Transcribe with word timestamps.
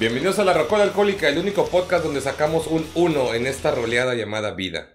Bienvenidos 0.00 0.38
a 0.38 0.44
La 0.44 0.52
Rocola 0.52 0.84
Alcohólica, 0.84 1.28
el 1.28 1.38
único 1.38 1.66
podcast 1.66 2.04
donde 2.04 2.20
sacamos 2.20 2.66
un 2.68 2.86
uno 2.94 3.34
en 3.34 3.46
esta 3.46 3.72
roleada 3.72 4.14
llamada 4.14 4.52
vida. 4.54 4.94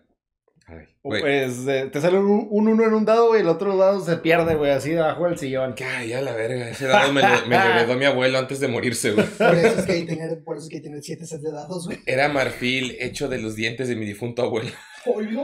Ay, 0.66 0.86
güey. 1.04 1.22
Pues 1.22 1.68
eh, 1.68 1.90
te 1.92 2.00
sale 2.00 2.18
un, 2.20 2.48
un 2.50 2.68
uno 2.70 2.86
en 2.86 2.94
un 2.94 3.04
dado 3.04 3.36
y 3.38 3.42
el 3.42 3.50
otro 3.50 3.76
dado 3.76 4.00
se 4.04 4.16
pierde, 4.18 4.56
güey, 4.56 4.72
así 4.72 4.92
debajo 4.92 5.26
del 5.28 5.38
sillón. 5.38 5.76
Ay, 5.86 6.10
ya 6.10 6.22
la 6.22 6.34
verga. 6.34 6.70
Ese 6.70 6.88
dado 6.88 7.12
me, 7.12 7.22
lo- 7.22 7.46
me 7.48 7.58
lo 7.58 7.64
heredó 7.76 7.96
mi 7.98 8.06
abuelo 8.06 8.38
antes 8.40 8.62
de 8.62 8.70
morirse, 8.70 9.12
güey. 9.12 9.28
Por 9.28 9.56
eso 9.56 9.80
es 9.80 9.86
que 9.86 9.92
hay 9.92 10.06
que 10.06 10.16
tener, 10.16 10.44
por 10.44 10.56
eso 10.56 10.64
es 10.66 10.70
que 10.70 10.78
hay 10.78 10.82
que 10.82 10.88
tener 10.88 11.04
siete 11.04 11.26
sets 11.26 11.44
de 11.44 11.52
dados, 11.52 11.86
güey. 11.86 12.00
Era 12.06 12.30
marfil 12.30 12.96
hecho 13.00 13.28
de 13.28 13.40
los 13.40 13.56
dientes 13.56 13.90
de 13.90 13.98
mi 13.98 14.06
difunto 14.06 14.42
abuelo. 14.44 14.72
Oigo. 15.06 15.44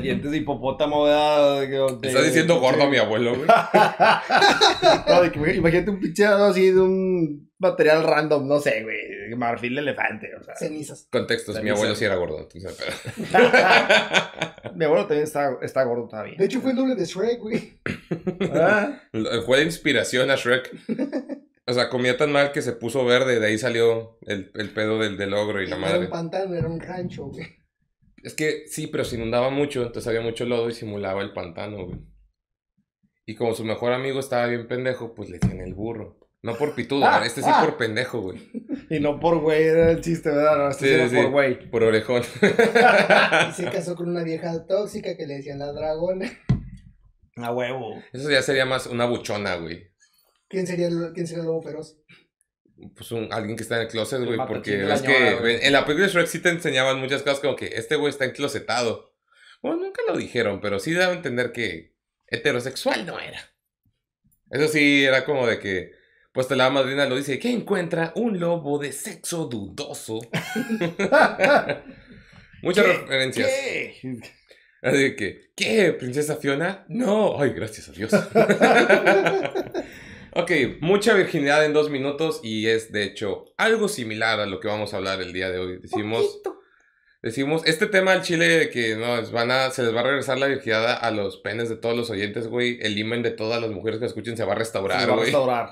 Dientes 0.00 0.30
de 0.30 0.36
hipopótamo, 0.36 1.04
¿verdad? 1.04 1.60
De 1.60 1.68
que- 1.70 1.78
Me 1.78 1.98
de- 2.00 2.08
está 2.08 2.22
diciendo 2.22 2.60
gordo 2.60 2.84
a 2.84 2.88
mi 2.90 2.96
abuelo, 2.98 3.34
güey. 3.36 3.48
No, 5.08 5.22
de 5.22 5.32
que, 5.32 5.54
imagínate 5.56 5.90
un 5.90 6.00
pinche 6.00 6.22
dado 6.24 6.46
así 6.46 6.70
de 6.70 6.80
un 6.80 7.50
material 7.58 8.02
random, 8.04 8.46
no 8.46 8.60
sé, 8.60 8.82
güey. 8.82 8.96
Marfil 9.36 9.74
de 9.76 9.80
elefante, 9.82 10.28
o 10.38 10.42
sea. 10.42 10.54
Cenizas. 10.56 11.06
Contextos, 11.10 11.62
mi 11.62 11.70
abuelo 11.70 11.94
sí 11.94 12.04
era 12.04 12.16
gordo. 12.16 12.48
Mi 14.74 14.84
abuelo 14.84 15.06
también 15.06 15.24
está, 15.24 15.56
está 15.62 15.82
gordo 15.84 16.08
todavía. 16.08 16.34
De 16.38 16.44
hecho, 16.44 16.60
fue 16.60 16.70
el 16.70 16.76
doble 16.76 16.94
de 16.94 17.04
Shrek, 17.04 17.40
güey. 17.40 17.74
Ah, 18.52 19.00
Fue 19.46 19.58
de 19.58 19.64
inspiración 19.64 20.30
a 20.30 20.36
Shrek. 20.36 20.70
O 21.66 21.72
sea, 21.72 21.88
comía 21.88 22.16
tan 22.16 22.32
mal 22.32 22.52
que 22.52 22.62
se 22.62 22.72
puso 22.72 23.04
verde, 23.04 23.38
de 23.40 23.46
ahí 23.46 23.58
salió 23.58 24.18
el, 24.26 24.50
el 24.54 24.70
pedo 24.70 24.98
del, 24.98 25.16
del 25.16 25.34
ogro 25.34 25.62
y 25.62 25.66
la 25.68 25.76
No 25.76 25.82
era 25.82 25.92
madre. 25.94 26.06
un 26.06 26.10
pantano, 26.10 26.54
era 26.54 26.68
un 26.68 26.80
rancho, 26.80 27.26
güey. 27.26 27.46
Es 28.22 28.34
que 28.34 28.66
sí, 28.66 28.86
pero 28.86 29.04
se 29.04 29.16
inundaba 29.16 29.50
mucho, 29.50 29.82
entonces 29.82 30.06
había 30.06 30.20
mucho 30.20 30.44
lodo 30.44 30.68
y 30.68 30.74
simulaba 30.74 31.22
el 31.22 31.32
pantano, 31.32 31.86
güey. 31.86 32.00
Y 33.26 33.34
como 33.34 33.54
su 33.54 33.64
mejor 33.64 33.92
amigo 33.92 34.20
estaba 34.20 34.46
bien 34.46 34.66
pendejo, 34.66 35.14
pues 35.14 35.30
le 35.30 35.38
decían 35.38 35.60
el 35.60 35.74
burro. 35.74 36.18
No 36.42 36.56
por 36.56 36.74
pitudo, 36.74 37.04
Ah, 37.06 37.22
este 37.24 37.42
sí 37.42 37.48
ah. 37.52 37.62
por 37.64 37.76
pendejo, 37.76 38.20
güey. 38.20 38.38
Y 38.90 38.98
no 38.98 39.20
por 39.20 39.38
güey, 39.40 39.62
era 39.62 39.90
el 39.92 40.00
chiste, 40.00 40.30
¿verdad? 40.30 40.56
No, 40.58 40.70
este 40.70 40.84
Sí, 40.86 40.90
sí 40.90 40.94
era 40.94 41.08
sí. 41.08 41.16
por 41.16 41.30
güey. 41.30 41.70
Por 41.70 41.82
orejón. 41.84 42.22
Y 43.50 43.52
se 43.52 43.64
casó 43.72 43.94
con 43.94 44.08
una 44.08 44.24
vieja 44.24 44.66
tóxica 44.66 45.16
que 45.16 45.26
le 45.26 45.34
decían 45.34 45.60
la 45.60 45.72
dragona. 45.72 46.28
A 47.36 47.52
huevo. 47.54 48.02
Eso 48.12 48.30
ya 48.30 48.42
sería 48.42 48.66
más 48.66 48.86
una 48.86 49.04
buchona, 49.06 49.56
güey. 49.56 49.92
¿Quién 50.48 50.66
sería 50.66 50.88
el, 50.88 51.12
quién 51.14 51.26
sería 51.28 51.42
el 51.42 51.46
lobo 51.46 51.62
feroz? 51.62 52.00
Pues 52.94 53.12
un, 53.12 53.32
alguien 53.32 53.56
que 53.56 53.62
está 53.62 53.76
en 53.76 53.82
el 53.82 53.88
closet, 53.88 54.24
güey. 54.24 54.38
Porque 54.46 54.90
es 54.92 55.02
que 55.02 55.66
en 55.66 55.72
la 55.72 55.84
película 55.84 56.06
de 56.06 56.12
Shrek 56.12 56.26
sí 56.26 56.40
te 56.40 56.48
enseñaban 56.48 56.98
muchas 56.98 57.22
cosas 57.22 57.40
como 57.40 57.56
que 57.56 57.66
este 57.66 57.96
güey 57.96 58.10
está 58.10 58.24
enclosetado. 58.24 59.14
Bueno, 59.62 59.78
nunca 59.78 60.02
lo 60.08 60.16
dijeron, 60.16 60.60
pero 60.60 60.78
sí 60.78 60.94
daba 60.94 61.12
a 61.12 61.16
entender 61.16 61.52
que 61.52 61.94
heterosexual 62.26 63.06
no 63.06 63.20
era. 63.20 63.40
Eso 64.50 64.68
sí, 64.68 65.04
era 65.04 65.24
como 65.24 65.46
de 65.46 65.58
que, 65.58 65.92
pues 66.32 66.48
te 66.48 66.56
la 66.56 66.70
madrina 66.70 67.06
lo 67.06 67.16
dice, 67.16 67.38
que 67.38 67.50
encuentra 67.50 68.12
un 68.16 68.40
lobo 68.40 68.78
de 68.78 68.92
sexo 68.92 69.46
dudoso. 69.46 70.20
Muchas 72.62 72.84
¿Qué? 72.84 72.92
referencias. 72.92 73.48
¿Qué? 73.48 74.20
Así 74.82 74.96
de 74.96 75.16
que, 75.16 75.52
¿qué? 75.54 75.92
¿Princesa 75.92 76.36
Fiona? 76.36 76.84
No. 76.88 77.40
Ay, 77.40 77.50
gracias 77.50 77.88
a 77.88 77.92
Dios. 77.92 78.10
ok, 80.34 80.50
mucha 80.80 81.14
virginidad 81.14 81.64
en 81.64 81.72
dos 81.72 81.90
minutos 81.90 82.40
y 82.42 82.66
es 82.68 82.92
de 82.92 83.04
hecho 83.04 83.44
algo 83.56 83.88
similar 83.88 84.40
a 84.40 84.46
lo 84.46 84.60
que 84.60 84.68
vamos 84.68 84.92
a 84.92 84.98
hablar 84.98 85.20
el 85.20 85.32
día 85.32 85.50
de 85.50 85.58
hoy. 85.58 85.78
Decimos, 85.80 86.26
Poquito. 86.26 86.60
decimos, 87.22 87.62
este 87.66 87.86
tema 87.86 88.12
al 88.12 88.22
chile 88.22 88.46
de 88.48 88.70
que 88.70 88.96
no, 88.96 89.18
es- 89.18 89.30
van 89.32 89.50
a, 89.50 89.70
se 89.70 89.82
les 89.82 89.94
va 89.94 90.00
a 90.00 90.04
regresar 90.04 90.38
la 90.38 90.46
virginidad 90.46 90.98
a 91.04 91.10
los 91.10 91.38
penes 91.38 91.68
de 91.68 91.76
todos 91.76 91.96
los 91.96 92.10
oyentes, 92.10 92.46
güey. 92.48 92.78
El 92.82 92.98
imen 92.98 93.22
de 93.22 93.30
todas 93.32 93.60
las 93.60 93.70
mujeres 93.70 93.98
que 94.00 94.06
escuchen 94.06 94.36
se 94.36 94.44
va 94.44 94.52
a 94.52 94.56
Se 94.56 94.60
restaurar, 94.60 94.98
va 95.08 95.12
a 95.12 95.16
güey. 95.16 95.24
restaurar. 95.26 95.70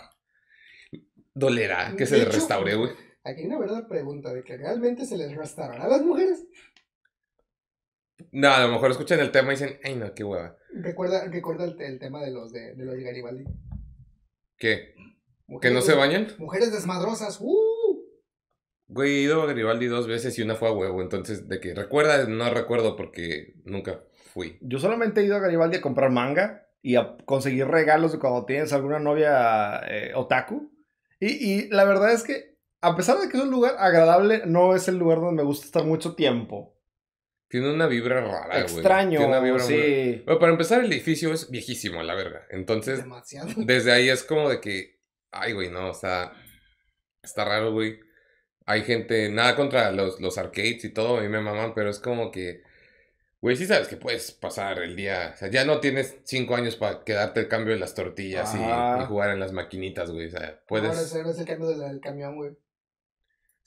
Dolerá 1.35 1.93
que 1.93 1.99
De 2.05 2.07
se 2.07 2.17
les 2.19 2.27
hecho, 2.27 2.37
restaure, 2.37 2.75
güey. 2.75 2.91
Aquí 3.25 3.41
hay 3.43 3.47
una 3.47 3.59
verdadera 3.59 3.87
pregunta 3.89 4.33
de 4.33 4.43
que 4.43 4.57
realmente 4.57 5.05
se 5.05 5.17
les 5.17 5.35
restaurará 5.37 5.85
a 5.85 5.89
las 5.89 6.03
mujeres. 6.03 6.45
No, 8.33 8.49
a 8.51 8.61
lo 8.63 8.73
mejor 8.73 8.91
escuchan 8.91 9.21
el 9.21 9.31
tema 9.31 9.53
y 9.53 9.57
dicen, 9.57 9.79
ay 9.85 9.95
no, 9.95 10.13
qué 10.15 10.25
hueva. 10.25 10.57
Recuerda, 10.75 11.25
recuerda 11.29 11.65
el, 11.65 11.81
el 11.81 11.99
tema 12.01 12.21
de 12.25 12.33
los 12.33 12.53
de, 12.53 12.75
de 12.75 12.85
los 12.85 12.97
de 12.97 13.03
Garibaldi. 13.05 13.45
¿Qué? 14.59 14.95
¿Que 15.63 15.71
no 15.71 15.81
se 15.81 15.95
bañan? 15.95 16.29
Mujeres 16.39 16.73
desmadrosas. 16.73 17.39
¡Uh! 17.41 18.05
Güey, 18.89 19.17
he 19.17 19.23
ido 19.23 19.43
a 19.43 19.47
Garibaldi 19.47 19.87
dos 19.87 20.07
veces 20.07 20.39
y 20.39 20.43
una 20.43 20.57
fue 20.57 20.69
a 20.69 20.73
huevo. 20.73 21.01
Entonces, 21.03 21.49
de 21.49 21.61
que 21.61 21.75
recuerda, 21.75 22.27
no 22.27 22.51
recuerdo 22.51 22.97
porque 22.97 23.55
nunca 23.65 24.05
fui. 24.33 24.59
Yo 24.61 24.79
solamente 24.79 25.21
he 25.21 25.25
ido 25.25 25.37
a 25.37 25.41
Garibaldi 25.41 25.77
a 25.77 25.83
comprar 25.83 26.11
manga 26.11 26.67
y 26.83 26.97
a 26.97 27.17
conseguir 27.25 27.67
regalos 27.69 28.13
de 28.13 28.19
cuando 28.19 28.47
tienes 28.47 28.73
alguna 28.73 28.99
novia 28.99 29.81
eh, 29.89 30.13
otaku. 30.15 30.73
Y, 31.21 31.27
y 31.27 31.69
la 31.69 31.85
verdad 31.85 32.13
es 32.13 32.23
que, 32.23 32.59
a 32.81 32.97
pesar 32.97 33.19
de 33.19 33.29
que 33.29 33.37
es 33.37 33.43
un 33.43 33.51
lugar 33.51 33.77
agradable, 33.79 34.43
no 34.47 34.75
es 34.75 34.89
el 34.89 34.99
lugar 34.99 35.21
donde 35.21 35.43
me 35.43 35.47
gusta 35.47 35.67
estar 35.67 35.85
mucho 35.85 36.15
tiempo. 36.15 36.78
Tiene 37.49 37.73
una 37.73 37.87
vibra 37.87 38.21
rara, 38.21 38.63
güey. 38.63 38.63
Extraño, 38.63 39.19
Tiene 39.19 39.27
una 39.27 39.41
vibra 39.41 39.65
muy- 39.65 39.75
sí. 39.75 40.23
Bueno, 40.27 40.39
para 40.39 40.53
empezar, 40.53 40.85
el 40.85 40.93
edificio 40.93 41.33
es 41.33 41.51
viejísimo, 41.51 42.03
la 42.03 42.15
verga. 42.15 42.47
Entonces, 42.51 42.99
Demasiado. 42.99 43.49
desde 43.57 43.93
ahí 43.93 44.11
es 44.11 44.23
como 44.23 44.51
de 44.51 44.61
que, 44.61 45.01
ay, 45.31 45.53
güey, 45.53 45.71
no, 45.71 45.91
está, 45.91 46.35
está 47.23 47.47
raro, 47.47 47.73
güey. 47.73 48.01
Hay 48.67 48.83
gente, 48.83 49.31
nada 49.31 49.57
contra 49.57 49.91
los, 49.93 50.21
los 50.21 50.37
arcades 50.37 50.85
y 50.85 50.91
todo, 50.91 51.17
a 51.17 51.21
mí 51.23 51.29
me 51.29 51.41
maman, 51.41 51.73
pero 51.75 51.89
es 51.89 51.99
como 51.99 52.31
que, 52.31 52.63
güey, 53.41 53.57
sí 53.57 53.65
sabes 53.65 53.89
que 53.89 53.97
puedes 53.97 54.31
pasar 54.31 54.79
el 54.83 54.95
día, 54.95 55.33
o 55.35 55.39
sea, 55.39 55.49
ya 55.49 55.65
no 55.65 55.81
tienes 55.81 56.19
cinco 56.25 56.55
años 56.55 56.77
para 56.77 57.03
quedarte 57.03 57.41
el 57.41 57.49
cambio 57.49 57.73
de 57.73 57.81
las 57.81 57.95
tortillas 57.95 58.55
y, 58.55 58.59
jugar 59.07 59.31
en 59.31 59.41
las 59.41 59.53
maquinitas, 59.53 60.11
güey, 60.11 60.27
o 60.27 60.31
sea, 60.31 60.61
puedes... 60.69 60.99
es, 60.99 61.15
ahora 61.15 61.31
es 61.31 61.39
el 61.39 61.47
cambio 61.47 61.69
del 61.69 61.99
camión, 62.01 62.37
güey. 62.37 62.59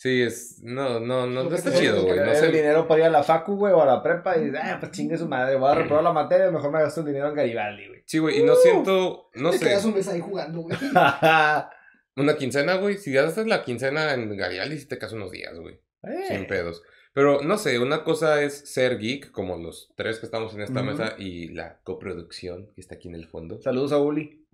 Sí, 0.01 0.23
es, 0.23 0.63
no, 0.63 0.99
no, 0.99 1.27
no, 1.27 1.43
no 1.43 1.55
está 1.55 1.71
chido, 1.71 2.01
güey, 2.01 2.17
no 2.17 2.31
el 2.31 2.35
sé. 2.35 2.47
dinero 2.47 2.87
para 2.87 3.01
ir 3.01 3.05
a 3.05 3.09
la 3.11 3.21
facu, 3.21 3.55
güey, 3.55 3.71
o 3.71 3.83
a 3.83 3.85
la 3.85 4.01
prepa 4.01 4.35
y, 4.35 4.51
ah, 4.59 4.77
pues 4.79 4.93
chingue 4.93 5.15
su 5.15 5.27
madre, 5.27 5.57
voy 5.57 5.69
a 5.69 5.75
reprobar 5.81 6.03
la 6.03 6.11
materia, 6.11 6.49
mejor 6.49 6.71
me 6.71 6.81
gasto 6.81 7.01
el 7.01 7.05
dinero 7.05 7.27
en 7.27 7.35
Garibaldi, 7.35 7.87
güey. 7.87 8.03
Sí, 8.07 8.17
güey, 8.17 8.39
y 8.39 8.43
no 8.43 8.55
siento, 8.55 9.29
no 9.35 9.51
Te 9.51 9.59
sé, 9.59 9.65
quedas 9.65 9.85
un 9.85 9.93
mes 9.93 10.07
ahí 10.07 10.19
jugando, 10.19 10.61
güey. 10.61 10.75
una 12.15 12.35
quincena, 12.35 12.77
güey, 12.77 12.97
si 12.97 13.15
haces 13.15 13.45
la 13.45 13.63
quincena 13.63 14.15
en 14.15 14.35
Garibaldi, 14.35 14.79
sí 14.79 14.87
te 14.87 14.97
casas 14.97 15.17
unos 15.17 15.29
días, 15.29 15.55
güey. 15.59 15.79
Eh. 16.01 16.25
Sin 16.29 16.47
pedos. 16.47 16.81
Pero 17.13 17.43
no 17.43 17.59
sé, 17.59 17.77
una 17.77 18.03
cosa 18.03 18.41
es 18.41 18.57
ser 18.57 18.97
geek, 18.97 19.29
como 19.29 19.55
los 19.57 19.93
tres 19.95 20.17
que 20.17 20.25
estamos 20.25 20.55
en 20.55 20.61
esta 20.61 20.81
mesa, 20.81 21.13
y 21.19 21.49
la 21.49 21.79
coproducción 21.83 22.71
que 22.73 22.81
está 22.81 22.95
aquí 22.95 23.07
en 23.07 23.13
el 23.13 23.27
fondo. 23.27 23.61
Saludos 23.61 23.91
a 23.91 23.99
Uli. 23.99 24.47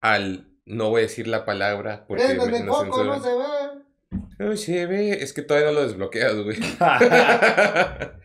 Al 0.00 0.54
no 0.64 0.88
voy 0.88 1.00
a 1.00 1.02
decir 1.02 1.28
la 1.28 1.44
palabra 1.44 2.06
porque 2.08 2.24
Préndeme 2.24 2.50
me, 2.50 2.58
el 2.60 2.64
nos 2.64 2.78
foco, 2.78 3.04
no 3.04 3.22
se 3.22 3.28
ve. 3.28 3.87
Se 4.56 4.86
ve, 4.86 5.22
es 5.22 5.32
que 5.32 5.42
todavía 5.42 5.70
no 5.70 5.80
lo 5.80 5.86
desbloqueas, 5.86 6.34
güey. 6.36 6.56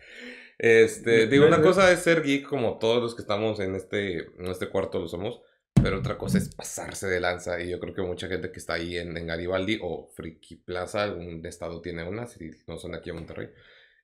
este, 0.57 1.27
digo, 1.27 1.47
una 1.47 1.61
cosa 1.61 1.91
es 1.91 1.99
ser 1.99 2.23
geek 2.23 2.47
como 2.47 2.77
todos 2.77 3.01
los 3.01 3.15
que 3.15 3.21
estamos 3.21 3.59
en 3.59 3.75
este, 3.75 4.17
en 4.19 4.47
este 4.47 4.69
cuarto 4.69 4.99
lo 4.99 5.07
somos, 5.07 5.41
pero 5.73 5.99
otra 5.99 6.17
cosa 6.17 6.37
es 6.37 6.53
pasarse 6.53 7.07
de 7.07 7.19
lanza 7.19 7.59
y 7.61 7.69
yo 7.69 7.79
creo 7.79 7.93
que 7.93 8.01
mucha 8.01 8.27
gente 8.27 8.51
que 8.51 8.59
está 8.59 8.73
ahí 8.73 8.97
en, 8.97 9.17
en 9.17 9.27
Garibaldi 9.27 9.79
o 9.81 10.09
Friki 10.15 10.57
Plaza, 10.57 11.03
algún 11.03 11.45
estado 11.45 11.81
tiene 11.81 12.07
una, 12.07 12.27
si 12.27 12.51
no 12.67 12.77
son 12.77 12.95
aquí 12.95 13.09
a 13.09 13.13
Monterrey, 13.13 13.49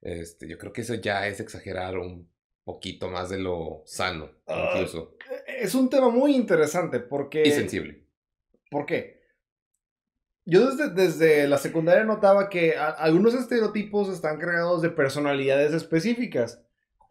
este, 0.01 0.47
yo 0.47 0.57
creo 0.57 0.73
que 0.73 0.81
eso 0.81 0.95
ya 0.95 1.27
es 1.27 1.39
exagerar 1.39 1.97
un 1.97 2.29
poquito 2.63 3.09
más 3.09 3.29
de 3.29 3.39
lo 3.39 3.83
sano, 3.85 4.31
Ah. 4.47 4.71
incluso, 4.73 5.15
Es 5.47 5.75
un 5.75 5.89
tema 5.89 6.09
muy 6.09 6.35
interesante 6.35 6.99
porque... 6.99 7.43
y 7.43 7.51
sensible. 7.51 8.03
¿Por 8.69 8.85
qué? 8.85 9.18
Yo 10.49 10.69
desde, 10.71 10.89
desde 10.89 11.47
la 11.47 11.57
secundaria 11.57 12.03
notaba 12.03 12.49
que 12.49 12.75
a- 12.77 12.89
algunos 12.89 13.33
estereotipos 13.33 14.09
están 14.09 14.37
cargados 14.39 14.81
de 14.81 14.89
personalidades 14.89 15.73
específicas, 15.73 16.63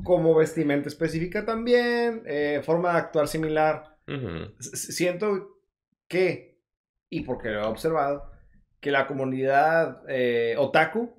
como 0.04 0.34
vestimenta 0.34 0.88
específica 0.88 1.44
también, 1.44 2.22
eh, 2.26 2.60
forma 2.64 2.92
de 2.92 2.98
actuar 2.98 3.28
similar. 3.28 3.96
Siento 4.60 5.56
que, 6.08 6.60
y 7.10 7.20
porque 7.22 7.50
lo 7.50 7.62
he 7.62 7.66
observado, 7.66 8.30
que 8.80 8.90
la 8.90 9.06
comunidad 9.06 10.02
eh, 10.08 10.54
otaku 10.58 11.14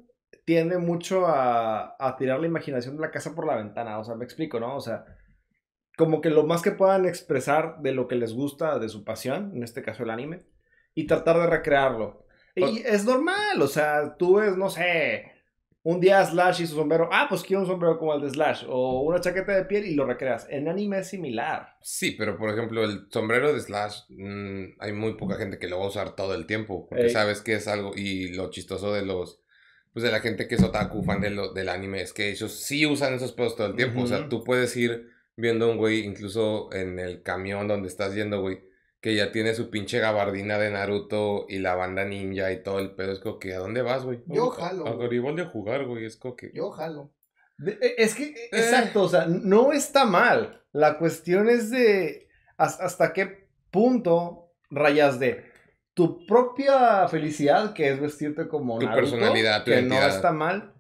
tiende 0.46 0.78
mucho 0.78 1.28
a, 1.28 1.96
a 2.00 2.16
tirar 2.18 2.40
la 2.40 2.48
imaginación 2.48 2.96
de 2.96 3.02
la 3.02 3.12
casa 3.12 3.36
por 3.36 3.46
la 3.46 3.56
ventana. 3.56 4.00
O 4.00 4.04
sea, 4.04 4.16
me 4.16 4.26
explico, 4.26 4.60
¿no? 4.60 4.76
O 4.76 4.82
sea, 4.82 5.06
como 5.98 6.22
que 6.22 6.30
lo 6.30 6.46
más 6.46 6.62
que 6.62 6.72
puedan 6.72 7.06
expresar 7.06 7.80
de 7.82 7.92
lo 7.92 8.08
que 8.08 8.16
les 8.16 8.34
gusta, 8.34 8.80
de 8.80 8.90
su 8.90 9.04
pasión, 9.04 9.52
en 9.56 9.64
este 9.64 9.82
caso 9.84 10.04
el 10.04 10.10
anime, 10.10 10.44
y 11.00 11.08
tratar 11.08 11.38
de 11.40 11.48
recrearlo. 11.48 12.26
Y 12.56 12.80
es 12.86 13.06
normal, 13.06 13.62
o 13.62 13.68
sea, 13.68 14.16
tú 14.18 14.36
ves, 14.36 14.58
no 14.58 14.70
sé, 14.70 15.32
un 15.84 16.02
día 16.02 16.26
Slash 16.26 16.62
y 16.62 16.68
su 16.68 16.76
sombrero, 16.76 17.08
ah, 17.12 17.28
pues 17.30 17.42
quiero 17.44 17.62
un 17.62 17.68
sombrero 17.68 17.98
como 17.98 18.14
el 18.14 18.22
de 18.22 18.30
Slash, 18.30 18.66
o 18.68 19.02
una 19.02 19.22
chaqueta 19.22 19.54
de 19.56 19.64
piel 19.66 19.86
y 19.86 19.96
lo 19.96 20.06
recreas. 20.06 20.46
En 20.50 20.68
anime 20.68 21.00
es 21.00 21.08
similar. 21.08 21.78
Sí, 21.82 22.12
pero 22.18 22.38
por 22.38 22.50
ejemplo, 22.50 22.84
el 22.84 23.08
sombrero 23.12 23.54
de 23.54 23.62
Slash, 23.62 24.02
mm, 24.10 24.64
hay 24.80 24.92
muy 24.92 25.14
poca 25.14 25.36
gente 25.36 25.58
que 25.58 25.70
lo 25.70 25.80
va 25.80 25.86
a 25.86 25.90
usar 25.90 26.16
todo 26.16 26.36
el 26.36 26.46
tiempo, 26.46 26.86
porque 26.90 27.06
Ey. 27.06 27.10
sabes 27.12 27.40
que 27.42 27.54
es 27.54 27.68
algo, 27.70 27.94
y 27.96 28.34
lo 28.34 28.50
chistoso 28.50 28.94
de 28.94 29.06
los, 29.06 29.42
pues 29.94 30.04
de 30.04 30.12
la 30.12 30.20
gente 30.20 30.48
que 30.50 30.56
es 30.56 30.64
otaku, 30.64 31.02
fan 31.04 31.22
de 31.22 31.30
lo- 31.30 31.54
del 31.54 31.70
anime, 31.70 32.02
es 32.02 32.12
que 32.12 32.30
ellos 32.30 32.52
sí 32.52 32.86
usan 32.86 33.14
esos 33.14 33.32
pedos 33.32 33.56
todo 33.56 33.68
el 33.68 33.76
tiempo, 33.76 34.02
o 34.02 34.08
sea, 34.08 34.28
tú 34.28 34.44
puedes 34.44 34.76
ir 34.76 35.10
viendo 35.38 35.66
a 35.66 35.70
un 35.70 35.78
güey, 35.78 36.02
incluso 36.02 36.70
en 36.74 37.00
el 37.00 37.24
camión 37.24 37.68
donde 37.70 37.88
estás 37.88 38.14
yendo, 38.14 38.42
güey, 38.42 38.60
que 39.02 39.16
ya 39.16 39.32
tiene 39.32 39.54
su 39.56 39.70
pinche 39.70 40.00
gabardina 40.00 40.58
de 40.58 40.72
Naruto 40.72 41.46
y 41.48 41.60
la 41.60 41.76
banda 41.76 42.04
ninja 42.06 42.52
y 42.52 42.62
todo 42.64 42.80
el 42.80 42.96
pedo. 42.96 43.12
Es 43.14 43.20
como 43.20 43.40
que, 43.40 43.54
¿a 43.54 43.60
dónde 43.60 43.82
vas, 43.82 44.04
güey? 44.04 44.24
Yo 44.28 44.50
jalo, 44.50 44.86
A 44.88 44.92
a 44.92 45.46
jugar, 45.50 45.86
güey. 45.86 46.06
Es 46.06 46.18
como 46.18 46.36
que. 46.36 46.52
Yo 46.54 46.72
jalo. 46.72 47.14
De- 47.58 47.78
e- 47.82 47.96
Es 47.98 48.16
que, 48.16 48.34
exacto, 48.52 49.04
o 49.04 49.10
sea, 49.10 49.26
no 49.26 49.72
está 49.74 50.06
mal. 50.06 50.64
La 50.72 50.98
cuestión 50.98 51.50
es 51.50 51.72
de 51.72 52.28
has- 52.58 52.80
hasta 52.80 53.14
qué 53.14 53.48
punto 53.72 54.52
rayas 54.70 55.20
de 55.20 55.46
tu 55.94 56.26
propia 56.26 57.08
felicidad, 57.08 57.74
que 57.74 57.90
es 57.90 58.00
vestirte 58.00 58.48
como 58.48 58.80
Tu 58.80 58.86
Naruto, 58.86 59.02
personalidad, 59.12 59.64
tu 59.64 59.72
que 59.72 59.82
no 59.82 59.96
está 60.08 60.32
mal. 60.32 60.74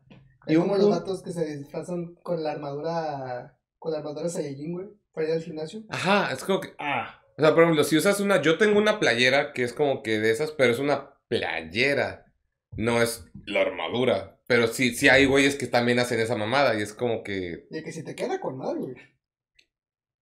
Es 0.45 0.53
Y 0.53 0.55
un 0.57 0.63
como 0.63 0.77
los 0.77 0.89
vatos 0.89 1.21
que 1.21 1.31
se 1.31 1.57
disfrazan 1.57 2.15
con 2.23 2.43
la 2.43 2.51
armadura. 2.51 3.57
Con 3.77 3.91
la 3.93 3.99
armadura 3.99 4.27
Saiyajin, 4.29 4.73
güey. 4.73 4.87
Para 5.13 5.27
ir 5.27 5.33
al 5.33 5.41
gimnasio. 5.41 5.83
Ajá, 5.89 6.31
es 6.33 6.43
como 6.43 6.61
que. 6.61 6.69
Ah, 6.79 7.18
O 7.39 7.41
sea, 7.41 7.53
por 7.53 7.63
ejemplo, 7.63 7.85
si 7.85 7.95
usas 7.95 8.19
una. 8.19 8.41
Yo 8.41 8.57
tengo 8.57 8.77
una 8.77 8.99
playera 8.99 9.53
que 9.53 9.63
es 9.63 9.71
como 9.71 10.03
que 10.03 10.19
de 10.19 10.29
esas, 10.29 10.51
pero 10.51 10.73
es 10.73 10.79
una 10.79 11.13
playera. 11.29 12.25
No 12.75 13.01
es 13.01 13.25
la 13.45 13.61
armadura. 13.61 14.41
Pero 14.45 14.67
sí, 14.67 14.93
sí 14.93 15.07
hay 15.07 15.25
güeyes 15.25 15.55
que 15.55 15.67
también 15.67 15.99
hacen 15.99 16.19
esa 16.19 16.35
mamada. 16.35 16.77
Y 16.77 16.81
es 16.81 16.91
como 16.91 17.23
que. 17.23 17.65
Y 17.71 17.81
que 17.81 17.93
si 17.93 18.03
te 18.03 18.13
queda 18.13 18.41
con 18.41 18.57
madre, 18.57 18.79
güey. 18.79 18.95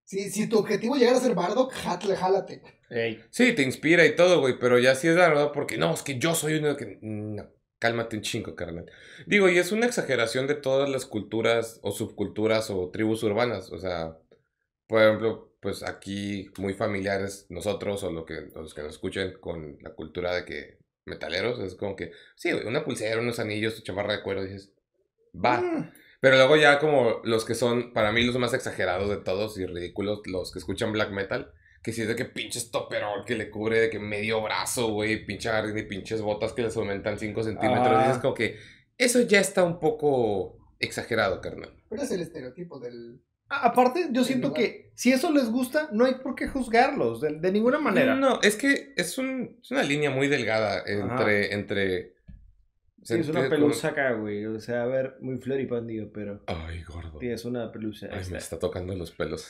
Si, 0.03 0.29
si 0.29 0.47
tu 0.47 0.59
objetivo 0.59 0.95
es 0.95 1.01
llegar 1.01 1.15
a 1.15 1.19
ser 1.19 1.33
Bardock, 1.33 1.73
játale, 1.73 2.15
jálate. 2.15 2.61
ey. 2.91 3.19
Sí, 3.31 3.53
te 3.53 3.63
inspira 3.63 4.05
y 4.05 4.15
todo, 4.15 4.39
güey. 4.39 4.59
Pero 4.59 4.77
ya 4.77 4.93
sí 4.93 5.07
es 5.07 5.15
la 5.15 5.29
verdad, 5.29 5.51
porque 5.53 5.77
no, 5.77 5.95
es 5.95 6.03
que 6.03 6.19
yo 6.19 6.35
soy 6.35 6.59
uno 6.59 6.77
que. 6.77 6.99
No, 7.01 7.49
cálmate 7.79 8.15
un 8.15 8.21
chingo, 8.21 8.55
carnal. 8.55 8.85
Digo, 9.25 9.49
y 9.49 9.57
es 9.57 9.71
una 9.71 9.87
exageración 9.87 10.45
de 10.45 10.53
todas 10.53 10.87
las 10.87 11.07
culturas 11.07 11.79
o 11.81 11.91
subculturas 11.91 12.69
o 12.69 12.91
tribus 12.91 13.23
urbanas. 13.23 13.71
O 13.71 13.79
sea, 13.79 14.19
por 14.87 15.01
ejemplo, 15.01 15.56
pues 15.59 15.83
aquí 15.83 16.50
muy 16.57 16.74
familiares 16.74 17.45
nosotros 17.50 18.04
o 18.04 18.12
lo 18.12 18.25
que, 18.25 18.50
los 18.56 18.74
que 18.74 18.83
nos 18.83 18.94
escuchen 18.94 19.33
con 19.39 19.77
la 19.81 19.92
cultura 19.92 20.36
de 20.36 20.45
que 20.45 20.77
metaleros, 21.06 21.59
es 21.59 21.75
como 21.75 21.95
que, 21.95 22.12
sí, 22.36 22.51
una 22.51 22.83
pulsera, 22.83 23.21
unos 23.21 23.39
anillos, 23.39 23.75
tu 23.75 23.81
chamarra 23.81 24.18
de 24.18 24.24
cuero, 24.24 24.44
dices, 24.44 24.74
va. 25.33 25.62
Mm. 25.62 25.92
Pero 26.19 26.36
luego 26.36 26.57
ya 26.57 26.80
como 26.80 27.21
los 27.24 27.45
que 27.45 27.56
son, 27.56 27.94
para 27.94 28.12
mí, 28.12 28.24
los 28.24 28.38
más 28.38 28.54
exagerados 28.54 29.09
de 29.09 29.18
todos 29.18 29.57
y 29.57 29.65
ridículos, 29.65 30.21
los 30.25 30.51
que 30.51 30.59
escuchan 30.59 30.92
black 30.92 31.12
metal, 31.12 31.54
que 31.83 31.94
si 31.94 32.01
es 32.01 32.07
de 32.07 32.15
que 32.15 32.25
pinches 32.25 32.71
toperol 32.71 33.24
que 33.24 33.36
le 33.36 33.50
cubre 33.50 33.80
de 33.80 33.89
que 33.89 34.00
medio 34.00 34.42
brazo, 34.42 34.92
güey, 34.92 35.25
pinche 35.25 35.50
y 35.75 35.83
pinches 35.83 36.21
botas 36.21 36.54
que 36.54 36.63
les 36.63 36.75
aumentan 36.75 37.18
5 37.18 37.44
centímetros, 37.44 37.88
Ah. 37.88 38.07
dices 38.07 38.21
como 38.21 38.33
que 38.33 38.57
eso 38.98 39.21
ya 39.21 39.39
está 39.39 39.63
un 39.63 39.80
poco 39.80 40.57
exagerado, 40.80 41.39
carnal. 41.39 41.71
Pero 41.89 42.01
es 42.01 42.12
el 42.12 42.21
estereotipo 42.21 42.80
del. 42.80 43.21
Aparte, 43.49 44.09
yo 44.11 44.23
siento 44.23 44.53
que 44.53 44.91
si 44.95 45.11
eso 45.11 45.31
les 45.31 45.49
gusta, 45.49 45.89
no 45.91 46.05
hay 46.05 46.15
por 46.15 46.35
qué 46.35 46.47
juzgarlos, 46.47 47.21
de, 47.21 47.39
de 47.39 47.51
ninguna 47.51 47.79
manera. 47.79 48.15
No, 48.15 48.41
es 48.41 48.55
que 48.55 48.94
es, 48.95 49.17
un, 49.17 49.59
es 49.61 49.71
una 49.71 49.83
línea 49.83 50.09
muy 50.09 50.27
delgada 50.27 50.83
entre... 50.85 51.53
entre 51.53 52.17
Sí, 53.03 53.13
es 53.13 53.29
una 53.29 53.47
pelusa 53.47 53.89
acá, 53.89 54.11
güey. 54.11 54.45
O 54.47 54.59
sea, 54.59 54.83
a 54.83 54.85
ver, 54.85 55.15
muy 55.21 55.38
floripondio, 55.38 56.11
pero 56.11 56.44
Ay, 56.45 56.83
gordo. 56.83 57.19
tienes 57.19 57.45
una 57.45 57.71
pelusa. 57.71 58.09
Ay, 58.11 58.25
me 58.29 58.38
está 58.38 58.59
tocando 58.59 58.94
los 58.95 59.11
pelos. 59.11 59.49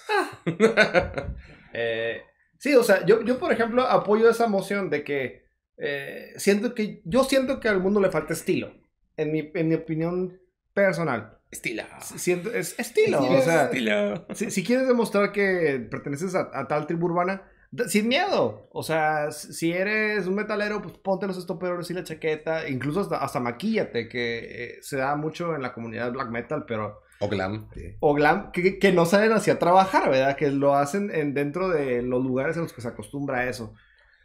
Eh, 1.73 2.21
sí, 2.59 2.75
o 2.75 2.83
sea, 2.83 3.05
yo, 3.05 3.23
yo 3.23 3.39
por 3.39 3.51
ejemplo 3.51 3.83
apoyo 3.83 4.29
esa 4.29 4.47
moción 4.47 4.89
de 4.89 5.03
que 5.03 5.47
eh, 5.77 6.33
siento 6.37 6.73
que 6.73 7.01
yo 7.03 7.23
siento 7.23 7.59
que 7.59 7.67
al 7.67 7.79
mundo 7.79 7.99
le 7.99 8.09
falta 8.09 8.33
estilo, 8.33 8.71
en 9.15 9.31
mi, 9.31 9.51
en 9.53 9.67
mi 9.67 9.75
opinión 9.75 10.39
personal. 10.73 11.36
Estila. 11.51 11.87
Siento, 12.01 12.53
es 12.53 12.77
estilo, 12.77 13.19
Estilo. 13.19 13.39
o 13.39 13.41
sea, 13.41 13.63
Estila. 13.65 14.25
si, 14.33 14.51
si 14.51 14.63
quieres 14.63 14.87
demostrar 14.87 15.31
que 15.31 15.85
perteneces 15.89 16.35
a, 16.35 16.49
a 16.53 16.67
tal 16.67 16.87
tribu 16.87 17.05
urbana, 17.07 17.43
sin 17.87 18.07
miedo. 18.07 18.67
O 18.71 18.83
sea, 18.83 19.31
si 19.31 19.71
eres 19.71 20.25
un 20.27 20.35
metalero, 20.35 20.81
pues 20.81 20.95
ponte 20.97 21.27
los 21.27 21.37
estoperos 21.37 21.89
y 21.89 21.93
la 21.93 22.03
chaqueta, 22.03 22.67
incluso 22.69 23.01
hasta, 23.01 23.17
hasta 23.17 23.39
maquíllate, 23.39 24.07
que 24.09 24.39
eh, 24.39 24.77
se 24.81 24.97
da 24.97 25.15
mucho 25.15 25.55
en 25.55 25.61
la 25.61 25.73
comunidad 25.73 26.11
black 26.11 26.29
metal, 26.29 26.65
pero 26.67 27.01
O 27.19 27.27
glam. 27.29 27.69
o 27.99 28.13
glam 28.13 28.51
que, 28.51 28.77
que 28.79 28.91
no 28.91 29.05
salen 29.05 29.31
hacia 29.33 29.59
trabajar, 29.59 30.09
¿verdad? 30.09 30.35
Que 30.35 30.49
lo 30.51 30.75
hacen 30.75 31.11
en, 31.13 31.33
dentro 31.33 31.69
de 31.69 32.01
los 32.01 32.23
lugares 32.23 32.55
en 32.57 32.63
los 32.63 32.73
que 32.73 32.81
se 32.81 32.87
acostumbra 32.89 33.39
a 33.39 33.49
eso. 33.49 33.73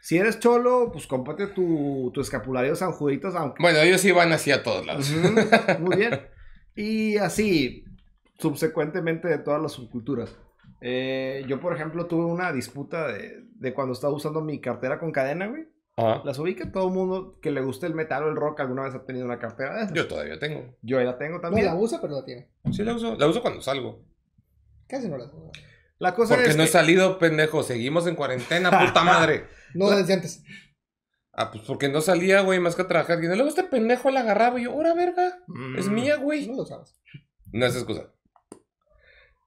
Si 0.00 0.18
eres 0.18 0.40
cholo, 0.40 0.90
pues 0.92 1.06
cómprate 1.06 1.46
tu, 1.48 2.10
tu 2.12 2.20
escapulario 2.20 2.74
San 2.74 2.90
Juditos, 2.92 3.36
aunque... 3.36 3.62
Bueno, 3.62 3.78
ellos 3.78 4.00
sí 4.00 4.10
van 4.10 4.32
así 4.32 4.50
a 4.50 4.62
todos 4.64 4.84
lados. 4.84 5.08
Muy 5.78 5.96
bien. 5.96 6.20
Y 6.74 7.16
así, 7.18 7.84
subsecuentemente 8.38 9.28
de 9.28 9.38
todas 9.38 9.60
las 9.60 9.72
subculturas. 9.72 10.36
Eh, 10.80 11.44
yo, 11.46 11.60
por 11.60 11.74
ejemplo, 11.74 12.06
tuve 12.06 12.24
una 12.24 12.52
disputa 12.52 13.06
de, 13.08 13.44
de 13.54 13.72
cuando 13.74 13.92
estaba 13.92 14.12
usando 14.12 14.40
mi 14.40 14.60
cartera 14.60 14.98
con 14.98 15.12
cadena, 15.12 15.46
güey. 15.46 15.68
Ajá. 15.96 16.22
Las 16.24 16.38
ubica 16.38 16.72
todo 16.72 16.88
el 16.88 16.94
mundo 16.94 17.38
que 17.40 17.50
le 17.50 17.60
guste 17.60 17.86
el 17.86 17.94
metal 17.94 18.24
o 18.24 18.28
el 18.28 18.36
rock 18.36 18.60
alguna 18.60 18.82
vez 18.84 18.94
ha 18.94 19.04
tenido 19.04 19.26
una 19.26 19.38
cartera 19.38 19.74
de 19.76 19.82
esas. 19.82 19.92
Yo 19.92 20.08
todavía 20.08 20.38
tengo. 20.38 20.74
Yo 20.82 20.98
la 21.00 21.18
tengo 21.18 21.34
No 21.36 21.40
también. 21.42 21.66
la 21.66 21.74
usa, 21.74 22.00
pero 22.00 22.14
la 22.14 22.24
tiene. 22.24 22.48
Sí, 22.72 22.82
la 22.82 22.94
uso. 22.94 23.14
La 23.16 23.26
uso 23.28 23.42
cuando 23.42 23.60
salgo. 23.60 24.02
Casi 24.88 25.08
no 25.08 25.18
la 25.18 25.26
usa. 25.26 25.38
La 25.98 26.14
cosa 26.14 26.34
Porque 26.34 26.50
es 26.50 26.56
no 26.56 26.62
he 26.64 26.66
salido, 26.66 27.18
pendejo. 27.18 27.62
Seguimos 27.62 28.06
en 28.06 28.16
cuarentena, 28.16 28.70
puta 28.70 29.04
madre. 29.04 29.44
No 29.74 29.90
desde 29.90 30.14
antes. 30.14 30.42
Ah, 31.34 31.50
pues 31.50 31.64
porque 31.66 31.88
no 31.88 32.00
salía, 32.02 32.42
güey, 32.42 32.60
más 32.60 32.76
que 32.76 32.82
a 32.82 32.88
trabajar. 32.88 33.22
Y 33.22 33.26
luego 33.26 33.48
este 33.48 33.64
pendejo 33.64 34.10
la 34.10 34.20
agarraba 34.20 34.60
y 34.60 34.64
yo, 34.64 34.72
ahora 34.72 34.94
verga. 34.94 35.38
Es 35.78 35.88
Mm. 35.88 35.94
mía, 35.94 36.16
güey. 36.16 36.46
No 36.48 36.56
lo 36.56 36.62
usabas. 36.64 37.00
No 37.52 37.64
es 37.66 37.74
excusa. 37.74 38.12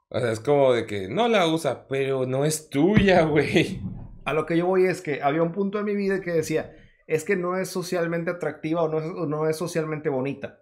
O 0.10 0.20
sea, 0.20 0.32
es 0.32 0.40
como 0.40 0.74
de 0.74 0.86
que 0.86 1.08
no 1.10 1.28
la 1.28 1.48
usa, 1.48 1.88
pero 1.88 2.26
no 2.26 2.46
es 2.46 2.70
tuya, 2.70 3.24
güey. 3.24 3.82
A 4.24 4.34
lo 4.34 4.46
que 4.46 4.58
yo 4.58 4.66
voy 4.66 4.86
es 4.86 5.02
que 5.02 5.22
había 5.22 5.44
un 5.44 5.52
punto 5.52 5.80
en 5.80 5.86
mi 5.86 5.96
vida 5.96 6.22
que 6.22 6.32
decía, 6.32 6.76
es 7.08 7.24
que 7.24 7.36
no 7.36 7.58
es 7.58 7.70
socialmente 7.70 8.32
atractiva 8.32 8.82
o 8.84 8.88
no 8.90 9.00
es, 9.00 9.06
o 9.06 9.26
no 9.28 9.48
es 9.48 9.58
socialmente 9.58 10.10
bonita. 10.10 10.62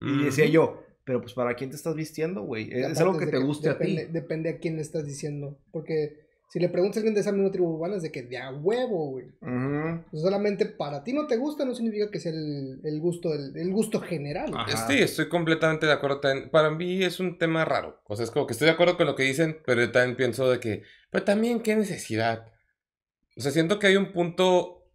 Y 0.00 0.24
decía 0.24 0.46
yo, 0.46 0.82
pero 1.04 1.20
pues 1.20 1.32
para 1.34 1.54
quién 1.54 1.70
te 1.70 1.76
estás 1.76 1.94
vistiendo, 1.94 2.42
güey. 2.42 2.70
Es 2.72 3.00
algo 3.00 3.18
que 3.18 3.26
te 3.26 3.38
guste 3.38 3.70
depende, 3.70 4.02
a 4.02 4.06
ti. 4.06 4.12
Depende 4.12 4.50
a 4.50 4.58
quién 4.58 4.76
le 4.76 4.82
estás 4.82 5.06
diciendo. 5.06 5.58
Porque 5.72 6.27
si 6.48 6.58
le 6.58 6.70
preguntas 6.70 6.96
a 6.96 7.00
alguien 7.00 7.14
de 7.14 7.20
esa 7.20 7.32
misma 7.32 7.50
tribu 7.50 7.74
urbana, 7.74 7.96
es 7.96 8.02
de 8.02 8.10
que 8.10 8.22
de 8.22 8.38
a 8.38 8.50
huevo, 8.50 9.10
güey. 9.10 9.26
Solamente 10.14 10.64
para 10.64 11.04
ti 11.04 11.12
no 11.12 11.26
te 11.26 11.36
gusta, 11.36 11.66
no 11.66 11.74
significa 11.74 12.10
que 12.10 12.20
sea 12.20 12.32
el, 12.32 12.80
el 12.84 13.00
gusto, 13.00 13.34
el, 13.34 13.54
el 13.54 13.70
gusto 13.70 14.00
general. 14.00 14.50
Sí, 14.88 14.98
estoy 14.98 15.28
completamente 15.28 15.84
de 15.84 15.92
acuerdo. 15.92 16.20
también. 16.20 16.48
Para 16.50 16.70
mí 16.70 17.02
es 17.02 17.20
un 17.20 17.36
tema 17.36 17.66
raro. 17.66 18.00
O 18.06 18.16
sea, 18.16 18.24
es 18.24 18.30
como 18.30 18.46
que 18.46 18.52
estoy 18.52 18.66
de 18.66 18.72
acuerdo 18.72 18.96
con 18.96 19.06
lo 19.06 19.14
que 19.14 19.24
dicen, 19.24 19.58
pero 19.66 19.90
también 19.92 20.16
pienso 20.16 20.50
de 20.50 20.58
que, 20.58 20.82
pero 21.10 21.24
también 21.24 21.60
qué 21.60 21.76
necesidad. 21.76 22.46
O 23.36 23.42
sea, 23.42 23.52
siento 23.52 23.78
que 23.78 23.88
hay 23.88 23.96
un 23.96 24.12
punto, 24.12 24.86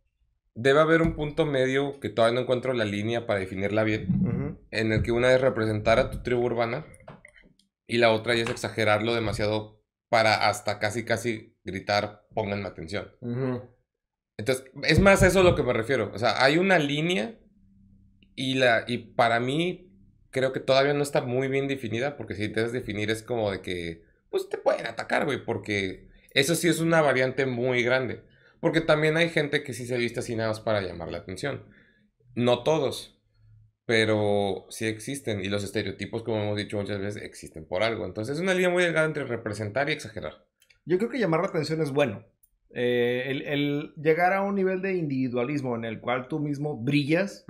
debe 0.55 0.79
haber 0.79 1.03
un 1.03 1.15
punto 1.15 1.45
medio 1.45 1.99
que 1.99 2.09
todavía 2.09 2.35
no 2.35 2.41
encuentro 2.41 2.73
la 2.73 2.83
línea 2.83 3.27
para 3.27 3.39
definirla 3.39 3.83
bien, 3.83 4.57
en 4.71 4.91
el 4.91 5.03
que 5.03 5.11
una 5.11 5.31
es 5.31 5.39
representar 5.39 5.99
a 5.99 6.09
tu 6.09 6.23
tribu 6.23 6.43
urbana 6.43 6.85
y 7.85 7.99
la 7.99 8.11
otra 8.11 8.33
ya 8.33 8.41
es 8.43 8.49
exagerarlo 8.49 9.13
demasiado 9.13 9.82
para 10.13 10.47
hasta 10.47 10.77
casi 10.77 11.05
casi 11.05 11.57
gritar, 11.63 12.27
pónganme 12.35 12.67
atención. 12.67 13.11
Entonces, 14.37 14.63
es 14.83 14.99
más 14.99 15.23
a 15.23 15.27
eso 15.27 15.39
a 15.39 15.43
lo 15.43 15.55
que 15.55 15.63
me 15.63 15.73
refiero. 15.73 16.11
O 16.13 16.19
sea, 16.19 16.43
hay 16.43 16.59
una 16.59 16.77
línea 16.77 17.39
y, 18.35 18.53
la, 18.53 18.83
y 18.85 18.99
para 18.99 19.39
mí 19.39 19.91
creo 20.29 20.53
que 20.53 20.59
todavía 20.59 20.93
no 20.93 21.01
está 21.01 21.21
muy 21.21 21.47
bien 21.47 21.67
definida 21.67 22.15
porque 22.15 22.35
si 22.35 22.43
intentas 22.43 22.73
definir 22.73 23.09
es 23.09 23.23
como 23.23 23.49
de 23.49 23.61
que, 23.61 24.03
pues 24.29 24.49
te 24.49 24.59
pueden 24.59 24.85
atacar, 24.85 25.25
güey, 25.25 25.43
porque 25.43 26.09
eso 26.29 26.53
sí 26.53 26.67
es 26.67 26.79
una 26.79 27.01
variante 27.01 27.47
muy 27.47 27.81
grande. 27.81 28.21
Porque 28.59 28.81
también 28.81 29.17
hay 29.17 29.29
gente 29.29 29.63
que 29.63 29.73
sí 29.73 29.87
se 29.87 29.97
viste 29.97 30.19
así 30.19 30.35
nada 30.35 30.49
más 30.49 30.59
para 30.59 30.81
llamar 30.81 31.09
la 31.09 31.17
atención. 31.17 31.65
No 32.35 32.61
todos, 32.61 33.19
pero 33.85 34.65
sí 34.69 34.85
existen 34.85 35.41
y 35.41 35.47
los 35.49 35.63
estereotipos, 35.63 36.23
como 36.23 36.41
hemos 36.41 36.57
dicho 36.57 36.77
muchas 36.77 36.99
veces, 36.99 37.21
existen 37.23 37.65
por 37.65 37.83
algo. 37.83 38.05
Entonces 38.05 38.35
es 38.37 38.41
una 38.41 38.53
línea 38.53 38.69
muy 38.69 38.83
delgada 38.83 39.05
entre 39.05 39.25
representar 39.25 39.89
y 39.89 39.93
exagerar. 39.93 40.45
Yo 40.85 40.97
creo 40.97 41.09
que 41.09 41.19
llamar 41.19 41.41
la 41.41 41.47
atención 41.47 41.81
es 41.81 41.91
bueno. 41.91 42.23
Eh, 42.75 43.25
el, 43.27 43.41
el 43.43 43.93
llegar 43.95 44.33
a 44.33 44.41
un 44.41 44.55
nivel 44.55 44.81
de 44.81 44.95
individualismo 44.95 45.75
en 45.75 45.85
el 45.85 45.99
cual 45.99 46.27
tú 46.27 46.39
mismo 46.39 46.75
brillas, 46.75 47.45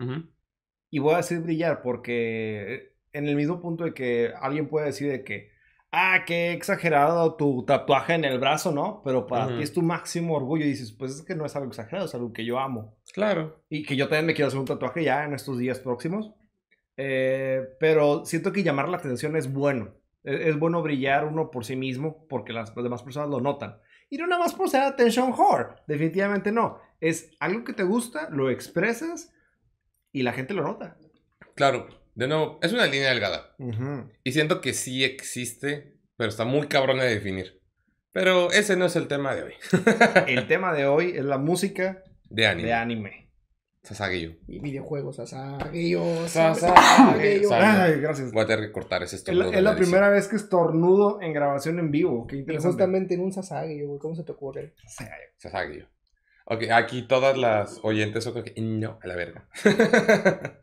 y 0.89 0.99
voy 0.99 1.13
a 1.13 1.17
decir 1.17 1.39
brillar 1.39 1.81
porque 1.81 2.93
en 3.13 3.27
el 3.27 3.35
mismo 3.35 3.61
punto 3.61 3.83
de 3.83 3.93
que 3.93 4.33
alguien 4.39 4.67
puede 4.67 4.87
decir 4.87 5.09
de 5.09 5.23
que, 5.23 5.51
ah, 5.91 6.23
qué 6.25 6.51
exagerado 6.51 7.35
tu 7.35 7.63
tatuaje 7.65 8.15
en 8.15 8.25
el 8.25 8.39
brazo, 8.39 8.71
¿no? 8.71 9.01
Pero 9.05 9.27
para 9.27 9.47
Ujú. 9.47 9.57
ti 9.57 9.63
es 9.63 9.71
tu 9.71 9.81
máximo 9.81 10.35
orgullo 10.35 10.65
y 10.65 10.69
dices, 10.69 10.91
pues 10.91 11.15
es 11.15 11.21
que 11.21 11.35
no 11.35 11.45
es 11.45 11.55
algo 11.55 11.69
exagerado, 11.69 12.05
es 12.05 12.15
algo 12.15 12.33
que 12.33 12.43
yo 12.43 12.59
amo. 12.59 12.97
Claro. 13.13 13.63
Y 13.69 13.83
que 13.83 13.95
yo 13.95 14.07
también 14.07 14.25
me 14.25 14.33
quiero 14.33 14.47
hacer 14.47 14.59
un 14.59 14.65
tatuaje 14.65 15.03
ya 15.03 15.23
en 15.23 15.33
estos 15.33 15.57
días 15.59 15.79
próximos. 15.79 16.33
Eh, 16.97 17.61
pero 17.79 18.25
siento 18.25 18.51
que 18.51 18.63
llamar 18.63 18.89
la 18.89 18.97
atención 18.97 19.35
es 19.35 19.53
bueno. 19.53 19.93
Es, 20.23 20.47
es 20.47 20.59
bueno 20.59 20.81
brillar 20.81 21.25
uno 21.25 21.51
por 21.51 21.63
sí 21.63 21.75
mismo 21.75 22.27
porque 22.27 22.53
las, 22.53 22.75
las 22.75 22.83
demás 22.83 23.03
personas 23.03 23.29
lo 23.29 23.39
notan. 23.39 23.77
Y 24.09 24.17
no 24.17 24.27
nada 24.27 24.41
más 24.41 24.53
por 24.53 24.69
ser 24.69 24.81
attention 24.81 25.31
whore. 25.31 25.75
Definitivamente 25.87 26.51
no. 26.51 26.79
Es 26.99 27.31
algo 27.39 27.63
que 27.63 27.73
te 27.73 27.83
gusta, 27.83 28.29
lo 28.31 28.49
expresas 28.49 29.31
y 30.11 30.23
la 30.23 30.33
gente 30.33 30.53
lo 30.53 30.63
nota. 30.63 30.97
Claro. 31.55 31.87
De 32.15 32.27
nuevo, 32.27 32.59
es 32.61 32.71
una 32.73 32.85
línea 32.85 33.09
delgada. 33.09 33.55
Y 34.23 34.31
siento 34.33 34.61
que 34.61 34.73
sí 34.73 35.03
existe, 35.03 35.97
pero 36.15 36.29
está 36.29 36.45
muy 36.45 36.67
cabrón 36.67 36.99
de 36.99 37.05
definir. 37.05 37.59
Pero 38.11 38.51
ese 38.51 38.75
no 38.75 38.85
es 38.85 38.95
el 38.95 39.07
tema 39.07 39.33
de 39.33 39.43
hoy. 39.43 39.53
El 40.27 40.47
tema 40.47 40.73
de 40.73 40.85
hoy 40.85 41.13
es 41.15 41.25
la 41.25 41.39
música 41.39 42.03
De 42.33 42.47
anime. 42.47 42.67
de 42.67 42.73
anime. 42.73 43.29
Sasageyo. 43.83 44.31
Y 44.47 44.59
videojuegos, 44.59 45.17
Sasageyo, 45.17 46.03
Sasageyo. 46.27 46.55
Sasageyo. 46.55 47.49
Sasageyo. 47.49 47.83
Ay, 47.95 47.99
gracias. 48.01 48.31
Voy 48.31 48.43
a 48.43 48.47
tener 48.47 48.65
que 48.67 48.71
cortar 48.71 49.03
ese 49.03 49.17
Es 49.17 49.21
estornudo. 49.21 49.51
es 49.51 49.61
la 49.61 49.75
primera 49.75 50.09
vez 50.09 50.27
que 50.29 50.37
estornudo 50.37 51.21
en 51.21 51.33
grabación 51.33 51.79
en 51.79 51.91
vivo. 51.91 52.25
Qué 52.25 52.37
Y 52.37 52.39
interesante. 52.39 52.71
justamente 52.71 53.13
en 53.15 53.19
un 53.21 53.33
Sasageyo, 53.33 53.87
güey. 53.87 53.99
¿Cómo 53.99 54.15
se 54.15 54.23
te 54.23 54.31
ocurre? 54.31 54.73
Sasageyo. 55.37 55.85
Ok, 56.45 56.63
aquí 56.73 57.03
todas 57.07 57.37
las 57.37 57.79
oyentes 57.83 58.23
son 58.23 58.41
que 58.43 58.53
no, 58.61 58.99
a 59.03 59.07
la 59.07 59.15
verga. 59.15 59.47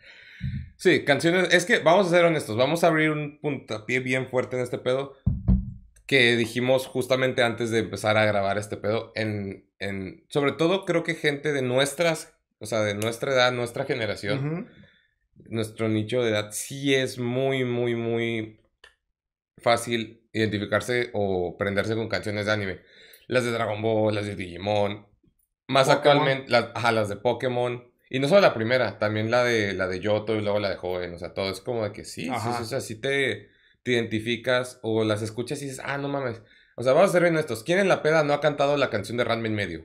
sí, 0.77 1.05
canciones. 1.05 1.53
Es 1.53 1.67
que 1.67 1.79
vamos 1.79 2.07
a 2.07 2.11
ser 2.11 2.25
honestos. 2.25 2.57
Vamos 2.57 2.85
a 2.85 2.89
abrir 2.89 3.11
un 3.11 3.39
puntapié 3.41 4.01
bien 4.01 4.29
fuerte 4.29 4.57
en 4.57 4.63
este 4.63 4.79
pedo. 4.79 5.15
Que 6.07 6.37
dijimos 6.37 6.87
justamente 6.87 7.43
antes 7.43 7.71
de 7.71 7.79
empezar 7.81 8.17
a 8.17 8.25
grabar 8.25 8.59
este 8.59 8.77
pedo. 8.77 9.13
En, 9.15 9.70
en, 9.81 10.25
sobre 10.29 10.53
todo, 10.53 10.85
creo 10.85 11.03
que 11.03 11.15
gente 11.15 11.53
de 11.53 11.63
nuestras. 11.63 12.35
O 12.59 12.67
sea, 12.67 12.81
de 12.81 12.95
nuestra 12.95 13.33
edad, 13.33 13.53
nuestra 13.53 13.85
generación. 13.85 14.69
Nuestro 15.49 15.89
nicho 15.89 16.23
de 16.23 16.31
edad 16.31 16.51
sí 16.53 16.95
es 16.95 17.19
muy, 17.19 17.65
muy, 17.65 17.95
muy 17.95 18.61
fácil 19.57 20.29
identificarse 20.33 21.11
o 21.15 21.57
prenderse 21.59 21.95
con 21.95 22.09
canciones 22.09 22.47
de 22.47 22.53
anime. 22.53 22.81
Las 23.27 23.45
de 23.45 23.53
Dragon 23.53 23.81
Ball, 23.81 24.15
las 24.15 24.27
de 24.27 24.37
Digimon. 24.37 25.07
Más 25.67 25.87
Pokémon. 25.87 25.97
actualmente, 25.97 26.51
las, 26.51 26.69
ajá, 26.75 26.93
las 26.93 27.09
de 27.09 27.17
Pokémon. 27.17 27.91
Y 28.11 28.19
no 28.19 28.29
solo 28.29 28.43
la 28.43 28.55
primera, 28.55 28.99
también 28.99 29.31
la 29.31 29.45
de 29.45 29.73
la 29.73 29.87
de 29.87 30.01
Yoto 30.01 30.37
y 30.37 30.43
luego 30.43 30.59
la 30.59 30.71
de 30.71 30.77
Joven. 30.77 31.15
O 31.15 31.19
sea, 31.19 31.33
todo 31.33 31.51
es 31.51 31.61
como 31.61 31.85
de 31.85 31.93
que 31.93 32.05
sí, 32.05 32.25
sí, 32.25 32.31
sí, 32.31 32.63
o 32.63 32.65
sea, 32.65 32.81
sí 32.81 33.01
te, 33.01 33.49
te 33.83 33.93
identificas 33.93 34.81
o 34.83 35.05
las 35.05 35.23
escuchas 35.23 35.63
y 35.63 35.67
dices, 35.67 35.81
ah, 35.83 35.97
no 35.97 36.09
mames. 36.09 36.43
O 36.81 36.83
sea, 36.83 36.95
vamos 36.95 37.11
a 37.11 37.13
ser 37.13 37.23
bien 37.25 37.37
estos. 37.37 37.63
¿Quién 37.63 37.79
en 37.79 37.89
la 37.89 38.01
peda 38.01 38.25
no 38.25 38.33
ha 38.33 38.41
cantado 38.41 38.75
la 38.79 38.89
canción 38.89 39.19
de 39.19 39.25
Ranma 39.25 39.47
en 39.49 39.55
medio? 39.55 39.85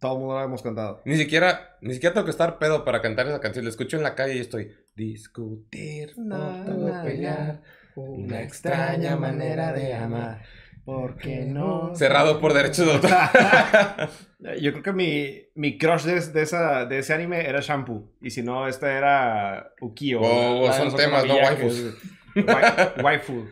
Todo 0.00 0.14
el 0.14 0.18
mundo 0.18 0.34
lo 0.34 0.44
hemos 0.44 0.60
cantado. 0.60 1.00
Ni 1.04 1.16
siquiera, 1.16 1.76
ni 1.82 1.94
siquiera 1.94 2.12
tengo 2.14 2.24
que 2.24 2.32
estar 2.32 2.58
pedo 2.58 2.84
para 2.84 3.00
cantar 3.00 3.28
esa 3.28 3.38
canción. 3.38 3.64
La 3.64 3.70
escucho 3.70 3.96
en 3.96 4.02
la 4.02 4.16
calle 4.16 4.34
y 4.34 4.40
estoy 4.40 4.72
discutir, 4.96 6.14
no, 6.16 6.64
todo 6.66 7.02
pelear. 7.04 7.62
Una 7.94 8.42
extraña 8.42 9.14
manera 9.14 9.72
de 9.72 9.94
amar. 9.94 10.42
¿Por 10.84 11.16
qué 11.16 11.44
no? 11.44 11.94
Cerrado 11.94 12.40
por 12.40 12.54
derechos 12.54 12.86
de 12.86 12.92
autor. 12.94 13.10
Yo 14.60 14.72
creo 14.72 14.82
que 14.82 14.92
mi, 14.92 15.42
mi 15.54 15.78
crush 15.78 16.02
de, 16.02 16.20
de 16.20 16.42
esa, 16.42 16.86
de 16.86 16.98
ese 16.98 17.14
anime 17.14 17.48
era 17.48 17.60
Shampoo. 17.60 18.10
Y 18.20 18.30
si 18.30 18.42
no, 18.42 18.66
esta 18.66 18.92
era 18.98 19.74
Ukio. 19.80 20.20
Oh, 20.22 20.66
la 20.66 20.72
son 20.72 20.96
temas, 20.96 21.24
no 21.24 21.36
waifus. 21.36 21.94
Wai- 22.34 23.02
Waifu. 23.04 23.44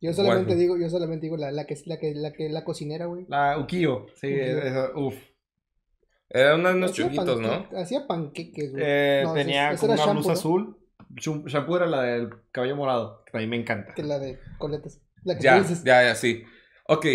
Yo 0.00 0.12
solamente 0.12 0.54
digo, 0.56 0.76
yo 0.76 0.88
solamente 0.90 1.24
digo 1.26 1.36
la, 1.36 1.50
la 1.52 1.64
que 1.66 1.74
es 1.74 1.86
la 1.86 1.98
que 1.98 2.14
la 2.14 2.32
que 2.32 2.48
la 2.48 2.64
cocinera, 2.64 3.06
güey. 3.06 3.24
La 3.28 3.58
Ukio. 3.58 4.06
Sí, 4.20 4.28
Ukio. 4.32 4.92
uf. 5.06 5.14
Eran 6.28 6.60
unos, 6.60 6.74
unos 6.74 6.90
Hacía 6.90 7.04
chunguitos, 7.04 7.40
¿no? 7.40 7.68
Hacía 7.78 8.06
panqueques, 8.06 8.72
güey. 8.72 8.82
Eh, 8.86 9.22
No, 9.24 9.32
tenía 9.34 9.70
ese- 9.72 9.80
como 9.80 9.92
era 9.94 10.02
una 10.02 10.12
shampoo, 10.12 10.22
blusa 10.28 10.28
¿no? 10.28 10.38
azul. 10.38 10.76
Shampoo 11.46 11.76
era 11.76 11.86
la 11.86 12.02
del 12.02 12.30
cabello 12.52 12.76
morado. 12.76 13.24
Que 13.30 13.38
a 13.38 13.40
mí 13.40 13.46
me 13.46 13.56
encanta. 13.56 13.94
Que 13.94 14.02
la 14.02 14.18
de 14.18 14.38
coletas. 14.58 15.00
La 15.24 15.36
que 15.36 15.42
Ya, 15.42 15.58
dices. 15.58 15.84
ya, 15.84 16.02
ya, 16.02 16.14
sí. 16.14 16.42
Ok. 16.88 17.06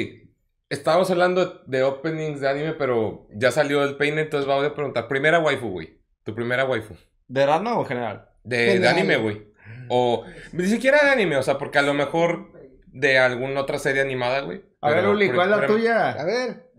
Estábamos 0.70 1.12
hablando 1.12 1.62
de 1.68 1.84
openings 1.84 2.40
de 2.40 2.48
anime, 2.50 2.74
pero 2.74 3.28
ya 3.36 3.52
salió 3.52 3.84
el 3.84 3.98
peine, 3.98 4.22
entonces 4.22 4.48
vamos 4.48 4.66
a 4.66 4.74
preguntar. 4.74 5.08
Primera 5.10 5.40
waifu, 5.40 5.70
güey. 5.70 6.00
Tu 6.24 6.34
primera 6.34 6.64
waifu. 6.66 6.96
¿De 7.28 7.46
Rana 7.46 7.78
o 7.78 7.84
general? 7.86 8.30
De, 8.44 8.58
de 8.58 8.72
General. 8.74 8.96
anime, 8.96 9.18
güey. 9.18 9.52
O 9.90 10.24
ni 10.54 10.66
siquiera 10.68 11.04
de 11.04 11.10
anime, 11.12 11.36
o 11.36 11.44
sea, 11.44 11.58
porque 11.58 11.78
a 11.80 11.82
lo 11.82 11.94
mejor 11.94 12.51
de 12.92 13.18
alguna 13.18 13.62
otra 13.62 13.80
serie 13.80 14.02
animada, 14.02 14.42
güey. 14.42 14.64
A 14.82 14.92
ver, 14.92 15.08
Uli, 15.08 15.30
¿cuál 15.32 15.52
es 15.54 15.58
la 15.60 15.68
tuya? 15.68 16.10
A 16.12 16.24
ver. 16.26 16.72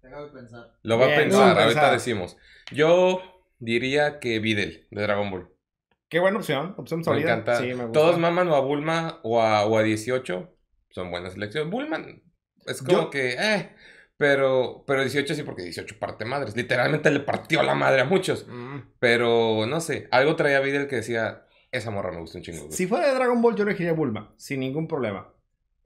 Tengo 0.00 0.26
que 0.26 0.32
pensar. 0.38 0.72
Lo 0.82 0.98
va 0.98 1.06
a 1.06 1.16
pensar, 1.16 1.58
ahorita 1.58 1.92
decimos. 1.92 2.36
Yo 2.72 3.20
diría 3.58 4.18
que 4.20 4.38
Videl, 4.38 4.86
de 4.90 5.02
Dragon 5.02 5.30
Ball. 5.30 5.48
Qué 6.08 6.18
buena 6.20 6.38
opción. 6.38 6.74
Opción 6.78 7.00
Me 7.00 7.04
sólida. 7.04 7.32
encanta. 7.32 7.56
Sí, 7.56 7.66
me 7.66 7.84
gusta. 7.84 7.92
Todos 7.92 8.18
maman 8.18 8.48
o 8.48 8.54
a 8.54 8.60
Bulma 8.60 9.20
o 9.22 9.42
a, 9.42 9.66
o 9.66 9.76
a 9.76 9.82
18. 9.82 10.54
Son 10.90 11.10
buenas 11.10 11.36
elecciones. 11.36 11.70
Bulma 11.70 12.02
es 12.66 12.82
como 12.82 13.02
Yo- 13.02 13.10
que, 13.10 13.32
eh. 13.34 13.74
Pero, 14.16 14.82
pero 14.86 15.02
18 15.02 15.34
sí, 15.34 15.42
porque 15.44 15.62
18 15.62 15.96
parte 16.00 16.24
madres. 16.24 16.56
Literalmente 16.56 17.10
le 17.10 17.20
partió 17.20 17.62
la 17.62 17.74
madre 17.74 18.00
a 18.00 18.04
muchos. 18.04 18.46
Mm. 18.48 18.78
Pero 18.98 19.64
no 19.66 19.80
sé, 19.80 20.08
algo 20.10 20.34
traía 20.34 20.58
Videl 20.60 20.88
que 20.88 20.96
decía, 20.96 21.46
esa 21.78 21.90
morra 21.90 22.12
me 22.12 22.20
gusta 22.20 22.38
un 22.38 22.44
chingo. 22.44 22.60
güey". 22.60 22.72
Si 22.72 22.86
fuera 22.86 23.08
de 23.08 23.14
Dragon 23.14 23.40
Ball, 23.40 23.56
yo 23.56 23.64
elegiría 23.64 23.92
Bulma, 23.92 24.32
sin 24.36 24.60
ningún 24.60 24.86
problema. 24.86 25.32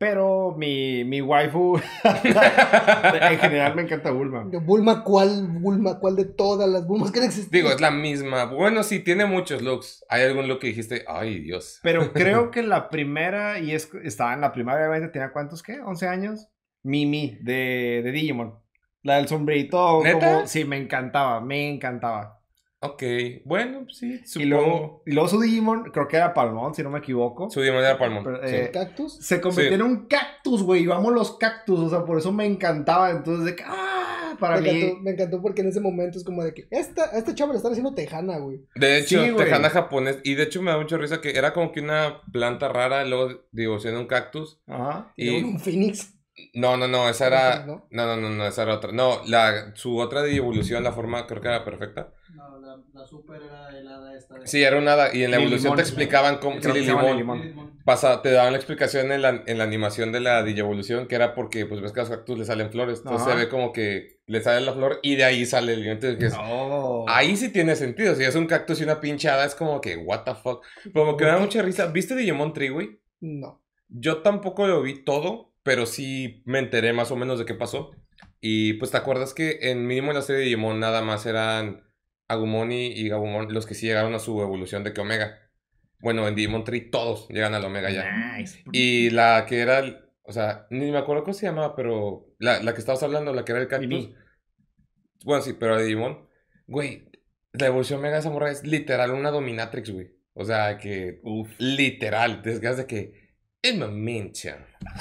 Pero 0.03 0.57
mi, 0.59 1.05
mi 1.05 1.23
waifu, 1.23 1.79
en 2.05 3.39
general 3.39 3.77
me 3.77 3.83
encanta 3.83 4.11
Bulma. 4.11 4.43
Bulma, 4.61 5.05
¿cuál 5.05 5.47
Bulma? 5.61 6.01
¿Cuál 6.01 6.17
de 6.17 6.25
todas 6.25 6.69
las 6.69 6.89
Bulmas 6.89 7.13
que 7.13 7.21
han 7.21 7.27
existido? 7.27 7.53
Digo, 7.53 7.71
es 7.71 7.81
la 7.81 7.93
misma. 7.93 8.47
Bueno, 8.47 8.83
sí, 8.83 8.99
tiene 8.99 9.27
muchos 9.27 9.63
looks. 9.63 10.05
¿Hay 10.09 10.23
algún 10.23 10.49
look 10.49 10.59
que 10.59 10.67
dijiste, 10.67 11.05
ay, 11.07 11.39
Dios? 11.39 11.79
Pero 11.85 12.13
creo 12.15 12.51
que 12.51 12.65
la 12.65 12.89
primera, 12.89 13.61
y 13.61 13.71
es, 13.71 13.89
estaba 14.03 14.35
en 14.35 14.41
la 14.41 14.53
primaria, 14.53 14.89
obviamente 14.89 15.13
tenía 15.13 15.33
cuántos, 15.33 15.63
¿qué? 15.63 15.81
¿11 15.81 16.09
años? 16.09 16.49
Mimi, 16.83 17.39
de, 17.41 18.01
de 18.03 18.11
Digimon. 18.11 18.59
La 19.05 19.19
del 19.19 19.29
sombrerito. 19.29 20.03
¿Neta? 20.03 20.35
Como, 20.35 20.47
sí, 20.49 20.65
me 20.65 20.79
encantaba, 20.79 21.41
me 21.41 21.69
encantaba. 21.69 22.42
Ok, 22.85 23.03
bueno, 23.45 23.87
sí, 23.91 24.21
Y 24.25 24.27
supongo. 24.27 24.49
luego, 24.51 25.03
y 25.07 25.13
luego 25.13 25.29
su 25.29 25.41
Digimon, 25.41 25.85
creo 25.93 26.09
que 26.09 26.17
era 26.17 26.35
Palmón, 26.35 26.75
si 26.75 26.83
no 26.83 26.91
me 26.91 26.99
equivoco. 26.99 27.49
Su 27.49 27.61
Demon 27.61 27.81
era 27.85 27.97
Palmón. 27.97 28.25
Pero, 28.25 28.39
sí. 28.49 28.55
eh, 28.57 28.63
¿El 28.67 28.71
cactus? 28.73 29.15
Se 29.25 29.41
convirtió 29.41 29.69
Sí. 29.69 29.75
en 29.75 29.83
un 29.83 30.07
cactus, 30.07 30.63
güey. 30.65 30.83
Yo 30.85 30.93
amo 30.95 31.11
los 31.13 31.39
cactus, 31.39 31.79
o 31.79 31.89
sea, 31.91 32.05
por 32.05 32.19
eso 32.19 32.33
me 32.33 32.45
encantaba. 32.45 33.11
Entonces, 33.11 33.45
de 33.45 33.55
que, 33.57 33.63
¡ah! 33.65 34.35
Para 34.41 34.61
Me 34.61 34.73
mí. 34.73 34.81
encantó, 34.81 35.01
me 35.03 35.11
encantó 35.13 35.43
porque 35.43 35.61
en 35.61 35.69
ese 35.69 35.81
momento 35.81 36.19
es 36.19 36.25
como 36.25 36.43
de 36.43 36.53
que 36.55 36.67
esta, 36.71 37.05
a 37.05 37.19
esta 37.19 37.33
chava 37.35 37.53
le 37.53 37.59
están 37.59 37.71
haciendo 37.73 37.95
tejana, 37.95 38.39
güey. 38.39 38.63
De 38.75 38.99
hecho, 38.99 39.23
Sí, 39.25 39.31
tejana 39.37 39.71
japonés. 39.71 40.19
Y 40.25 40.35
de 40.35 40.43
hecho 40.45 40.61
me 40.63 40.73
da 40.73 40.79
mucha 40.79 40.97
risa 40.97 41.21
que 41.21 41.31
era 41.39 41.53
como 41.53 41.71
que 41.71 41.81
una 41.81 42.23
planta 42.33 42.69
rara, 42.69 43.05
luego 43.05 43.43
divorció 43.53 43.91
en 43.91 43.99
un 43.99 44.07
cactus. 44.07 44.59
Ajá. 44.67 45.13
Y 45.17 45.27
luego 45.31 45.39
Y 45.47 45.51
un 45.53 45.61
Phoenix. 45.61 46.12
No, 46.55 46.77
no, 46.77 46.89
no, 46.89 47.09
esa 47.09 47.27
era. 47.27 47.67
¿No? 47.67 47.87
No, 47.91 48.07
no, 48.07 48.17
no, 48.17 48.31
no, 48.31 48.47
esa 48.47 48.63
era 48.63 48.75
otra. 48.75 48.93
No, 48.93 49.21
la, 49.27 49.75
su 49.75 49.99
otra 49.99 50.27
evolución, 50.27 50.83
la 50.83 50.93
forma 50.93 51.27
creo 51.27 51.43
que 51.43 51.49
era 51.49 51.65
perfecta. 51.65 52.13
No, 52.35 52.59
la, 52.59 52.79
la 52.95 53.07
super 53.07 53.43
era 53.43 53.69
helada 53.69 54.17
esta 54.17 54.39
de. 54.39 54.47
Sí, 54.47 54.63
era 54.63 54.79
una 54.79 54.95
hada. 54.95 55.15
Y 55.15 55.25
en 55.25 55.31
la 55.31 55.37
evolución 55.37 55.65
Limón. 55.65 55.77
te 55.77 55.83
explicaban 55.83 56.39
cómo. 56.39 56.61
Sí, 56.61 56.73
Limón. 56.73 57.81
Pasa, 57.85 58.23
te 58.23 58.31
daban 58.31 58.53
la 58.53 58.59
explicación 58.59 59.13
en 59.13 59.23
la, 59.23 59.43
en 59.47 59.59
la 59.59 59.65
animación 59.65 60.13
de 60.13 60.21
la 60.21 60.43
Digievolución, 60.43 61.07
que 61.07 61.17
era 61.17 61.35
porque, 61.35 61.67
pues 61.67 61.81
ves 61.81 61.93
que 61.93 62.01
a 62.01 62.05
los 62.05 62.11
cactus 62.11 62.39
le 62.39 62.45
salen 62.45 62.71
flores. 62.71 62.99
Entonces 62.99 63.27
Ajá. 63.27 63.33
se 63.33 63.45
ve 63.45 63.51
como 63.51 63.73
que 63.73 64.21
le 64.27 64.41
sale 64.41 64.65
la 64.65 64.73
flor 64.73 65.01
y 65.03 65.17
de 65.17 65.25
ahí 65.25 65.45
sale 65.45 65.75
el 65.75 65.81
limón. 65.83 65.99
Entonces. 66.01 66.35
Ahí 67.09 67.37
sí 67.37 67.51
tiene 67.51 67.77
sentido. 67.77 68.15
Si 68.15 68.25
es 68.25 68.35
un 68.35 68.47
cactus 68.47 68.81
y 68.81 68.85
una 68.85 69.01
pinchada, 69.01 69.45
es 69.45 69.55
como 69.55 69.81
que, 69.81 69.97
what 69.97 70.23
the 70.25 70.35
fuck. 70.35 70.65
Como 70.95 71.17
que 71.17 71.25
me 71.25 71.31
da 71.31 71.39
mucha 71.39 71.61
risa. 71.61 71.87
¿Viste 71.87 72.17
Digimon 72.17 72.55
Tree, 72.55 72.71
güey? 72.71 73.01
No. 73.21 73.63
Yo 73.89 74.23
tampoco 74.23 74.67
lo 74.67 74.81
vi 74.81 75.05
todo, 75.05 75.52
pero 75.63 75.87
sí 75.87 76.43
me 76.45 76.59
enteré 76.59 76.93
más 76.93 77.11
o 77.11 77.17
menos 77.17 77.39
de 77.39 77.45
qué 77.45 77.55
pasó. 77.55 77.93
Y 78.41 78.75
pues 78.75 78.91
te 78.91 78.97
acuerdas 78.97 79.35
que 79.35 79.59
en 79.63 79.87
mínimo 79.87 80.11
en 80.11 80.17
la 80.17 80.23
serie 80.23 80.41
de 80.41 80.47
Digimon 80.47 80.81
nada 80.81 81.03
más 81.03 81.27
eran 81.27 81.85
Agumon 82.29 82.73
y, 82.73 83.09
Gabumon 83.09 83.53
los 83.53 83.67
que 83.67 83.75
sí 83.75 83.87
llegaron 83.87 84.15
a 84.15 84.19
su 84.19 84.41
evolución 84.41 84.83
de 84.85 84.93
que 84.93 85.01
Omega. 85.01 85.39
Bueno, 86.01 86.27
en 86.27 86.35
Digimon 86.35 86.65
Tree 86.65 86.91
todos 86.91 87.29
llegan 87.29 87.55
al 87.55 87.65
Omega 87.65 87.91
ya. 87.91 88.37
Nice. 88.37 88.65
Y 88.73 89.11
la 89.11 89.47
que 89.47 89.61
era, 89.61 89.83
o 90.23 90.33
sea, 90.33 90.67
ni 90.71 90.91
me 90.91 90.99
acuerdo 90.99 91.23
cómo 91.23 91.35
se 91.35 91.47
llamaba, 91.47 91.77
pero 91.77 92.35
la, 92.39 92.61
la 92.63 92.75
que 92.75 92.81
estabas 92.81 93.03
hablando, 93.03 93.33
la 93.33 93.45
que 93.45 93.53
era 93.53 93.61
el 93.61 93.69
cactus. 93.69 94.11
Bueno, 95.25 95.43
sí, 95.43 95.53
pero 95.53 95.79
de 95.79 95.85
Digimon, 95.85 96.27
güey, 96.67 97.09
la 97.53 97.67
evolución 97.67 98.01
mega 98.01 98.15
de 98.15 98.21
esa 98.21 98.31
morra 98.31 98.51
es 98.51 98.67
literal 98.67 99.13
una 99.13 99.31
dominatrix, 99.31 99.91
güey. 99.91 100.17
O 100.35 100.45
sea, 100.45 100.79
que, 100.79 101.21
Uf. 101.23 101.49
literal, 101.59 102.43
desde 102.43 102.75
de 102.75 102.87
que, 103.63 103.69
es 103.69 103.79
mamincha. 103.79 104.59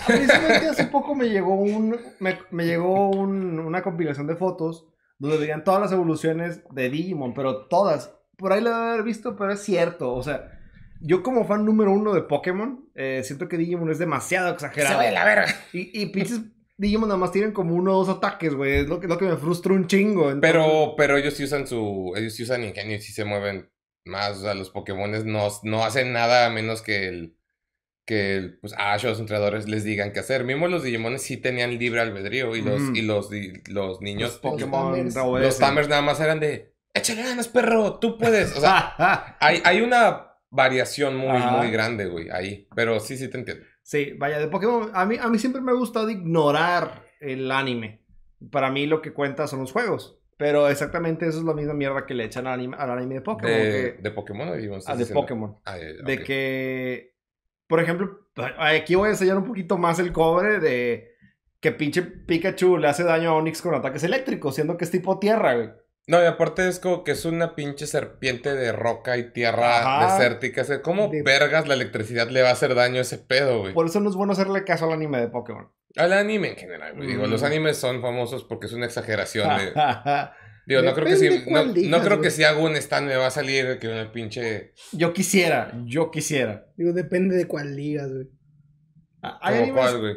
Precisamente 0.07 0.67
hace 0.69 0.85
poco 0.85 1.15
me 1.15 1.29
llegó 1.29 1.55
un. 1.55 1.97
Me, 2.19 2.37
me 2.51 2.65
llegó 2.65 3.09
un- 3.09 3.59
una 3.59 3.81
compilación 3.81 4.27
de 4.27 4.35
fotos 4.35 4.85
donde 5.17 5.37
veían 5.37 5.63
todas 5.63 5.81
las 5.81 5.91
evoluciones 5.91 6.61
de 6.71 6.89
Digimon, 6.89 7.33
pero 7.33 7.67
todas. 7.67 8.13
Por 8.37 8.53
ahí 8.53 8.61
lo 8.61 8.69
debe 8.71 8.89
haber 8.91 9.03
visto, 9.03 9.35
pero 9.35 9.51
es 9.53 9.61
cierto. 9.61 10.13
O 10.13 10.23
sea, 10.23 10.49
yo 10.99 11.21
como 11.23 11.45
fan 11.45 11.65
número 11.65 11.91
uno 11.91 12.13
de 12.13 12.21
Pokémon, 12.23 12.89
eh, 12.95 13.21
siento 13.23 13.47
que 13.47 13.57
Digimon 13.57 13.91
es 13.91 13.99
demasiado 13.99 14.51
exagerado. 14.53 14.99
verga. 14.99 15.45
Y, 15.73 15.99
y 16.01 16.07
pinches 16.07 16.41
Digimon 16.77 17.09
nada 17.09 17.19
más 17.19 17.31
tienen 17.31 17.51
como 17.51 17.75
uno 17.75 17.93
o 17.95 18.03
dos 18.05 18.17
ataques, 18.17 18.55
güey. 18.55 18.77
Es 18.79 18.87
lo 18.89 18.99
que, 18.99 19.07
lo 19.07 19.17
que 19.19 19.25
me 19.25 19.37
frustra 19.37 19.73
un 19.73 19.85
chingo. 19.87 20.31
entonces- 20.31 20.41
Pero, 20.51 20.95
pero 20.97 21.17
ellos 21.17 21.35
sí 21.35 21.43
usan 21.43 21.67
su, 21.67 22.13
ellos 22.15 22.33
sí 22.33 22.41
usan 22.43 22.63
ingenio 22.63 22.95
y 22.97 23.01
sí 23.01 23.11
se 23.13 23.23
mueven 23.25 23.69
más. 24.05 24.37
O 24.37 24.41
sea, 24.41 24.55
los 24.55 24.71
Pokémones 24.71 25.23
no, 25.25 25.47
no 25.63 25.83
hacen 25.83 26.13
nada 26.13 26.47
a 26.47 26.49
menos 26.49 26.81
que 26.81 27.07
el, 27.07 27.37
que 28.05 28.57
pues 28.61 28.73
Ash 28.77 29.05
o 29.05 29.09
los 29.09 29.19
entrenadores 29.19 29.67
les 29.69 29.83
digan 29.83 30.11
qué 30.11 30.19
hacer. 30.21 30.43
Mismo 30.43 30.67
los 30.67 30.83
Digimones 30.83 31.21
sí 31.21 31.37
tenían 31.37 31.77
libre 31.77 32.01
albedrío 32.01 32.55
y 32.55 32.61
los, 32.61 32.81
Ujú. 32.81 32.95
y 32.95 33.01
los, 33.03 33.29
di- 33.29 33.61
los 33.67 34.01
niños, 34.01 34.31
los 34.31 34.39
Pokémon 34.39 34.93
Tamers. 34.93 35.15
los. 35.15 35.57
Tamers 35.59 35.87
nada 35.87 36.01
más 36.01 36.19
eran 36.19 36.39
de, 36.39 36.73
échale 36.93 37.23
ganas, 37.23 37.47
perro, 37.47 37.99
tú 37.99 38.17
puedes. 38.17 38.55
O 38.57 38.59
sea, 38.61 38.95
hay, 39.39 39.61
hay 39.63 39.81
una 39.81 40.27
variación 40.49 41.15
muy, 41.15 41.29
Ajá. 41.37 41.57
muy 41.57 41.71
grande, 41.71 42.05
güey, 42.07 42.29
ahí. 42.31 42.67
Pero 42.75 42.99
sí, 42.99 43.17
sí 43.17 43.29
te 43.29 43.37
entiendo. 43.37 43.63
Sí, 43.83 44.13
vaya, 44.17 44.39
de 44.39 44.47
Pokémon, 44.47 44.91
a 44.93 45.05
mí, 45.05 45.17
a 45.19 45.27
mí 45.29 45.39
siempre 45.39 45.61
me 45.61 45.71
ha 45.71 45.75
gustado 45.75 46.09
ignorar 46.09 47.05
el 47.19 47.51
anime. 47.51 48.03
Para 48.51 48.71
mí 48.71 48.85
lo 48.87 49.01
que 49.01 49.13
cuenta 49.13 49.47
son 49.47 49.59
los 49.59 49.71
juegos. 49.71 50.17
Pero 50.37 50.67
exactamente 50.69 51.27
eso 51.27 51.37
es 51.37 51.43
la 51.43 51.53
misma 51.53 51.75
mierda 51.75 52.05
que 52.07 52.15
le 52.15 52.23
echan 52.25 52.47
al 52.47 52.53
anime, 52.55 52.75
al 52.79 52.89
anime 52.89 53.15
de 53.15 53.21
Pokémon. 53.21 53.51
¿De, 53.53 53.93
que- 53.95 54.01
de 54.01 54.11
Pokémon 54.11 54.49
o 54.49 54.55
Digimon? 54.55 54.79
ah, 54.87 54.93
de 54.93 54.97
diciendo? 54.99 55.21
Pokémon. 55.21 55.57
Ah, 55.65 55.77
eh, 55.77 55.97
De 56.03 56.23
que, 56.23 57.10
por 57.71 57.79
ejemplo, 57.81 58.19
aquí 58.59 58.93
voy 58.95 59.07
a 59.07 59.11
enseñar 59.13 59.37
un 59.37 59.45
poquito 59.45 59.77
más 59.79 59.97
el 59.97 60.11
cobre 60.11 60.59
de 60.59 61.15
que 61.59 61.71
pinche 61.71 62.01
Pikachu 62.03 62.77
le 62.77 62.87
hace 62.87 63.03
daño 63.03 63.29
a 63.31 63.35
Onix 63.35 63.61
con 63.61 63.73
ataques 63.73 64.03
eléctricos, 64.03 64.53
siendo 64.55 64.77
que 64.77 64.85
es 64.85 64.91
tipo 64.91 65.17
tierra, 65.19 65.55
güey. 65.55 65.69
No, 66.07 66.21
y 66.21 66.25
aparte 66.25 66.67
es 66.67 66.79
como 66.79 67.03
que 67.03 67.11
es 67.11 67.23
una 67.25 67.55
pinche 67.55 67.87
serpiente 67.87 68.53
de 68.55 68.71
roca 68.71 69.17
y 69.17 69.31
tierra 69.31 69.79
Ajá. 70.07 70.17
desértica. 70.17 70.61
O 70.61 70.65
sea, 70.65 70.81
¿Cómo 70.81 71.07
De- 71.07 71.21
vergas 71.23 71.67
la 71.67 71.75
electricidad 71.75 72.27
le 72.29 72.41
va 72.41 72.49
a 72.49 72.53
hacer 72.53 72.75
daño 72.75 72.97
a 72.97 73.01
ese 73.01 73.19
pedo, 73.19 73.59
güey? 73.59 73.73
Por 73.73 73.85
eso 73.85 73.99
no 73.99 74.09
es 74.09 74.15
bueno 74.15 74.33
hacerle 74.33 74.63
caso 74.65 74.85
al 74.85 74.93
anime 74.93 75.19
de 75.21 75.27
Pokémon. 75.29 75.69
Al 75.95 76.11
anime 76.13 76.49
en 76.49 76.55
general, 76.57 76.95
güey. 76.95 77.07
Digo, 77.07 77.27
Mm. 77.27 77.29
los 77.31 77.43
animes 77.43 77.77
son 77.77 78.01
famosos 78.01 78.43
porque 78.43 78.65
es 78.65 78.73
una 78.73 78.85
exageración 78.87 79.47
de... 79.57 79.71
Digo, 80.67 80.81
no 80.83 80.93
creo 80.93 81.07
que 81.07 81.15
si... 81.15 81.29
No, 81.49 81.65
no 81.65 81.73
digas, 81.73 82.01
creo 82.05 82.21
que 82.21 82.31
si 82.31 82.43
hago 82.43 82.63
un 82.63 82.75
stand 82.75 83.07
me 83.07 83.15
va 83.15 83.27
a 83.27 83.31
salir 83.31 83.79
que 83.79 83.87
una 83.87 84.11
pinche... 84.11 84.73
yo 84.91 85.11
quisiera, 85.13 85.73
yo 85.85 86.11
quisiera. 86.11 86.67
Digo, 86.77 86.93
depende 86.93 87.35
de 87.35 87.47
cuál 87.47 87.75
ligas, 87.75 88.11
güey. 88.13 88.27
Ah, 89.21 89.39
Hay 89.41 89.53
¿Cómo 89.55 89.63
animes 89.81 89.81
cuál, 89.81 89.99
güey? 89.99 90.15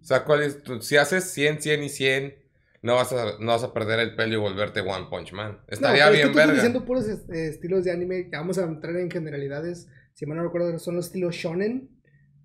O 0.00 0.04
sea, 0.04 0.24
¿cuál 0.24 0.42
es 0.42 0.62
tu- 0.62 0.80
Si 0.82 0.96
haces 0.96 1.24
100, 1.32 1.62
100 1.62 1.82
y 1.84 1.88
100, 1.88 2.34
no 2.82 2.94
vas 2.96 3.12
a, 3.12 3.38
no 3.38 3.52
vas 3.52 3.62
a 3.62 3.72
perder 3.72 4.00
el 4.00 4.16
pelo 4.16 4.34
y 4.34 4.36
volverte 4.38 4.80
One 4.80 5.06
Punch 5.10 5.32
Man. 5.32 5.52
No, 5.52 5.58
Estaría 5.68 6.04
es 6.04 6.10
que 6.10 6.16
bien 6.16 6.26
tú 6.26 6.30
estás 6.30 6.46
verga. 6.46 6.62
diciendo 6.62 6.84
puros 6.84 7.08
est- 7.08 7.30
eh, 7.30 7.48
estilos 7.48 7.84
de 7.84 7.92
anime. 7.92 8.28
ya 8.32 8.38
Vamos 8.38 8.58
a 8.58 8.64
entrar 8.64 8.96
en 8.96 9.10
generalidades. 9.10 9.88
Si 10.14 10.26
mal 10.26 10.38
no 10.38 10.44
recuerdo, 10.44 10.76
son 10.78 10.96
los 10.96 11.06
estilos 11.06 11.34
shonen. 11.36 11.90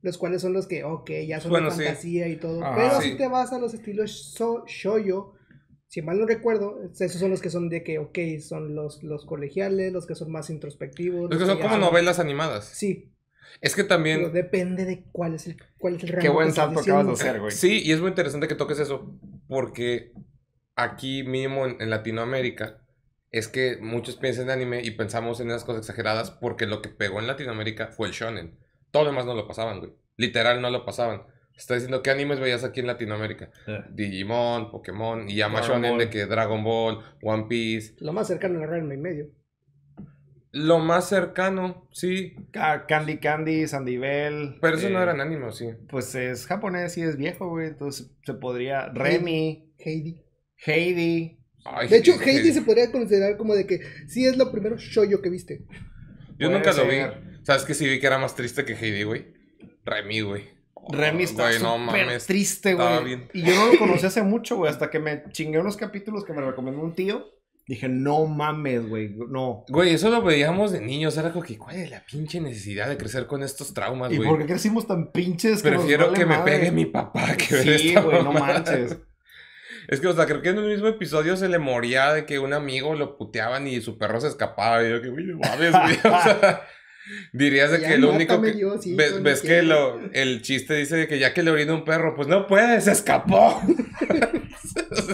Los 0.01 0.18
cuales 0.20 0.42
son 0.44 0.54
los 0.54 0.68
que, 0.68 0.84
ok, 0.84 1.10
ya 1.27 1.39
son 1.39 1.50
Bueno, 1.50 1.72
de 1.72 1.75
sí. 1.77 1.84
fantasía 1.84 2.27
y 2.27 2.36
todo. 2.36 2.63
Ajá. 2.63 2.75
pero 2.75 3.01
Sí. 3.01 3.12
si 3.12 3.18
te 3.18 3.27
vas 3.27 3.51
a 3.54 3.58
los 3.58 3.74
estilos 3.74 4.34
so- 4.36 4.63
shoyo, 4.68 5.34
si 5.96 6.02
mal 6.02 6.20
no 6.20 6.25
recuerdo, 6.25 6.82
esos 6.92 7.22
son 7.22 7.32
los 7.32 7.42
que 7.42 7.50
son 7.50 7.70
de 7.70 7.82
que, 7.82 8.00
ok, 8.00 8.20
son 8.46 8.75
los, 8.75 9.02
los 9.02 9.25
colegiales, 9.25 9.94
los 9.94 10.06
que 10.06 10.14
son 10.14 10.30
más 10.30 10.50
introspectivos. 10.50 11.32
Es 11.32 11.38
que 11.38 11.46
los 11.46 11.48
son 11.48 11.62
como 11.62 11.78
novelas 11.78 12.20
animadas. 12.20 12.66
Sí, 12.66 13.14
Es 13.62 13.78
que 13.78 13.86
pero 13.86 13.96
también... 13.96 14.34
depende 14.34 14.84
de 14.84 15.06
cuál 15.14 15.36
es 15.36 15.48
el, 15.48 15.56
cuál 15.78 15.96
es 15.96 16.04
el 16.04 16.10
rango. 16.10 16.22
Qué 16.22 16.28
buen 16.28 16.52
salto 16.52 16.82
acabas 16.82 17.08
de 17.08 17.14
hacer, 17.14 17.40
güey. 17.40 17.54
Sí, 17.54 17.82
y 17.82 17.94
es 17.94 18.02
muy 18.02 18.10
interesante 18.10 18.50
que 18.50 18.56
toques 18.56 18.78
eso, 18.80 19.18
porque 19.48 20.12
aquí 20.75 21.24
mínimo 21.24 21.66
en, 21.66 21.82
en 21.82 21.90
Latinoamérica 21.90 22.86
es 23.32 23.48
que 23.48 23.78
muchos 23.78 24.18
piensan 24.18 24.48
en 24.48 24.52
anime 24.52 24.82
y 24.84 24.92
pensamos 24.92 25.40
en 25.40 25.48
esas 25.48 25.64
cosas 25.64 25.84
exageradas 25.84 26.30
porque 26.30 26.66
lo 26.66 26.82
que 26.82 26.90
pegó 26.90 27.22
en 27.22 27.28
Latinoamérica 27.28 27.88
fue 27.88 28.10
el 28.10 28.14
shonen. 28.14 28.60
Todo 28.92 29.06
lo 29.06 29.12
demás 29.12 29.25
no 29.25 29.34
lo 29.34 29.48
pasaban, 29.48 29.80
güey. 29.80 29.94
Literal 30.18 30.62
no 30.62 30.70
lo 30.72 30.84
pasaban. 30.84 31.24
Está 31.55 31.75
diciendo 31.75 32.01
qué 32.01 32.09
animes 32.12 32.39
veías 32.39 32.63
aquí 32.63 32.81
en 32.81 32.88
Latinoamérica. 32.88 33.50
Digimon, 33.91 34.71
Pokémon 34.71 35.29
y 35.29 35.35
shonen 35.38 35.97
de 35.97 36.09
que 36.09 36.25
Dragon 36.25 36.63
Ball, 36.63 37.00
One 37.21 37.45
Piece. 37.47 37.95
Lo 38.00 38.12
más 38.12 38.27
cercano 38.27 38.62
a 38.62 38.65
Ranma 38.65 38.93
y 38.93 38.97
medio. 38.97 39.31
Lo 40.51 40.79
más 40.79 41.09
cercano, 41.09 41.88
sí. 41.91 42.33
Ca- 42.51 42.85
Candy 42.88 43.17
Candy, 43.17 43.67
Sandivel. 43.67 44.55
Pero 44.62 44.77
eso 44.77 44.89
no 44.89 45.00
eh, 45.00 45.03
eran 45.03 45.19
animes, 45.19 45.55
sí. 45.57 45.67
Pues 45.89 46.15
es 46.15 46.45
japonés 46.45 46.97
y 46.97 47.01
es 47.01 47.17
viejo, 47.17 47.50
güey. 47.50 47.67
Entonces 47.67 48.09
se 48.25 48.33
podría. 48.35 48.88
Remy, 48.88 49.74
Heidi. 49.77 50.24
Heidi. 50.65 51.39
Ay, 51.65 51.89
De 51.89 51.97
hecho, 51.97 52.13
Heidi 52.21 52.53
se 52.53 52.62
podría 52.62 52.89
considerar 52.89 53.35
como 53.35 53.53
de 53.53 53.65
que 53.67 53.81
sí 54.07 54.25
es 54.25 54.38
lo 54.38 54.50
primero 54.51 54.77
shoyo 54.77 55.21
que 55.21 55.29
viste. 55.29 55.65
Yo 56.38 56.47
Puede 56.47 56.51
nunca 56.51 56.71
lo 56.71 56.88
vi. 56.88 57.00
¿Sabes 57.43 57.63
que 57.63 57.74
sí 57.74 57.88
vi 57.89 58.00
que 58.00 58.07
era 58.07 58.17
más 58.17 58.35
triste 58.35 58.63
que 58.63 58.75
Heidi, 58.75 59.03
güey? 59.03 59.33
Remy, 59.83 60.21
güey. 60.21 60.54
Remy 60.89 61.24
está 61.24 61.44
güey, 61.50 61.60
no 61.62 61.77
súper 61.77 62.06
mames. 62.06 62.25
triste, 62.25 62.72
estaba 62.72 63.00
güey. 63.00 63.15
bien. 63.15 63.30
Y 63.34 63.42
yo 63.44 63.56
no 63.56 63.72
lo 63.74 63.80
conocí 63.80 64.06
hace 64.06 64.22
mucho, 64.24 64.58
güey. 64.58 64.72
Hasta 64.72 64.89
que 64.89 65.00
me 65.00 65.24
chingué 65.32 65.60
unos 65.60 65.77
capítulos 65.77 66.24
que 66.25 66.34
me 66.34 66.42
recomendó 66.42 66.82
un 66.82 66.94
tío. 66.96 67.25
Dije, 67.68 67.89
no 67.89 68.25
mames, 68.27 68.88
güey. 68.88 69.16
No. 69.29 69.66
Güey, 69.70 69.96
eso 69.96 70.12
lo 70.12 70.22
veíamos 70.22 70.72
de 70.72 70.81
niños. 70.81 71.18
Era 71.18 71.31
como 71.31 71.44
que, 71.44 71.57
¿cuál 71.57 71.77
es 71.77 71.90
la 71.90 72.05
pinche 72.05 72.40
necesidad 72.40 72.88
de 72.88 72.96
crecer 72.98 73.25
con 73.25 73.42
estos 73.42 73.74
traumas, 73.74 74.12
¿Y 74.12 74.18
güey? 74.18 74.29
por 74.29 74.38
qué 74.40 74.46
crecimos 74.46 74.86
tan 74.86 75.12
pinches? 75.12 75.64
que 75.64 75.70
Prefiero 75.70 76.05
vale 76.12 76.18
que 76.20 76.25
me 76.27 76.38
pegue 76.40 76.72
mi 76.72 76.86
papá 76.86 77.36
que 77.36 77.55
ver 77.55 77.79
Sí, 77.79 77.88
esta 77.90 78.01
güey, 78.01 78.24
no 78.24 78.31
manches. 78.33 78.98
Es 79.88 80.00
que, 80.00 80.07
o 80.07 80.14
sea, 80.16 80.25
creo 80.25 80.42
que 80.42 80.50
en 80.50 80.57
el 80.57 80.68
mismo 80.68 80.88
episodio 80.88 81.38
se 81.38 81.48
le 81.48 81.59
moría 81.59 82.12
de 82.12 82.25
que 82.25 82.40
un 82.40 82.53
amigo 82.53 82.96
lo 82.96 83.18
puteaban 83.20 83.68
y 83.68 83.81
su 83.81 84.00
perro 84.00 84.20
se 84.20 84.27
escapaba. 84.29 84.83
Y 84.83 84.90
yo, 84.90 85.00
que, 85.01 85.09
güey, 85.09 85.25
mames, 85.27 85.72
güey. 85.72 85.96
O 86.14 86.22
sea, 86.24 86.62
dirías 87.33 87.72
de 87.72 87.81
Ya 87.81 87.87
que 87.89 87.98
lo 87.98 88.11
único 88.11 88.33
mátame 88.33 88.53
que. 88.53 88.59
yo, 88.59 88.81
sí, 88.81 88.96
ves 88.96 89.22
ves 89.22 89.41
que 89.41 89.61
lo, 89.61 90.00
el 90.11 90.41
chiste 90.41 90.75
dice 90.75 90.96
de 90.96 91.07
que 91.07 91.20
ya 91.20 91.33
que 91.33 91.44
le 91.44 91.51
orina 91.51 91.74
un 91.74 91.85
perro, 91.85 92.15
pues 92.15 92.27
no 92.27 92.48
puede, 92.48 92.79
se 92.81 92.91
escapó. 92.91 93.61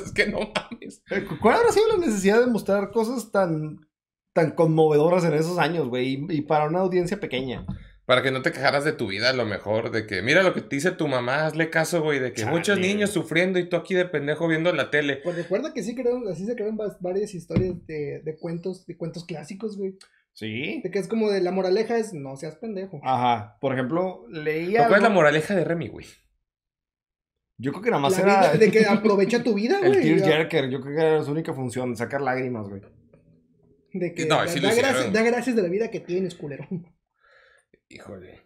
Es 0.06 0.12
que 0.12 0.27
no 0.27 0.39
mames. 0.39 1.04
¿Cuál 1.39 1.58
habrá 1.58 1.71
sido 1.71 1.88
la 1.89 2.06
necesidad 2.06 2.39
de 2.39 2.47
mostrar 2.47 2.91
cosas 2.91 3.32
tan, 3.32 3.88
tan 4.34 4.51
conmovedoras 4.51 5.23
en 5.23 5.34
esos 5.34 5.60
años, 5.60 5.88
güey? 5.88 6.25
Y, 6.30 6.38
y 6.38 6.41
para 6.41 6.65
una 6.65 6.80
audiencia 6.80 7.19
pequeña. 7.19 7.65
Para 8.06 8.23
que 8.23 8.32
no 8.32 8.41
te 8.41 8.51
quejaras 8.51 8.84
de 8.84 8.93
tu 8.93 9.08
vida, 9.08 9.30
a 9.30 9.34
lo 9.34 9.45
mejor, 9.45 9.91
de 9.91 10.08
que 10.08 10.21
mira 10.21 10.41
lo 10.43 10.54
que 10.54 10.62
te 10.62 10.75
dice 10.75 10.91
tu 10.91 11.08
mamá, 11.08 11.45
hazle 11.45 11.69
caso, 11.69 12.01
güey, 12.01 12.19
de 12.19 12.34
que 12.34 12.41
Chale. 12.41 12.51
muchos 12.51 12.80
niños 12.80 13.12
sufriendo 13.12 13.60
y 13.60 13.69
tú 13.69 13.75
aquí 13.75 13.93
de 13.93 14.06
pendejo 14.06 14.47
viendo 14.47 14.73
la 14.73 14.89
tele. 14.89 15.17
Pues 15.23 15.36
recuerda 15.36 15.73
que 15.73 15.84
sí 15.84 15.95
crearon, 15.95 16.27
así 16.27 16.45
se 16.45 16.56
crearon 16.56 16.77
varias 16.99 17.34
historias 17.34 17.75
de, 17.86 18.21
de 18.23 18.38
cuentos, 18.38 18.86
de 18.86 18.97
cuentos 18.97 19.25
clásicos, 19.25 19.77
güey. 19.77 19.97
Sí. 20.34 20.82
De 20.84 20.91
que 20.91 21.00
es 21.00 21.08
como 21.08 21.30
de 21.30 21.41
la 21.41 21.52
moraleja 21.52 21.98
es 21.98 22.13
no 22.13 22.36
seas 22.38 22.56
pendejo. 22.56 23.00
Ajá. 23.04 23.58
Por 23.60 23.74
ejemplo, 23.74 24.26
leía. 24.30 24.80
¿Pero 24.80 24.88
¿Cuál 24.89 25.00
es 25.00 25.04
la 25.04 25.10
moraleja 25.10 25.56
de 25.56 25.63
Remy, 25.63 25.89
güey? 25.89 26.06
Yo 27.58 27.72
creo 27.72 27.84
que 27.84 27.89
nada 27.91 28.02
más 28.02 28.17
La 28.17 28.24
era 28.24 28.54
de 28.58 28.72
que 28.72 28.86
aprovecha 28.89 29.44
tu 29.44 29.54
vida, 29.54 29.80
el 29.84 29.94
güey. 29.94 30.02
tear 30.02 30.20
ya. 30.20 30.26
jerker. 30.26 30.70
Yo 30.70 30.82
creo 30.82 30.96
que 30.96 31.02
era 31.02 31.24
su 31.24 31.32
única 31.32 31.54
función, 31.54 31.96
sacar 31.96 32.22
lágrimas, 32.22 32.67
güey. 32.67 32.82
De 33.94 34.13
que 34.13 34.26
No, 34.26 34.38
da, 34.38 34.48
sí 34.48 34.60
lo 34.60 34.70
da 34.70 34.76
gracias, 34.76 35.13
da 35.13 35.22
gracias 35.22 35.56
de 35.56 35.62
la 35.62 35.67
vida 35.70 35.91
que 35.91 36.00
tienes, 36.00 36.34
culero. 36.36 36.65
Híjole. 37.89 38.41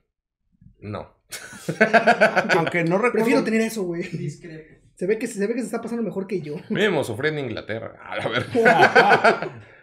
No. 0.79 1.15
Aunque 2.57 2.83
no 2.83 2.97
recuerdo. 2.97 3.11
Prefiero 3.13 3.43
tener 3.43 3.61
eso, 3.61 3.83
güey. 3.83 4.03
Discrepo. 4.03 4.81
Se 4.95 5.07
ve 5.07 5.19
que 5.19 5.27
se 5.27 5.45
ve 5.45 5.53
que 5.53 5.59
se 5.59 5.65
está 5.65 5.81
pasando 5.81 6.03
mejor 6.03 6.25
que 6.25 6.41
yo. 6.41 6.55
Sufrí 7.03 7.29
en 7.29 7.39
Inglaterra. 7.39 7.99
A 8.01 8.17
la 8.17 8.27
ver. 8.27 8.45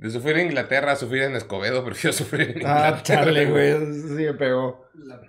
De 0.00 0.10
sufrir 0.10 0.36
en 0.38 0.46
Inglaterra 0.46 0.92
a 0.92 0.96
sufrir 0.96 1.22
en 1.24 1.36
Escobedo, 1.36 1.84
prefiero 1.84 2.12
sufrir 2.12 2.50
en 2.50 2.56
Inglaterra. 2.58 2.96
ah, 2.98 3.02
chale, 3.02 3.46
güey. 3.50 3.72
Sí 3.94 4.24
me 4.24 4.34
pegó. 4.34 4.86
La. 4.94 5.20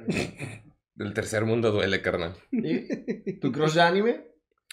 Del 0.95 1.13
tercer 1.13 1.45
mundo 1.45 1.71
duele, 1.71 2.01
carnal. 2.01 2.35
¿Y 2.51 3.33
¿Tu 3.39 3.51
crush 3.51 3.73
de 3.73 3.81
anime? 3.81 4.27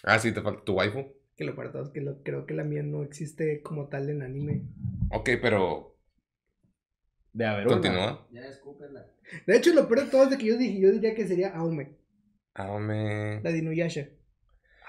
Ah, 0.05 0.19
sí, 0.19 0.31
te 0.33 0.41
falta 0.43 0.63
tu 0.65 0.75
waifu. 0.75 1.13
Que 1.37 1.45
lo 1.45 1.55
peor 1.57 1.73
es 1.85 1.91
que 1.91 2.01
lo- 2.01 2.23
creo 2.23 2.47
que 2.47 2.55
la 2.55 2.65
mía 2.65 2.83
no 2.83 3.03
existe 3.03 3.61
como 3.63 3.89
tal 3.89 4.09
en 4.11 4.23
anime. 4.23 4.63
Ok, 5.11 5.31
pero 5.41 5.97
De 7.33 7.47
haber 7.47 7.67
una. 7.67 7.77
continúa. 7.77 8.27
Ya 8.31 8.43
escúpela. 8.43 9.07
De 9.47 9.57
hecho, 9.57 9.73
lo 9.75 9.89
peor 9.89 10.05
de 10.05 10.11
todo 10.11 10.25
es 10.25 10.31
de 10.31 10.39
que 10.39 10.47
yo, 10.47 10.57
dije, 10.57 10.81
yo 10.81 10.91
diría 10.93 11.15
que 11.15 11.27
sería 11.27 11.51
Aume, 11.57 11.97
Ah, 12.55 12.79
me... 12.79 13.41
la 13.43 13.51
de 13.53 13.59
Inuyasha. 13.59 14.09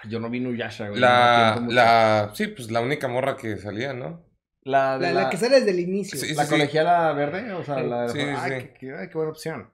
Yo 0.07 0.19
no 0.19 0.29
vi 0.29 0.39
Nuyasha, 0.39 0.89
güey. 0.89 0.99
La, 0.99 1.65
la, 1.69 2.31
sí, 2.33 2.47
pues 2.47 2.71
la 2.71 2.81
única 2.81 3.07
morra 3.07 3.35
que 3.37 3.57
salía, 3.57 3.93
¿no? 3.93 4.25
La, 4.63 4.97
de 4.99 5.07
La, 5.07 5.13
la, 5.13 5.21
la 5.23 5.29
que 5.29 5.37
sale 5.37 5.57
desde 5.59 5.71
el 5.71 5.79
inicio. 5.79 6.19
Sí, 6.19 6.33
la 6.35 6.47
colegiala 6.47 7.11
verde, 7.13 7.51
o 7.53 7.63
sea, 7.63 7.75
Sí. 7.81 7.87
la 7.87 8.01
de... 8.03 8.09
Sí, 8.09 8.19
sí, 8.19 8.25
ay, 8.37 8.51
sí. 8.61 8.67
Qué, 8.67 8.73
qué- 8.79 8.93
ay, 8.95 9.07
qué 9.07 9.13
buena 9.13 9.31
opción. 9.31 9.69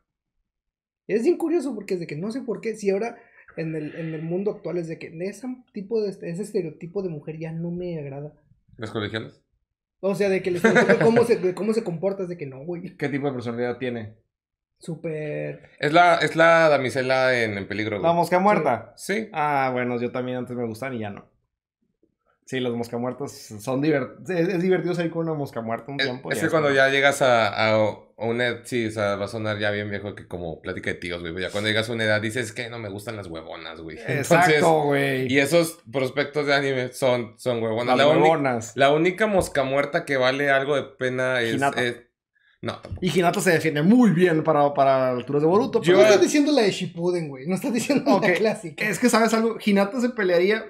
Es 1.07 1.23
bien 1.23 1.37
curioso 1.37 1.73
porque 1.75 1.95
es 1.95 1.99
de 1.99 2.07
que 2.07 2.15
no 2.15 2.31
sé 2.31 2.41
por 2.41 2.61
qué, 2.61 2.75
si 2.75 2.89
ahora 2.89 3.17
en 3.57 3.75
el, 3.75 3.95
en 3.95 4.13
el 4.13 4.21
mundo 4.21 4.51
actual 4.51 4.77
es 4.77 4.87
de 4.87 4.97
que 4.99 5.07
ese 5.21 5.47
tipo 5.71 6.01
de 6.01 6.09
ese 6.09 6.41
estereotipo 6.41 7.03
de 7.03 7.09
mujer 7.09 7.37
ya 7.39 7.51
no 7.51 7.71
me 7.71 7.99
agrada. 7.99 8.33
¿Los 8.77 8.91
colegiales? 8.91 9.41
O 10.01 10.13
sea, 10.13 10.29
de 10.29 10.41
que 10.43 10.51
de 10.51 10.59
cómo 11.01 11.23
se, 11.23 11.37
de 11.37 11.55
cómo 11.55 11.73
se 11.73 11.83
comporta 11.83 12.23
es 12.23 12.29
de 12.29 12.37
que 12.37 12.45
no, 12.45 12.59
güey. 12.65 12.95
¿Qué 12.97 13.09
tipo 13.09 13.27
de 13.27 13.33
personalidad 13.33 13.77
tiene? 13.77 14.15
Súper. 14.77 15.69
Es 15.79 15.93
la, 15.93 16.15
es 16.17 16.35
la 16.35 16.67
damisela 16.69 17.41
en, 17.41 17.57
en 17.57 17.67
peligro, 17.67 17.97
güey. 17.99 18.07
La 18.09 18.13
mosca 18.13 18.39
muerta. 18.39 18.93
Sí. 18.97 19.29
Ah, 19.31 19.69
bueno, 19.71 19.99
yo 19.99 20.11
también 20.11 20.37
antes 20.37 20.55
me 20.55 20.65
gustan 20.65 20.93
y 20.95 20.99
ya 20.99 21.09
no. 21.11 21.25
Sí, 22.47 22.59
las 22.59 22.73
mosca 22.73 22.97
muertas 22.99 23.31
son 23.59 23.81
divertidos. 23.81 24.29
Es, 24.29 24.47
es 24.49 24.61
divertido 24.61 24.93
salir 24.93 25.11
con 25.11 25.23
una 25.27 25.33
mosca 25.33 25.61
muerta 25.61 25.91
un 25.91 25.99
Es, 25.99 26.05
tiempo. 26.05 26.31
es 26.31 26.39
que 26.39 26.47
cuando 26.49 26.67
como- 26.69 26.75
ya 26.77 26.89
llegas 26.89 27.23
a, 27.23 27.47
a, 27.47 27.73
a 27.73 27.97
una 28.25 28.45
edad, 28.45 28.59
sí, 28.65 28.85
o 28.85 28.91
sea, 28.91 29.15
va 29.15 29.25
a 29.25 29.27
sonar 29.27 29.57
ya 29.57 29.71
bien 29.71 29.89
viejo 29.89 30.13
que 30.13 30.27
como 30.27 30.61
plática 30.61 30.91
de 30.91 30.95
tíos, 30.97 31.21
güey. 31.21 31.33
Ya 31.41 31.49
cuando 31.49 31.69
llegas 31.69 31.89
a 31.89 31.93
una 31.93 32.03
edad 32.03 32.21
dices 32.21 32.51
que 32.51 32.69
no 32.69 32.77
me 32.77 32.89
gustan 32.89 33.15
las 33.15 33.25
huevonas, 33.27 33.81
güey. 33.81 33.97
Exacto, 34.07 34.83
güey. 34.83 35.25
y 35.31 35.39
esos 35.39 35.79
prospectos 35.91 36.45
de 36.45 36.53
anime 36.53 36.93
son, 36.93 37.33
son 37.37 37.63
huevonas. 37.63 37.97
Las 37.97 38.05
La, 38.07 38.13
huevonas. 38.13 38.73
la 38.75 38.91
única 38.93 39.25
mosca 39.25 39.63
muerta 39.63 40.05
que 40.05 40.17
vale 40.17 40.51
algo 40.51 40.75
de 40.75 40.83
pena 40.83 41.41
es... 41.41 41.55
Hinata. 41.55 41.81
es- 41.81 41.97
no, 42.61 42.73
tampoco. 42.79 42.97
Y 43.05 43.09
Hinata 43.19 43.41
se 43.41 43.51
defiende 43.51 43.81
muy 43.81 44.11
bien 44.11 44.43
para, 44.43 44.71
para 44.73 45.09
alturas 45.09 45.41
de 45.41 45.47
Boruto. 45.47 45.81
Yo- 45.81 45.93
No 45.93 45.97
pero- 45.99 46.09
estás 46.09 46.21
diciendo 46.23 46.51
la 46.51 46.61
de 46.61 46.71
Shippuden, 46.71 47.27
güey. 47.27 47.47
No 47.47 47.55
estás 47.55 47.73
diciendo 47.73 48.15
Ok, 48.17 48.23
la 48.27 48.33
clásica. 48.33 48.87
Es 48.87 48.99
que, 48.99 49.09
¿sabes 49.09 49.33
algo? 49.33 49.57
Hinata 49.63 49.99
se 49.99 50.09
pelearía 50.09 50.63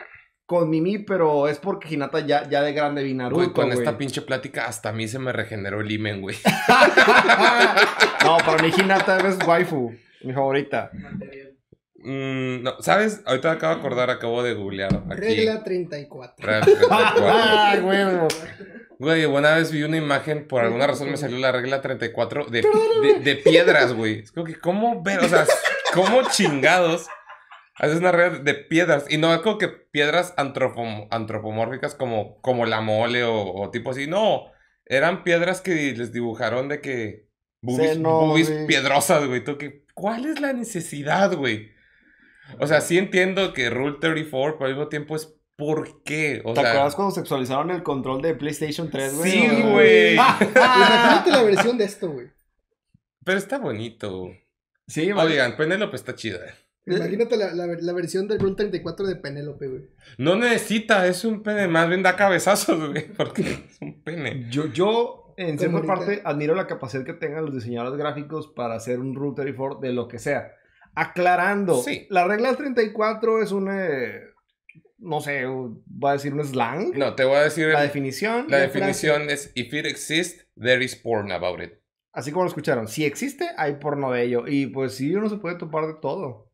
con 0.46 0.70
Mimi, 0.70 1.00
pero 1.00 1.48
es 1.48 1.58
porque 1.60 1.94
Hinata 1.94 2.20
ya, 2.20 2.48
ya 2.48 2.62
de 2.62 2.74
grande 2.74 3.04
vi 3.04 3.14
Naruto, 3.14 3.36
Güey, 3.42 3.54
con 3.54 3.66
güey. 3.68 3.78
esta 3.80 3.98
pinche 3.98 4.22
plática 4.22 4.68
hasta 4.68 4.90
a 4.90 4.94
mí 4.94 5.08
se 5.08 5.18
me 5.20 5.32
regeneró 5.32 5.82
el 5.82 5.92
imen, 5.92 6.22
güey. 6.22 6.38
no, 8.24 8.38
para 8.38 8.62
mí 8.62 8.72
Hinata 8.78 9.18
es 9.28 9.38
waifu. 9.46 9.92
Mi 10.24 10.34
favorita. 10.34 10.92
Mm, 11.98 12.64
no, 12.64 12.82
¿sabes? 12.82 13.22
Ahorita 13.26 13.52
acabo 13.52 13.74
de 13.74 13.80
acordar, 13.80 14.10
acabo 14.10 14.44
de 14.44 14.54
googlear. 14.54 14.94
Aquí. 15.10 15.22
Regla 15.22 15.64
34. 15.64 16.36
Regla 16.46 16.66
34. 16.66 17.26
¡Ah, 17.30 17.76
huevo! 17.82 18.28
Güey, 18.98 19.26
una 19.26 19.56
vez 19.56 19.72
vi 19.72 19.84
una 19.84 19.98
imagen, 19.98 20.48
por 20.48 20.64
alguna 20.64 20.88
razón 20.88 21.10
me 21.12 21.18
salió 21.18 21.38
la 21.38 21.52
regla 21.52 21.82
34 21.82 22.46
de, 22.46 22.62
de, 22.62 23.20
de 23.20 23.36
piedras, 23.36 23.94
güey. 23.94 24.20
Es 24.20 24.32
como 24.32 24.46
que, 24.46 24.56
¿cómo 24.56 25.04
ver? 25.04 25.20
O 25.20 25.28
sea, 25.28 25.46
¿cómo 25.94 26.22
chingados 26.30 27.08
haces 27.76 28.00
una 28.00 28.12
regla 28.12 28.40
de 28.40 28.54
piedras? 28.56 29.06
Y 29.10 29.18
no 29.18 29.34
es 29.34 29.42
como 29.42 29.58
que 29.58 29.68
piedras 29.68 30.36
antropom- 30.38 31.08
antropomórficas 31.12 31.96
como, 31.96 32.40
como 32.42 32.66
la 32.66 32.82
mole 32.82 33.24
o, 33.24 33.54
o 33.54 33.70
tipo 33.72 33.92
así. 33.92 34.08
No, 34.08 34.46
eran 34.86 35.24
piedras 35.24 35.62
que 35.62 35.94
les 35.96 36.12
dibujaron 36.12 36.68
de 36.70 36.82
que... 36.82 37.26
Boobies, 37.62 37.94
Sí, 37.94 38.00
no, 38.00 38.28
güey. 38.30 38.68
piedrosas, 38.68 39.26
güey. 39.26 39.44
Tú 39.44 39.58
que, 39.58 39.86
¿Cuál 39.96 40.26
es 40.26 40.40
la 40.40 40.54
necesidad, 40.54 41.34
güey? 41.36 41.72
O 42.60 42.68
sea, 42.68 42.80
sí 42.82 42.98
entiendo 43.00 43.54
que 43.54 43.70
Rule 43.72 43.98
34, 44.00 44.58
pero 44.60 44.68
al 44.68 44.76
mismo 44.76 44.88
tiempo 44.90 45.16
es 45.16 45.34
¿por 45.56 46.04
qué? 46.04 46.42
O 46.46 46.54
¿Te 46.54 46.62
sea, 46.62 46.70
acuerdas 46.72 46.96
cuando 46.96 47.16
sexualizaron 47.16 47.72
el 47.72 47.82
control 47.82 48.22
de 48.22 48.36
PlayStation 48.36 48.92
3, 48.92 49.16
güey? 49.18 49.32
Sí, 49.32 49.48
güey. 49.72 50.14
Imagínate 50.56 51.32
la 51.32 51.42
versión 51.44 51.78
de 51.78 51.86
esto, 51.86 52.10
güey. 52.12 52.28
Pero 53.24 53.38
está 53.40 53.58
bonito. 53.58 54.30
Sí. 54.88 55.12
Oigan, 55.12 55.56
Penélope 55.58 55.96
está 55.96 56.14
chida. 56.14 56.40
Imagínate 56.88 57.36
la, 57.38 57.54
la, 57.54 57.66
la 57.68 57.94
versión 57.94 58.28
del 58.28 58.40
Rule 58.40 58.56
34 58.56 59.08
de 59.08 59.16
Penélope, 59.16 59.68
güey. 59.68 59.82
No 60.20 60.36
necesita, 60.36 61.08
es 61.08 61.26
un 61.26 61.42
pene. 61.42 61.68
Más 61.68 61.88
bien 61.90 62.04
da 62.04 62.16
cabezazos, 62.16 62.92
güey. 62.92 63.08
Porque 63.14 63.42
es 63.42 63.82
un 63.82 64.04
pene. 64.04 64.46
Yo, 64.52 64.68
yo, 64.68 65.34
en 65.38 65.58
cierta 65.58 65.78
ahorita. 65.78 65.94
parte, 65.96 66.22
admiro 66.24 66.54
la 66.56 66.68
capacidad 66.68 67.04
que 67.04 67.14
tengan 67.14 67.44
los 67.46 67.56
diseñadores 67.56 67.98
gráficos 67.98 68.48
para 68.56 68.76
hacer 68.76 69.00
un 69.00 69.16
Rule 69.16 69.34
34 69.36 69.80
de 69.80 69.94
lo 69.94 70.08
que 70.08 70.20
sea. 70.20 70.52
Aclarando, 70.94 71.82
Sí. 71.82 72.08
la 72.10 72.26
regla 72.26 72.56
34 72.56 73.42
es 73.42 73.52
un, 73.52 73.70
eh, 73.72 74.22
no 75.00 75.20
sé, 75.22 75.46
voy 75.46 76.10
a 76.10 76.14
decir 76.14 76.34
un 76.34 76.44
slang. 76.46 76.94
No, 76.98 77.16
te 77.16 77.26
voy 77.26 77.36
a 77.36 77.42
decir. 77.42 77.68
La 77.68 77.74
La, 77.74 77.82
definición, 77.82 78.46
la 78.48 78.58
definición 78.60 79.30
es: 79.30 79.52
If 79.56 79.74
it 79.74 79.86
exists, 79.86 80.48
there 80.56 80.84
is 80.84 80.96
porn 80.96 81.32
about 81.32 81.62
it. 81.62 81.72
así 82.14 82.32
como 82.32 82.44
lo 82.46 82.50
escucharon, 82.50 82.88
si 82.88 83.04
existe, 83.04 83.50
hay 83.58 83.74
porno 83.76 84.12
de 84.12 84.24
ello. 84.24 84.48
Y 84.48 84.68
pues 84.68 84.94
sí, 84.94 85.14
uno 85.16 85.28
se 85.30 85.36
puede 85.38 85.58
topar 85.58 85.86
de 85.88 85.96
todo. 86.02 86.45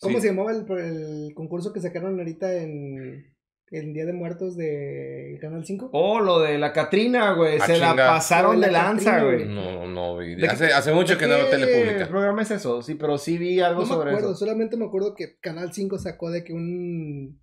¿Cómo 0.00 0.16
Sí. 0.16 0.22
se 0.22 0.28
llamaba 0.28 0.52
el, 0.52 0.66
el 0.78 1.34
concurso 1.34 1.72
que 1.72 1.80
sacaron 1.80 2.18
ahorita 2.18 2.52
en 2.62 3.32
el 3.70 3.92
Día 3.94 4.04
de 4.06 4.12
Muertos 4.12 4.56
de 4.56 5.38
Canal 5.40 5.64
5? 5.64 5.90
Oh, 5.92 6.20
lo 6.20 6.40
de 6.40 6.58
la 6.58 6.72
Catrina, 6.72 7.32
güey. 7.32 7.58
Ah, 7.60 7.66
Se 7.66 7.78
la 7.78 7.96
pasaron 7.96 8.60
de 8.60 8.66
de 8.66 8.72
la 8.72 8.82
lanza, 8.84 9.24
güey. 9.24 9.46
No, 9.46 9.86
no, 9.86 10.14
güey. 10.14 10.34
¿De 10.36 10.46
Hace, 10.46 10.66
hace 10.66 10.92
mucho 10.92 11.16
que 11.18 11.26
no 11.26 11.34
veo 11.34 11.48
tele 11.50 11.66
¿Qué 11.66 11.78
pública. 11.84 12.08
programa 12.08 12.42
es 12.42 12.50
eso? 12.50 12.82
Sí, 12.82 12.94
pero 12.94 13.16
sí 13.18 13.38
vi 13.38 13.60
algo 13.60 13.80
No 13.82 13.86
me 13.88 13.92
sobre 13.94 14.10
acuerdo, 14.10 14.30
eso. 14.32 14.38
solamente 14.38 14.76
me 14.76 14.84
acuerdo 14.84 15.14
que 15.14 15.38
Canal 15.40 15.72
5 15.72 15.98
sacó 15.98 16.30
de 16.30 16.44
que 16.44 16.52
un, 16.52 17.40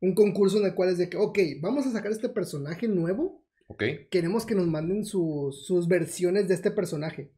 un 0.00 0.14
concurso 0.14 0.58
en 0.58 0.66
el 0.66 0.74
cual 0.74 0.90
es 0.90 0.98
de 0.98 1.08
que, 1.08 1.16
ok, 1.16 1.38
vamos 1.60 1.86
a 1.86 1.92
sacar 1.92 2.10
este 2.12 2.28
personaje 2.28 2.88
nuevo, 2.88 3.44
Ok. 3.68 3.84
queremos 4.10 4.44
que 4.44 4.54
nos 4.56 4.66
manden 4.66 5.04
sus, 5.06 5.64
sus 5.66 5.86
versiones 5.88 6.48
de 6.48 6.54
este 6.54 6.70
personaje. 6.72 7.32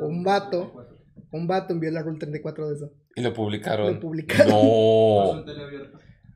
Un 0.00 0.22
vato. 0.22 0.72
34. 1.20 1.28
Un 1.32 1.46
vato 1.46 1.72
envió 1.72 1.90
la 1.90 2.02
Rule 2.02 2.18
34 2.18 2.68
de 2.68 2.74
eso. 2.76 2.92
Y 3.16 3.22
lo 3.22 3.32
publicaron. 3.34 3.94
Lo 3.94 4.00
publicaron. 4.00 4.48
No. 4.48 5.44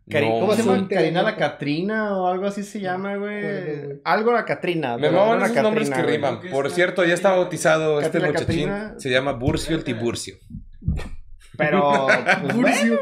Cari- 0.06 0.28
no. 0.28 0.40
¿Cómo 0.40 0.52
se 0.54 0.62
llama? 0.62 0.86
Karina 0.88 1.22
la. 1.22 1.36
Catrina 1.36 2.16
o 2.18 2.26
algo 2.26 2.46
así 2.46 2.62
se 2.62 2.80
llama, 2.80 3.16
güey. 3.16 4.00
Algo 4.04 4.32
la 4.32 4.44
Catrina. 4.44 4.98
Me 4.98 5.10
maman 5.10 5.42
esos 5.42 5.62
nombres 5.62 5.88
que 5.88 5.96
Catrina, 5.96 6.30
riman. 6.30 6.50
Por 6.50 6.70
cierto, 6.70 7.04
ya 7.04 7.14
está 7.14 7.30
Catrina- 7.30 7.42
bautizado 7.42 8.00
este 8.00 8.18
Catrina, 8.20 8.26
muchachín. 8.40 8.68
Catrina. 8.68 8.94
Se 8.98 9.10
llama 9.10 9.32
Burcio 9.32 9.74
el 9.76 9.84
Tiburcio. 9.84 10.36
Pero, 11.56 12.06
pues, 12.42 12.54
Burcio. 12.56 12.86
bueno. 12.86 13.00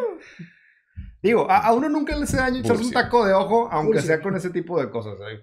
Digo, 1.23 1.51
a, 1.51 1.59
a 1.59 1.73
uno 1.73 1.89
nunca 1.89 2.17
le 2.17 2.25
hace 2.25 2.37
daño 2.37 2.61
echarse 2.61 2.85
un 2.85 2.91
taco 2.93 3.25
de 3.25 3.33
ojo, 3.33 3.69
aunque 3.71 3.95
Burcio. 3.95 4.07
sea 4.09 4.21
con 4.21 4.37
ese 4.37 4.51
tipo 4.51 4.81
de 4.81 4.91
cosas. 4.91 5.15
¿eh? 5.31 5.41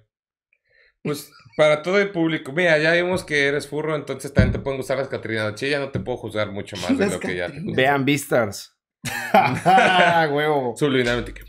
Pues 1.04 1.32
para 1.58 1.82
todo 1.82 2.00
el 2.00 2.12
público. 2.12 2.52
Mira, 2.52 2.78
ya 2.78 2.92
vimos 2.94 3.24
que 3.24 3.48
eres 3.48 3.68
furro, 3.68 3.96
entonces 3.96 4.34
también 4.34 4.52
te 4.54 4.60
pueden 4.60 4.78
gustar 4.78 4.98
las 4.98 5.08
Catrinas. 5.08 5.56
Che, 5.56 5.70
ya 5.70 5.80
no 5.80 5.90
te 5.92 6.00
puedo 6.00 6.18
juzgar 6.18 6.52
mucho 6.52 6.76
más 6.78 6.98
de 6.98 7.06
Las 7.06 7.14
lo 7.14 7.20
que 7.20 7.36
ya 7.36 7.48
te. 7.48 7.60
Vean 7.76 8.06
Beastars. 8.06 8.76
Ah, 9.34 10.30
huevo. 10.32 10.76
Subliminalmente. 10.78 11.34
que- 11.34 11.44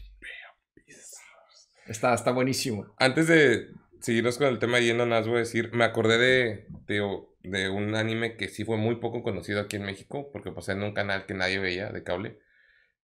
Está, 1.86 2.14
está 2.14 2.30
buenísimo. 2.30 2.86
Antes 2.98 3.26
de 3.26 3.68
seguirnos 4.00 4.38
con 4.38 4.46
el 4.46 4.58
tema 4.60 4.78
yendo, 4.78 5.06
nada 5.06 5.22
más 5.22 5.28
voy 5.28 5.36
a 5.38 5.40
decir, 5.40 5.72
me 5.72 5.84
acordé 5.84 6.18
de, 6.18 6.66
de, 6.86 7.02
de 7.42 7.68
un 7.68 7.96
anime 7.96 8.36
que 8.36 8.48
sí 8.48 8.64
fue 8.64 8.76
muy 8.76 8.96
poco 8.96 9.22
conocido 9.24 9.60
aquí 9.60 9.76
en 9.76 9.82
México, 9.82 10.30
porque 10.32 10.52
pasé 10.52 10.72
en 10.72 10.82
un 10.84 10.94
canal 10.94 11.26
que 11.26 11.34
nadie 11.34 11.58
veía 11.58 11.90
de 11.90 12.04
cable. 12.04 12.38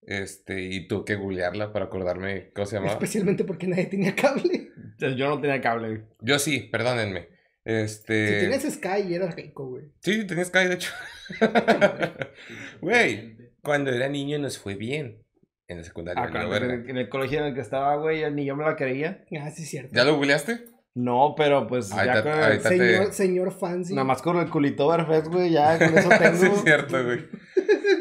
Este, 0.03 0.63
y 0.63 0.87
tuve 0.87 1.05
que 1.05 1.15
googlearla 1.17 1.73
para 1.73 1.87
acordarme 1.87 2.53
cómo 2.55 2.67
se 2.67 2.77
llamaba. 2.77 2.93
Especialmente 2.93 3.43
porque 3.45 3.67
nadie 3.67 3.87
tenía 3.87 4.15
cable. 4.15 4.71
Yo 4.99 5.29
no 5.29 5.41
tenía 5.41 5.61
cable. 5.61 6.05
Yo 6.21 6.39
sí, 6.39 6.61
perdónenme. 6.73 7.29
Este. 7.65 8.29
Si 8.29 8.45
tenías 8.47 8.75
Sky 8.75 9.15
era 9.15 9.31
rico, 9.31 9.67
güey. 9.69 9.85
Sí, 10.01 10.25
tenías 10.27 10.49
Sky, 10.49 10.67
de 10.69 10.75
hecho. 10.75 10.93
Güey, 12.81 13.37
cuando 13.63 13.91
era 13.91 14.09
niño 14.09 14.39
nos 14.39 14.59
fue 14.59 14.75
bien. 14.75 15.23
En 15.69 15.79
la 15.79 15.83
secundaria. 15.85 16.23
Ah, 16.23 16.29
claro, 16.31 16.55
en, 16.57 16.89
en 16.91 16.97
el 16.97 17.09
colegio 17.09 17.41
en 17.41 17.47
el 17.47 17.55
que 17.55 17.61
estaba, 17.61 17.97
güey, 17.97 18.31
ni 18.31 18.45
yo 18.45 18.55
me 18.55 18.63
la 18.65 18.77
creía. 18.77 19.25
Ah, 19.41 19.51
sí, 19.51 19.65
es 19.65 19.71
cierto. 19.71 19.91
¿Ya 19.93 20.05
lo 20.05 20.15
googleaste? 20.15 20.65
No, 20.95 21.35
pero 21.37 21.67
pues 21.67 21.91
Ahí 21.93 22.07
ya 22.07 22.15
está- 22.19 22.23
con 22.23 22.53
el. 22.53 22.61
Señor, 22.61 23.07
te- 23.07 23.13
señor 23.13 23.53
fancy. 23.53 23.93
nada 23.95 24.05
más 24.05 24.23
con 24.23 24.37
el 24.39 24.49
culito 24.49 24.89
perfect, 24.89 25.27
güey, 25.27 25.51
ya 25.51 25.77
con 25.77 25.99
eso 25.99 26.09
tengo. 26.21 26.37
sí, 26.39 26.47
es 26.55 26.63
cierto, 26.63 27.05
güey. 27.05 27.27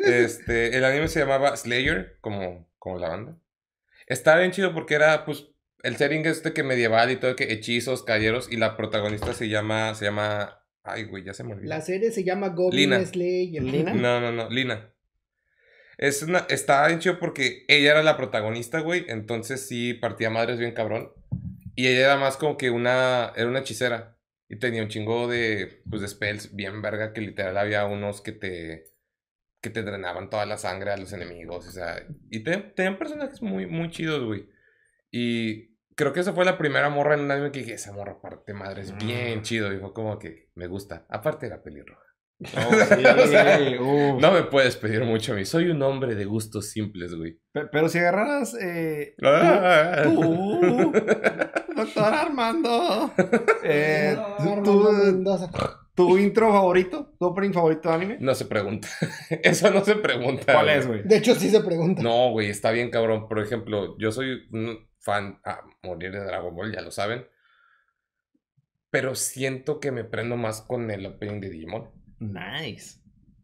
Este, 0.06 0.78
el 0.78 0.86
anime 0.86 1.08
se 1.08 1.22
llamaba 1.22 1.58
Slayer, 1.58 2.18
como, 2.22 2.70
como 2.78 3.00
la 3.00 3.10
banda. 3.10 3.36
Estaba 4.06 4.38
bien 4.42 4.52
chido 4.52 4.72
porque 4.72 4.94
era, 4.94 5.26
pues, 5.26 5.48
el 5.86 5.96
setting 5.98 6.26
este 6.26 6.52
que 6.54 6.64
medieval 6.64 7.12
y 7.12 7.18
todo, 7.18 7.36
que 7.36 7.52
hechizos, 7.54 8.04
caballeros, 8.04 8.52
y 8.52 8.58
la 8.58 8.76
protagonista 8.76 9.34
se 9.34 9.48
llama, 9.50 9.94
se 9.96 10.06
llama, 10.06 10.60
ay, 10.84 11.04
güey, 11.06 11.24
ya 11.24 11.34
se 11.34 11.44
me 11.44 11.54
olvidó. 11.54 11.70
La 11.70 11.82
serie 11.82 12.12
se 12.12 12.24
llama 12.24 12.50
Goblin 12.50 12.90
Lina. 12.92 13.06
Slayer. 13.06 13.64
¿Lina? 13.64 13.94
No, 13.94 14.20
no, 14.20 14.32
no, 14.32 14.50
Lina. 14.50 14.92
Es 15.98 16.22
una, 16.24 16.40
estaba 16.50 16.88
bien 16.88 17.00
chido 17.00 17.20
porque 17.20 17.64
ella 17.70 17.92
era 17.92 18.04
la 18.04 18.18
protagonista, 18.18 18.80
güey, 18.82 19.06
entonces 19.08 19.66
sí 19.68 19.94
partía 19.94 20.30
madres 20.30 20.60
bien 20.60 20.74
cabrón. 20.74 21.12
Y 21.76 21.88
ella 21.88 22.00
era 22.06 22.18
más 22.18 22.38
como 22.38 22.58
que 22.58 22.70
una, 22.70 23.32
era 23.36 23.48
una 23.48 23.60
hechicera. 23.60 24.18
Y 24.48 24.58
tenía 24.58 24.82
un 24.84 24.90
chingo 24.90 25.28
de, 25.28 25.82
pues, 25.90 26.02
de 26.02 26.08
spells 26.08 26.56
bien 26.56 26.82
verga 26.82 27.14
que 27.14 27.22
literal 27.22 27.58
había 27.58 27.86
unos 27.86 28.22
que 28.22 28.32
te, 28.32 28.92
que 29.62 29.70
te 29.70 29.82
drenaban 29.84 30.30
toda 30.30 30.46
la 30.46 30.58
sangre 30.58 30.92
a 30.92 30.98
los 30.98 31.12
enemigos, 31.14 31.68
o 31.68 31.72
sea, 31.72 32.06
y 32.30 32.42
te- 32.44 32.58
tenían 32.58 32.98
personajes 33.00 33.42
muy, 33.42 33.66
muy 33.66 33.90
chidos, 33.90 34.24
güey. 34.24 34.48
Y 35.12 35.75
creo 35.96 36.14
que 36.14 36.20
esa 36.20 36.34
fue 36.34 36.46
la 36.46 36.58
primera 36.58 36.90
morra 36.90 37.16
en 37.16 37.22
un 37.22 37.32
anime 37.32 37.52
que 37.52 37.60
dije, 37.60 37.74
esa 37.74 37.92
morra 37.94 38.20
parte 38.22 38.54
madre 38.54 38.82
es 38.84 38.96
bien 38.98 39.42
chido, 39.42 39.74
y 39.74 39.78
fue 39.80 39.94
como 39.94 40.20
que 40.20 40.50
me 40.56 40.68
gusta. 40.68 41.06
Aparte 41.10 41.48
era 41.48 41.62
pelirroja. 41.64 42.02
Oh, 42.42 42.74
sí. 42.96 43.76
No 44.20 44.32
me 44.34 44.44
puedes 44.44 44.76
pedir 44.76 45.04
mucho 45.06 45.32
a 45.32 45.36
mí. 45.38 45.46
Soy 45.46 45.70
un 45.70 45.82
hombre 45.82 46.16
de 46.16 46.26
gustos 46.26 46.70
simples, 46.70 47.16
güey. 47.16 47.40
Pe- 47.54 47.68
Pero 47.72 47.88
si 47.88 48.00
agarraras 48.00 48.54
eh, 48.62 49.16
Ah. 49.24 50.02
tú, 50.04 50.92
doctor 51.76 52.14
Armando, 52.14 53.12
eh, 53.64 54.18
Armando 54.38 55.50
tu, 55.96 56.18
intro 56.18 56.52
favorito, 56.52 57.14
tu 57.18 57.26
opening 57.28 57.54
favorito 57.54 57.88
de 57.88 57.96
anime, 57.96 58.18
No 58.20 58.36
se 58.36 58.44
pregunta. 58.46 58.90
Eso 59.44 59.72
no 59.72 59.84
se 59.86 59.96
pregunta. 59.96 60.52
¿cuál 60.54 60.70
es, 60.70 60.86
güey? 60.88 61.04
De 61.04 61.16
hecho, 61.18 61.36
sí 61.36 61.50
se 61.50 61.62
pregunta. 61.62 62.02
No, 62.02 62.32
güey, 62.32 62.50
está 62.50 62.72
bien 62.72 62.90
cabrón. 62.92 63.30
Por 63.30 63.40
ejemplo, 63.40 63.98
yo 63.98 64.12
soy 64.12 64.46
fan 65.06 65.40
a 65.46 65.62
morir 65.84 66.12
de 66.12 66.26
Dragon 66.26 66.54
Ball, 66.54 66.74
ya 66.74 66.82
lo 66.82 66.90
saben. 66.92 67.28
Pero 68.90 69.14
siento 69.14 69.80
que 69.80 69.92
me 69.92 70.04
prendo 70.04 70.36
más 70.36 70.62
con 70.62 70.90
el 70.90 71.06
opening 71.06 71.40
de 71.40 71.50
Digimon. 71.52 71.92
Nice. 72.20 73.02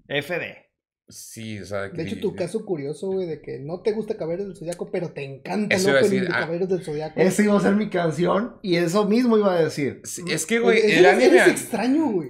FD. 0.08 0.70
Sí, 1.08 1.60
o 1.60 1.66
sea... 1.66 1.82
De 1.84 1.92
que- 1.92 2.02
hecho, 2.04 2.20
tu 2.20 2.36
caso 2.36 2.66
curioso, 2.66 3.08
güey, 3.12 3.28
de 3.28 3.42
que 3.42 3.60
no 3.60 3.82
te 3.82 3.92
gusta 3.92 4.18
Caballeros 4.18 4.48
del 4.48 4.58
Zodiaco, 4.58 4.90
pero 4.90 5.12
te 5.12 5.24
encanta 5.24 5.76
el 5.76 5.82
opening 5.82 6.02
decir, 6.02 6.22
de 6.22 6.28
ah. 6.30 6.40
Caballeros 6.40 6.70
del 6.70 6.84
Zodiaco. 6.84 7.20
Esa 7.20 7.44
iba 7.44 7.58
a 7.58 7.60
ser 7.60 7.76
mi 7.76 7.90
canción 7.90 8.58
y 8.64 8.78
eso 8.78 9.06
mismo 9.06 9.38
iba 9.38 9.54
a 9.54 9.62
decir. 9.62 10.02
Sí, 10.04 10.24
Es 10.30 10.46
que, 10.46 10.60
güey, 10.60 10.80
el 10.80 11.06
anime... 11.06 11.26
eres 11.28 11.48
extraño, 11.50 12.10
güey. 12.10 12.30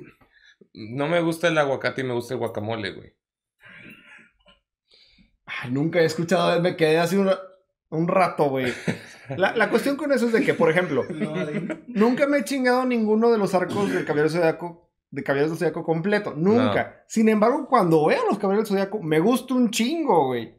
No 0.74 1.08
me 1.08 1.22
gusta 1.22 1.48
el 1.48 1.58
aguacate 1.58 2.02
y 2.02 2.06
me 2.06 2.14
gusta 2.14 2.34
el 2.34 2.40
guacamole, 2.40 2.92
güey. 2.92 3.14
Ay, 5.46 5.72
nunca 5.72 6.00
he 6.02 6.06
escuchado, 6.06 6.60
me 6.62 6.76
quedé 6.76 6.98
así 6.98 7.18
un, 7.18 7.30
un 7.92 8.08
rato, 8.08 8.50
güey. 8.50 8.74
La, 9.38 9.56
la 9.56 9.70
cuestión 9.70 9.96
con 9.96 10.12
eso 10.12 10.26
es 10.26 10.34
de 10.34 10.44
que, 10.44 10.54
por 10.54 10.70
ejemplo, 10.70 11.06
nunca 11.88 12.28
me 12.28 12.40
he 12.40 12.44
chingado 12.44 12.84
ninguno 12.86 13.32
de 13.32 13.38
los 13.38 13.54
arcos 13.54 13.90
del 13.90 14.04
Caballero 14.04 14.30
Zodiaco, 14.30 14.90
de 15.10 15.24
Caballeros 15.24 15.52
del 15.52 15.60
Zodiaco 15.60 15.86
completo. 15.86 16.34
Nunca. 16.36 17.06
Sin 17.08 17.30
embargo, 17.30 17.66
cuando 17.70 18.06
veo 18.08 18.20
los 18.30 18.40
Caballeros 18.40 18.68
del 18.68 18.78
Zodiaco, 18.78 19.02
me 19.02 19.22
gusta 19.22 19.54
un 19.54 19.70
chingo, 19.70 20.28
güey. 20.28 20.54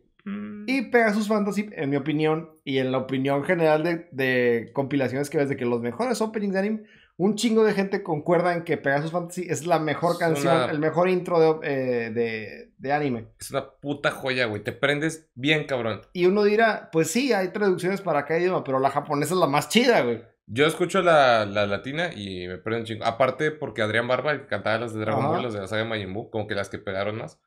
Y 0.66 0.82
Pegasus 0.90 1.28
Fantasy, 1.28 1.68
en 1.72 1.90
mi 1.90 1.96
opinión, 1.96 2.48
y 2.64 2.78
en 2.78 2.92
la 2.92 2.98
opinión 2.98 3.44
general 3.44 3.82
de, 3.82 4.08
de 4.12 4.70
compilaciones 4.72 5.28
que 5.28 5.36
ves 5.36 5.50
de 5.50 5.56
que 5.56 5.66
los 5.66 5.82
mejores 5.82 6.22
openings 6.22 6.54
de 6.54 6.58
anime, 6.58 6.82
un 7.16 7.36
chingo 7.36 7.62
de 7.64 7.72
gente 7.74 8.02
concuerda 8.02 8.54
en 8.54 8.64
que 8.64 8.76
Pegasus 8.78 9.10
Fantasy 9.12 9.46
es 9.48 9.66
la 9.66 9.78
mejor 9.78 10.12
Es 10.12 10.18
canción, 10.18 10.54
una- 10.56 10.70
el 10.70 10.78
mejor 10.78 11.08
intro 11.08 11.38
de, 11.60 11.68
eh, 11.70 12.10
de, 12.10 12.72
de 12.78 12.92
anime. 12.92 13.28
Es 13.38 13.50
una 13.50 13.70
puta 13.70 14.10
joya, 14.10 14.46
güey. 14.46 14.62
Te 14.64 14.72
prendes 14.72 15.28
bien, 15.34 15.64
cabrón. 15.64 16.00
Y 16.12 16.26
uno 16.26 16.42
dirá, 16.44 16.88
pues 16.90 17.10
sí, 17.10 17.32
hay 17.32 17.48
traducciones 17.48 18.00
para 18.00 18.24
cada 18.24 18.40
idioma, 18.40 18.64
pero 18.64 18.78
la 18.80 18.90
japonesa 18.90 19.34
es 19.34 19.40
la 19.40 19.46
más 19.46 19.68
chida, 19.68 20.00
güey. 20.02 20.22
Yo 20.46 20.66
escucho 20.66 21.02
la, 21.02 21.46
la 21.46 21.66
latina 21.66 22.10
y 22.14 22.48
me 22.48 22.58
prende 22.58 22.80
un 22.80 22.86
chingo. 22.86 23.04
Aparte, 23.04 23.52
porque 23.52 23.80
Adrián 23.82 24.08
Barba, 24.08 24.32
el 24.32 24.40
que 24.42 24.46
cantaba 24.48 24.78
las 24.78 24.92
de 24.92 25.00
Dragon 25.00 25.20
Ajá. 25.24 25.32
Ball, 25.34 25.42
las 25.44 25.52
de 25.54 25.60
la 25.60 25.68
saga 25.68 25.84
Majin 25.84 26.12
Buu, 26.12 26.30
como 26.30 26.46
que 26.46 26.54
las 26.56 26.68
que 26.68 26.78
pegaron 26.78 27.16
más. 27.16 27.38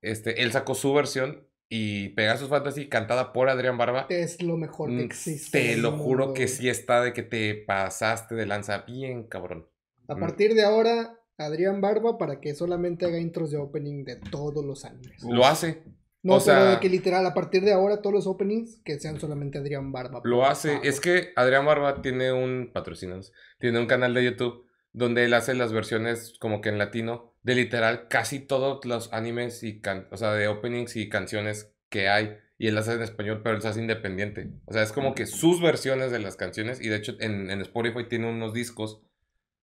Este, 0.00 0.42
él 0.42 0.52
sacó 0.52 0.74
su 0.74 0.92
versión 0.94 1.47
y 1.68 2.10
Pegasus 2.10 2.48
Fantasy, 2.48 2.88
cantada 2.88 3.32
por 3.32 3.48
Adrián 3.48 3.76
Barba. 3.76 4.06
Es 4.08 4.42
lo 4.42 4.56
mejor 4.56 4.88
que 4.90 4.96
Mm, 4.96 5.00
existe. 5.00 5.58
Te 5.58 5.76
lo 5.76 5.92
juro 5.92 6.32
que 6.32 6.48
sí 6.48 6.68
está 6.68 7.02
de 7.02 7.12
que 7.12 7.22
te 7.22 7.54
pasaste 7.54 8.34
de 8.34 8.46
lanza 8.46 8.78
bien, 8.86 9.24
cabrón. 9.24 9.66
A 10.08 10.14
Mm. 10.14 10.20
partir 10.20 10.54
de 10.54 10.64
ahora, 10.64 11.18
Adrián 11.36 11.80
Barba 11.80 12.18
para 12.18 12.40
que 12.40 12.54
solamente 12.54 13.06
haga 13.06 13.18
intros 13.18 13.50
de 13.50 13.58
opening 13.58 14.04
de 14.04 14.16
todos 14.16 14.64
los 14.64 14.84
animes. 14.84 15.22
Lo 15.22 15.44
hace, 15.44 15.82
No, 16.22 16.34
o 16.34 16.38
pero 16.38 16.40
sea- 16.40 16.70
de 16.72 16.80
que 16.80 16.88
literal, 16.88 17.24
a 17.26 17.34
partir 17.34 17.62
de 17.62 17.72
ahora, 17.72 18.00
todos 18.02 18.14
los 18.14 18.26
openings 18.26 18.80
que 18.84 18.98
sean 18.98 19.20
solamente 19.20 19.58
Adrián 19.58 19.92
Barba. 19.92 20.20
lo 20.24 20.44
hace. 20.46 20.70
favor. 20.72 20.86
Es 20.86 21.00
que 21.00 21.28
Adrián 21.36 21.64
Barba 21.66 22.02
tiene 22.02 22.32
un, 22.32 22.70
patrocínanos, 22.72 23.32
tiene 23.60 23.78
un 23.78 23.86
canal 23.86 24.14
de 24.14 24.24
YouTube 24.24 24.64
donde 24.92 25.24
él 25.26 25.34
hace 25.34 25.54
las 25.54 25.72
versiones 25.72 26.34
como 26.40 26.60
que 26.60 26.70
en 26.70 26.78
latino 26.78 27.34
de 27.48 27.54
literal 27.54 28.08
casi 28.08 28.40
todos 28.40 28.84
los 28.84 29.10
animes 29.14 29.62
y 29.62 29.80
can 29.80 30.06
o 30.10 30.18
sea, 30.18 30.32
de 30.32 30.48
openings 30.48 30.96
y 30.96 31.08
canciones 31.08 31.74
que 31.88 32.10
hay. 32.10 32.36
Y 32.58 32.66
él 32.66 32.74
las 32.74 32.88
hace 32.88 32.98
en 32.98 33.02
español, 33.04 33.40
pero 33.42 33.56
él 33.56 33.62
se 33.62 33.68
hace 33.68 33.80
independiente. 33.80 34.50
O 34.66 34.72
sea, 34.74 34.82
es 34.82 34.92
como 34.92 35.14
que 35.14 35.24
sus 35.26 35.62
versiones 35.62 36.10
de 36.10 36.18
las 36.18 36.36
canciones. 36.36 36.80
Y 36.80 36.88
de 36.88 36.96
hecho, 36.96 37.16
en, 37.20 37.50
en 37.50 37.60
Spotify 37.62 38.04
tiene 38.06 38.28
unos 38.28 38.52
discos 38.52 39.00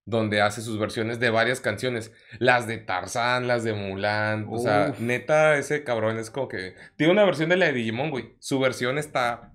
donde 0.04 0.40
hace 0.40 0.62
sus 0.62 0.78
versiones 0.80 1.20
de 1.20 1.30
varias 1.30 1.60
canciones. 1.60 2.12
Las 2.40 2.66
de 2.66 2.78
Tarzán, 2.78 3.46
las 3.46 3.62
de 3.64 3.74
Mulan. 3.74 4.46
O 4.50 4.58
sea, 4.58 4.94
neta, 4.98 5.56
ese 5.58 5.84
cabrón 5.84 6.18
es 6.18 6.30
como 6.30 6.48
que. 6.48 6.74
Tiene 6.96 7.12
una 7.12 7.24
versión 7.24 7.50
de 7.50 7.56
la 7.56 7.66
de 7.66 7.72
Digimon, 7.74 8.10
güey. 8.10 8.34
Su 8.40 8.58
versión 8.58 8.98
está 8.98 9.52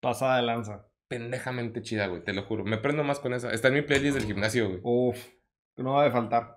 Pasada 0.00 0.36
de 0.36 0.42
lanza. 0.42 0.86
pendejamente 1.08 1.80
chida, 1.82 2.06
güey. 2.08 2.22
Te 2.22 2.34
lo 2.34 2.42
juro. 2.42 2.64
Me 2.64 2.76
prendo 2.78 3.02
más 3.04 3.20
con 3.20 3.32
esa. 3.32 3.50
Está 3.52 3.68
en 3.68 3.74
mi 3.74 3.82
playlist 3.82 4.16
del 4.18 4.26
gimnasio, 4.26 4.68
güey. 4.68 4.80
Uf, 4.82 5.24
no 5.76 5.94
va 5.94 6.04
a 6.04 6.10
faltar. 6.10 6.55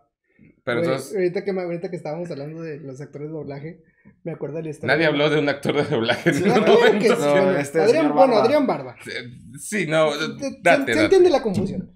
Pero 0.63 0.79
Güey, 0.81 0.91
entonces. 0.91 1.15
ahorita, 1.15 1.43
que, 1.43 1.53
me- 1.53 1.61
ahorita 1.61 1.89
que 1.89 1.95
estábamos 1.95 2.29
hablando 2.29 2.61
de 2.61 2.79
los 2.79 2.99
actores 3.01 3.27
de 3.29 3.33
doblaje, 3.33 3.81
me 4.23 4.31
acuerdo 4.33 4.57
de 4.57 4.63
la 4.63 4.69
historia. 4.69 4.93
Nadie 4.95 5.07
habló 5.07 5.29
de 5.29 5.39
un 5.39 5.49
actor 5.49 5.75
de 5.75 5.83
doblaje 5.83 6.29
en 6.29 6.35
Sí, 6.35 6.43
claro 6.43 6.65
que 6.65 6.71
momento. 6.71 7.15
sí, 7.15 7.21
No, 7.21 7.31
bueno, 7.31 7.57
este 7.57 7.79
Adrián, 7.81 8.01
señor 8.03 8.13
bueno, 8.13 8.33
Barba. 8.33 8.43
Adrián 8.45 8.67
Barba. 8.67 8.95
Sí, 9.59 9.87
no. 9.87 10.09
Date, 10.61 10.93
se 10.93 11.03
entiende 11.03 11.29
la 11.29 11.41
confusión. 11.41 11.95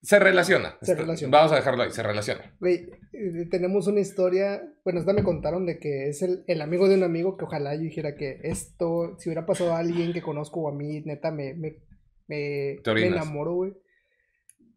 Se 0.00 0.18
relaciona. 0.18 0.76
Se 0.82 0.94
relaciona. 0.96 1.36
Vamos 1.36 1.52
a 1.52 1.56
dejarlo 1.56 1.82
ahí. 1.82 1.90
Se 1.92 2.02
relaciona. 2.02 2.40
Eh, 2.66 2.88
tenemos 3.50 3.86
una 3.86 4.00
historia, 4.00 4.62
bueno, 4.84 4.98
esta 5.00 5.12
me 5.12 5.22
contaron 5.22 5.64
de 5.66 5.78
que 5.78 6.08
es 6.08 6.22
el, 6.22 6.42
el 6.48 6.60
amigo 6.62 6.88
de 6.88 6.96
un 6.96 7.02
amigo 7.04 7.36
que 7.36 7.44
ojalá 7.44 7.74
yo 7.76 7.82
dijera 7.82 8.16
que 8.16 8.40
esto, 8.42 9.16
si 9.18 9.28
hubiera 9.28 9.44
pasado 9.46 9.74
a 9.74 9.78
alguien 9.78 10.12
que 10.12 10.22
conozco 10.22 10.60
o 10.62 10.68
a 10.68 10.74
mí, 10.74 11.02
neta, 11.02 11.30
me, 11.30 11.54
me, 11.54 11.76
me, 12.26 12.80
enamoro, 12.84 13.54
güey. 13.54 13.72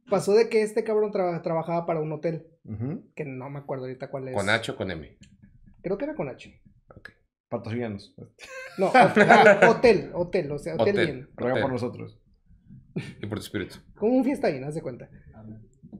Pasó 0.09 0.33
de 0.33 0.49
que 0.49 0.61
este 0.61 0.83
cabrón 0.83 1.11
traba- 1.11 1.41
trabajaba 1.41 1.85
para 1.87 2.01
un 2.01 2.11
hotel, 2.11 2.45
Que 3.15 3.25
no 3.25 3.49
me 3.49 3.59
acuerdo 3.59 3.85
ahorita 3.85 4.09
cuál 4.09 4.29
es. 4.29 4.35
Con 4.35 4.49
H 4.49 4.71
o 4.71 4.75
con 4.75 4.89
M. 4.91 5.17
Creo 5.81 5.97
que 5.97 6.05
era 6.05 6.15
con 6.15 6.29
H. 6.29 6.61
Patrocínanos. 7.47 8.15
No, 8.79 8.87
hotel, 8.89 9.29
hotel, 9.69 10.11
hotel, 10.13 10.51
o 10.51 10.57
sea, 10.57 10.73
hotel, 10.75 10.89
Hotel. 10.95 11.05
bien. 11.05 11.29
Ruega 11.35 11.61
por 11.61 11.71
nosotros. 11.71 12.19
Y 13.21 13.25
por 13.27 13.37
tu 13.37 13.43
espíritu. 13.43 13.75
Como 13.95 14.13
un 14.17 14.23
fiesta 14.23 14.49
bien, 14.49 14.63
haz 14.63 14.73
de 14.75 14.81
cuenta. 14.81 15.09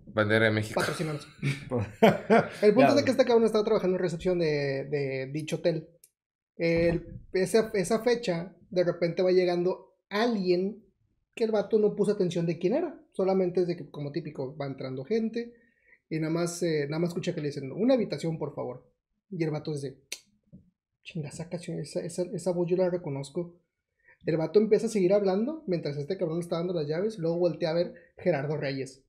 Bandera 0.08 0.46
de 0.46 0.52
México. 0.52 0.80
Patrocinados. 0.80 1.28
El 2.62 2.74
punto 2.74 2.82
Ya, 2.82 2.88
es 2.90 2.96
de 2.96 3.04
que 3.04 3.12
este 3.12 3.26
cabrón 3.26 3.44
estaba 3.46 3.64
trabajando 3.64 3.98
en 3.98 4.02
recepción 4.04 4.40
de, 4.40 4.86
de 4.86 5.30
dicho 5.32 5.58
hotel. 5.58 5.88
El- 6.58 7.20
esa, 7.34 7.70
esa 7.74 8.02
fecha, 8.02 8.56
de 8.70 8.84
repente 8.84 9.22
va 9.22 9.32
llegando 9.32 9.94
alguien 10.10 10.84
que 11.36 11.44
el 11.44 11.52
vato 11.52 11.78
no 11.80 11.96
puso 11.96 12.14
atención 12.14 12.46
de 12.46 12.58
quién 12.58 12.74
era. 12.74 13.00
Solamente 13.12 13.62
es 13.62 13.68
de 13.68 13.76
que, 13.76 13.90
como 13.90 14.12
típico, 14.12 14.56
va 14.58 14.66
entrando 14.66 15.04
gente 15.04 15.54
y 16.10 16.20
nada 16.20 16.32
más, 16.34 16.62
eh, 16.64 16.86
nada 16.90 17.00
más 17.00 17.10
escucha 17.10 17.34
que 17.34 17.42
le 17.42 17.48
dicen, 17.48 17.72
una 17.72 17.94
habitación, 17.96 18.38
por 18.38 18.54
favor. 18.54 18.90
Y 19.30 19.44
el 19.44 19.52
vato 19.52 19.72
dice, 19.74 19.98
chinga, 21.04 21.30
esa, 21.30 21.50
canción, 21.50 21.80
esa, 21.80 22.00
esa, 22.02 22.24
esa 22.34 22.52
voz 22.52 22.70
yo 22.70 22.78
la 22.78 22.90
reconozco. 22.90 23.60
El 24.26 24.38
vato 24.38 24.60
empieza 24.60 24.88
a 24.88 24.90
seguir 24.90 25.14
hablando 25.14 25.64
mientras 25.68 25.98
este 25.98 26.18
cabrón 26.18 26.40
está 26.40 26.58
dando 26.58 26.74
las 26.74 26.88
llaves. 26.88 27.18
Luego 27.20 27.38
voltea 27.38 27.70
a 27.72 27.74
ver 27.74 27.94
Gerardo 28.18 28.58
Reyes, 28.58 29.04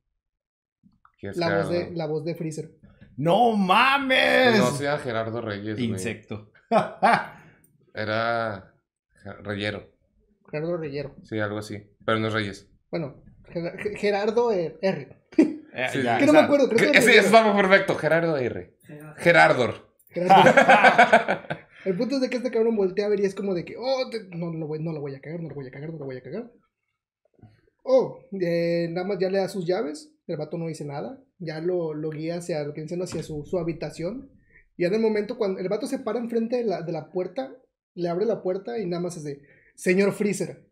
¿Quién 1.18 1.30
es 1.30 1.36
la 1.38 1.56
voz, 1.58 1.70
de, 1.70 1.90
la 1.92 2.06
voz 2.06 2.24
de 2.24 2.34
Freezer. 2.34 2.70
¡No 3.16 3.56
mames! 3.56 4.58
No 4.58 4.70
sea 4.72 4.98
Gerardo 4.98 5.40
Reyes. 5.40 5.78
Insecto. 5.78 6.50
Era. 7.94 8.74
Reyero. 9.42 9.90
Gerardo 10.50 10.76
Reyero. 10.76 11.14
Sí, 11.22 11.38
algo 11.38 11.58
así. 11.58 11.82
Pero 12.04 12.18
no 12.18 12.28
es 12.28 12.34
Reyes. 12.34 12.68
Bueno, 12.90 13.22
Ger- 13.48 13.78
Ge- 13.78 13.96
Gerardo 13.96 14.52
eh, 14.52 14.78
R. 14.82 15.25
Eh, 15.76 15.86
Sí, 15.92 16.02
ya, 16.02 16.18
Que 16.18 16.26
no 16.26 16.32
me 16.32 16.38
acuerdo, 16.40 16.68
creo 16.68 16.90
que 16.92 17.00
Reyero. 17.00 17.22
estaba 17.26 17.54
perfecto. 17.54 17.94
Gerardo 17.96 18.36
R. 18.36 18.74
Gerardor. 19.18 19.74
Gerardo. 20.08 20.50
El 21.84 21.96
punto 21.96 22.16
es 22.16 22.20
de 22.22 22.30
que 22.30 22.38
este 22.38 22.50
cabrón 22.50 22.74
voltea 22.76 23.06
a 23.06 23.08
ver 23.10 23.20
y 23.20 23.24
es 23.26 23.34
como 23.34 23.54
de 23.54 23.64
que, 23.64 23.76
oh, 23.78 24.08
te- 24.10 24.24
no, 24.36 24.50
no, 24.50 24.58
lo 24.58 24.66
voy, 24.66 24.82
no 24.82 24.92
lo 24.92 25.00
voy 25.00 25.14
a 25.14 25.20
cagar, 25.20 25.40
no 25.40 25.48
lo 25.48 25.54
voy 25.54 25.68
a 25.68 25.70
cagar, 25.70 25.90
no 25.92 25.98
lo 25.98 26.04
voy 26.06 26.16
a 26.16 26.22
cagar. 26.22 26.50
Oh, 27.84 28.18
eh, 28.40 28.88
nada 28.90 29.06
más 29.06 29.18
ya 29.20 29.30
le 29.30 29.38
da 29.38 29.48
sus 29.48 29.66
llaves, 29.66 30.12
el 30.26 30.36
vato 30.36 30.58
no 30.58 30.66
dice 30.66 30.84
nada, 30.84 31.20
ya 31.38 31.60
lo, 31.60 31.94
lo 31.94 32.10
guía 32.10 32.38
hacia 32.38 32.64
lo 32.64 32.74
que 32.74 32.82
dicen 32.82 33.00
hacia 33.02 33.22
su, 33.22 33.44
su 33.44 33.58
habitación. 33.58 34.30
Y 34.76 34.84
en 34.84 34.94
el 34.94 35.00
momento 35.00 35.38
cuando 35.38 35.60
el 35.60 35.68
vato 35.68 35.86
se 35.86 36.00
para 36.00 36.18
enfrente 36.18 36.56
de 36.56 36.64
la, 36.64 36.82
de 36.82 36.90
la 36.92 37.10
puerta, 37.10 37.54
le 37.94 38.08
abre 38.08 38.26
la 38.26 38.42
puerta 38.42 38.78
y 38.78 38.86
nada 38.86 39.02
más 39.02 39.16
es 39.16 39.22
de, 39.24 39.40
señor 39.76 40.12
Freezer, 40.12 40.66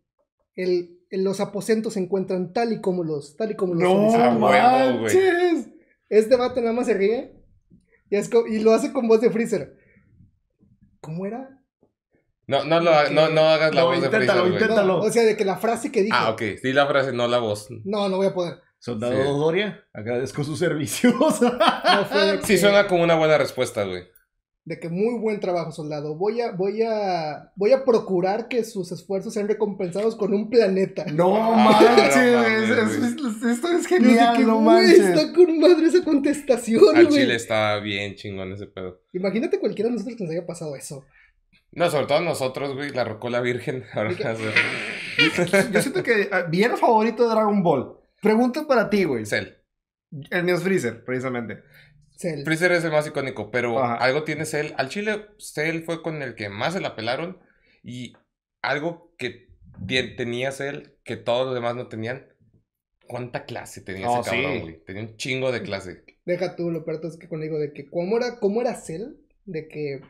el, 0.56 0.98
el- 1.10 1.24
los 1.24 1.40
aposentos 1.40 1.94
se 1.94 2.00
encuentran 2.00 2.52
tal 2.52 2.72
y 2.72 2.80
como 2.80 3.04
los, 3.04 3.36
tal 3.36 3.50
y 3.52 3.56
como 3.56 3.74
los 3.74 3.82
¡No 3.82 4.10
solicito". 4.10 4.22
Ah, 4.22 4.86
huevo, 4.86 5.00
güey. 5.00 5.14
manches! 5.16 5.68
Este 6.08 6.36
vato 6.36 6.60
nada 6.60 6.72
más 6.72 6.86
se 6.86 6.94
ríe. 6.94 7.34
Y, 8.10 8.16
es 8.16 8.30
y 8.50 8.58
lo 8.60 8.72
hace 8.72 8.92
con 8.92 9.08
voz 9.08 9.20
de 9.20 9.30
Freezer. 9.30 9.76
¿Cómo 11.00 11.26
era? 11.26 11.50
No, 12.46 12.64
no, 12.64 12.78
lo, 12.80 12.90
ha- 12.90 13.08
no, 13.08 13.30
no 13.30 13.40
hagas 13.48 13.74
la 13.74 13.80
No, 13.82 13.86
voz 13.88 14.00
de 14.00 14.06
inténtalo, 14.06 14.42
Freezer, 14.42 14.50
güey. 14.50 14.62
inténtalo. 14.62 14.98
No, 14.98 15.02
o 15.04 15.10
sea, 15.10 15.22
de 15.22 15.36
que 15.36 15.44
la 15.44 15.56
frase 15.56 15.90
que 15.90 16.02
dijo. 16.02 16.16
Ah, 16.18 16.30
ok. 16.30 16.42
Sí, 16.60 16.72
la 16.72 16.86
frase, 16.86 17.12
no 17.12 17.26
la 17.26 17.38
voz. 17.38 17.68
No, 17.84 18.08
no 18.08 18.18
voy 18.18 18.26
a 18.26 18.34
poder. 18.34 18.58
Soldado 18.78 19.14
Sí. 19.16 19.22
Doria, 19.22 19.82
agradezco 19.94 20.44
sus 20.44 20.58
servicios. 20.58 21.14
No 21.40 22.04
fue 22.10 22.26
de 22.26 22.38
que, 22.40 22.46
Sí, 22.46 22.58
suena 22.58 22.86
como 22.86 23.02
una 23.02 23.14
buena 23.16 23.38
respuesta, 23.38 23.84
güey. 23.84 24.02
De 24.66 24.80
que 24.80 24.88
muy 24.88 25.18
buen 25.20 25.40
trabajo, 25.40 25.72
soldado. 25.72 26.16
Voy 26.16 26.40
a, 26.40 26.52
voy 26.52 26.82
a, 26.82 27.52
voy 27.54 27.72
a 27.72 27.84
procurar 27.84 28.48
que 28.48 28.64
sus 28.64 28.90
esfuerzos 28.92 29.34
sean 29.34 29.46
recompensados 29.46 30.16
con 30.16 30.32
un 30.32 30.48
planeta. 30.48 31.04
No 31.12 31.36
Ah, 31.36 31.56
manches, 31.56 32.16
esto 33.44 33.68
es 33.68 33.86
genial, 33.86 34.36
que, 34.38 34.44
no 34.44 34.60
manches. 34.60 35.00
está 35.00 35.32
con 35.34 35.58
madre 35.60 35.86
esa 35.86 36.02
contestación, 36.02 36.96
Al 36.96 37.08
chile 37.08 37.34
está 37.34 37.78
bien 37.80 38.14
chingón 38.14 38.52
ese 38.52 38.66
pedo. 38.66 39.02
Imagínate 39.12 39.60
cualquiera 39.60 39.88
de 39.90 39.96
nosotros 39.96 40.16
que 40.16 40.24
nos 40.24 40.32
haya 40.32 40.46
pasado 40.46 40.74
eso. 40.76 41.04
No, 41.72 41.90
sobre 41.90 42.06
todo 42.06 42.20
nosotros, 42.20 42.74
güey, 42.74 42.90
la 42.90 43.04
rocola 43.04 43.40
virgen. 43.40 43.84
Yo 45.72 45.82
siento 45.82 46.02
que 46.02 46.28
ah, 46.32 46.42
villano 46.48 46.76
favorito 46.76 47.24
de 47.24 47.34
Dragon 47.34 47.62
Ball. 47.62 47.96
Pregunta 48.22 48.66
para 48.66 48.88
ti, 48.88 49.04
güey. 49.04 49.26
Cell. 49.26 49.48
El 50.30 50.44
mío 50.44 50.54
es 50.54 50.62
Freezer, 50.62 51.04
precisamente. 51.04 51.62
Cell. 52.16 52.44
Freezer 52.44 52.72
es 52.72 52.84
el 52.84 52.92
más 52.92 53.06
icónico, 53.06 53.50
pero 53.50 53.82
Ajá. 53.82 53.96
algo 53.96 54.24
tiene 54.24 54.44
Cell. 54.46 54.72
Al 54.76 54.88
chile, 54.88 55.26
Cell 55.38 55.82
fue 55.84 56.02
con 56.02 56.22
el 56.22 56.34
que 56.34 56.48
más 56.48 56.74
se 56.74 56.80
la 56.80 56.94
pelaron. 56.96 57.38
Y 57.82 58.14
algo 58.62 59.14
que 59.18 59.48
tenía 60.16 60.52
Cell, 60.52 60.88
que 61.04 61.16
todos 61.16 61.46
los 61.46 61.54
demás 61.54 61.74
no 61.76 61.88
tenían. 61.88 62.26
¿Cuánta 63.06 63.44
clase 63.44 63.82
tenía 63.82 64.08
Oh, 64.08 64.22
ese 64.22 64.30
cabrón, 64.30 64.66
sí. 64.66 64.82
Tenía 64.86 65.02
un 65.02 65.16
chingo 65.16 65.52
de 65.52 65.62
clase. 65.62 66.04
Deja 66.24 66.56
tú, 66.56 66.70
lo 66.70 66.84
peor 66.86 67.00
es 67.04 67.18
que 67.18 67.28
conmigo, 67.28 67.58
de 67.58 67.72
que 67.72 67.90
cómo 67.90 68.16
era, 68.16 68.38
cómo 68.40 68.62
era 68.62 68.74
Cell, 68.74 69.16
de 69.44 69.68
que 69.68 70.00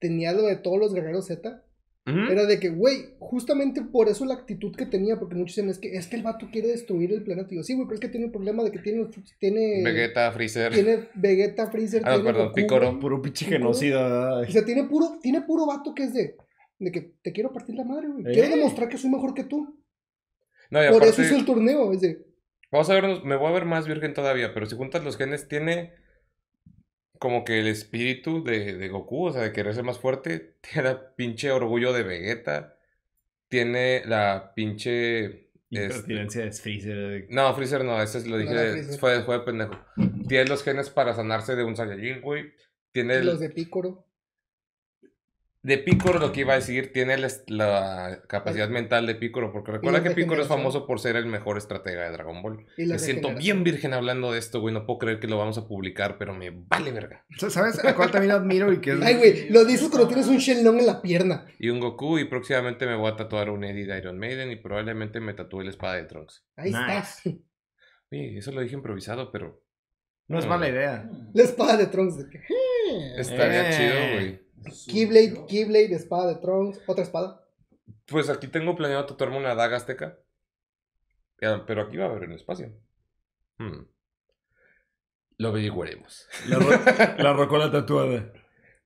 tenía 0.00 0.32
lo 0.32 0.42
de 0.42 0.56
todos 0.56 0.78
los 0.78 0.92
guerreros 0.92 1.26
Z. 1.28 1.62
Era 2.06 2.46
de 2.46 2.58
que, 2.58 2.70
güey, 2.70 3.14
justamente 3.18 3.82
por 3.82 4.08
eso 4.08 4.24
la 4.24 4.34
actitud 4.34 4.74
que 4.74 4.86
tenía, 4.86 5.18
porque 5.18 5.36
muchos 5.36 5.54
dicen, 5.54 5.70
es 5.70 5.78
que, 5.78 5.94
es 5.94 6.08
que 6.08 6.16
el 6.16 6.22
vato 6.22 6.48
quiere 6.50 6.68
destruir 6.68 7.12
el 7.12 7.22
planeta. 7.22 7.48
Y 7.52 7.56
yo, 7.58 7.62
sí, 7.62 7.74
güey, 7.74 7.86
pero 7.86 7.94
es 7.94 8.00
que 8.00 8.08
tiene 8.08 8.26
el 8.26 8.32
problema 8.32 8.64
de 8.64 8.72
que 8.72 8.78
tiene, 8.80 9.06
tiene, 9.38 9.82
Vegeta, 9.84 10.32
Freezer. 10.32 10.72
tiene 10.72 11.08
Vegeta, 11.14 11.70
Freezer, 11.70 12.02
Ah, 12.04 12.10
no, 12.10 12.22
tiene 12.22 12.32
perdón, 12.32 12.48
Goku, 12.48 12.90
güey. 12.90 12.98
Puro 13.00 13.22
pinche 13.22 13.44
genocida. 13.44 14.40
O 14.40 14.50
sea, 14.50 14.64
tiene 14.64 14.84
puro, 14.84 15.18
tiene 15.22 15.42
puro 15.42 15.66
vato 15.66 15.94
que 15.94 16.04
es 16.04 16.14
de, 16.14 16.36
de 16.78 16.90
que 16.90 17.12
te 17.22 17.32
quiero 17.32 17.52
partir 17.52 17.76
la 17.76 17.84
madre, 17.84 18.08
güey. 18.08 18.24
Eh. 18.26 18.32
Quiero 18.32 18.56
demostrar 18.56 18.88
que 18.88 18.98
soy 18.98 19.10
mejor 19.10 19.34
que 19.34 19.44
tú. 19.44 19.78
No, 20.70 20.82
y 20.82 20.88
Por 20.88 21.02
aparte, 21.02 21.08
eso 21.08 21.22
es 21.22 21.32
el 21.32 21.44
torneo, 21.44 21.92
es 21.92 22.00
de, 22.00 22.24
Vamos 22.72 22.88
a 22.88 22.94
vernos, 22.94 23.24
me 23.24 23.36
voy 23.36 23.48
a 23.48 23.52
ver 23.52 23.64
más 23.64 23.88
virgen 23.88 24.14
todavía, 24.14 24.54
pero 24.54 24.64
si 24.66 24.76
juntas 24.76 25.02
los 25.02 25.16
genes, 25.16 25.48
tiene 25.48 25.92
como 27.20 27.44
que 27.44 27.60
el 27.60 27.68
espíritu 27.68 28.42
de, 28.42 28.74
de 28.76 28.88
Goku, 28.88 29.26
o 29.26 29.32
sea, 29.32 29.42
de 29.42 29.52
querer 29.52 29.74
ser 29.74 29.84
más 29.84 30.00
fuerte, 30.00 30.56
tiene 30.72 30.88
el 30.88 30.96
pinche 31.16 31.52
orgullo 31.52 31.92
de 31.92 32.02
Vegeta, 32.02 32.76
tiene 33.48 34.02
la 34.06 34.52
pinche... 34.56 35.24
este, 35.70 35.84
Impertinencia 35.84 36.44
de 36.44 36.52
Freezer. 36.52 37.26
no, 37.30 37.54
Freezer 37.54 37.84
no, 37.84 38.02
ese 38.02 38.18
es 38.18 38.26
lo 38.26 38.38
dije, 38.38 38.54
de- 38.54 38.98
fue, 38.98 39.22
fue 39.22 39.38
de 39.38 39.44
pendejo. 39.44 39.78
Tiene 40.28 40.46
los 40.48 40.64
genes 40.64 40.90
para 40.90 41.14
sanarse 41.14 41.54
de 41.54 41.62
un 41.64 41.76
Saiyajin, 41.76 42.20
güey. 42.22 42.52
Tiene 42.92 43.14
el- 43.16 43.26
los 43.26 43.38
de 43.38 43.50
Picoro. 43.50 44.04
De 45.62 45.76
Picoro 45.76 46.18
lo 46.18 46.32
que 46.32 46.40
iba 46.40 46.54
a 46.54 46.56
decir, 46.56 46.90
tiene 46.90 47.18
la, 47.18 47.28
la 47.48 48.22
capacidad 48.26 48.70
mental 48.70 49.06
de 49.06 49.14
Picoro, 49.14 49.52
porque 49.52 49.72
recuerda 49.72 50.02
que 50.02 50.12
Picoro 50.12 50.40
es 50.40 50.48
famoso 50.48 50.86
por 50.86 51.00
ser 51.00 51.16
el 51.16 51.26
mejor 51.26 51.58
estratega 51.58 52.04
de 52.04 52.12
Dragon 52.12 52.40
Ball. 52.40 52.64
Y 52.78 52.86
Me 52.86 52.98
siento 52.98 53.34
bien 53.34 53.62
virgen 53.62 53.92
hablando 53.92 54.32
de 54.32 54.38
esto, 54.38 54.60
güey, 54.62 54.72
no 54.72 54.86
puedo 54.86 55.00
creer 55.00 55.20
que 55.20 55.26
lo 55.26 55.36
vamos 55.36 55.58
a 55.58 55.68
publicar, 55.68 56.16
pero 56.16 56.32
me 56.32 56.50
vale 56.50 56.92
verga. 56.92 57.26
¿Sabes 57.36 57.84
a 57.84 57.94
cuál 57.94 58.10
también 58.10 58.32
admiro 58.32 58.72
y 58.72 58.80
que 58.80 58.92
es... 58.92 59.02
Ay, 59.02 59.16
güey, 59.16 59.50
lo 59.50 59.66
dices 59.66 59.88
cuando 59.90 60.08
tienes 60.08 60.28
un 60.28 60.38
Shenlong 60.38 60.78
en 60.78 60.86
la 60.86 61.02
pierna. 61.02 61.44
Y 61.58 61.68
un 61.68 61.78
Goku, 61.78 62.18
y 62.18 62.24
próximamente 62.24 62.86
me 62.86 62.96
voy 62.96 63.10
a 63.10 63.16
tatuar 63.16 63.50
un 63.50 63.62
Eddie 63.62 63.84
de 63.84 63.98
Iron 63.98 64.18
Maiden, 64.18 64.50
y 64.52 64.56
probablemente 64.56 65.20
me 65.20 65.34
tatúe 65.34 65.60
la 65.60 65.70
espada 65.70 65.96
de 65.96 66.04
Trunks. 66.04 66.42
Ahí 66.56 66.72
Nice. 66.72 67.28
está. 67.28 67.30
Oye, 68.12 68.38
eso 68.38 68.50
lo 68.52 68.62
dije 68.62 68.76
improvisado, 68.76 69.30
pero 69.30 69.62
No 70.26 70.38
es 70.38 70.46
mala 70.46 70.68
idea. 70.70 71.06
La 71.34 71.42
espada 71.42 71.76
de 71.76 71.86
Trunks. 71.88 72.16
De 72.16 72.30
que, 72.30 72.40
estaría 73.18 73.68
Eh. 73.68 73.72
chido, 73.76 74.14
güey. 74.14 74.40
Keyblade, 74.86 75.46
Keyblade, 75.48 75.94
espada 75.94 76.34
de 76.34 76.40
Trunks, 76.40 76.80
otra 76.86 77.02
espada. 77.04 77.44
Pues 78.06 78.28
aquí 78.28 78.48
tengo 78.48 78.74
planeado 78.76 79.06
tatuarme 79.06 79.38
una 79.38 79.54
daga 79.54 79.76
azteca. 79.76 80.18
Pero 81.38 81.82
aquí 81.82 81.96
va 81.96 82.06
a 82.06 82.08
haber 82.10 82.24
un 82.24 82.32
espacio. 82.32 82.72
Hmm. 83.58 83.86
Lo 85.38 85.48
averiguaremos. 85.48 86.28
La, 86.48 86.58
ro- 86.58 86.68
la 87.18 87.32
rocola 87.32 87.70
tatuada. 87.70 88.32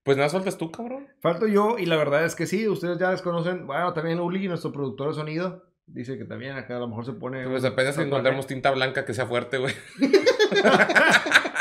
Pues 0.05 0.17
nada, 0.17 0.29
faltas 0.29 0.57
tú, 0.59 0.71
cabrón. 0.71 1.09
Falto 1.21 1.47
yo 1.49 1.79
y 1.79 1.87
la 1.87 1.97
verdad 1.97 2.25
es 2.25 2.35
que 2.35 2.47
sí, 2.47 2.69
ustedes 2.69 2.99
ya 2.99 3.11
les 3.11 3.23
conocen. 3.23 3.67
Bueno, 3.67 3.93
también 3.93 4.21
Uli, 4.21 4.47
nuestro 4.47 4.71
productor 4.71 5.09
de 5.09 5.15
sonido, 5.15 5.65
dice 5.87 6.17
que 6.19 6.25
también 6.27 6.53
acá 6.53 6.77
a 6.77 6.81
lo 6.81 6.89
mejor 6.89 7.07
se 7.07 7.15
pone... 7.15 7.45
Pues 7.49 7.65
apenas 7.65 7.99
encontramos 7.99 8.47
tinta 8.47 8.71
blanca 8.71 9.05
que 9.05 9.15
sea 9.15 9.27
fuerte, 9.27 9.59
güey. 9.59 9.75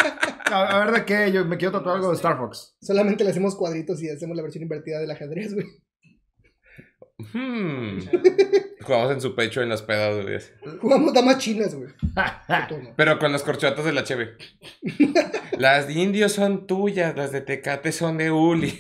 A, 0.53 0.85
ver 0.85 0.93
de 0.93 1.05
qué, 1.05 1.31
yo 1.31 1.45
me 1.45 1.57
quiero 1.57 1.71
tatuar 1.71 1.95
algo 1.95 2.09
de 2.09 2.15
Star 2.15 2.37
Fox. 2.37 2.75
Solamente 2.79 3.23
le 3.23 3.31
hacemos 3.31 3.55
cuadritos 3.55 4.01
y 4.03 4.09
hacemos 4.09 4.37
la 4.37 4.43
versión 4.43 4.63
invertida 4.63 4.99
del 4.99 5.09
ajedrez, 5.09 5.53
güey. 5.53 5.65
Hmm. 7.17 7.99
Jugamos 8.81 9.11
en 9.11 9.21
su 9.21 9.35
pecho 9.35 9.61
en 9.61 9.69
las 9.69 9.81
pedas, 9.81 10.23
güey. 10.23 10.77
Jugamos 10.79 11.13
damas 11.13 11.37
chinas, 11.39 11.73
güey. 11.73 11.89
Pero 12.95 13.17
con 13.17 13.31
las 13.31 13.43
corcholatas 13.43 13.85
de 13.85 13.93
la 13.93 14.03
cheve. 14.03 14.37
las 15.57 15.87
de 15.87 15.93
indios 15.93 16.33
son 16.33 16.67
tuyas, 16.67 17.15
las 17.15 17.31
de 17.31 17.41
Tecate 17.41 17.91
son 17.91 18.17
de 18.17 18.31
Uli. 18.31 18.79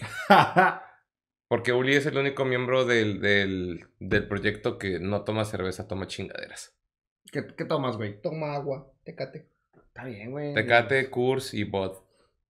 Porque 1.47 1.73
Uli 1.73 1.95
es 1.95 2.05
el 2.05 2.17
único 2.17 2.45
miembro 2.45 2.85
del, 2.85 3.21
del, 3.21 3.87
del 3.99 4.27
proyecto 4.27 4.77
que 4.77 4.99
no 4.99 5.23
toma 5.23 5.45
cerveza, 5.45 5.87
toma 5.87 6.07
chingaderas. 6.07 6.75
¿Qué, 7.31 7.47
¿Qué 7.55 7.65
tomas, 7.65 7.97
güey? 7.97 8.21
Toma 8.21 8.53
agua, 8.53 8.91
tecate. 9.03 9.52
Está 9.95 10.05
bien, 10.05 10.31
güey. 10.31 10.53
Tecate, 10.53 11.09
Kurs 11.09 11.53
y 11.53 11.63
Bod. 11.65 11.97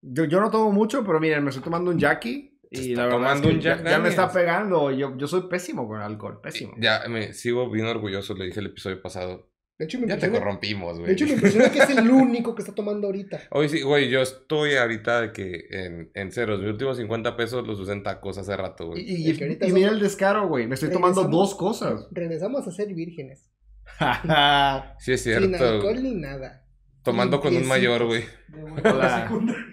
Yo, 0.02 0.26
yo 0.26 0.40
no 0.40 0.50
tomo 0.50 0.72
mucho, 0.72 1.04
pero 1.06 1.20
miren, 1.20 1.44
me 1.44 1.50
estoy 1.50 1.64
tomando 1.64 1.92
un 1.92 2.00
Jackie. 2.00 2.52
Y 2.72 2.92
está 2.92 3.02
la 3.02 3.04
verdad 3.04 3.18
tomando 3.20 3.48
es 3.48 3.52
que 3.52 3.56
un 3.58 3.62
Jack 3.62 3.84
ya, 3.84 3.90
ya 3.92 4.00
me 4.00 4.10
está 4.10 4.32
pegando. 4.32 4.92
Yo, 4.92 5.16
yo 5.18 5.28
soy 5.28 5.44
pésimo 5.50 5.88
con 5.88 5.98
el 5.98 6.04
alcohol, 6.04 6.40
pésimo. 6.42 6.74
Ya 6.80 7.04
me 7.08 7.34
sigo 7.34 7.70
bien 7.70 7.86
orgulloso, 7.86 8.34
le 8.34 8.46
dije 8.46 8.60
el 8.62 8.68
episodio 8.68 9.02
pasado. 9.02 9.50
De 9.78 9.86
hecho, 9.86 10.00
me 10.00 10.08
Ya 10.08 10.18
te 10.18 10.30
corrompimos, 10.32 10.96
de 10.98 11.02
güey. 11.02 11.14
hecho, 11.14 11.26
me 11.26 11.34
impresiona 11.34 11.70
que 11.72 11.80
es 11.80 11.90
el 11.90 12.10
único 12.10 12.56
que 12.56 12.62
está 12.62 12.74
tomando 12.74 13.08
ahorita. 13.08 13.42
Oye, 13.52 13.70
sí, 13.70 13.82
güey, 13.82 14.10
yo 14.10 14.22
estoy 14.22 14.76
ahorita 14.76 15.22
de 15.22 15.32
que 15.34 15.66
en, 15.70 16.12
en 16.14 16.32
ceros. 16.32 16.60
Mis 16.62 16.70
últimos 16.70 16.98
50 16.98 17.36
pesos 17.36 17.68
los 17.68 17.80
usé 17.80 17.92
en 17.92 18.04
tacos 18.04 18.38
hace 18.38 18.56
rato, 18.56 18.86
Y, 18.86 18.88
güey. 18.88 19.04
y, 19.38 19.42
ahorita 19.44 19.68
y 19.68 19.72
mira 19.74 19.90
el 19.90 20.00
descaro, 20.00 20.48
güey. 20.48 20.66
Me 20.68 20.76
estoy 20.76 20.92
tomando 20.92 21.22
Regresamos- 21.24 21.32
dos 21.32 21.56
cosas. 21.56 22.08
Regresamos 22.12 22.68
a 22.68 22.72
ser 22.72 22.94
vírgenes. 22.94 23.52
Sí, 25.00 25.12
es 25.14 25.22
Sin 25.24 25.34
cierto. 25.48 25.68
alcohol 25.68 26.02
ni 26.02 26.16
nada. 26.16 26.63
Tomando 27.04 27.40
con 27.42 27.56
un 27.56 27.68
mayor, 27.68 28.06
güey. 28.06 28.26
De 28.48 28.62
vuelta 28.70 28.90
a 28.90 28.94
la 28.96 29.24
secundaria. 29.24 29.66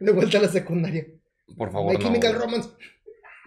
De 0.00 0.12
vuelta 0.12 0.38
a 0.38 0.42
la 0.42 0.48
secundaria. 0.48 1.06
Por 1.56 1.70
favor, 1.70 1.92
My 1.92 1.98
no. 1.98 2.04
Chemical 2.04 2.32
güey. 2.34 2.44
Romance. 2.44 2.70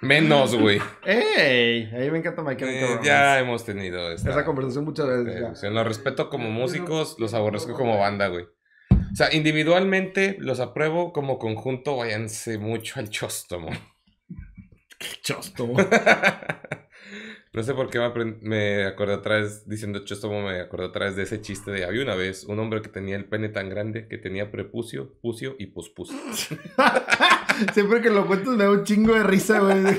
Menos, 0.02 0.56
güey. 0.56 0.80
¡Ey! 1.06 1.90
A 1.94 1.98
mí 2.00 2.12
me 2.12 2.20
encanta 2.20 2.42
My 2.42 2.54
Eh, 2.54 2.58
Chemical 2.58 2.88
Romance. 2.88 3.08
ya 3.08 3.40
hemos 3.40 3.66
tenido 3.66 4.12
esta, 4.12 4.30
Esa 4.30 4.46
conversación 4.46 4.86
muchas 4.86 5.08
veces. 5.08 5.64
eh, 5.64 5.70
los 5.70 5.86
respeto 5.86 6.30
como 6.30 6.50
músicos, 6.50 7.18
los 7.20 7.34
aborrezco 7.34 7.74
como 7.74 7.98
banda, 7.98 8.28
güey. 8.28 8.46
O 8.92 9.16
sea, 9.16 9.34
individualmente 9.34 10.38
los 10.40 10.60
apruebo, 10.60 11.12
como 11.12 11.38
conjunto, 11.40 11.98
váyanse 11.98 12.58
mucho 12.60 13.00
al 13.00 13.10
chóstomo. 13.10 13.70
Chosto. 15.24 15.68
No 17.52 17.64
sé 17.64 17.74
por 17.74 17.90
qué 17.90 17.98
me, 18.00 18.38
me 18.42 18.86
acordé 18.86 19.16
otra 19.16 19.38
vez, 19.40 19.68
diciendo 19.68 20.06
chóstomo, 20.06 20.42
me 20.44 20.60
acordé 20.60 20.86
otra 20.86 21.06
vez 21.08 21.16
de 21.16 21.24
ese 21.24 21.42
chiste 21.42 21.72
de 21.72 21.84
había 21.84 22.04
una 22.04 22.14
vez 22.16 22.44
un 22.44 22.60
hombre 22.60 22.82
que 22.84 22.90
tenía 22.90 23.16
el 23.16 23.26
pene 23.26 23.50
tan 23.50 23.70
grande 23.70 24.08
que 24.08 24.20
tenía 24.20 24.52
prepucio, 24.52 25.18
pucio 25.22 25.56
y 25.58 25.68
pospus. 25.68 26.10
Siempre 27.74 28.02
que 28.02 28.10
lo 28.12 28.28
cuentas 28.28 28.56
me 28.56 28.64
da 28.66 28.72
un 28.72 28.84
chingo 28.84 29.16
de 29.16 29.24
risa, 29.24 29.60
güey. 29.60 29.78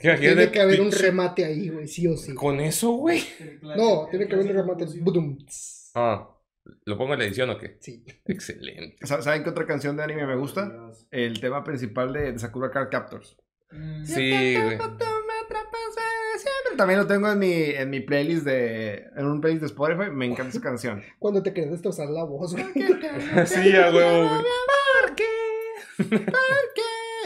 Tiene 0.00 0.50
que 0.50 0.60
haber 0.60 0.80
un 0.80 0.90
remate 0.92 1.44
ahí, 1.44 1.68
güey, 1.68 1.86
sí 1.86 2.06
o 2.08 2.16
sí. 2.16 2.34
Con 2.34 2.60
eso, 2.60 2.90
güey. 2.92 3.22
No, 3.62 4.08
tiene 4.10 4.26
que 4.26 4.34
haber 4.34 4.46
un 4.50 4.56
remate. 4.56 4.86
Ah, 5.94 6.28
¿lo 6.84 6.98
pongo 6.98 7.12
en 7.14 7.20
la 7.20 7.24
edición 7.26 7.50
o 7.50 7.58
qué? 7.58 7.76
Sí. 7.80 8.04
Excelente. 8.24 9.06
Sa- 9.06 9.22
¿Saben 9.22 9.44
qué 9.44 9.50
otra 9.50 9.64
canción 9.66 9.96
de 9.96 10.02
anime 10.02 10.26
me 10.26 10.36
gusta? 10.36 10.90
El 11.10 11.40
tema 11.40 11.62
principal 11.62 12.12
de, 12.12 12.32
de 12.32 12.38
Sakura 12.38 12.70
Card 12.70 12.88
Captors. 12.90 13.36
Mm, 13.70 14.04
Sí, 14.04 14.56
güey. 14.60 14.78
También 16.76 17.00
lo 17.00 17.06
tengo 17.06 17.30
en 17.30 17.38
mi, 17.38 17.52
en 17.52 17.88
mi 17.90 18.00
playlist 18.00 18.44
de. 18.44 19.06
En 19.16 19.26
un 19.26 19.40
playlist 19.40 19.62
de 19.62 19.66
Spotify. 19.66 20.10
Me 20.12 20.26
encanta 20.26 20.50
esa 20.50 20.60
canción. 20.60 21.02
Cuando 21.18 21.42
te 21.42 21.52
quieres 21.52 21.72
destrozar 21.72 22.08
la 22.08 22.24
voz, 22.24 22.52
güey. 22.52 22.64
Sí, 23.46 23.74
a 23.76 23.90
huevo, 23.90 24.28
güey. 24.28 24.42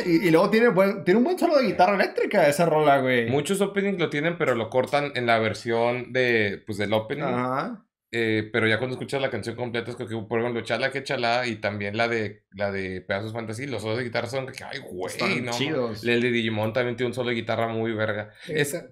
Y, 0.07 0.29
y 0.29 0.31
luego 0.31 0.49
tiene, 0.49 0.69
buen, 0.69 1.05
tiene 1.05 1.19
un 1.19 1.25
buen 1.25 1.39
solo 1.39 1.59
de 1.59 1.67
guitarra 1.67 1.95
eléctrica 1.95 2.49
esa 2.49 2.65
rola, 2.65 3.01
güey. 3.01 3.29
Muchos 3.29 3.61
openings 3.61 3.99
lo 3.99 4.09
tienen, 4.09 4.39
pero 4.39 4.55
lo 4.55 4.71
cortan 4.71 5.13
en 5.15 5.27
la 5.27 5.39
versión 5.39 6.13
de, 6.13 6.63
pues, 6.67 6.79
del 6.79 6.93
opening. 6.95 7.23
Ajá. 7.25 7.85
Eh, 8.13 8.49
pero 8.53 8.67
ya 8.67 8.79
cuando 8.79 8.95
escuchas 8.95 9.21
la 9.21 9.31
canción 9.31 9.55
completa 9.55 9.91
es 9.91 9.97
como 9.97 10.09
que, 10.09 10.17
por 10.29 10.41
ejemplo, 10.41 10.63
Chala 10.63 10.91
que 10.91 11.05
Chala 11.05 11.47
y 11.47 11.57
también 11.57 11.97
la 11.97 12.09
de 12.09 12.43
la 12.53 12.73
de 12.73 13.03
Pedazos 13.03 13.33
Fantasy, 13.33 13.67
los 13.67 13.83
solos 13.83 13.99
de 13.99 14.05
guitarra 14.05 14.27
son 14.27 14.47
que, 14.47 14.65
ay, 14.65 14.79
güey, 14.81 15.13
Están 15.13 15.45
no. 15.45 15.53
chidos. 15.53 16.03
El 16.05 16.21
de 16.23 16.31
Digimon 16.33 16.73
también 16.73 16.97
tiene 16.97 17.09
un 17.09 17.15
solo 17.15 17.29
de 17.29 17.37
guitarra 17.37 17.69
muy 17.69 17.93
verga. 17.93 18.31
Es, 18.49 18.75
Esa- 18.75 18.91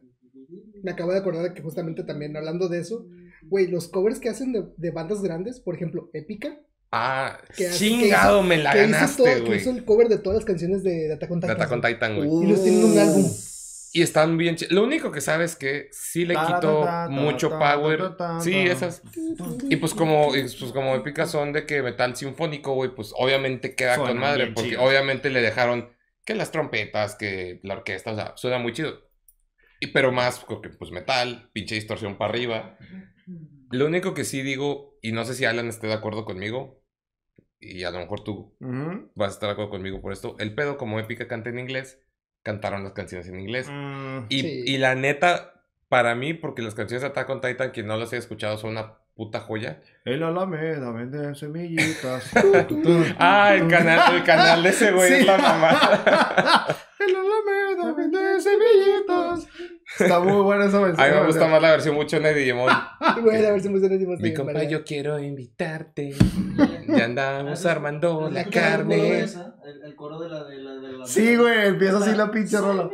Me 0.83 0.91
acabo 0.93 1.13
de 1.13 1.19
acordar 1.19 1.43
de 1.43 1.55
que 1.55 1.63
justamente 1.63 2.05
también 2.05 2.37
hablando 2.37 2.69
de 2.69 2.81
eso, 2.81 3.07
güey, 3.43 3.67
los 3.69 3.89
covers 3.89 4.21
que 4.21 4.29
hacen 4.29 4.53
de, 4.53 4.65
de 4.77 4.91
bandas 4.91 5.23
grandes, 5.23 5.61
por 5.61 5.75
ejemplo, 5.75 6.11
Épica, 6.13 6.61
ah, 6.93 7.39
que 7.57 7.71
chingado, 7.71 8.43
me 8.43 8.57
la 8.59 8.73
que 8.73 8.83
ganaste, 8.83 9.23
todo, 9.23 9.35
que 9.35 9.41
güey. 9.41 9.59
hizo 9.61 9.71
el 9.71 9.85
cover 9.85 10.09
de 10.09 10.19
todas 10.19 10.37
las 10.37 10.45
canciones 10.45 10.83
de, 10.83 11.09
de 11.09 11.15
Attack 11.15 11.31
on 11.31 11.41
De 11.41 11.47
Titan. 11.49 11.57
Attack 11.63 11.73
on 11.73 11.83
Titan, 11.83 12.17
güey. 12.17 12.45
Y 12.45 12.47
los 12.51 12.63
tienen 12.63 12.81
en 12.81 12.93
un 12.93 12.99
álbum. 12.99 13.31
Y 13.91 14.03
están 14.03 14.37
bien 14.37 14.57
ch- 14.57 14.69
Lo 14.69 14.85
único 14.85 15.11
que 15.11 15.23
sabes 15.23 15.57
que 15.57 15.89
sí 15.93 16.27
le 16.27 16.35
quitó 16.35 16.87
mucho 17.09 17.49
power. 17.49 18.13
Sí, 18.43 18.55
esas. 18.55 19.03
Y 19.71 19.77
pues 19.77 19.95
como, 19.95 20.37
y 20.37 20.43
pues 20.43 20.73
como 20.73 20.95
épicas 20.95 21.31
son 21.31 21.55
de 21.55 21.65
que 21.65 21.83
metal 21.83 22.15
sinfónico, 22.15 22.75
güey, 22.75 22.95
pues 22.95 23.13
obviamente 23.17 23.75
queda 23.75 23.97
con 23.97 24.19
madre, 24.19 24.49
porque 24.55 24.77
obviamente 24.77 25.31
le 25.31 25.41
dejaron 25.41 25.89
que 26.27 26.35
las 26.35 26.51
trompetas, 26.51 27.15
que 27.17 27.61
la 27.63 27.75
orquesta, 27.75 28.13
o 28.13 28.15
sea, 28.15 28.33
suena 28.37 28.59
muy 28.59 28.75
chido. 28.75 29.08
Y 29.81 29.89
pero 29.89 30.11
más, 30.13 30.41
porque 30.41 30.69
pues 30.71 30.91
metal, 30.91 31.51
pinche 31.53 31.75
distorsión 31.77 32.17
para 32.19 32.31
arriba. 32.31 32.77
Lo 33.71 33.87
único 33.87 34.15
que 34.15 34.25
sí 34.25 34.43
digo, 34.43 34.99
y 35.03 35.13
no 35.13 35.25
sé 35.25 35.35
si 35.35 35.45
Alan 35.45 35.69
esté 35.69 35.87
de 35.87 35.93
acuerdo 35.93 36.25
conmigo, 36.25 36.83
y 37.61 37.83
a 37.85 37.91
lo 37.91 37.99
mejor 37.99 38.25
tú 38.25 38.57
vas 39.15 39.31
a 39.31 39.33
estar 39.35 39.49
de 39.49 39.53
acuerdo 39.53 39.71
conmigo 39.71 40.01
por 40.01 40.13
esto, 40.13 40.37
el 40.39 40.55
pedo 40.55 40.77
como 40.79 40.99
épica 40.99 41.29
canta 41.29 41.51
en 41.51 41.59
inglés, 41.59 42.01
cantaron 42.43 42.83
las 42.85 42.93
canciones 42.93 43.29
en 43.29 43.41
inglés. 43.41 43.69
Mm, 43.71 44.27
Y, 44.31 44.41
Sí. 44.41 44.63
y 44.67 44.79
la 44.79 44.95
neta, 44.95 45.65
para 45.89 46.15
mí, 46.15 46.35
porque 46.35 46.63
las 46.63 46.75
canciones 46.75 47.03
de 47.03 47.09
Attack 47.09 47.29
on 47.31 47.41
Titan, 47.41 47.71
quien 47.71 47.87
no 47.87 47.97
las 47.97 48.09
haya 48.13 48.19
escuchado, 48.21 48.57
son 48.59 48.71
una 48.71 48.99
puta 49.19 49.41
joya. 49.41 49.81
El 50.05 50.23
Alameda 50.23 50.93
vende 50.93 51.35
semillitas. 51.35 52.31
Ah, 53.19 53.53
el 53.55 53.67
canal, 53.67 54.15
el 54.15 54.23
canal 54.23 54.63
de 54.63 54.69
ese 54.69 54.93
güey 54.93 55.09
Sí. 55.09 55.15
es 55.17 55.27
la 55.27 55.37
mamá. 55.39 55.71
El 57.01 57.15
Alameda 57.17 57.93
vende 57.97 58.41
semillitas. 58.41 59.49
Está 59.99 60.21
muy 60.21 60.41
buena 60.43 60.67
esa 60.67 60.81
versión. 60.81 61.05
A 61.07 61.11
mí 61.13 61.21
me 61.21 61.27
gusta 61.27 61.49
más 61.49 61.61
la 61.63 61.71
versión 61.73 61.95
mucho 61.97 62.21
de 62.21 62.33
Digimon. 62.35 62.73
Güey, 63.23 63.61
Digimon, 63.61 64.19
Mi 64.21 64.33
compa, 64.35 64.63
yo 64.65 64.85
quiero 64.85 65.19
invitarte. 65.19 66.15
Ya 66.87 67.05
andamos 67.05 67.67
armando 67.67 68.31
la 68.31 68.41
¿Has 68.41 68.47
escuchado 68.47 68.67
el 68.83 68.87
coro 68.87 68.89
de 68.89 68.97
carne. 68.97 69.21
esa? 69.21 69.55
El, 69.65 69.83
el 69.83 69.97
coro 69.97 70.21
de 70.21 70.29
la 70.29 70.45
de 70.45 70.57
la 70.59 70.75
de 70.75 70.93
la. 70.93 71.07
Sí, 71.07 71.37
güey, 71.37 71.67
empieza 71.69 71.99
así 71.99 72.15
la 72.15 72.31
pinche 72.31 72.59
rola. 72.59 72.89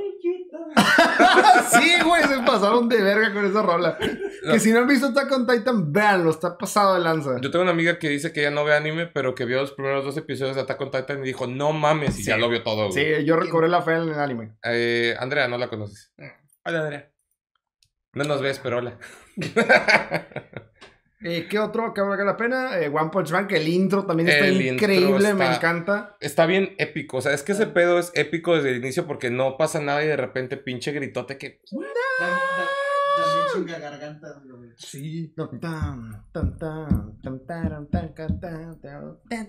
Sí, 1.71 1.93
güey, 2.05 2.23
se 2.25 2.39
pasaron 2.47 2.89
de 2.89 3.03
verga 3.03 3.33
con 3.33 3.45
esa 3.45 3.63
rola. 3.63 3.99
Que 3.99 4.61
si 4.61 4.71
no 4.73 4.81
han 4.81 4.87
visto 4.87 5.07
Attack 5.07 5.33
on 5.33 5.47
Titan, 5.47 5.93
véanlo, 5.93 6.31
está 6.31 6.57
pasado 6.57 6.95
de 6.95 7.01
lanza. 7.01 7.41
Yo 7.41 7.51
tengo 7.51 7.63
una 7.63 7.73
amiga 7.73 7.99
que 7.99 8.09
dice 8.09 8.33
que 8.33 8.41
ella 8.41 8.51
no 8.51 8.65
ve 8.65 8.75
anime, 8.77 9.07
pero 9.07 9.35
que 9.35 9.45
vio 9.45 9.61
los 9.61 9.73
primeros 9.73 10.05
dos 10.05 10.17
episodios 10.17 10.55
de 10.57 10.63
Attack 10.63 10.81
on 10.81 10.91
Titan 10.91 11.21
y 11.21 11.27
dijo, 11.27 11.47
no 11.47 11.73
mames, 11.73 12.19
y 12.19 12.23
Sí. 12.23 12.29
ya 12.31 12.37
lo 12.37 12.49
vio 12.49 12.63
todo, 12.63 12.89
güey. 12.91 13.17
Sí, 13.17 13.25
yo 13.25 13.37
recobré 13.37 13.69
la 13.69 13.83
fe 13.83 13.93
en 13.95 14.09
el 14.11 14.19
anime. 14.21 14.57
Eh, 14.63 15.17
Andrea, 15.19 15.49
no 15.49 15.59
la 15.59 15.69
conoces. 15.69 16.13
Hola, 16.65 16.81
Andrea. 16.81 17.11
No 18.13 18.25
nos 18.25 18.41
ves, 18.43 18.61
pero 18.63 18.79
hola. 18.79 18.99
Eh, 21.27 21.47
¿Qué 21.49 21.59
otro 21.59 21.95
que 21.95 22.03
valga 22.03 22.23
la 22.25 22.37
pena? 22.37 22.79
Eh, 22.79 22.89
One 22.89 23.09
Punch 23.11 23.31
Man, 23.33 23.49
que 23.49 23.57
el 23.57 23.67
intro 23.67 24.05
también 24.05 24.29
está 24.29 24.47
El 24.47 24.61
increíble, 24.61 25.33
me 25.33 25.47
encanta. 25.55 26.17
Está 26.21 26.45
bien 26.45 26.75
épico. 26.79 27.17
O 27.17 27.21
sea, 27.23 27.33
es 27.33 27.43
que 27.43 27.53
ese 27.53 27.67
pedo 27.67 27.99
es 27.99 28.13
épico 28.15 28.55
desde 28.55 28.71
el 28.71 28.77
inicio 28.77 29.07
porque 29.07 29.31
no 29.31 29.57
pasa 29.57 29.81
nada 29.81 30.05
y 30.05 30.07
de 30.07 30.17
repente 30.19 30.59
pinche 30.59 30.93
gritote 30.93 31.39
que. 31.39 31.61
También 33.55 33.81
garganta. 33.81 34.43
Sí. 34.77 35.33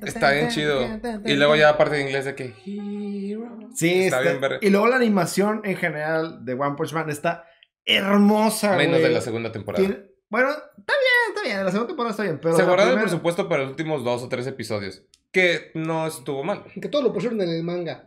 Está 0.03 0.32
bien 0.32 0.49
chido. 0.49 0.82
Y 1.26 1.36
luego 1.36 1.55
ya 1.55 1.69
aparte 1.69 1.95
de 1.95 2.01
inglés 2.03 2.26
de 2.26 2.36
que. 2.36 2.53
Hero. 2.65 3.57
Sí, 3.73 4.03
está 4.03 4.19
está- 4.19 4.30
bien 4.30 4.41
ver- 4.41 4.59
Y 4.61 4.69
luego 4.69 4.88
la 4.88 4.95
animación 4.97 5.61
en 5.63 5.76
general 5.78 6.45
de 6.45 6.53
One 6.53 6.76
Punch 6.78 6.93
Man 6.93 7.09
está 7.09 7.45
hermosa, 7.86 8.76
Menos 8.78 8.99
güey. 8.99 9.03
de 9.03 9.09
la 9.09 9.21
segunda 9.21 9.51
temporada. 9.51 9.84
Tiene- 9.86 10.05
Bueno, 10.30 10.49
está 10.49 10.93
bien, 10.93 11.30
está 11.30 11.41
bien. 11.43 11.65
La 11.65 11.71
segunda 11.71 11.88
temporada 11.88 12.11
está 12.11 12.23
bien. 12.23 12.39
Pero 12.41 12.55
Se 12.55 12.63
guardaron 12.63 12.93
el 12.93 13.01
presupuesto 13.01 13.47
para 13.47 13.63
los 13.63 13.71
últimos 13.71 14.03
dos 14.03 14.23
o 14.23 14.30
tres 14.30 14.47
episodios. 14.47 15.03
Que 15.32 15.71
no 15.73 16.07
estuvo 16.07 16.43
mal. 16.43 16.63
Que 16.82 16.89
todo 16.89 17.01
lo 17.01 17.13
pusieron 17.13 17.39
en 17.41 17.49
el 17.49 17.63
manga. 17.63 18.05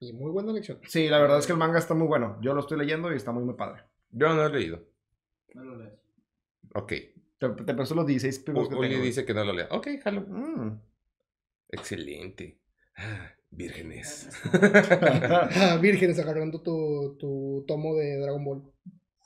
Y 0.00 0.12
muy 0.12 0.30
buena 0.30 0.52
lección. 0.52 0.80
Sí, 0.86 1.08
la 1.08 1.18
verdad 1.18 1.38
es 1.38 1.46
que 1.46 1.52
el 1.52 1.58
manga 1.58 1.78
está 1.78 1.94
muy 1.94 2.06
bueno. 2.06 2.38
Yo 2.40 2.54
lo 2.54 2.60
estoy 2.60 2.78
leyendo 2.78 3.12
y 3.12 3.16
está 3.16 3.32
muy, 3.32 3.44
muy 3.44 3.54
padre. 3.54 3.82
Yo 4.10 4.32
no 4.32 4.46
he 4.46 4.50
leído. 4.50 4.84
No 5.54 5.64
lo 5.64 5.76
lees. 5.76 5.94
Ok. 6.74 6.92
Te, 7.38 7.48
te 7.48 7.74
paso 7.74 7.94
los 7.94 8.06
16 8.06 8.38
primeros 8.40 8.68
que 8.68 8.76
tengo. 8.76 9.02
dice 9.02 9.24
que 9.24 9.34
no 9.34 9.44
lo 9.44 9.52
lea. 9.52 9.68
Ok, 9.70 9.88
jalo. 10.02 10.22
Mm. 10.22 10.80
Excelente. 11.70 12.60
Ah, 12.96 13.32
Vírgenes. 13.50 14.28
Ah, 14.52 15.78
vírgenes 15.82 16.18
agarrando 16.18 16.60
tu, 16.62 17.16
tu 17.18 17.64
tomo 17.66 17.96
de 17.96 18.18
Dragon 18.18 18.44
Ball. 18.44 18.62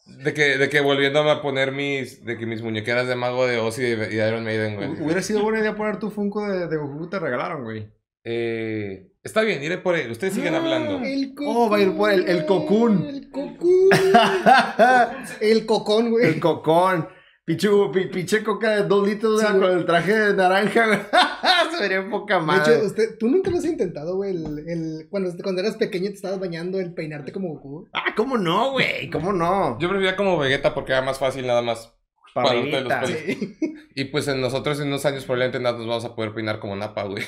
De 0.05 0.35
que, 0.35 0.59
de 0.59 0.69
que 0.69 0.81
volviéndome 0.81 1.31
a 1.31 1.41
poner 1.43 1.73
mis, 1.73 2.25
de 2.25 2.37
que 2.37 2.45
mis 2.47 2.61
muñequeras 2.63 3.07
de 3.07 3.15
mago 3.15 3.47
de 3.47 3.59
Oz 3.59 3.79
y 3.79 3.83
de, 3.83 3.93
y 4.13 4.17
de 4.17 4.29
Iron 4.29 4.45
Maiden, 4.45 4.77
güey. 4.77 4.89
Hu- 4.89 5.05
Hubiera 5.05 5.23
sido 5.23 5.43
buena 5.43 5.61
idea 5.61 5.77
poner 5.77 5.99
tu 5.99 6.11
Funko 6.11 6.47
de, 6.49 6.67
de 6.67 6.77
Goku 6.77 7.03
que 7.03 7.07
te 7.11 7.19
regalaron, 7.21 7.65
güey. 7.65 7.89
Eh, 8.25 9.09
está 9.23 9.43
bien, 9.43 9.63
iré 9.63 9.79
por 9.79 9.97
él. 9.97 10.11
Ustedes 10.11 10.35
siguen 10.35 10.55
Ah, 10.55 10.59
hablando. 10.59 11.01
El 11.05 11.35
Oh, 11.45 11.69
va 11.71 11.77
a 11.79 11.81
ir 11.81 11.97
por 11.97 12.11
el- 12.13 12.29
el 12.29 12.47
cocún. 12.47 13.05
El 13.09 13.31
cocún. 13.31 13.89
el 15.41 15.67
cocón, 15.67 16.11
güey. 16.11 16.27
El 16.27 16.41
cocón. 16.41 17.09
Pinche, 17.57 17.69
pi- 17.93 18.07
pinche 18.09 18.43
coca 18.43 18.71
de 18.71 18.83
dos 18.85 19.07
litros 19.07 19.41
Sí, 19.41 19.47
con 19.47 19.65
el 19.65 19.85
traje 19.85 20.13
de 20.13 20.35
naranja, 20.35 20.87
güey. 20.87 20.99
Se 21.77 21.83
vería 21.83 22.09
poca 22.11 22.37
De 22.39 22.43
madre. 22.47 22.75
hecho, 22.77 22.87
usted, 22.87 23.19
tú 23.19 23.29
nunca 23.29 23.51
lo 23.51 23.59
has 23.59 23.65
intentado, 23.65 24.17
güey. 24.17 24.31
El, 24.37 24.59
el- 24.69 25.07
cuando, 25.11 25.31
cuando 25.43 25.61
eras 25.61 25.77
pequeño 25.77 26.09
te 26.09 26.15
estabas 26.15 26.41
bañando, 26.41 26.81
el 26.81 26.95
peinarte 26.95 27.33
como 27.33 27.49
Goku. 27.55 27.89
Ah, 27.93 28.15
¿cómo 28.17 28.37
no, 28.39 28.73
güey? 28.73 29.11
¿Cómo 29.11 29.33
no? 29.33 29.79
Yo 29.79 29.89
prefería 29.89 30.17
como 30.17 30.39
Vegeta 30.39 30.75
porque 30.75 30.93
era 30.93 31.03
más 31.03 31.19
fácil 31.19 31.47
nada 31.47 31.63
más. 31.63 31.93
Para 32.35 32.49
Para 32.49 32.61
los 32.61 32.71
pelos, 32.71 33.11
Sí. 33.11 33.57
Y 33.95 34.05
pues 34.07 34.27
en 34.29 34.41
nosotros 34.41 34.81
en 34.81 34.89
unos 34.89 35.05
años 35.05 35.25
probablemente 35.25 35.61
nada 35.61 35.77
nos 35.77 35.87
vamos 35.87 36.05
a 36.07 36.15
poder 36.15 36.33
peinar 36.33 36.59
como 36.61 36.75
Napa, 36.77 37.03
güey. 37.05 37.23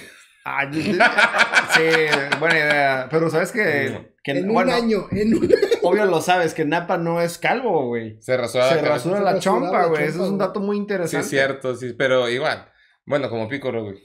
Ah, 0.45 0.71
sí, 0.73 1.81
buena 2.39 2.55
idea. 2.59 3.09
Pero 3.11 3.31
sabes 3.31 3.51
que, 3.51 4.15
que 4.23 4.33
En 4.33 4.49
un 4.49 4.55
bueno, 4.55 4.75
año, 4.75 5.07
en 5.11 5.35
un 5.35 5.51
obvio 5.83 6.05
lo 6.05 6.21
sabes, 6.21 6.55
que 6.55 6.65
Napa 6.65 6.99
no 6.99 7.21
es 7.21 7.39
calvo, 7.39 7.87
güey. 7.87 8.19
Se 8.21 8.37
rasura 8.37 8.69
Se 8.69 8.83
la 8.83 8.89
rasura 8.89 9.19
Se 9.19 9.23
la 9.25 9.33
rasura 9.33 9.41
chompa, 9.41 9.87
güey. 9.87 10.05
Eso 10.05 10.25
es 10.25 10.31
un 10.31 10.39
dato 10.39 10.61
muy 10.61 10.77
Sí, 10.77 10.81
interesante. 10.83 11.21
es 11.25 11.31
cierto, 11.31 11.75
sí, 11.77 11.95
pero 11.97 12.29
igual. 12.29 12.71
Bueno, 13.07 13.31
como 13.31 13.49
Picoro, 13.49 13.85
güey. 13.85 13.97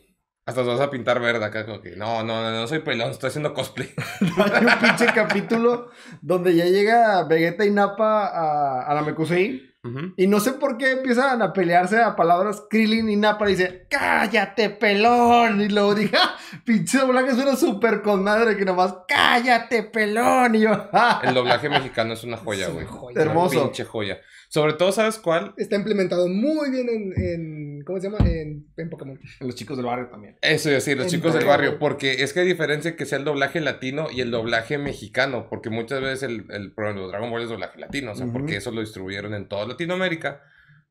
Hasta 0.46 0.64
te 0.64 0.68
vas 0.70 0.80
a 0.80 0.90
pintar 0.90 1.20
verde 1.20 1.46
acá, 1.46 1.66
como 1.66 1.80
que 1.80 1.96
no, 1.96 2.24
no, 2.24 2.42
no, 2.42 2.52
no 2.52 2.68
soy 2.68 2.80
pelón, 2.80 3.12
estoy 3.12 3.28
haciendo 3.28 3.54
cosplay. 3.54 3.94
Hay 4.54 4.66
un 4.66 4.80
pinche 4.82 5.06
capítulo 5.14 5.92
donde 6.22 6.56
ya 6.56 6.66
llega 6.66 7.24
Vegeta 7.26 7.66
y 7.66 7.72
Napa 7.72 8.26
a, 8.26 8.82
a 8.84 8.94
la 8.96 9.02
Mekusei. 9.04 9.69
Y 10.18 10.28
no 10.28 10.42
sé 10.42 10.52
por 10.54 10.78
qué 10.78 10.92
empiezan 10.92 11.42
a 11.42 11.54
pelearse 11.54 12.02
a 12.02 12.16
palabras 12.18 12.64
Krillin 12.70 13.10
y 13.10 13.16
Napa. 13.16 13.48
Y 13.50 13.56
dice, 13.56 13.88
cállate, 13.90 14.70
pelón. 14.70 15.62
Y 15.62 15.70
luego 15.70 15.96
dije, 15.96 16.18
ah, 16.18 16.36
pinche 16.66 16.98
doblaje 16.98 17.34
suena 17.34 17.56
súper 17.56 18.02
con 18.02 18.22
madre. 18.24 18.58
Que 18.58 18.66
nomás, 18.66 18.94
cállate, 19.08 19.84
pelón. 19.84 20.56
Y 20.56 20.62
yo, 20.62 20.90
"Ah". 20.92 21.22
El 21.24 21.34
doblaje 21.34 21.70
mexicano 21.70 22.14
es 22.14 22.24
una 22.26 22.36
joya, 22.38 22.68
güey. 22.68 22.86
joya. 22.86 23.14
Una 23.14 23.22
Hermoso. 23.22 23.64
pinche 23.64 23.86
joya. 23.86 24.20
Sobre 24.50 24.74
todo, 24.74 24.92
¿sabes 24.92 25.20
cuál? 25.20 25.54
Está 25.58 25.76
implementado 25.76 26.28
muy 26.28 26.72
bien 26.72 26.90
en, 26.90 27.14
en 27.16 27.82
¿cómo 27.86 28.00
se 28.00 28.10
llama? 28.10 28.28
En, 28.28 28.66
en 28.78 28.90
Pokémon. 28.90 29.20
Los 29.42 29.54
chicos 29.54 29.78
del 29.78 29.86
barrio 29.86 30.08
también. 30.08 30.38
Eso, 30.42 30.70
sí, 30.82 30.96
los 30.96 31.06
En 31.06 31.12
chicos 31.12 31.36
del 31.36 31.46
barrio. 31.46 31.78
Porque 31.78 32.24
es 32.24 32.34
que 32.34 32.40
hay 32.40 32.48
diferencia 32.48 32.96
que 32.96 33.06
sea 33.06 33.20
el 33.20 33.26
doblaje 33.26 33.62
latino 33.62 34.08
y 34.12 34.22
el 34.22 34.32
doblaje 34.32 34.80
mexicano. 34.80 35.46
Porque 35.50 35.70
muchas 35.70 36.02
veces 36.02 36.24
el, 36.24 36.46
el 36.50 36.72
por 36.72 36.86
ejemplo, 36.86 37.08
Dragon 37.10 37.30
Ball 37.30 37.44
es 37.44 37.50
doblaje 37.50 37.80
latino. 37.80 38.12
O 38.12 38.16
sea, 38.16 38.26
Ujú. 38.26 38.34
porque 38.34 38.56
eso 38.56 38.72
lo 38.72 38.82
distribuyeron 38.82 39.36
en 39.36 39.48
toda 39.48 39.68
Latinoamérica. 39.68 40.42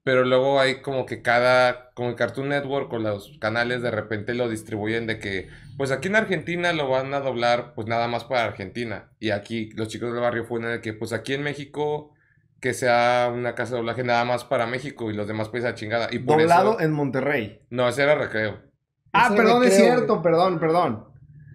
Pero 0.04 0.24
luego 0.24 0.60
hay 0.60 0.80
como 0.80 1.04
que 1.04 1.20
cada, 1.20 1.90
como 1.94 2.10
el 2.10 2.14
Cartoon 2.14 2.50
Network 2.50 2.92
o 2.92 2.98
los 3.00 3.36
canales 3.40 3.82
de 3.82 3.90
repente 3.90 4.34
lo 4.34 4.48
distribuyen 4.48 5.08
de 5.08 5.18
que, 5.18 5.48
pues 5.76 5.90
aquí 5.90 6.06
en 6.06 6.14
Argentina 6.14 6.72
lo 6.72 6.88
van 6.88 7.12
a 7.12 7.18
doblar 7.20 7.74
pues 7.74 7.88
nada 7.88 8.06
más 8.06 8.22
para 8.22 8.44
Argentina. 8.44 9.10
Y 9.18 9.30
aquí 9.30 9.70
los 9.74 9.88
chicos 9.88 10.12
del 10.12 10.22
barrio 10.22 10.44
fue 10.44 10.60
una 10.60 10.70
de 10.70 10.80
que, 10.80 10.92
pues 10.94 11.12
aquí 11.12 11.34
en 11.34 11.42
México 11.42 12.14
que 12.60 12.74
sea 12.74 13.30
una 13.32 13.54
casa 13.54 13.72
de 13.72 13.78
doblaje 13.78 14.04
nada 14.04 14.24
más 14.24 14.44
para 14.44 14.66
México 14.66 15.10
y 15.10 15.14
los 15.14 15.28
demás 15.28 15.48
países 15.48 15.70
a 15.70 15.74
chingada. 15.74 16.08
Y 16.10 16.18
por 16.18 16.38
Doblado 16.38 16.72
eso... 16.72 16.80
en 16.80 16.92
Monterrey. 16.92 17.60
No, 17.70 17.88
ese 17.88 18.02
era 18.02 18.14
recreo. 18.14 18.60
Ah, 19.12 19.32
perdón, 19.34 19.64
es 19.64 19.76
cierto. 19.76 20.22
Perdón, 20.22 20.58
perdón. 20.58 21.04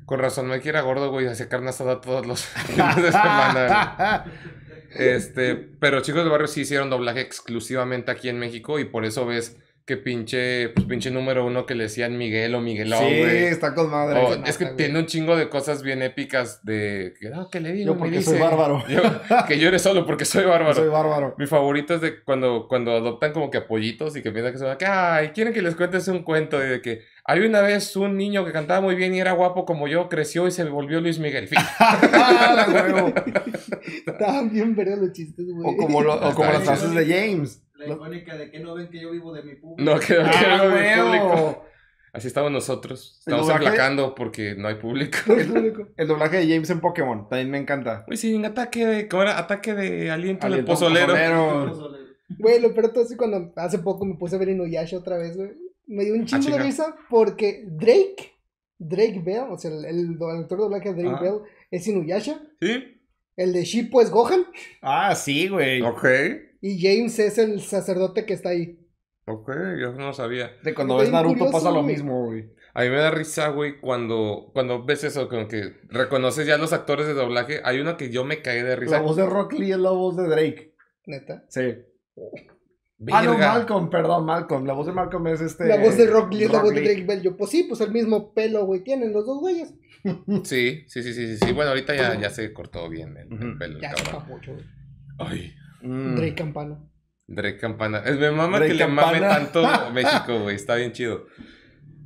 Con 0.06 0.20
razón, 0.20 0.48
me 0.48 0.60
quiera 0.60 0.82
gordo, 0.82 1.10
güey, 1.12 1.28
hacer 1.28 1.48
carne 1.48 1.70
asada 1.70 2.02
todos 2.02 2.26
los 2.26 2.46
fines 2.46 2.96
de 2.98 3.12
semana. 3.12 4.26
Este, 4.96 5.56
pero 5.56 6.02
chicos 6.02 6.22
del 6.22 6.30
barrio 6.30 6.46
sí 6.46 6.62
hicieron 6.62 6.92
doblaje 6.92 7.20
exclusivamente 7.20 8.12
aquí 8.12 8.30
en 8.30 8.38
México 8.38 8.78
y 8.78 8.86
por 8.86 9.06
eso 9.06 9.26
ves 9.26 9.58
que 9.86 9.98
pinche, 9.98 10.70
pues 10.70 10.88
pinche 10.88 11.12
número 11.12 11.46
uno 11.46 11.66
que 11.66 11.76
le 11.76 11.84
decían 11.84 12.18
Miguel 12.18 12.56
o 12.56 12.62
Miguelón, 12.62 13.00
sí, 13.00 13.14
está 13.16 13.76
con 13.76 13.90
madre. 13.92 14.40
Es 14.46 14.58
que 14.58 14.68
tiene 14.68 14.98
un 15.00 15.08
chingo 15.08 15.36
de 15.36 15.50
cosas 15.50 15.84
bien 15.84 16.02
épicas 16.02 16.64
de 16.64 17.14
que, 17.20 17.30
no, 17.30 17.50
que 17.50 17.60
le 17.60 17.74
digo, 17.74 17.88
Yo 17.88 17.94
me 17.96 18.00
porque 18.00 18.18
dice. 18.20 18.32
soy 18.32 18.40
bárbaro. 18.40 18.82
Yo- 18.90 19.02
que 19.48 19.60
llore 19.60 19.80
solo 19.80 20.06
porque 20.06 20.24
soy 20.24 20.46
bárbaro. 20.46 20.74
Soy 20.76 20.88
bárbaro. 20.88 21.36
Mi 21.38 21.48
favorito 21.48 21.96
es 21.96 22.02
de 22.02 22.24
cuando, 22.24 22.68
cuando 22.70 22.92
adoptan 22.94 23.34
como 23.34 23.52
que 23.52 23.60
pollitos 23.60 24.16
y 24.16 24.22
que 24.22 24.32
piensan 24.32 24.54
que 24.54 24.60
son 24.60 24.78
que, 24.78 24.86
ay, 24.86 25.30
quieren 25.30 25.54
que 25.54 25.62
les 25.62 25.76
cuentes 25.76 26.08
un 26.08 26.24
cuento 26.24 26.64
y 26.64 26.68
de 26.70 26.82
que 26.82 27.02
hay 27.26 27.42
una 27.42 27.62
vez 27.62 27.96
un 27.98 28.16
niño 28.18 28.46
que 28.46 28.52
cantaba 28.54 28.80
muy 28.80 28.96
bien 28.96 29.14
y 29.14 29.20
era 29.20 29.34
guapo 29.34 29.66
como 29.66 29.88
yo, 29.90 30.08
creció 30.08 30.48
y 30.48 30.52
se 30.52 30.64
volvió 30.64 31.02
Luis 31.02 31.20
Miguel. 31.20 31.50
Ah. 31.80 32.66
Estaban 34.08 34.50
bien 34.52 34.76
verdes 34.76 34.98
los 35.00 35.12
chistes, 35.12 35.46
güey. 35.46 35.74
o 35.74 35.78
como, 35.78 36.02
lo- 36.02 36.16
o 36.16 36.34
como 36.34 36.46
Está 36.52 36.54
las 36.54 36.64
frases 36.64 36.94
de 36.96 37.06
James. 37.06 37.60
La 37.88 37.94
icónica 37.96 38.38
de 38.38 38.52
que 38.52 38.60
no 38.60 38.74
ven 38.76 38.90
que 38.90 39.02
yo 39.02 39.12
vivo 39.12 39.34
de 39.34 39.44
mi 39.44 39.56
público. 39.56 39.92
No, 39.92 40.00
que, 40.00 40.08
que 40.08 40.20
Ah, 40.20 40.58
no 40.58 40.74
huevo. 40.74 41.06
público. 41.32 41.66
Así 42.14 42.28
estamos 42.28 42.52
nosotros. 42.52 43.18
Estamos 43.20 43.50
aplacando 43.50 44.14
porque 44.14 44.54
no 44.56 44.68
hay 44.68 44.76
público. 44.76 45.18
El 45.98 46.08
doblaje 46.08 46.38
de 46.38 46.48
James 46.48 46.70
en 46.70 46.80
Pokémon. 46.80 47.28
También 47.28 47.50
me 47.50 47.58
encanta. 47.58 48.06
Uy, 48.08 48.18
sí, 48.18 48.36
en 48.36 48.46
ataque 48.46 48.86
de. 48.86 49.08
¿Cómo 49.08 49.24
era? 49.24 49.40
Ataque 49.40 49.74
de 49.74 50.12
aliento, 50.12 50.46
Aliento 50.46 50.72
pozolero. 50.74 51.08
pozolero. 51.08 52.04
Güey, 52.38 52.60
lo 52.62 52.74
peor 52.74 52.94
todo 52.94 53.04
es 53.04 53.16
cuando 53.18 53.52
hace 53.56 53.80
poco 53.80 54.06
me 54.06 54.16
puse 54.16 54.36
a 54.36 54.40
ver 54.40 54.50
Inuyasha 54.50 54.98
otra 54.98 55.18
vez, 55.18 55.36
güey. 55.36 55.52
Me 55.88 56.06
dio 56.06 56.14
un 56.14 56.26
chingo 56.26 56.56
de 56.56 56.64
risa 56.64 56.96
porque 57.10 57.64
Drake, 57.68 58.32
Drake 58.78 59.22
Bell, 59.24 59.46
o 59.50 59.58
sea, 59.58 59.72
el, 59.72 59.84
el, 59.86 60.10
actor 60.40 60.58
de 60.58 60.64
doblaje 60.64 60.94
de 60.94 61.02
Drake 61.02 61.16
Ajá. 61.16 61.24
Bell 61.24 61.40
es 61.72 61.88
Inuyasha. 61.88 62.40
¿Sí? 62.62 63.02
El 63.36 63.54
de 63.54 63.64
Shippo 63.66 64.02
es 64.02 64.12
Gohan. 64.12 64.46
Ah, 64.84 65.16
sí, 65.16 65.48
güey. 65.48 65.82
Ok. 65.82 66.06
Y 66.66 66.80
James 66.82 67.20
es 67.20 67.38
el 67.38 67.60
sacerdote 67.62 68.26
que 68.26 68.34
está 68.34 68.50
ahí. 68.50 68.80
Ok, 69.26 69.52
yo 69.80 69.92
no 69.94 70.14
sabía. 70.14 70.52
De 70.64 70.74
cuando 70.74 70.96
ves 70.98 71.12
Naruto 71.12 71.34
curioso, 71.40 71.52
pasa 71.52 71.72
lo 71.72 71.82
güey. 71.84 71.94
mismo, 71.96 72.26
güey. 72.26 72.54
A 72.74 72.84
mí 72.84 72.90
me 72.90 72.96
da 72.96 73.12
risa, 73.12 73.50
güey, 73.50 73.80
cuando, 73.82 74.50
cuando 74.54 74.84
ves 74.86 75.04
eso, 75.04 75.28
como 75.28 75.48
que 75.50 75.74
reconoces 75.90 76.48
ya 76.48 76.58
los 76.58 76.72
actores 76.72 77.06
de 77.06 77.14
doblaje. 77.14 77.60
Hay 77.66 77.80
uno 77.80 77.98
que 77.98 78.10
yo 78.12 78.24
me 78.24 78.42
caí 78.42 78.62
de 78.62 78.70
La 78.70 78.76
risa. 78.78 79.02
voz 79.02 79.18
de 79.18 79.26
Rock 79.26 79.54
Lee 79.54 79.72
es 79.74 79.78
la 79.78 79.92
voz 79.92 80.16
de 80.16 80.28
Drake. 80.28 80.74
Neta. 81.06 81.44
Sí. 81.50 81.76
Ah, 83.12 83.22
no. 83.24 83.38
Malcolm, 83.38 83.90
perdón, 83.90 84.26
Malcolm. 84.26 84.66
La 84.66 84.74
voz 84.74 84.86
de 84.88 84.94
Malcolm 84.94 85.28
es 85.28 85.42
este. 85.42 85.66
La 85.68 85.78
voz 85.78 85.98
de 85.98 86.08
Rock 86.08 86.32
Lee 86.34 86.46
es 86.46 86.52
la 86.52 86.62
voz 86.62 86.74
de. 86.74 86.82
Drake 86.82 87.04
Bell. 87.06 87.22
Yo, 87.22 87.36
pues 87.36 87.52
sí, 87.52 87.64
pues 87.68 87.82
el 87.82 87.92
mismo 87.92 88.34
pelo, 88.34 88.66
güey. 88.66 88.82
Tienen 88.84 89.12
los 89.12 89.26
dos 89.26 89.40
güeyes. 89.40 89.74
Sí, 90.44 90.84
sí, 90.88 91.02
sí, 91.04 91.14
sí, 91.14 91.38
sí. 91.38 91.52
Bueno, 91.54 91.70
ahorita 91.72 91.96
ya, 91.96 92.20
ya 92.20 92.30
se 92.30 92.52
cortó 92.54 92.90
bien 92.90 93.16
el, 93.18 93.32
el 93.32 93.58
pelo, 93.58 93.76
el 93.78 93.82
Ya 93.82 93.96
se 93.96 94.04
cabrón. 94.04 94.28
mucho, 94.28 94.54
güey. 94.54 94.66
Ay, 95.18 95.54
Mm. 95.84 96.16
Drake 96.16 96.36
Campana. 96.36 96.80
Drake 97.28 97.58
Campana. 97.58 98.00
Es 98.00 98.18
mi 98.18 98.30
mamá 98.30 98.58
Drake 98.58 98.72
que 98.72 98.78
le 98.80 98.88
mame 98.88 99.20
tanto 99.20 99.64
México, 99.94 100.40
güey. 100.40 100.56
Está 100.56 100.76
bien 100.76 100.94
chido. 100.94 101.28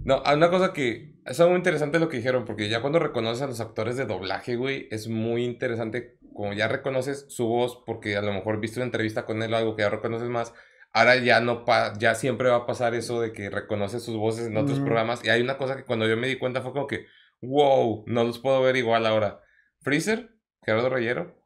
No, 0.04 0.22
hay 0.26 0.36
una 0.36 0.50
cosa 0.50 0.74
que... 0.74 1.16
Es 1.26 1.40
muy 1.42 1.56
interesante 1.56 2.00
lo 2.00 2.08
que 2.08 2.18
dijeron, 2.18 2.46
porque 2.46 2.70
ya 2.70 2.82
cuando 2.82 3.00
reconoces 3.00 3.42
a 3.42 3.48
los 3.48 3.60
actores 3.60 3.98
de 3.98 4.06
doblaje, 4.06 4.56
güey, 4.56 4.88
es 4.92 5.10
muy 5.10 5.44
interesante. 5.44 6.18
Como 6.34 6.54
ya 6.54 6.70
reconoces 6.70 7.26
su 7.28 7.48
voz, 7.48 7.84
porque 7.86 8.16
a 8.16 8.22
lo 8.22 8.32
mejor 8.32 8.62
viste 8.62 8.80
una 8.80 8.86
entrevista 8.86 9.26
con 9.26 9.44
él 9.44 9.54
o 9.54 9.58
algo 9.58 9.76
que 9.76 9.82
ya 9.82 9.90
reconoces 9.90 10.30
más. 10.30 10.54
Ahora 10.94 11.18
ya 11.18 11.42
no 11.42 11.66
pa 11.66 11.94
ya 12.00 12.16
siempre 12.16 12.50
va 12.50 12.58
a 12.58 12.66
pasar 12.66 12.96
eso 12.96 13.20
de 13.20 13.34
que 13.34 13.50
reconoces 13.50 14.04
sus 14.04 14.16
voces 14.16 14.48
en 14.48 14.56
otros 14.56 14.80
programas. 14.80 15.24
Y 15.26 15.30
hay 15.30 15.42
una 15.42 15.58
cosa 15.58 15.76
que 15.76 15.84
cuando 15.84 16.08
yo 16.08 16.16
me 16.16 16.28
di 16.28 16.38
cuenta 16.38 16.62
fue 16.62 16.72
como 16.72 16.88
que, 16.88 17.08
wow, 17.42 18.06
no 18.08 18.24
los 18.24 18.40
puedo 18.40 18.62
ver 18.62 18.78
igual 18.78 19.06
ahora. 19.06 19.42
Freezer, 19.82 20.30
Gerardo 20.64 20.90
Reyero, 20.90 21.38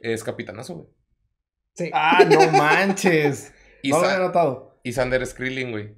es 0.00 0.22
capitanazo, 0.22 0.74
güey. 0.76 0.97
Sí. 1.78 1.90
Ah, 1.94 2.24
no 2.28 2.50
manches. 2.52 3.52
Y 3.82 3.90
no 3.90 4.00
lo 4.00 4.06
había 4.08 4.18
notado. 4.26 4.80
Y 4.82 4.92
Sander 4.92 5.24
Skrilling, 5.24 5.70
güey. 5.70 5.94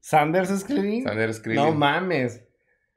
Sanders 0.00 0.50
Skrilling. 0.60 1.02
Sander 1.04 1.32
Skrilling. 1.32 1.64
No 1.64 1.72
mames. 1.74 2.44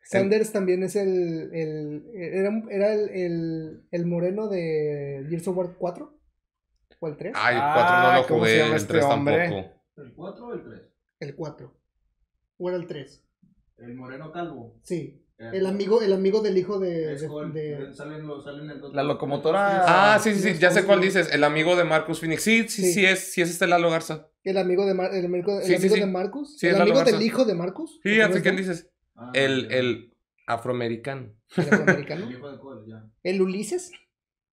Sanders 0.03 0.51
también 0.51 0.83
es 0.83 0.97
el. 0.97 1.49
el 1.53 2.03
era 2.13 2.51
era 2.69 2.93
el, 2.93 3.09
el, 3.09 3.87
el 3.89 4.05
moreno 4.05 4.49
de 4.49 5.25
Gears 5.29 5.47
of 5.47 5.55
War 5.57 5.75
4 5.77 6.19
o 6.99 7.07
el 7.07 7.15
3. 7.17 7.33
Ay, 7.37 7.55
el 7.55 7.61
Ah, 7.63 7.71
4 7.75 7.97
no 7.97 8.21
lo 8.21 8.27
¿cómo 8.27 8.45
se 8.45 8.51
jugué, 8.57 8.67
el 8.69 8.75
este 8.75 8.93
3 8.93 9.05
hombre? 9.05 9.37
tampoco. 9.49 9.81
¿El 9.95 10.13
4 10.13 10.45
o 10.47 10.53
el 10.53 10.63
3? 10.63 10.81
El 11.21 11.35
4. 11.35 11.77
¿O 12.57 12.69
era 12.69 12.77
el 12.77 12.87
3? 12.87 13.25
El 13.77 13.95
moreno 13.95 14.31
calvo. 14.33 14.75
Sí. 14.83 15.25
El 15.39 15.67
amigo, 15.67 16.01
el 16.01 16.13
amigo 16.13 16.41
del 16.41 16.57
hijo 16.57 16.79
de. 16.79 17.13
es 17.13 17.21
de- 17.21 17.27
Cole. 17.27 17.53
de- 17.53 17.93
Salen 17.93 18.25
los, 18.25 18.43
salen 18.43 18.69
el 18.71 18.81
La 18.93 19.03
locomotora- 19.03 19.83
Ah, 19.85 20.19
sí, 20.19 20.33
sí, 20.33 20.39
sí, 20.53 20.59
ya 20.59 20.71
sé 20.71 20.83
cuál 20.83 20.99
dices. 20.99 21.31
El 21.31 21.43
amigo 21.43 21.75
de 21.75 21.83
Marcus 21.83 22.19
Phoenix. 22.21 22.41
Sí, 22.41 22.67
sí, 22.67 22.81
Sí. 22.83 22.93
sí, 22.93 23.05
es, 23.05 23.33
sí 23.33 23.41
es 23.41 23.49
este 23.51 23.67
Lalo 23.67 23.89
Garza. 23.91 24.29
el 24.43 24.57
amigo 24.57 24.85
de, 24.87 24.93
Mar- 24.95 25.13
el 25.13 25.25
amigo, 25.25 25.59
el 25.59 25.65
Sí, 25.65 25.75
amigo 25.75 25.93
sí. 25.95 25.99
de 25.99 26.05
Marcus. 26.07 26.57
Sí, 26.57 26.67
el 26.67 26.81
amigo 26.81 27.03
del 27.03 27.21
hijo 27.21 27.45
de 27.45 27.53
Marcus. 27.53 27.99
Sí, 28.01 28.09
¿no 28.09 28.15
ya 28.15 28.31
sé 28.31 28.37
es 28.37 28.41
quién 28.43 28.55
dices. 28.55 28.89
Ah, 29.15 29.29
El, 29.33 29.71
el 29.71 30.13
afroamericano. 30.47 31.33
El 31.55 31.63
afroamericano. 31.73 32.25
El 32.25 32.31
hijo 32.31 32.51
de 32.51 32.57
Cole, 32.59 32.81
ya. 32.87 33.03
El 33.23 33.41
Ulises. 33.41 33.91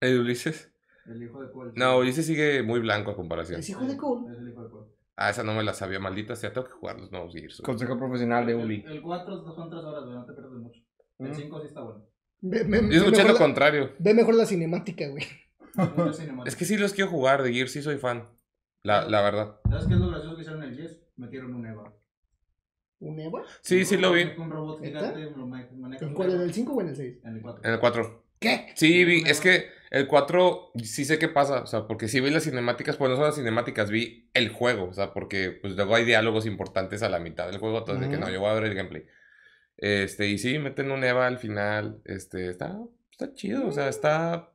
¿El 0.01 0.21
Ulises? 0.21 0.71
El 1.07 1.23
hijo 1.23 1.41
de 1.43 1.51
Cole. 1.53 1.73
No, 1.77 1.97
Ulises 1.99 2.27
sigue 2.27 2.63
muy 2.63 2.81
blanco 2.81 3.11
a 3.13 3.17
comparación. 3.17 3.61
Es 3.61 3.69
hijo 3.71 3.87
de 3.87 3.97
Cole. 3.97 4.33
Es 4.33 4.39
el 4.39 4.49
hijo 4.51 4.65
de 4.65 4.71
Cole. 4.71 4.84
Ah, 5.17 5.31
esa 5.31 5.43
no 5.45 5.55
me 5.55 5.63
la 5.63 5.75
sabía, 5.75 6.01
maldita 6.01 6.35
sea. 6.37 6.53
Tengo 6.53 6.67
que 6.67 6.73
jugar 6.73 6.99
los 7.01 7.11
nuevos 7.13 7.33
Gears. 7.33 7.59
güey. 7.61 7.65
Consejo 7.67 7.97
profesional 7.99 8.47
de 8.47 8.55
Uli. 8.57 8.85
El 8.87 9.01
4 9.03 9.45
son 9.55 9.71
3 9.71 9.83
horas, 9.85 10.05
güey, 10.05 10.17
no 10.17 10.25
te 10.27 10.33
pierdes 10.33 10.53
mucho. 10.53 10.81
El 11.21 11.29
Mm. 11.31 11.35
5 11.35 11.61
sí 11.61 11.67
está 11.69 11.81
bueno. 11.83 12.05
Ve, 12.41 12.63
ve- 12.65 12.89
Yo 12.91 12.99
escuché 13.05 13.23
lo 13.23 13.33
la, 13.33 13.39
contrario. 13.39 13.93
ve 13.99 14.13
mejor 14.15 14.35
la 14.35 14.45
cinemática, 14.47 15.07
güey. 15.09 15.25
Es 16.47 16.57
que 16.57 16.65
sí 16.65 16.77
los 16.77 16.93
quiero 16.93 17.11
jugar, 17.11 17.43
de 17.43 17.53
Gears 17.53 17.73
sí 17.73 17.83
soy 17.83 17.97
fan. 17.99 18.29
La, 18.83 19.09
la 19.09 19.23
verdad. 19.23 19.57
¿Sabes 19.69 19.87
qué 19.87 19.95
es 19.95 20.01
lo 20.01 20.09
gracioso 20.11 20.37
que 20.37 20.43
hicieron 20.43 20.63
en 20.63 20.71
el 20.71 20.77
10? 20.77 21.01
Metieron 21.17 21.55
un 21.55 21.67
EVA. 21.67 21.93
¿Un 23.01 23.19
Eva? 23.21 23.43
Sí, 23.63 23.85
sí 23.85 23.97
lo 23.97 24.13
vi. 24.13 24.23
Un 24.39 24.51
robot 24.51 24.81
¿Neta? 24.81 24.99
gigante, 25.15 25.31
lo 25.37 25.47
maneja 25.47 26.05
¿En 26.07 26.15
cuál? 26.15 26.31
¿En 26.33 26.41
el 26.43 26.53
5 26.53 26.73
o 26.73 26.81
en 26.81 26.89
el 26.89 26.97
6? 26.97 27.19
En 27.25 27.37
el 27.37 27.43
4. 27.43 27.61
En 27.65 27.73
el 27.73 27.81
4. 27.81 28.25
¿Qué? 28.41 28.73
Sí, 28.77 29.05
vi, 29.05 29.23
es 29.27 29.41
que 29.41 29.69
el 29.91 30.07
4 30.07 30.73
sí 30.83 31.05
sé 31.05 31.19
qué 31.19 31.29
pasa, 31.29 31.63
o 31.63 31.67
sea, 31.67 31.87
porque 31.87 32.09
sí 32.09 32.21
vi 32.21 32.31
las 32.31 32.45
cinemáticas, 32.45 32.97
pues 32.97 33.11
no 33.11 33.17
son 33.17 33.27
las 33.27 33.37
cinemáticas, 33.37 33.91
vi 33.91 34.29
el 34.35 34.49
juego, 34.49 34.89
o 34.89 34.93
sea, 34.93 35.13
porque 35.13 35.51
pues 35.51 35.75
luego 35.75 35.95
hay 35.95 36.05
diálogos 36.05 36.47
importantes 36.47 37.03
a 37.03 37.09
la 37.09 37.19
mitad 37.19 37.47
del 37.47 37.59
juego, 37.59 37.79
entonces 37.79 38.09
de 38.09 38.15
que 38.15 38.21
no, 38.21 38.31
yo 38.31 38.41
voy 38.41 38.51
a 38.51 38.55
ver 38.55 38.65
el 38.65 38.75
gameplay. 38.75 39.07
Este, 39.77 40.29
y 40.29 40.39
sí, 40.39 40.59
meten 40.59 40.91
un 40.91 41.05
Eva 41.05 41.27
al 41.27 41.39
final, 41.39 42.01
este, 42.05 42.49
está, 42.49 42.79
está 43.11 43.35
chido, 43.35 43.67
o 43.67 43.73
sea, 43.73 43.89
está... 43.89 44.51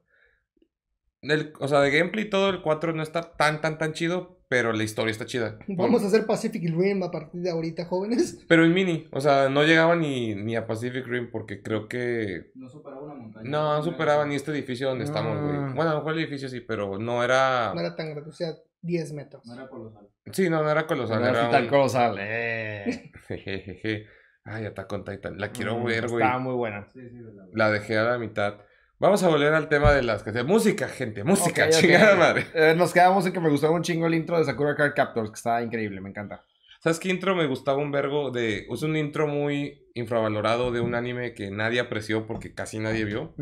el- 1.22 1.54
o 1.60 1.68
sea, 1.68 1.82
de 1.82 1.92
gameplay 1.92 2.30
todo 2.30 2.50
el 2.50 2.62
4 2.62 2.94
no 2.94 3.04
está 3.04 3.34
tan, 3.36 3.62
tan, 3.62 3.78
tan 3.78 3.94
chido, 3.94 4.38
pero 4.48 4.74
la 4.74 4.84
historia 4.84 5.12
está 5.12 5.26
chida. 5.26 5.60
Vamos 5.68 6.04
a 6.04 6.08
hacer 6.08 6.26
Pacific 6.26 6.64
Rim 6.76 7.04
a 7.04 7.12
partir 7.12 7.42
de 7.42 7.52
ahorita, 7.52 7.86
jóvenes. 7.86 8.44
Pero 8.48 8.66
en 8.66 8.74
mini, 8.74 9.08
o 9.12 9.22
sea, 9.22 9.48
no 9.48 9.64
llegaba 9.64 9.96
ni, 9.96 10.34
ni 10.34 10.56
a 10.56 10.66
Pacific 10.66 11.06
Rim 11.06 11.30
porque 11.32 11.62
creo 11.62 11.88
que... 11.88 12.52
No 12.56 12.68
superaba 12.68 13.02
una 13.04 13.14
montaña. 13.14 13.48
No, 13.50 13.78
no 13.78 13.84
superaba 13.84 14.26
ni 14.26 14.34
este 14.36 14.50
edificio 14.52 14.88
donde 14.90 15.04
estamos, 15.06 15.40
güey. 15.40 15.54
Mm. 15.56 15.76
Bueno, 15.76 15.92
a 15.92 15.94
lo 15.94 16.00
mejor 16.00 16.14
el 16.14 16.20
edificio 16.20 16.50
sí, 16.50 16.62
pero 16.62 16.98
no 16.98 17.24
era... 17.24 17.74
No 17.76 17.80
era 17.82 17.96
tan 17.96 18.10
grande, 18.10 18.30
o 18.30 18.34
sea, 18.34 18.54
10 18.82 19.14
metros. 19.14 19.46
No 19.46 19.54
era 19.54 19.68
colosal. 19.68 20.08
Sí, 20.32 20.50
no, 20.50 20.64
no 20.64 20.70
era 20.72 20.88
colosal, 20.88 21.22
No 21.22 21.28
era 21.28 21.40
era 21.42 21.50
tan 21.52 21.64
un- 21.66 21.70
colosal. 21.70 22.16
Eh. 22.20 23.12
Jejeje. 23.28 24.08
Ay, 24.46 24.66
Attack 24.66 24.92
on 24.94 25.04
Titan. 25.06 25.38
La 25.38 25.52
quiero 25.52 25.78
Mm, 25.78 25.84
ver, 25.86 26.08
güey. 26.08 26.24
Estaba 26.24 26.40
muy 26.40 26.56
buena. 26.56 26.88
Sí, 26.92 27.02
sí, 27.08 27.20
verdad. 27.22 27.46
La 27.54 27.70
dejé 27.70 27.98
a 27.98 28.04
la 28.04 28.18
mitad. 28.18 28.56
Vamos 29.02 29.24
a 29.24 29.30
volver 29.30 29.54
al 29.54 29.70
tema 29.70 29.94
de 29.94 30.04
las 30.04 30.24
canciones. 30.24 30.52
Música, 30.52 30.90
gente. 30.90 31.24
Música, 31.24 31.70
chingada 31.70 32.18
madre. 32.18 32.48
Eh, 32.54 32.74
nos 32.76 32.92
quedamos 32.92 33.26
en 33.26 33.32
que 33.32 33.40
me 33.40 33.50
gustó 33.50 33.72
un 33.72 33.82
chingo 33.82 34.08
el 34.08 34.14
intro 34.14 34.38
de 34.38 34.44
Sakura 34.44 34.76
Card 34.76 34.94
Captors, 34.94 35.30
que 35.30 35.36
estaba 35.36 35.62
increíble, 35.64 36.02
me 36.02 36.10
encanta. 36.10 36.44
¿Sabes 36.82 37.00
qué 37.00 37.08
intro 37.08 37.34
me 37.34 37.48
gustaba 37.48 37.78
un 37.78 37.92
vergo? 37.92 38.30
De... 38.30 38.68
Es 38.70 38.84
un 38.84 38.98
intro 38.98 39.26
muy 39.26 39.88
infravalorado 39.94 40.74
de 40.74 40.82
un 40.82 40.96
anime 40.96 41.34
que 41.34 41.50
nadie 41.50 41.80
apreció 41.80 42.28
porque 42.28 42.54
casi 42.54 42.80
nadie 42.80 43.06
vio. 43.06 43.34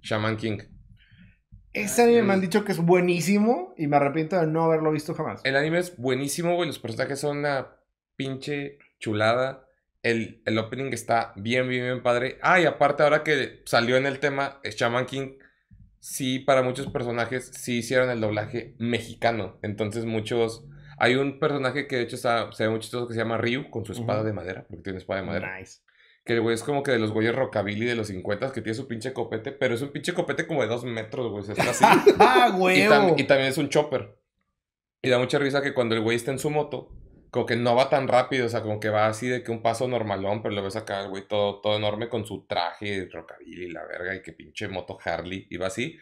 Shaman 0.00 0.38
King. 0.38 0.60
Ese 1.74 2.04
anime 2.04 2.22
me 2.22 2.32
han 2.32 2.40
dicho 2.40 2.64
que 2.64 2.72
es 2.72 2.78
buenísimo 2.78 3.74
y 3.76 3.88
me 3.88 3.96
arrepiento 3.96 4.40
de 4.40 4.46
no 4.46 4.64
haberlo 4.64 4.92
visto 4.92 5.12
jamás. 5.12 5.42
El 5.44 5.56
anime 5.56 5.78
es 5.78 5.94
buenísimo, 5.98 6.54
güey. 6.54 6.68
Los 6.68 6.78
personajes 6.78 7.20
son 7.20 7.38
una 7.38 7.76
pinche 8.16 8.78
chulada. 8.98 9.66
El, 10.02 10.42
el 10.46 10.58
opening 10.58 10.92
está 10.92 11.32
bien, 11.36 11.68
bien, 11.68 11.84
bien 11.84 12.02
padre. 12.02 12.38
Ah, 12.42 12.60
y 12.60 12.64
aparte, 12.64 13.02
ahora 13.02 13.22
que 13.22 13.62
salió 13.66 13.96
en 13.96 14.06
el 14.06 14.18
tema, 14.18 14.60
eh, 14.64 14.70
Shaman 14.70 15.06
King, 15.06 15.34
sí, 16.00 16.40
para 16.40 16.62
muchos 16.62 16.88
personajes, 16.88 17.50
sí 17.54 17.78
hicieron 17.78 18.10
el 18.10 18.20
doblaje 18.20 18.74
mexicano. 18.78 19.58
Entonces, 19.62 20.04
muchos. 20.04 20.64
Hay 20.98 21.14
un 21.16 21.38
personaje 21.40 21.86
que 21.86 21.96
de 21.96 22.02
hecho 22.02 22.16
está, 22.16 22.52
se 22.52 22.64
ve 22.64 22.70
muy 22.70 22.80
chistoso 22.80 23.08
que 23.08 23.14
se 23.14 23.20
llama 23.20 23.38
Ryu, 23.38 23.70
con 23.70 23.84
su 23.84 23.92
espada 23.92 24.20
Ujú. 24.20 24.26
de 24.26 24.32
madera, 24.32 24.66
porque 24.68 24.82
tiene 24.84 24.98
espada 24.98 25.20
de 25.20 25.26
madera. 25.26 25.58
Nice. 25.58 25.80
Que 26.24 26.34
el 26.34 26.40
güey 26.40 26.54
es 26.54 26.62
como 26.62 26.82
que 26.84 26.92
de 26.92 27.00
los 27.00 27.10
güeyes 27.10 27.34
rockabilly 27.34 27.84
de 27.86 27.96
los 27.96 28.06
50 28.08 28.52
que 28.52 28.60
tiene 28.60 28.74
su 28.74 28.86
pinche 28.86 29.12
copete, 29.12 29.50
pero 29.50 29.74
es 29.74 29.82
un 29.82 29.90
pinche 29.90 30.14
copete 30.14 30.46
como 30.46 30.62
de 30.62 30.68
dos 30.68 30.84
metros, 30.84 31.28
güey. 31.30 31.42
o 31.42 31.44
sea, 31.44 31.54
está 31.56 31.70
así. 31.70 31.84
¡Ah, 32.20 32.50
Y, 32.54 32.60
huevo! 32.60 32.94
tam- 32.94 33.14
y 33.20 33.24
también 33.24 33.48
es 33.50 33.58
un 33.58 33.68
chopper. 33.68 34.16
Y 35.02 35.08
da 35.08 35.18
mucha 35.18 35.38
risa 35.40 35.62
que 35.62 35.74
cuando 35.74 35.96
el 35.96 36.00
güey 36.02 36.16
está 36.16 36.30
en 36.30 36.38
su 36.38 36.50
moto, 36.50 36.90
como 37.32 37.46
que 37.46 37.56
no 37.56 37.74
va 37.74 37.88
tan 37.88 38.08
rápido, 38.08 38.44
o 38.44 38.48
sea, 38.50 38.60
como 38.60 38.78
que 38.78 38.90
va 38.90 39.06
así 39.06 39.26
de 39.26 39.42
que 39.42 39.50
un 39.50 39.62
paso 39.62 39.88
normalón, 39.88 40.42
pero 40.42 40.54
lo 40.54 40.62
ves 40.62 40.76
acá 40.76 41.06
güey 41.06 41.26
todo, 41.26 41.62
todo 41.62 41.78
enorme 41.78 42.10
con 42.10 42.26
su 42.26 42.46
traje, 42.46 43.08
rockabilly, 43.10 43.70
la 43.70 43.86
verga, 43.86 44.14
y 44.14 44.20
que 44.20 44.34
pinche 44.34 44.68
moto 44.68 44.98
Harley, 45.02 45.46
y 45.48 45.56
va 45.56 45.68
así. 45.68 45.98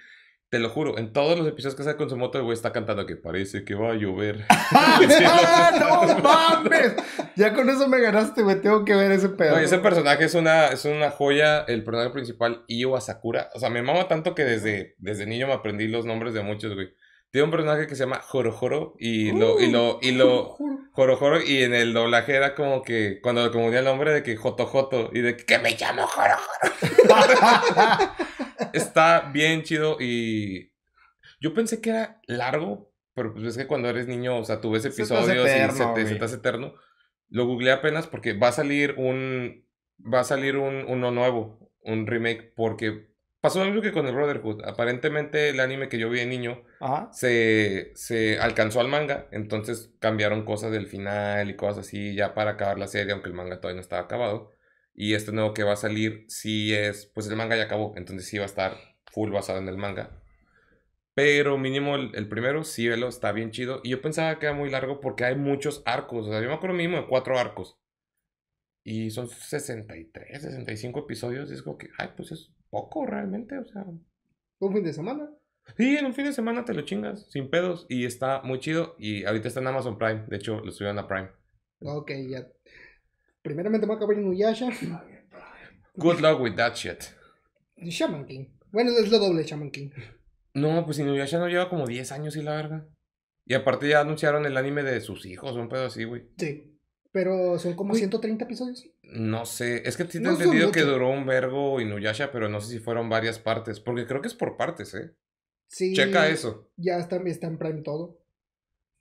Te 0.49 0.59
lo 0.59 0.71
juro, 0.71 0.99
en 0.99 1.13
todos 1.13 1.39
los 1.39 1.47
episodios 1.47 1.77
que 1.77 1.85
sale 1.85 1.97
con 1.97 2.11
su 2.11 2.17
moto, 2.17 2.39
el 2.39 2.45
güey 2.45 2.55
está 2.57 2.73
cantando 2.73 3.07
que 3.07 3.15
parece 3.15 3.65
que 3.65 3.77
va 3.77 3.93
a 3.93 3.95
llover. 3.95 4.45
¡Ah, 4.49 5.71
no 5.79 6.19
mames! 6.19 6.97
Ya 7.37 7.55
con 7.55 7.71
eso 7.71 7.87
me 7.87 8.01
ganaste, 8.01 8.43
güey. 8.43 8.61
Tengo 8.61 8.85
que 8.85 8.97
ver 8.97 9.13
ese 9.13 9.29
pedo. 9.29 9.55
Oye, 9.55 9.67
ese 9.67 9.79
personaje 9.79 10.25
es 10.25 10.35
una, 10.35 10.67
es 10.67 10.85
una 10.85 11.13
joya, 11.13 11.61
el 11.61 11.85
personaje 11.85 12.11
principal, 12.11 12.65
Io 12.67 12.97
Asakura. 12.97 13.51
O 13.55 13.61
sea, 13.61 13.71
me 13.71 13.83
mama 13.83 14.09
tanto 14.09 14.35
que 14.35 14.43
desde, 14.43 14.97
desde 14.99 15.27
niño 15.27 15.47
me 15.47 15.53
aprendí 15.53 15.87
los 15.87 16.05
nombres 16.05 16.35
de 16.35 16.43
muchos, 16.43 16.75
güey. 16.75 16.93
Tiene 17.31 17.45
un 17.45 17.51
personaje 17.51 17.87
que 17.87 17.95
se 17.95 18.05
llama 18.05 18.21
Jorojoro 18.23 18.95
y 18.99 19.31
lo, 19.31 19.61
y 19.61 19.71
lo, 19.71 19.99
y 20.03 20.11
lo, 20.13 20.57
Jorojoro 20.93 21.41
y 21.41 21.63
en 21.63 21.75
el 21.75 21.93
doblaje 21.93 22.35
era 22.35 22.57
como 22.57 22.83
que 22.83 23.21
cuando 23.21 23.45
le 23.45 23.53
confundía 23.53 23.79
el 23.79 23.85
nombre 23.85 24.13
de 24.13 24.25
que 24.25 24.37
Jotojoto 24.37 25.11
y 25.13 25.21
de 25.21 25.37
que, 25.37 25.59
me 25.61 25.77
llamo 25.77 26.07
Jorojoro. 26.07 26.75
Está 28.73 29.31
bien 29.33 29.63
chido 29.63 29.97
y 30.01 30.73
yo 31.41 31.55
pensé 31.55 31.81
que 31.81 31.91
era 31.91 32.21
largo, 32.27 32.93
pero 33.15 33.33
pues 33.33 33.47
es 33.47 33.57
que 33.57 33.69
cuando 33.69 33.89
eres 33.89 34.09
niño, 34.09 34.37
o 34.37 34.45
sea, 34.45 34.61
tú 34.61 34.73
ves 34.73 34.83
Se 34.83 34.89
episodios 34.89 35.47
y 35.47 35.51
eterno, 35.51 35.95
se 35.95 36.03
te, 36.03 36.09
se 36.09 36.17
te 36.17 36.25
hace 36.25 36.37
eterno. 36.37 36.75
Lo 37.29 37.47
googleé 37.47 37.73
apenas 37.73 38.09
porque 38.09 38.33
va 38.33 38.49
a 38.49 38.53
salir 38.53 38.95
un 38.99 39.65
va 40.03 40.21
a 40.21 40.25
salir 40.25 40.57
un 40.57 40.85
uno 40.89 41.11
nuevo, 41.13 41.71
un 41.83 42.07
remake 42.07 42.53
porque 42.57 43.10
pasó 43.41 43.61
lo 43.61 43.67
mismo 43.67 43.83
que 43.83 43.93
con 43.93 44.07
el 44.07 44.15
Brotherhood. 44.15 44.65
Aparentemente 44.65 45.51
el 45.51 45.61
anime 45.61 45.89
que 45.89 45.99
yo 45.99 46.11
vi 46.11 46.21
de 46.21 46.27
niño 46.27 46.63
Ajá. 46.81 47.09
se, 47.13 47.93
se 47.95 48.39
alcanzó 48.39 48.81
al 48.81 48.89
manga, 48.89 49.29
entonces 49.33 49.93
cambiaron 49.99 50.45
cosas 50.45 50.73
del 50.73 50.87
final 50.87 51.51
y 51.51 51.57
cosas 51.57 51.87
así 51.87 52.15
ya 52.15 52.35
para 52.35 52.53
acabar 52.53 52.79
la 52.79 52.87
serie, 52.89 53.13
aunque 53.13 53.29
el 53.29 53.35
manga 53.35 53.61
todavía 53.61 53.77
no 53.77 53.83
estaba 53.83 54.03
acabado. 54.03 54.53
Y 54.95 55.15
este 55.15 55.33
nuevo 55.33 55.55
que 55.55 55.63
va 55.63 55.73
a 55.73 55.77
salir 55.77 56.25
sí 56.29 56.75
es, 56.75 57.07
pues 57.07 57.27
el 57.29 57.37
manga 57.37 57.57
ya 57.57 57.65
acabó, 57.65 57.95
entonces 57.97 58.29
sí 58.29 58.37
va 58.39 58.45
a 58.45 58.47
estar 58.47 58.77
full 59.11 59.31
basado 59.31 59.59
en 59.59 59.69
el 59.69 59.77
manga. 59.79 60.23
Pero 61.15 61.59
mínimo 61.59 61.97
el, 61.97 62.15
el 62.15 62.29
primero, 62.29 62.65
sí, 62.65 62.89
velo, 62.89 63.09
está 63.09 63.33
bien 63.33 63.51
chido. 63.51 63.81
Y 63.83 63.91
yo 63.91 64.01
pensaba 64.03 64.39
que 64.39 64.47
era 64.47 64.55
muy 64.55 64.71
largo 64.71 65.01
porque 65.01 65.25
hay 65.25 65.37
muchos 65.37 65.83
arcos, 65.85 66.27
o 66.27 66.31
sea, 66.31 66.41
yo 66.41 66.49
me 66.49 66.55
acuerdo 66.55 66.77
mínimo 66.77 66.99
de 66.99 67.07
cuatro 67.07 67.39
arcos. 67.39 67.79
Y 68.83 69.11
son 69.11 69.29
63, 69.29 70.43
65 70.43 71.01
episodios, 71.01 71.51
y 71.51 71.55
es 71.55 71.63
como 71.63 71.77
que, 71.77 71.89
ay, 71.99 72.11
pues 72.17 72.33
es 72.33 72.53
poco 72.71 73.07
realmente, 73.07 73.59
o 73.59 73.65
sea, 73.65 73.85
Un 74.61 74.73
fin 74.73 74.85
de 74.85 74.93
semana. 74.93 75.31
Sí, 75.77 75.97
en 75.97 76.07
un 76.07 76.15
fin 76.15 76.25
de 76.25 76.33
semana 76.33 76.65
te 76.65 76.75
lo 76.75 76.83
chingas, 76.83 77.31
sin 77.31 77.51
pedos. 77.51 77.87
Y 77.89 78.05
está 78.05 78.43
muy 78.43 78.59
chido. 78.61 78.97
Y 78.99 79.25
ahorita 79.25 79.49
está 79.49 79.61
en 79.61 79.69
Amazon 79.69 79.99
Prime. 79.99 80.25
De 80.29 80.37
hecho, 80.37 80.61
lo 80.61 80.73
subieron 80.73 80.99
a 80.99 81.07
Prime. 81.07 81.31
Ok, 81.83 82.11
ya. 82.29 82.47
Primeramente 83.43 83.87
me 83.87 83.95
voy 83.95 83.97
a 83.97 84.05
acabar 84.05 84.19
Inuyasha. 84.19 84.71
Good 85.97 86.21
luck 86.21 86.41
with 86.41 86.55
that 86.57 86.75
shit. 86.75 87.03
Shaman 87.77 88.27
King. 88.27 88.47
Bueno, 88.73 88.91
es 88.91 89.11
lo 89.11 89.19
doble 89.19 89.45
Shaman 89.45 89.71
King. 89.71 89.91
No, 90.55 90.85
pues 90.85 90.99
Inuyasha 90.99 91.39
no 91.39 91.49
lleva 91.49 91.71
como 91.71 91.87
10 91.87 92.13
años 92.13 92.37
y 92.37 92.43
la 92.43 92.57
verga. 92.57 92.87
Y 93.47 93.55
aparte 93.55 93.89
ya 93.89 94.01
anunciaron 94.01 94.45
el 94.47 94.57
anime 94.57 94.83
de 94.83 95.01
sus 95.01 95.27
hijos, 95.27 95.57
un 95.57 95.69
pedo 95.69 95.87
así, 95.87 96.05
güey. 96.05 96.29
Sí. 96.39 96.79
Pero 97.13 97.59
son 97.59 97.75
como 97.75 97.95
Uy. 97.95 97.99
130 97.99 98.45
episodios. 98.45 98.89
No 99.13 99.45
sé, 99.45 99.89
es 99.89 99.97
que 99.97 100.05
he 100.05 100.21
No 100.21 100.33
entendido 100.33 100.71
que 100.71 100.83
duró 100.83 101.11
un 101.11 101.27
vergo 101.27 101.81
Inuyasha, 101.81 102.31
pero 102.31 102.49
no 102.49 102.61
sé 102.61 102.73
si 102.73 102.79
fueron 102.79 103.09
varias 103.09 103.39
partes. 103.39 103.81
Porque 103.81 104.07
creo 104.07 104.21
que 104.21 104.29
es 104.29 104.35
por 104.35 104.57
partes, 104.57 104.95
¿eh? 104.95 105.15
Sí. 105.67 105.95
Checa 105.95 106.29
eso. 106.29 106.71
Ya 106.77 106.99
está, 106.99 107.17
está 107.27 107.47
en 107.49 107.59
Prime 107.59 107.83
todo. 107.83 108.21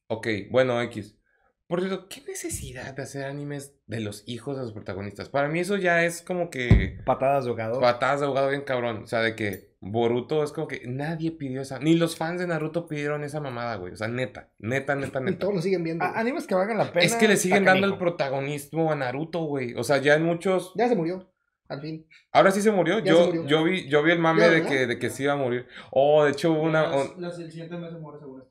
Ok, 0.08 0.28
bueno, 0.50 0.82
X. 0.82 1.19
Por 1.70 1.82
cierto, 1.82 2.08
¿qué 2.10 2.22
necesidad 2.28 2.96
de 2.96 3.04
hacer 3.04 3.26
animes 3.26 3.76
de 3.86 4.00
los 4.00 4.24
hijos 4.26 4.58
de 4.58 4.64
los 4.64 4.74
protagonistas? 4.74 5.30
Para 5.30 5.50
mí 5.50 5.60
eso 5.60 5.78
ya 5.78 6.04
es 6.04 6.24
como 6.24 6.50
que 6.50 6.98
Patadas 7.06 7.44
de 7.46 7.52
ahogado. 7.52 7.80
patadas 7.80 8.22
de 8.22 8.26
abogado 8.26 8.50
bien 8.50 8.64
cabrón. 8.64 9.04
O 9.04 9.06
sea, 9.06 9.20
de 9.20 9.36
que 9.36 9.70
Boruto 9.80 10.44
es 10.44 10.52
como 10.52 10.68
que 10.68 10.82
nadie 10.88 11.30
pidió 11.32 11.62
esa. 11.62 11.78
Ni 11.78 11.94
los 11.94 12.16
fans 12.18 12.40
de 12.42 12.48
Naruto 12.48 12.88
pidieron 12.88 13.24
esa 13.24 13.40
mamada, 13.40 13.76
güey. 13.76 13.94
O 13.94 13.96
sea, 13.98 14.08
neta, 14.08 14.50
neta, 14.58 14.96
neta, 14.96 15.20
Y 15.22 15.26
neta. 15.26 15.38
todos 15.38 15.54
lo 15.54 15.62
siguen 15.62 15.84
viendo. 15.84 16.04
A- 16.06 16.20
animes 16.20 16.48
que 16.48 16.56
valgan 16.56 16.80
la 16.80 16.92
pena. 16.92 17.06
Es 17.06 17.14
que 17.16 17.28
le 17.28 17.38
siguen 17.38 17.66
dando 17.66 17.86
el 17.86 18.00
protagonismo 18.00 18.92
a 18.92 18.96
Naruto, 18.96 19.42
güey. 19.44 19.76
O 19.76 19.84
sea, 19.84 19.98
ya 20.00 20.16
en 20.16 20.24
muchos. 20.24 20.74
Ya 20.76 20.90
se 20.90 20.96
murió. 20.96 21.32
Al 21.68 21.82
fin. 21.82 22.08
Ahora 22.32 22.50
sí 22.50 22.64
se 22.64 22.72
murió. 22.72 22.98
Ya 22.98 23.12
yo, 23.12 23.26
se 23.26 23.28
murió. 23.28 23.44
yo 23.46 23.64
vi, 23.64 23.88
yo 23.88 24.02
vi 24.02 24.12
el 24.12 24.18
mame 24.18 24.50
de 24.50 24.64
que, 24.66 24.88
de 24.88 24.98
que 24.98 25.12
sí 25.12 25.22
iba 25.22 25.34
a 25.34 25.36
morir. 25.36 25.68
Oh, 25.92 26.24
de 26.26 26.32
hecho 26.32 26.52
hubo 26.52 26.64
una. 26.64 26.88
Las- 26.90 27.10
un- 27.12 27.22
las- 27.22 27.38
el 27.38 27.52
siguiente 27.52 27.78
mes 27.78 27.92
se 27.92 28.00
muere 28.00 28.18
seguro. 28.18 28.50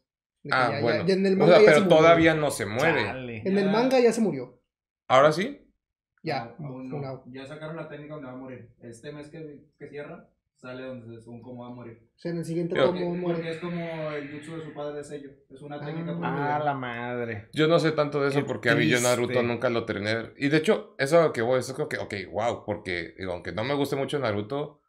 Ah, 0.51 0.71
ya- 0.73 0.81
bueno. 0.81 1.07
ya 1.07 1.15
en 1.15 1.27
el 1.27 1.35
O 1.35 1.37
manga 1.39 1.53
sea, 1.57 1.61
ya 1.61 1.67
pero 1.73 1.83
se 1.83 1.89
todavía 1.89 2.35
no 2.35 2.51
se 2.51 2.67
muere. 2.67 3.05
Chale. 3.05 3.43
En 3.45 3.59
el 3.59 3.71
manga 3.71 3.99
ya 4.01 4.13
se 4.13 4.21
murió. 4.21 4.61
¿Ahora 5.09 5.33
sí? 5.33 5.65
Ya. 6.23 6.55
No, 6.59 6.69
aún 6.69 6.89
no. 6.89 6.97
una- 6.97 7.21
Ya 7.27 7.47
sacaron 7.47 7.77
la 7.77 7.89
técnica 7.89 8.15
donde 8.15 8.29
va 8.29 8.35
a 8.35 8.37
morir. 8.37 8.71
Este 8.81 9.13
mes 9.13 9.29
que, 9.29 9.65
que 9.79 9.89
cierra, 9.89 10.29
sale 10.57 10.83
donde 10.85 11.21
según 11.21 11.41
cómo 11.43 11.63
va 11.65 11.71
a 11.71 11.75
morir. 11.75 12.09
O 12.17 12.19
sea, 12.19 12.33
en 12.33 12.39
el 12.39 12.45
siguiente 12.45 12.75
Pero- 12.75 12.87
tomo 12.89 12.99
Porque, 13.01 13.21
porque 13.23 13.43
muere. 13.43 13.51
es 13.51 13.59
como 13.59 14.11
el 14.11 14.33
jutsu 14.33 14.57
de 14.59 14.65
su 14.65 14.75
padre 14.75 14.97
de 14.99 15.05
sello. 15.05 15.31
Es 15.51 15.63
una 15.63 15.81
técnica 15.81 16.17
Ah, 16.23 16.57
Ah, 16.57 16.65
la 16.65 16.75
madre. 16.75 17.49
Yo 17.53 17.69
no 17.69 17.79
sé 17.79 17.93
tanto 17.93 18.21
de 18.21 18.29
eso 18.29 18.41
Qué 18.41 18.45
porque 18.45 18.71
a 18.71 18.75
mí 18.75 18.89
yo 18.89 19.01
Naruto 19.01 19.29
triste. 19.29 19.47
nunca 19.47 19.71
lo 19.71 19.85
terminé. 19.85 20.33
Y 20.37 20.49
de 20.49 20.57
hecho, 20.57 20.95
eso 20.99 21.33
que 21.33 21.43
voy, 21.43 21.61
eso 21.61 21.73
es 21.73 21.77
como 21.77 21.89
que, 21.89 21.99
ok, 21.99 22.15
wow, 22.33 22.65
porque 22.65 23.15
digo, 23.19 23.33
aunque 23.33 23.53
no 23.53 23.65
me 23.65 23.75
guste 23.75 23.95
mucho 23.97 24.19
Naruto, 24.19 24.81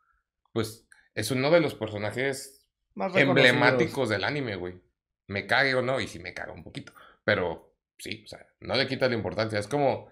pues 0.53 0.87
es 1.13 1.29
uno 1.31 1.51
de 1.51 1.59
los 1.61 1.75
personajes 1.75 2.67
Más 2.95 3.15
emblemáticos 3.15 4.09
del 4.09 4.23
anime, 4.23 4.55
güey. 4.55 4.81
Me 5.29 5.47
cague 5.47 5.73
o 5.75 5.81
no, 5.81 5.99
y 6.01 6.07
sí 6.07 6.19
me 6.19 6.33
caga 6.33 6.51
un 6.53 6.63
poquito. 6.63 6.91
Pero 7.23 7.73
sí, 7.97 8.23
o 8.25 8.27
sea, 8.27 8.45
no 8.59 8.75
le 8.75 8.87
quita 8.87 9.07
la 9.07 9.15
importancia. 9.15 9.57
Es 9.59 9.67
como. 9.67 10.09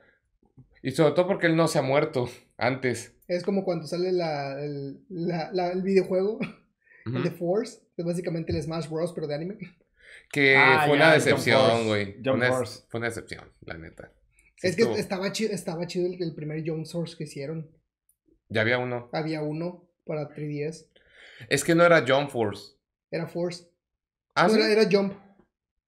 Y 0.81 0.91
sobre 0.91 1.13
todo 1.13 1.27
porque 1.27 1.47
él 1.47 1.55
no 1.55 1.67
se 1.67 1.79
ha 1.79 1.81
muerto 1.81 2.29
antes. 2.57 3.13
Es 3.27 3.43
como 3.43 3.65
cuando 3.65 3.85
sale 3.87 4.11
la, 4.13 4.53
el, 4.63 5.01
la- 5.09 5.49
la- 5.51 5.71
el 5.71 5.81
videojuego, 5.81 6.39
el 7.05 7.23
de. 7.23 7.31
Force, 7.31 7.79
que 7.95 8.03
es 8.03 8.05
básicamente 8.05 8.53
el 8.55 8.61
Smash 8.63 8.87
Bros, 8.89 9.11
pero 9.13 9.27
de 9.27 9.35
anime. 9.35 9.57
Que 10.31 10.55
Ah, 10.55 10.83
fue 10.85 10.95
una 10.95 11.13
decepción, 11.13 11.87
güey. 11.87 12.13
Jump 12.15 12.23
Fue 12.25 12.33
una, 12.33 12.47
Force. 12.49 12.83
fue 12.89 12.99
una 12.99 13.07
decepción, 13.09 13.51
la 13.61 13.77
neta. 13.77 14.11
Sí 14.55 14.67
es 14.67 14.75
que 14.75 14.83
estuvo- 14.83 14.97
estaba 14.97 15.31
chido, 15.31 15.53
estaba 15.53 15.85
chido 15.87 16.07
el, 16.07 16.21
el 16.21 16.33
primer 16.35 16.63
Jump 16.67 16.85
Source 16.85 17.15
que 17.17 17.25
hicieron. 17.25 17.69
Ya 18.49 18.61
había 18.61 18.77
uno. 18.77 19.09
Había 19.13 19.41
uno 19.41 19.89
para 20.05 20.29
3DS. 20.29 20.87
Es 21.49 21.63
que 21.63 21.75
no 21.75 21.83
era 21.85 22.05
Jump 22.07 22.29
Force. 22.31 22.73
Era 23.11 23.27
Force. 23.27 23.65
Ah, 24.37 24.43
No, 24.47 24.53
sí. 24.53 24.59
era, 24.61 24.71
era 24.71 24.89
Jump. 24.91 25.13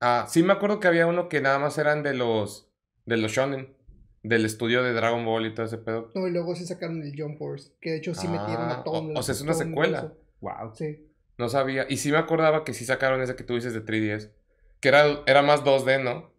Ah, 0.01 0.25
sí 0.29 0.43
me 0.43 0.53
acuerdo 0.53 0.79
que 0.79 0.87
había 0.87 1.07
uno 1.07 1.29
que 1.29 1.41
nada 1.41 1.59
más 1.59 1.77
eran 1.77 2.03
de 2.03 2.13
los 2.13 2.71
de 3.05 3.17
los 3.17 3.31
shonen, 3.31 3.75
del 4.23 4.45
estudio 4.45 4.83
de 4.83 4.93
Dragon 4.93 5.25
Ball 5.25 5.45
y 5.47 5.53
todo 5.53 5.65
ese 5.65 5.77
pedo. 5.77 6.11
No, 6.15 6.27
y 6.27 6.31
luego 6.31 6.55
sí 6.55 6.65
sacaron 6.65 7.01
el 7.01 7.13
Jump 7.19 7.37
Force. 7.37 7.71
Que 7.81 7.91
de 7.91 7.97
hecho 7.97 8.13
sí 8.13 8.27
metieron 8.27 8.69
Ah, 8.69 8.79
a 8.79 8.83
todo 8.83 8.95
o- 8.99 9.19
o 9.19 9.23
sea, 9.23 9.33
es 9.33 9.41
una 9.41 9.53
secuela. 9.53 10.13
Wow. 10.41 10.73
Sí. 10.75 11.05
No 11.37 11.49
sabía. 11.49 11.85
Y 11.89 11.97
sí 11.97 12.11
me 12.11 12.17
acordaba 12.17 12.63
que 12.63 12.73
sí 12.73 12.85
sacaron 12.85 13.21
ese 13.21 13.35
que 13.35 13.43
tú 13.43 13.55
dices 13.55 13.73
de 13.73 13.81
3DS. 13.81 14.31
Que 14.79 14.89
era, 14.89 15.05
era 15.25 15.41
más 15.41 15.63
2D, 15.63 15.97
¿no? 16.03 16.31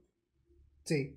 Sí. 0.85 1.17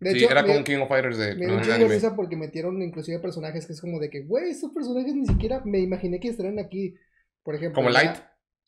De 0.00 0.12
sí, 0.12 0.24
era 0.24 0.42
como 0.42 0.56
un 0.56 0.64
King 0.64 0.78
of 0.78 0.88
Fighters 0.88 1.16
de 1.16 1.36
Me 1.36 1.46
dio 1.46 1.88
risa 1.88 2.16
porque 2.16 2.36
metieron 2.36 2.82
inclusive 2.82 3.20
personajes 3.20 3.66
que 3.66 3.72
es 3.72 3.80
como 3.80 4.00
de 4.00 4.10
que, 4.10 4.22
güey, 4.24 4.50
estos 4.50 4.72
personajes 4.72 5.14
ni 5.14 5.26
siquiera 5.26 5.62
me 5.64 5.78
imaginé 5.78 6.18
que 6.18 6.28
estarían 6.28 6.58
aquí. 6.58 6.96
Por 7.44 7.54
ejemplo. 7.54 7.76
Como 7.76 7.90
Light. 7.90 8.16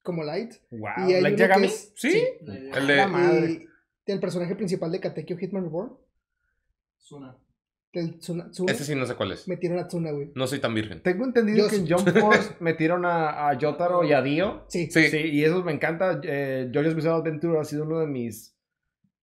Como 0.05 0.23
Light. 0.23 0.53
Wow. 0.71 1.09
Y 1.09 1.15
hay 1.15 1.23
que 1.25 1.37
Yagami. 1.37 1.67
es- 1.67 1.93
Sí. 1.97 2.23
Idea- 2.43 2.79
El 2.79 2.87
de- 2.87 2.97
La 2.97 3.09
madre. 3.09 3.67
Y 4.07 4.13
el 4.13 4.21
personaje 4.21 4.55
principal 4.55 4.93
de 4.93 5.01
Katekyo 5.01 5.37
Hitman 5.37 5.65
Reborn. 5.65 5.95
Suna. 6.99 7.37
El 7.93 8.19
Tsuna, 8.19 8.51
Tsuna, 8.51 8.73
Ese 8.73 8.85
sí 8.85 8.95
no 8.97 9.07
sé 9.07 9.15
cuál 9.15 9.33
es. 9.33 9.47
Metieron 9.49 9.79
a 9.79 9.87
Tsuna, 9.87 10.11
güey. 10.11 10.31
No 10.35 10.47
soy 10.49 10.59
tan 10.59 10.75
virgen. 10.75 11.01
Tengo 11.03 11.25
entendido 11.25 11.59
Yo 11.65 11.69
que 11.71 11.77
en 11.77 11.87
sí. 11.87 11.93
Jump 11.93 12.09
Force 12.19 12.55
metieron 12.61 13.05
a, 13.07 13.49
a 13.49 13.57
Yotaro 13.57 14.05
y 14.05 14.13
a 14.13 14.21
Dio. 14.21 14.65
Sí. 14.69 14.89
Sí. 14.91 15.09
Sí, 15.09 15.17
y 15.19 15.45
eso 15.45 15.63
me 15.65 15.73
encanta. 15.73 16.21
Eh, 16.25 16.71
JoJo's 16.75 16.95
Bizarre 16.97 17.17
Adventure 17.17 17.59
ha 17.61 17.65
sido 17.65 17.85
uno 17.85 18.01
de 18.01 18.07
mis 18.09 18.55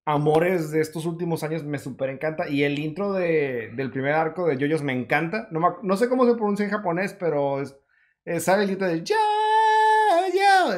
amores 0.05 0.71
de 0.71 0.79
estos 0.81 1.05
últimos 1.05 1.43
años. 1.43 1.63
Me 1.65 1.77
súper 1.79 2.09
encanta. 2.09 2.47
Y 2.49 2.63
el 2.63 2.79
intro 2.79 3.11
de, 3.13 3.71
del 3.75 3.91
primer 3.91 4.13
arco 4.13 4.47
de 4.47 4.55
JoJo's 4.55 4.83
me 4.83 4.93
encanta. 4.93 5.47
No, 5.51 5.59
me 5.59 5.67
no 5.83 5.97
sé 5.97 6.07
cómo 6.09 6.25
se 6.25 6.33
pronuncia 6.35 6.63
en 6.65 6.71
japonés, 6.71 7.13
pero 7.13 7.61
es, 7.61 7.75
eh, 8.25 8.39
sale 8.39 8.63
el 8.63 8.69
grito 8.69 8.85
de 8.85 9.03
ya, 9.03 9.15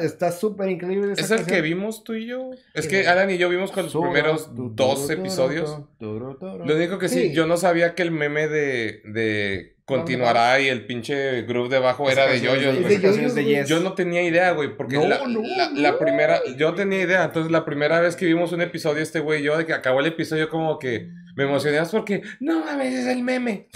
Está 0.02 0.32
súper 0.32 0.68
increíble. 0.70 1.12
esa 1.12 1.22
¿Es 1.22 1.30
el 1.30 1.36
canción. 1.38 1.56
que 1.56 1.62
vimos 1.62 2.04
tú 2.04 2.14
y 2.14 2.26
yo? 2.26 2.50
Es 2.74 2.86
que 2.88 3.06
Alan 3.06 3.30
y 3.30 3.38
yo 3.38 3.48
vimos 3.48 3.70
con 3.72 3.84
los 3.84 3.92
primeros 3.94 4.50
dos 4.54 5.08
episodios. 5.10 5.78
Lo 6.00 6.76
único 6.76 6.98
que 6.98 7.08
sí, 7.08 7.28
Sí. 7.28 7.32
yo 7.32 7.46
no 7.46 7.56
sabía 7.56 7.94
que 7.94 8.02
el 8.02 8.10
meme 8.10 8.48
de, 8.48 9.02
de 9.04 9.73
continuará 9.86 10.60
y 10.60 10.68
el 10.68 10.86
pinche 10.86 11.42
groove 11.42 11.68
debajo 11.68 12.08
era 12.10 12.26
de 12.26 12.40
yoyos, 12.40 12.80
güey. 12.80 12.96
de 12.98 13.44
Yes. 13.44 13.68
Yo 13.68 13.80
no 13.80 13.92
tenía 13.94 14.22
idea, 14.22 14.52
güey, 14.52 14.76
porque 14.76 14.96
No, 14.96 15.06
la, 15.06 15.26
no, 15.26 15.40
la- 15.42 15.70
no. 15.70 15.80
la 15.80 15.98
primera, 15.98 16.40
yo 16.56 16.74
tenía 16.74 17.02
idea, 17.02 17.24
entonces 17.24 17.52
la 17.52 17.64
primera 17.64 18.00
vez 18.00 18.16
que 18.16 18.24
vimos 18.26 18.52
un 18.52 18.62
episodio 18.62 19.02
este 19.02 19.20
güey, 19.20 19.42
yo 19.42 19.58
de 19.58 19.66
que 19.66 19.72
acabó 19.74 20.00
el 20.00 20.06
episodio 20.06 20.48
como 20.48 20.78
que 20.78 21.08
me 21.36 21.44
emocioné 21.44 21.80
porque, 21.90 22.22
no 22.40 22.64
mames, 22.64 22.94
es 22.94 23.06
el 23.08 23.22
meme. 23.22 23.68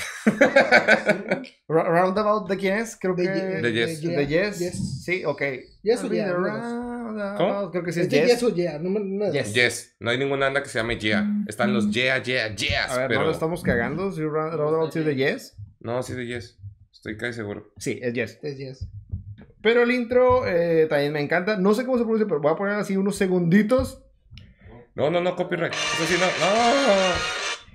Roundabout, 1.69 2.49
¿de 2.49 2.57
quién 2.57 2.79
es? 2.79 2.97
Creo 2.99 3.15
De 3.15 3.25
que... 3.25 3.29
Ye- 3.31 3.61
De 3.63 3.73
Yes. 3.73 4.03
¿De 4.03 4.27
Yes? 4.27 4.59
Yes. 4.59 5.05
Sí, 5.05 5.25
ok. 5.25 5.43
Yes 5.83 6.05
o 6.05 6.09
Yeah. 6.13 6.35
¿Cómo? 7.37 7.71
Creo 7.71 7.83
que 7.83 7.93
sí 7.93 8.01
Es 8.01 8.09
Yes. 8.09 8.27
Yes 8.27 8.43
o 8.43 8.55
Yeah. 8.55 8.81
Yes. 9.33 9.53
Yes, 9.55 9.97
no 10.01 10.11
hay 10.11 10.19
ninguna 10.19 10.47
anda 10.47 10.63
que 10.63 10.69
se 10.69 10.79
llame 10.79 10.99
Yeah. 10.99 11.27
Están 11.49 11.75
los 11.75 11.91
Yeah, 11.91 12.23
Yeah, 12.23 12.55
Yes, 12.55 12.71
A 12.91 12.99
ver, 12.99 13.09
pero... 13.09 13.21
¿no 13.21 13.27
lo 13.27 13.33
estamos 13.33 13.63
cagando? 13.63 14.13
¿Si 14.13 14.21
Round- 14.21 14.57
Roundabout 14.57 14.95
de 14.95 15.15
Yes? 15.17 15.57
No, 15.81 16.03
sí 16.03 16.15
de 16.15 16.27
Yes, 16.27 16.59
estoy 16.93 17.17
casi 17.17 17.35
seguro. 17.35 17.73
Sí, 17.79 17.99
es 18.03 18.13
Yes. 18.15 18.39
Es 18.43 18.59
Yes. 18.59 18.89
Pero 19.63 19.83
el 19.83 19.91
intro 19.91 20.47
eh, 20.47 20.87
también 20.89 21.13
me 21.13 21.21
encanta. 21.21 21.57
No 21.57 21.75
sé 21.75 21.85
cómo 21.85 21.99
se 21.99 22.05
pronuncia, 22.05 22.27
pero 22.29 22.41
voy 22.41 22.53
a 22.53 22.57
poner 22.57 22.75
así 22.75 22.97
unos 22.97 23.17
segunditos. 23.17 24.03
No, 24.95 25.11
no, 25.11 25.21
no, 25.21 25.35
copyright. 25.37 25.73
Eso 25.73 26.05
sí, 26.07 26.15
no, 26.19 26.27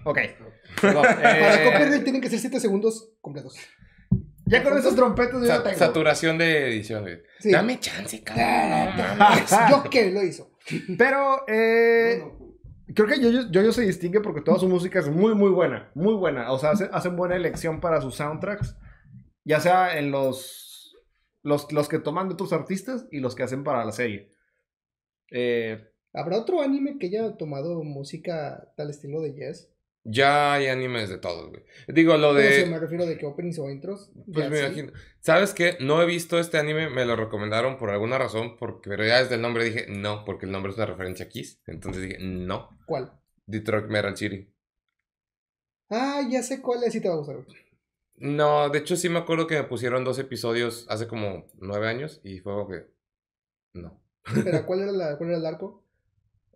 no. 0.06 0.12
Ok. 0.12 0.20
Para 0.82 1.64
eh, 1.66 1.72
copyright 1.72 2.04
tienen 2.04 2.22
que 2.22 2.30
ser 2.30 2.40
7 2.40 2.60
segundos 2.60 3.12
completos. 3.22 3.56
Ya 4.46 4.62
con 4.64 4.78
esos 4.78 4.96
trompetos 4.96 5.42
yo 5.42 5.48
Sa- 5.48 5.58
ya 5.58 5.64
tengo. 5.64 5.78
saturación 5.78 6.38
de 6.38 6.68
edición, 6.68 7.04
güey. 7.04 7.22
Sí. 7.40 7.52
Dame 7.52 7.80
chance, 7.80 8.22
cabrón. 8.24 9.18
no. 9.18 9.70
Yo 9.84 9.90
que 9.90 10.12
lo 10.12 10.22
hizo. 10.24 10.52
Pero 10.98 11.44
eh, 11.48 12.24
creo 12.94 13.08
que 13.08 13.20
Yoyo, 13.22 13.50
Yoyo 13.52 13.72
se 13.72 13.84
distingue 13.84 14.22
porque 14.22 14.42
toda 14.42 14.60
su 14.60 14.68
música 14.68 15.00
es 15.00 15.10
muy, 15.10 15.36
muy 15.36 15.50
buena. 15.52 15.92
Muy 15.96 16.14
buena. 16.16 16.52
O 16.52 16.60
sea, 16.60 16.72
hace- 16.72 16.90
hacen 16.92 17.16
buena 17.16 17.36
elección 17.36 17.80
para 17.80 18.02
sus 18.02 18.16
soundtracks. 18.16 18.76
Ya 19.46 19.60
sea 19.60 19.98
en 19.98 20.12
los, 20.12 20.96
los, 21.44 21.72
los 21.72 21.90
que 21.90 22.00
toman 22.00 22.28
de 22.28 22.34
otros 22.36 22.54
artistas 22.54 23.08
y 23.12 23.20
los 23.20 23.36
que 23.36 23.44
hacen 23.44 23.64
para 23.64 23.84
la 23.86 23.92
serie. 23.92 24.30
Eh, 25.32 25.90
¿Habrá 26.14 26.38
otro 26.38 26.62
anime 26.62 26.98
que 27.00 27.08
haya 27.08 27.36
tomado 27.38 27.84
música 27.84 28.72
tal 28.78 28.90
estilo 28.92 29.22
de 29.22 29.34
Yes? 29.34 29.73
Ya 30.06 30.54
hay 30.54 30.68
animes 30.68 31.10
de 31.10 31.18
todos, 31.18 31.50
güey. 31.50 31.64
Digo, 31.88 32.18
lo 32.18 32.34
Pero, 32.34 32.66
de... 32.66 32.66
me 32.66 32.80
refiero 32.80 33.06
de 33.06 33.18
que 33.18 33.26
openings 33.26 33.58
o 33.60 33.70
intros. 33.70 34.12
Pues 34.32 34.50
me 34.50 34.58
sí. 34.58 34.66
imagino. 34.66 34.92
¿Sabes 35.20 35.54
qué? 35.54 35.78
No 35.80 36.02
he 36.02 36.06
visto 36.06 36.40
este 36.40 36.58
anime, 36.58 36.90
me 36.90 37.06
lo 37.06 37.16
recomendaron 37.16 37.78
por 37.78 37.90
alguna 37.90 38.18
razón, 38.18 38.58
porque, 38.58 38.90
pero 38.90 39.06
ya 39.06 39.22
desde 39.22 39.36
el 39.36 39.42
nombre 39.42 39.64
dije 39.64 39.86
no, 39.88 40.26
porque 40.26 40.46
el 40.46 40.52
nombre 40.52 40.72
es 40.72 40.78
una 40.78 40.88
referencia 40.88 41.26
a 41.26 41.30
Kiss. 41.30 41.62
Entonces 41.68 42.04
dije 42.04 42.18
no. 42.20 42.70
¿Cuál? 42.86 43.14
Detroit 43.46 43.86
Metal 43.86 44.18
City. 44.18 44.50
Ah, 45.90 46.22
ya 46.30 46.44
sé 46.44 46.62
cuál 46.62 46.84
es 46.84 46.96
y 46.96 47.02
te 47.02 47.08
va 47.08 47.16
a 47.16 47.18
gustar. 47.18 47.38
No, 48.18 48.70
de 48.70 48.80
hecho 48.80 48.96
sí 48.96 49.10
me 49.10 49.20
acuerdo 49.20 49.48
que 49.48 49.56
me 49.56 49.64
pusieron 49.64 50.04
dos 50.04 50.20
episodios 50.20 50.86
hace 50.90 51.08
como 51.08 51.48
nueve 51.60 51.88
años 51.88 52.20
y 52.24 52.40
fue 52.40 52.54
como 52.54 52.68
que 52.68 52.88
no. 53.74 54.02
Pero 54.44 54.66
¿cuál 54.66 54.82
era, 54.82 54.92
la, 54.92 55.18
cuál 55.18 55.30
era 55.30 55.38
el 55.38 55.46
arco? 55.46 55.84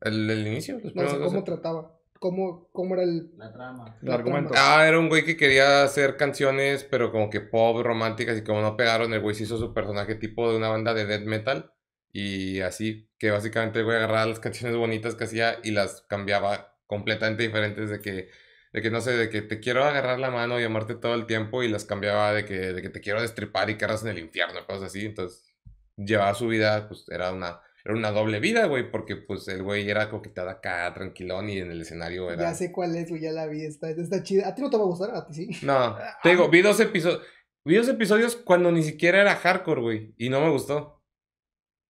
¿El, 0.01 0.29
el 0.29 0.47
inicio? 0.47 0.79
Los 0.79 0.95
No 0.95 1.09
sé 1.09 1.17
cómo 1.17 1.43
trataba. 1.43 1.96
¿Cómo, 2.19 2.69
cómo 2.71 2.95
era 2.95 3.03
el. 3.03 3.31
La 3.37 3.51
trama. 3.51 3.97
el 4.01 4.11
argumento. 4.11 4.53
Ah, 4.57 4.87
era 4.87 4.99
un 4.99 5.09
güey 5.09 5.23
que 5.23 5.37
quería 5.37 5.83
hacer 5.83 6.17
canciones, 6.17 6.83
pero 6.83 7.11
como 7.11 7.29
que 7.29 7.41
pop, 7.41 7.81
románticas, 7.83 8.37
y 8.37 8.43
como 8.43 8.61
no 8.61 8.77
pegaron, 8.77 9.13
el 9.13 9.21
güey 9.21 9.35
se 9.35 9.43
hizo 9.43 9.57
su 9.57 9.73
personaje 9.73 10.15
tipo 10.15 10.49
de 10.49 10.57
una 10.57 10.69
banda 10.69 10.93
de 10.93 11.05
death 11.05 11.25
metal. 11.25 11.73
Y 12.11 12.61
así, 12.61 13.09
que 13.19 13.31
básicamente 13.31 13.79
el 13.79 13.85
güey 13.85 13.97
agarraba 13.97 14.25
las 14.25 14.39
canciones 14.39 14.75
bonitas 14.77 15.15
que 15.15 15.25
hacía 15.25 15.59
y 15.63 15.71
las 15.71 16.01
cambiaba 16.03 16.75
completamente 16.87 17.43
diferentes 17.43 17.89
de 17.89 18.01
que, 18.01 18.29
de 18.73 18.81
que 18.81 18.89
no 18.89 19.01
sé, 19.01 19.11
de 19.11 19.29
que 19.29 19.41
te 19.41 19.59
quiero 19.59 19.83
agarrar 19.83 20.19
la 20.19 20.31
mano 20.31 20.59
y 20.59 20.63
amarte 20.63 20.95
todo 20.95 21.13
el 21.15 21.25
tiempo 21.27 21.63
y 21.63 21.67
las 21.67 21.85
cambiaba 21.85 22.33
de 22.33 22.45
que, 22.45 22.73
de 22.73 22.81
que 22.81 22.89
te 22.89 23.01
quiero 23.01 23.21
destripar 23.21 23.69
y 23.69 23.77
que 23.77 23.85
arras 23.85 24.03
en 24.03 24.09
el 24.09 24.19
infierno, 24.19 24.65
cosas 24.65 24.83
así. 24.83 25.05
Entonces, 25.05 25.53
llevaba 25.97 26.33
su 26.33 26.47
vida, 26.47 26.87
pues 26.87 27.05
era 27.09 27.31
una, 27.31 27.61
era 27.87 27.95
una 27.95 28.11
doble 28.11 28.41
vida, 28.41 28.65
güey, 28.65 28.91
porque 28.91 29.15
pues 29.15 29.47
el 29.47 29.63
güey 29.63 29.89
era 29.89 30.09
como 30.09 30.21
que 30.21 30.27
estaba 30.27 30.51
acá 30.51 30.93
tranquilón 30.93 31.49
y 31.49 31.59
en 31.59 31.71
el 31.71 31.79
escenario 31.83 32.29
era... 32.29 32.49
Ya 32.49 32.53
sé 32.53 32.69
cuál 32.69 32.93
es, 32.97 33.07
güey, 33.07 33.21
ya 33.21 33.31
la 33.31 33.47
vi. 33.47 33.63
Está, 33.63 33.89
está 33.91 34.21
chida. 34.23 34.45
¿A 34.49 34.53
ti 34.53 34.61
no 34.61 34.69
te 34.69 34.75
va 34.75 34.83
a 34.83 34.87
gustar? 34.87 35.15
A 35.15 35.25
ti 35.25 35.33
sí. 35.33 35.65
No, 35.65 35.95
te 36.21 36.29
digo, 36.29 36.49
vi 36.49 36.61
dos 36.61 36.77
episodios. 36.81 37.21
Vi 37.63 37.75
dos 37.77 37.87
episodios 37.87 38.35
cuando 38.35 38.73
ni 38.73 38.83
siquiera 38.83 39.21
era 39.21 39.35
hardcore, 39.37 39.79
güey. 39.79 40.13
Y 40.17 40.27
no 40.27 40.41
me 40.41 40.49
gustó. 40.49 41.01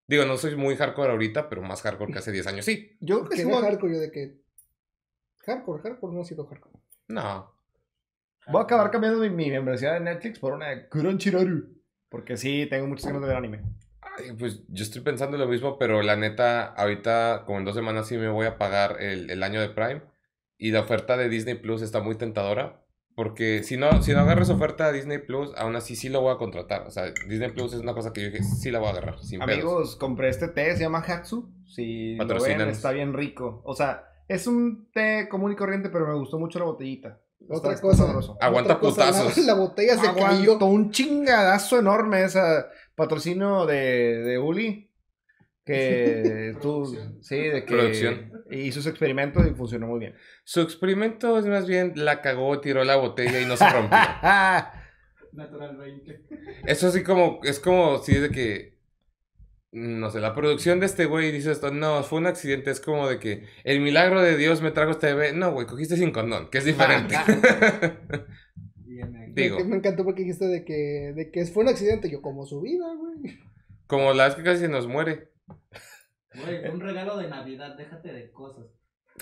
Digo, 0.07 0.27
no 0.27 0.37
soy 0.37 0.55
muy 0.55 0.77
hardcore 0.77 1.13
ahorita, 1.13 1.49
pero 1.49 1.63
más 1.63 1.81
hardcore 1.81 2.13
que 2.13 2.19
hace 2.19 2.31
10 2.31 2.47
años, 2.49 2.67
sí. 2.67 2.99
Yo 3.01 3.25
creo 3.25 3.31
que 3.31 3.45
voy- 3.47 3.63
hardcore 3.63 3.95
yo 3.95 4.01
de 4.01 4.11
que. 4.11 4.43
Hardcore, 5.47 5.83
hardcore, 5.83 6.15
no 6.15 6.21
ha 6.21 6.25
sido 6.25 6.47
hardcore. 6.47 6.79
No. 7.09 7.55
Voy 8.49 8.61
a 8.61 8.65
acabar 8.65 8.91
cambiando 8.91 9.19
mi, 9.21 9.31
mi 9.31 9.51
membresía 9.51 9.95
de 9.95 10.01
Netflix 10.01 10.41
por 10.41 10.53
una 10.53 10.69
de 10.69 10.91
Crunchyroll. 10.91 11.73
Porque 12.11 12.37
sí, 12.37 12.67
tengo 12.69 12.87
muchas 12.87 13.07
ganas 13.07 13.23
de 13.23 13.29
ver 13.29 13.37
anime. 13.39 13.63
Ay, 14.19 14.33
pues 14.39 14.63
yo 14.69 14.83
estoy 14.83 15.03
pensando 15.03 15.37
lo 15.37 15.47
mismo, 15.47 15.79
pero 15.79 16.03
la 16.03 16.17
neta, 16.17 16.65
ahorita, 16.67 17.45
como 17.47 17.59
en 17.59 17.65
dos 17.65 17.75
semanas, 17.75 18.07
sí 18.09 18.17
me 18.17 18.29
voy 18.29 18.47
a 18.47 18.59
pagar 18.59 18.97
el, 19.01 19.31
el 19.31 19.43
año 19.43 19.61
de 19.61 19.69
Prime. 19.69 20.03
Y 20.59 20.71
la 20.71 20.81
oferta 20.81 21.17
de 21.17 21.29
Disney 21.29 21.55
Plus 21.55 21.83
está 21.83 22.01
muy 22.01 22.17
tentadora. 22.17 22.83
Porque 23.15 23.63
si 23.63 23.79
no, 23.79 24.03
si 24.03 24.13
no 24.13 24.21
agarras 24.21 24.51
oferta 24.51 24.89
de 24.93 24.99
Disney 24.99 25.19
Plus, 25.19 25.51
aún 25.57 25.75
así 25.75 25.97
sí 25.97 26.11
lo 26.11 26.21
voy 26.21 26.35
a 26.35 26.37
contratar. 26.37 26.87
O 26.87 26.91
sea, 26.91 27.05
Disney 27.27 27.51
Plus 27.51 27.73
es 27.73 27.81
una 27.81 27.95
cosa 27.95 28.13
que 28.13 28.21
yo 28.21 28.27
dije, 28.31 28.43
sí 28.43 28.71
la 28.71 28.79
voy 28.79 28.89
a 28.89 28.91
agarrar. 28.91 29.19
Sin 29.21 29.41
pedos. 29.41 29.53
Amigos, 29.53 29.97
compré 29.97 30.29
este 30.29 30.49
té, 30.49 30.77
se 30.77 30.83
llama 30.83 30.99
Hatsu. 30.99 31.51
Si 31.67 32.17
lo 32.17 32.27
ven, 32.43 32.61
está 32.69 32.93
bien 32.93 33.15
rico. 33.15 33.63
O 33.65 33.75
sea, 33.75 34.05
es 34.29 34.47
un 34.47 34.91
té 34.93 35.29
común 35.31 35.53
y 35.53 35.57
corriente, 35.57 35.89
pero 35.89 36.07
me 36.07 36.15
gustó 36.15 36.39
mucho 36.39 36.59
la 36.59 36.67
botellita. 36.67 37.19
Otra 37.49 37.73
Está- 37.73 37.83
cosa. 37.83 38.05
Aguanta 38.41 38.75
Otra 38.75 38.81
cosa, 38.81 39.07
la- 39.07 39.13
putazos. 39.13 39.47
La, 39.47 39.55
botella 39.55 39.97
se 39.97 40.13
cayó. 40.13 40.27
Aguantó 40.53 40.67
un 40.67 40.91
chingadazo 40.91 41.79
enorme 41.79 42.23
esa 42.23 42.67
patrocinio 42.97 43.67
de, 43.67 44.19
de 44.23 44.39
Uli. 44.39 44.91
Que 45.65 46.57
tú, 46.63 46.97
sí, 47.21 47.37
de 47.37 47.65
que 47.65 47.75
Producción. 47.75 48.45
hizo 48.51 48.81
sus 48.81 48.87
experimentos 48.87 49.47
y 49.47 49.55
funcionó 49.55 49.89
muy 49.89 50.01
bien. 50.01 50.15
Su 50.45 50.61
experimento 50.61 51.39
es 51.39 51.47
más 51.47 51.67
bien 51.67 51.93
la 51.97 52.23
cagó, 52.23 52.61
tiró 52.61 52.85
la 52.85 52.97
botella 52.97 53.41
y 53.41 53.47
no 53.47 53.57
se 53.57 53.69
rompió. 53.69 53.99
Natural 55.33 55.77
20. 55.77 56.23
Eso 56.67 56.91
sí 56.91 57.03
como, 57.03 57.41
es 57.45 57.61
como 57.61 57.99
si 57.99 58.13
es 58.13 58.23
de 58.23 58.31
que, 58.31 58.79
no 59.73 60.11
sé, 60.11 60.21
la 60.21 60.35
producción 60.35 60.81
de 60.81 60.87
este 60.87 61.05
güey 61.05 61.31
dice 61.33 61.53
esto, 61.53 61.71
no, 61.73 62.03
fue 62.05 62.21
un 62.21 62.27
accidente, 62.27 62.71
es 62.71 62.81
como 62.81 63.09
de 63.09 63.19
que 63.19 63.45
el 63.65 63.81
milagro 63.81 64.23
de 64.23 64.37
Dios 64.37 64.63
me 64.63 64.71
trajo 64.71 64.93
este 64.93 65.13
bebé. 65.13 65.33
No, 65.33 65.53
güey, 65.53 65.67
cogiste 65.67 65.97
sin 65.97 66.13
condón, 66.13 66.49
que 66.49 66.59
es 66.59 66.65
diferente. 66.65 67.17
Digo. 69.29 69.65
Me, 69.65 69.77
encantó 69.77 70.05
porque 70.05 70.23
dijiste 70.23 70.47
de 70.47 70.65
que, 70.65 71.13
de 71.15 71.31
que 71.31 71.45
fue 71.47 71.63
un 71.65 71.69
accidente. 71.69 72.11
Yo, 72.11 72.23
como 72.23 72.47
su 72.47 72.61
vida, 72.61 72.87
güey. 72.95 73.39
como 73.87 74.13
la 74.13 74.27
vez 74.27 74.35
que 74.35 74.43
casi 74.43 74.61
se 74.61 74.69
nos 74.69 74.87
muere. 74.87 75.31
Güey, 76.35 76.69
un 76.69 76.81
regalo 76.81 77.17
de 77.17 77.29
Navidad, 77.29 77.77
déjate 77.77 78.13
de 78.13 78.31
cosas. 78.31 78.67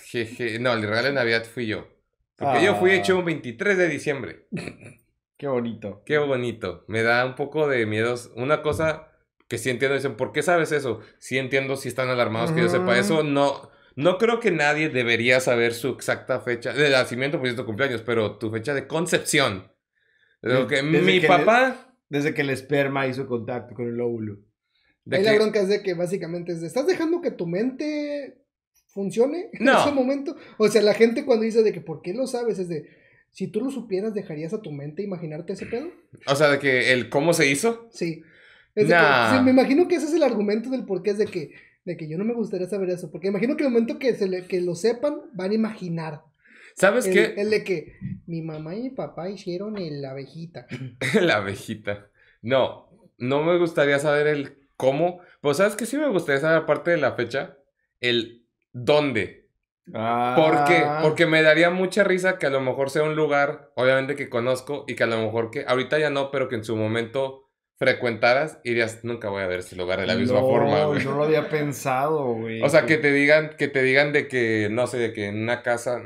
Jeje, 0.03 0.59
no, 0.59 0.73
el 0.73 0.83
regalo 0.83 1.09
de 1.09 1.15
Navidad 1.15 1.45
fui 1.45 1.67
yo. 1.67 1.87
Porque 2.37 2.59
Ah. 2.59 2.63
yo 2.65 2.75
fui 2.77 2.91
hecho 2.93 3.19
un 3.19 3.25
23 3.25 3.79
de 3.79 3.89
diciembre. 3.89 4.47
Qué 5.37 5.47
bonito. 5.47 6.03
Qué 6.05 6.19
bonito. 6.19 6.85
Me 6.89 7.03
da 7.03 7.25
un 7.27 7.35
poco 7.35 7.69
de 7.69 7.87
miedos. 7.87 8.33
Una 8.37 8.63
cosa 8.63 9.09
que 9.49 9.59
sí 9.59 9.71
entiendo, 9.71 9.95
dicen, 9.95 10.17
¿por 10.17 10.33
qué 10.33 10.43
sabes 10.43 10.73
eso? 10.73 11.01
Sí 11.19 11.39
entiendo 11.39 11.77
si 11.77 11.89
están 11.89 12.09
alarmados 12.09 12.53
que 12.53 12.63
yo 12.63 12.69
sepa 12.69 12.99
eso. 12.99 13.23
No, 13.23 13.71
no 13.97 14.19
creo 14.19 14.41
que 14.41 14.51
nadie 14.51 14.89
debería 14.89 15.41
saber 15.41 15.75
su 15.75 15.89
exacta 15.91 16.41
fecha 16.41 16.73
de 16.73 16.91
nacimiento, 16.91 17.39
pues 17.39 17.51
es 17.53 17.57
tu 17.57 17.65
cumpleaños, 17.65 18.03
pero 18.03 18.39
tu 18.39 18.51
fecha 18.51 18.75
de 18.75 18.87
concepción. 18.87 19.71
Lo 20.43 20.67
que 20.67 20.83
Desde 20.83 21.01
mi 21.03 21.21
que 21.21 21.27
papá... 21.29 21.91
Desde 22.09 22.35
que 22.35 22.43
el 22.43 22.51
esperma 22.51 23.07
hizo 23.07 23.27
contacto 23.27 23.75
con 23.75 23.89
el 23.89 23.99
óvulo. 24.01 24.37
de 25.05 25.17
Ahí 25.17 25.23
la 25.25 25.33
que- 25.33 25.39
bronca 25.39 25.61
es 25.61 25.69
de 25.69 25.83
que 25.83 25.95
básicamente 25.95 26.53
es 26.53 26.61
de, 26.61 26.67
¿estás 26.67 26.87
dejando 26.87 27.21
que 27.23 27.31
tu 27.31 27.47
mente 27.47 28.39
funcione 28.89 29.49
en 29.53 29.65
No. 29.65 29.81
ese 29.81 29.91
momento? 29.91 30.37
O 30.59 30.69
sea, 30.69 30.83
la 30.83 30.95
gente 30.95 31.25
cuando 31.25 31.45
dice 31.45 31.63
de 31.63 31.73
que 31.73 31.81
¿por 31.81 32.03
qué 32.03 32.13
lo 32.13 32.27
sabes? 32.27 32.59
Es 32.59 32.69
de, 32.69 32.89
si 33.31 33.49
tú 33.49 33.61
lo 33.63 33.71
supieras, 33.71 34.15
¿dejarías 34.15 34.53
a 34.53 34.61
tu 34.63 34.71
mente 34.71 35.03
imaginarte 35.03 35.55
ese 35.55 35.67
pedo? 35.67 35.89
o 36.27 36.37
sea, 36.37 36.51
de 36.51 36.59
que 36.59 36.93
el 36.93 37.09
cómo 37.09 37.33
se 37.33 37.49
hizo. 37.51 37.89
Sí. 37.91 38.23
Es 38.75 38.87
de 38.89 38.95
Nah. 38.95 39.31
que, 39.33 39.39
sí, 39.39 39.45
me 39.45 39.51
imagino 39.51 39.89
que 39.89 39.97
ese 39.97 40.07
es 40.07 40.15
el 40.15 40.23
argumento 40.23 40.69
del 40.71 40.85
por 40.85 41.03
qué 41.03 41.11
es 41.11 41.19
de 41.19 41.27
que, 41.27 41.51
de 41.85 41.97
que 41.97 42.09
yo 42.09 42.17
no 42.19 42.25
me 42.25 42.35
gustaría 42.35 42.67
saber 42.67 42.91
eso. 42.91 43.11
Porque 43.11 43.29
imagino 43.29 43.57
que 43.57 43.65
el 43.65 43.71
momento 43.71 43.99
que, 43.99 44.15
se 44.15 44.27
le- 44.29 44.47
que 44.47 44.61
lo 44.61 44.75
sepan, 44.75 45.21
van 45.33 45.51
a 45.51 45.55
imaginar. 45.55 46.23
¿Sabes 46.77 47.07
El, 47.07 47.13
qué? 47.13 47.35
el 47.41 47.51
de 47.51 47.63
que 47.65 47.97
mi 48.27 48.43
mamá 48.43 48.75
y 48.75 48.83
mi 48.83 48.91
papá 48.91 49.29
hicieron 49.31 49.77
el 49.79 50.05
abejita. 50.05 50.67
La 51.21 51.37
abejita. 51.37 52.09
No, 52.43 52.89
no 53.19 53.43
me 53.45 53.59
gustaría 53.59 53.99
saber 53.99 54.27
el 54.27 54.59
cómo. 54.77 55.21
Pues, 55.41 55.59
¿sabes 55.59 55.77
qué? 55.77 55.87
Sí 55.87 55.97
me 55.97 56.09
gustaría 56.09 56.41
saber, 56.41 56.59
aparte 56.59 56.91
de 56.91 56.97
la 56.97 57.13
fecha, 57.13 57.59
el 58.01 58.45
dónde. 58.73 59.45
¿Por 59.87 60.65
qué? 60.65 60.79
Ah. 60.85 61.01
Porque 61.03 61.27
me 61.27 61.43
daría 61.43 61.69
mucha 61.71 62.05
risa 62.05 62.39
que 62.39 62.47
a 62.47 62.51
lo 62.51 62.61
mejor 62.61 62.89
sea 62.91 63.03
un 63.03 63.15
lugar, 63.17 63.71
obviamente 63.77 64.17
que 64.17 64.31
conozco, 64.31 64.85
y 64.89 64.95
que 64.97 65.05
a 65.05 65.07
lo 65.07 65.19
mejor 65.19 65.51
que 65.51 65.65
ahorita 65.69 65.99
ya 65.99 66.09
no, 66.11 66.31
pero 66.31 66.49
que 66.49 66.55
en 66.57 66.65
su 66.65 66.75
momento 66.75 67.44
frecuentaras 67.77 68.59
y 68.65 68.71
dirías, 68.71 69.01
nunca 69.05 69.29
voy 69.29 69.43
a 69.43 69.47
ver 69.47 69.61
ese 69.61 69.77
lugar 69.77 70.01
de 70.01 70.07
la 70.07 70.15
misma 70.15 70.41
No, 70.41 70.47
forma, 70.47 70.85
güey. 70.85 71.05
No 71.05 71.17
lo 71.17 71.25
había 71.25 71.49
pensado, 71.49 72.35
güey. 72.35 72.63
O 72.63 72.69
sea, 72.69 72.87
que 72.87 72.97
te 72.99 73.13
digan, 73.13 73.51
que 73.59 73.69
te 73.69 73.83
digan 73.83 74.13
de 74.13 74.29
que, 74.29 74.69
no 74.71 74.87
sé, 74.87 74.99
de 74.99 75.13
que 75.13 75.27
en 75.27 75.43
una 75.43 75.63
casa, 75.63 76.01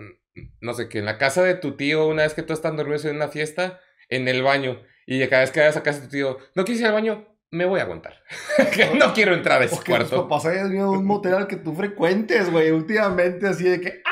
no 0.61 0.75
sé, 0.75 0.89
que 0.89 0.99
en 0.99 1.05
la 1.05 1.19
casa 1.19 1.43
de 1.43 1.55
tu 1.55 1.77
tío, 1.77 2.07
una 2.07 2.23
vez 2.23 2.35
que 2.35 2.43
tú 2.43 2.53
estás 2.53 2.75
dormido 2.77 3.09
en 3.09 3.17
una 3.17 3.29
fiesta, 3.29 3.81
en 4.09 4.29
el 4.29 4.43
baño, 4.43 4.83
y 5.07 5.27
cada 5.29 5.43
vez 5.43 5.51
que 5.51 5.61
vayas 5.61 5.77
a 5.77 5.83
casa 5.83 6.01
de 6.01 6.07
tu 6.07 6.11
tío, 6.13 6.39
no 6.55 6.65
quieres 6.65 6.81
ir 6.81 6.87
al 6.87 6.95
baño, 6.95 7.27
me 7.51 7.65
voy 7.65 7.81
a 7.81 7.85
aguantar. 7.85 8.23
No 8.99 9.13
quiero 9.15 9.35
entrar 9.35 9.61
a 9.63 9.65
ese 9.65 9.75
O 9.75 9.79
que 9.79 9.85
tus 9.85 10.09
cuarto. 10.11 10.29
papás 10.29 10.47
hayan 10.47 10.75
ido 10.75 10.87
a 10.87 10.91
un 10.91 11.05
motel 11.07 11.35
al 11.35 11.47
que 11.47 11.57
tú 11.57 11.75
frecuentes, 11.75 12.51
güey. 12.51 12.71
Últimamente 12.71 13.47
así 13.47 13.65
de 13.65 13.81
que... 13.81 14.03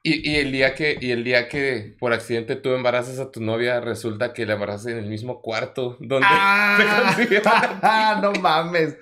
¡Ah! 0.00 0.02
Y, 0.02 0.30
y 0.30 0.36
el 0.36 0.50
día 0.52 0.74
que, 0.74 0.96
y 1.00 1.10
el 1.10 1.24
día 1.24 1.48
que 1.48 1.94
por 1.98 2.12
accidente 2.12 2.56
tú 2.56 2.70
embarazas 2.70 3.18
a 3.18 3.30
tu 3.30 3.40
novia, 3.40 3.80
resulta 3.80 4.32
que 4.32 4.46
la 4.46 4.54
embarazas 4.54 4.86
en 4.86 4.98
el 4.98 5.06
mismo 5.06 5.42
cuarto 5.42 5.96
donde 6.00 6.26
¡Ah! 6.30 6.76
te 7.16 7.16
consiguieron. 7.16 7.52
no 8.22 8.32
mames. 8.40 8.96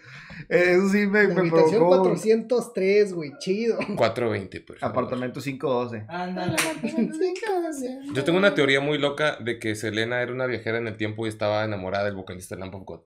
Eso 0.48 0.88
sí 0.88 1.06
me, 1.06 1.24
La 1.24 1.34
me 1.34 1.40
habitación 1.40 1.80
provocó 1.80 2.02
un 2.08 2.14
403, 2.14 3.12
güey, 3.12 3.32
chido. 3.38 3.76
420, 3.96 4.60
por 4.62 4.78
favor. 4.78 4.92
apartamento 4.92 5.40
512. 5.40 6.06
Ándale. 6.08 6.56
Yo 8.14 8.24
tengo 8.24 8.38
una 8.38 8.54
teoría 8.54 8.80
muy 8.80 8.98
loca 8.98 9.36
de 9.40 9.58
que 9.58 9.74
Selena 9.74 10.22
era 10.22 10.32
una 10.32 10.46
viajera 10.46 10.78
en 10.78 10.86
el 10.88 10.96
tiempo 10.96 11.26
y 11.26 11.28
estaba 11.28 11.64
enamorada 11.64 12.04
del 12.04 12.14
vocalista 12.14 12.54
de 12.54 12.60
Lamp 12.60 12.74
of 12.76 12.84
God. 12.84 13.00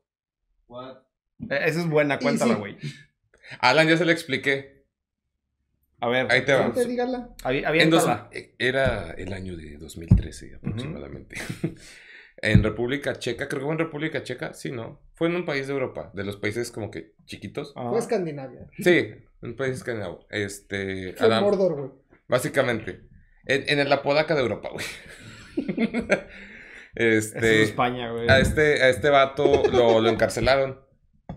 What? 0.69 0.97
Eh, 1.51 1.59
Esa 1.67 1.81
es 1.81 1.89
buena, 1.89 2.19
cuéntala, 2.19 2.55
sí. 2.55 2.61
güey. 2.61 2.77
Alan 3.59 3.89
ya 3.89 3.97
se 3.97 4.05
le 4.05 4.13
expliqué. 4.13 4.82
A 6.03 6.09
ver. 6.09 6.27
Ahí 6.33 6.45
te 6.45 6.53
va. 6.53 6.65
Ponte, 6.65 6.85
dígala. 6.85 7.31
avi- 7.45 7.65
En 7.81 7.91
dos- 7.91 8.07
aviéntala. 8.07 8.29
eh, 8.33 8.55
era 8.59 9.13
el 9.13 9.33
año 9.33 9.57
de 9.57 9.77
2013 9.79 10.57
aproximadamente. 10.57 11.37
en 12.39 12.63
República 12.65 13.15
Checa, 13.19 13.47
creo 13.49 13.61
que 13.61 13.65
fue 13.67 13.73
en 13.75 13.79
República 13.79 14.23
Checa, 14.25 14.53
sí, 14.53 14.73
¿no? 14.73 15.01
Fue 15.15 15.29
en 15.29 15.37
un 15.37 15.45
país 15.45 15.69
de 15.69 15.75
Europa, 15.75 16.11
de 16.13 16.25
los 16.25 16.37
países 16.39 16.73
como 16.73 16.91
que 16.91 17.15
chiquitos. 17.25 17.73
Ah. 17.77 17.89
Fue 17.91 18.01
Escandinavia. 18.01 18.67
Sí, 18.81 19.11
un 19.43 19.55
país 19.55 19.75
escandinavo. 19.77 20.27
Este, 20.31 21.13
Fue 21.17 21.27
Adam- 21.29 21.45
Mordor, 21.45 21.75
güey. 21.77 21.91
básicamente. 22.27 23.03
En, 23.47 23.79
en 23.79 23.89
la 23.89 24.03
podaca 24.03 24.35
de 24.35 24.41
Europa, 24.43 24.71
güey. 24.73 24.85
Este, 26.95 27.63
es 27.63 27.69
España, 27.71 28.11
güey. 28.13 28.29
a 28.29 28.39
este, 28.39 28.83
a 28.83 28.91
este 28.91 29.09
vato 29.09 29.63
lo, 29.73 30.01
lo 30.01 30.09
encarcelaron 30.11 30.79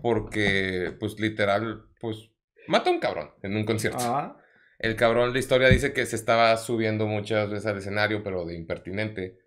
porque, 0.02 0.94
pues, 1.00 1.18
literal, 1.18 1.86
pues, 1.98 2.30
mata 2.68 2.90
a 2.90 2.92
un 2.92 3.00
cabrón 3.00 3.30
en 3.42 3.56
un 3.56 3.64
concierto. 3.64 3.98
Ah. 4.02 4.36
El 4.78 4.96
cabrón, 4.96 5.32
la 5.32 5.38
historia 5.38 5.68
dice 5.68 5.92
que 5.92 6.04
se 6.06 6.16
estaba 6.16 6.56
subiendo 6.56 7.06
muchas 7.06 7.48
veces 7.50 7.66
al 7.66 7.78
escenario, 7.78 8.22
pero 8.22 8.44
de 8.44 8.54
impertinente. 8.54 9.38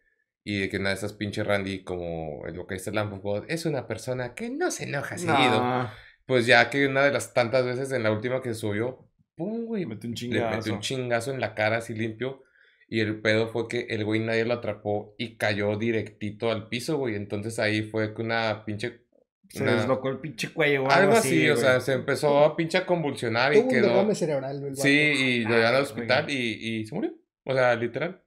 Y 0.43 0.61
de 0.61 0.69
que 0.69 0.77
una 0.77 0.89
de 0.89 0.95
esas 0.95 1.13
pinches 1.13 1.45
Randy, 1.45 1.83
como 1.83 2.45
el 2.47 2.57
vocalista 2.57 2.91
de 2.91 2.95
Lamp 2.95 3.13
of 3.13 3.21
God, 3.21 3.45
es 3.49 3.65
una 3.65 3.87
persona 3.87 4.33
que 4.33 4.49
no 4.49 4.71
se 4.71 4.85
enoja 4.85 5.17
seguido. 5.17 5.89
Pues 6.25 6.45
ya 6.45 6.69
que 6.69 6.87
una 6.87 7.03
de 7.03 7.11
las 7.11 7.33
tantas 7.33 7.65
veces 7.65 7.91
en 7.91 8.03
la 8.03 8.11
última 8.11 8.41
que 8.41 8.53
subió, 8.53 9.09
pum, 9.35 9.65
güey, 9.65 9.85
Mete 9.85 10.07
un 10.07 10.13
le 10.13 10.17
chingazo. 10.17 10.57
metió 10.57 10.73
un 10.73 10.79
chingazo 10.79 11.31
en 11.33 11.39
la 11.39 11.53
cara 11.55 11.77
así 11.77 11.93
limpio. 11.93 12.43
Y 12.87 13.01
el 13.01 13.21
pedo 13.21 13.47
fue 13.49 13.67
que 13.67 13.81
el 13.89 14.03
güey 14.03 14.19
nadie 14.19 14.45
lo 14.45 14.55
atrapó 14.55 15.13
y 15.17 15.37
cayó 15.37 15.77
directito 15.77 16.51
al 16.51 16.69
piso, 16.69 16.97
güey. 16.97 17.15
Entonces 17.15 17.59
ahí 17.59 17.83
fue 17.83 18.13
que 18.15 18.21
una 18.21 18.63
pinche. 18.65 19.01
Se 19.49 19.63
una- 19.63 19.75
deslocó 19.75 20.09
el 20.09 20.19
pinche 20.19 20.53
cuello. 20.53 20.83
o 20.83 20.89
algo 20.91 21.13
así, 21.13 21.49
o 21.49 21.53
güey. 21.53 21.63
sea, 21.65 21.79
se 21.81 21.93
empezó 21.93 22.39
a 22.45 22.55
pinche 22.55 22.77
a 22.77 22.85
convulsionar 22.85 23.53
y 23.53 23.57
un 23.59 23.67
quedó. 23.69 23.87
derrame 23.87 24.15
cerebral, 24.15 24.63
el. 24.63 24.75
Sí, 24.77 24.89
y 24.89 25.43
lo 25.43 25.49
llevaron 25.55 25.75
al 25.75 25.81
Ah, 25.81 25.83
hospital 25.83 26.29
y, 26.29 26.35
y 26.79 26.85
se 26.85 26.93
murió. 26.95 27.13
O 27.45 27.53
sea, 27.53 27.75
literal. 27.75 28.23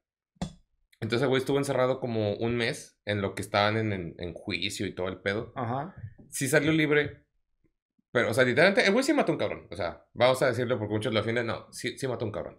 Entonces 1.01 1.23
el 1.23 1.29
güey 1.29 1.41
estuvo 1.41 1.59
encerrado 1.59 1.99
como 2.01 2.35
un 2.35 2.57
mes 2.57 2.99
en 3.05 3.21
lo 3.23 3.35
que 3.35 3.43
estaban 3.43 3.77
en, 3.77 3.93
en- 3.93 4.15
en 4.19 4.35
juicio 4.35 4.87
y 4.87 4.95
todo 4.95 5.09
el 5.09 5.19
pedo. 5.19 5.53
Ajá. 5.57 5.95
Sí 6.31 6.49
salió 6.49 6.73
libre. 6.73 7.25
Pero, 8.13 8.31
o 8.31 8.35
sea, 8.35 8.45
literalmente, 8.45 8.85
el 8.87 8.93
güey 8.93 9.05
sí 9.05 9.13
mató 9.13 9.33
a 9.33 9.35
un 9.35 9.39
cabrón. 9.39 9.67
O 9.71 9.77
sea, 9.77 10.05
vamos 10.13 10.43
a 10.43 10.47
decirlo 10.49 10.79
porque 10.79 10.95
muchos 10.95 11.13
lo 11.13 11.21
defienden. 11.21 11.47
No, 11.47 11.67
sí, 11.73 11.97
sí 11.99 12.07
mató 12.07 12.25
a 12.25 12.29
un 12.29 12.33
cabrón. 12.33 12.59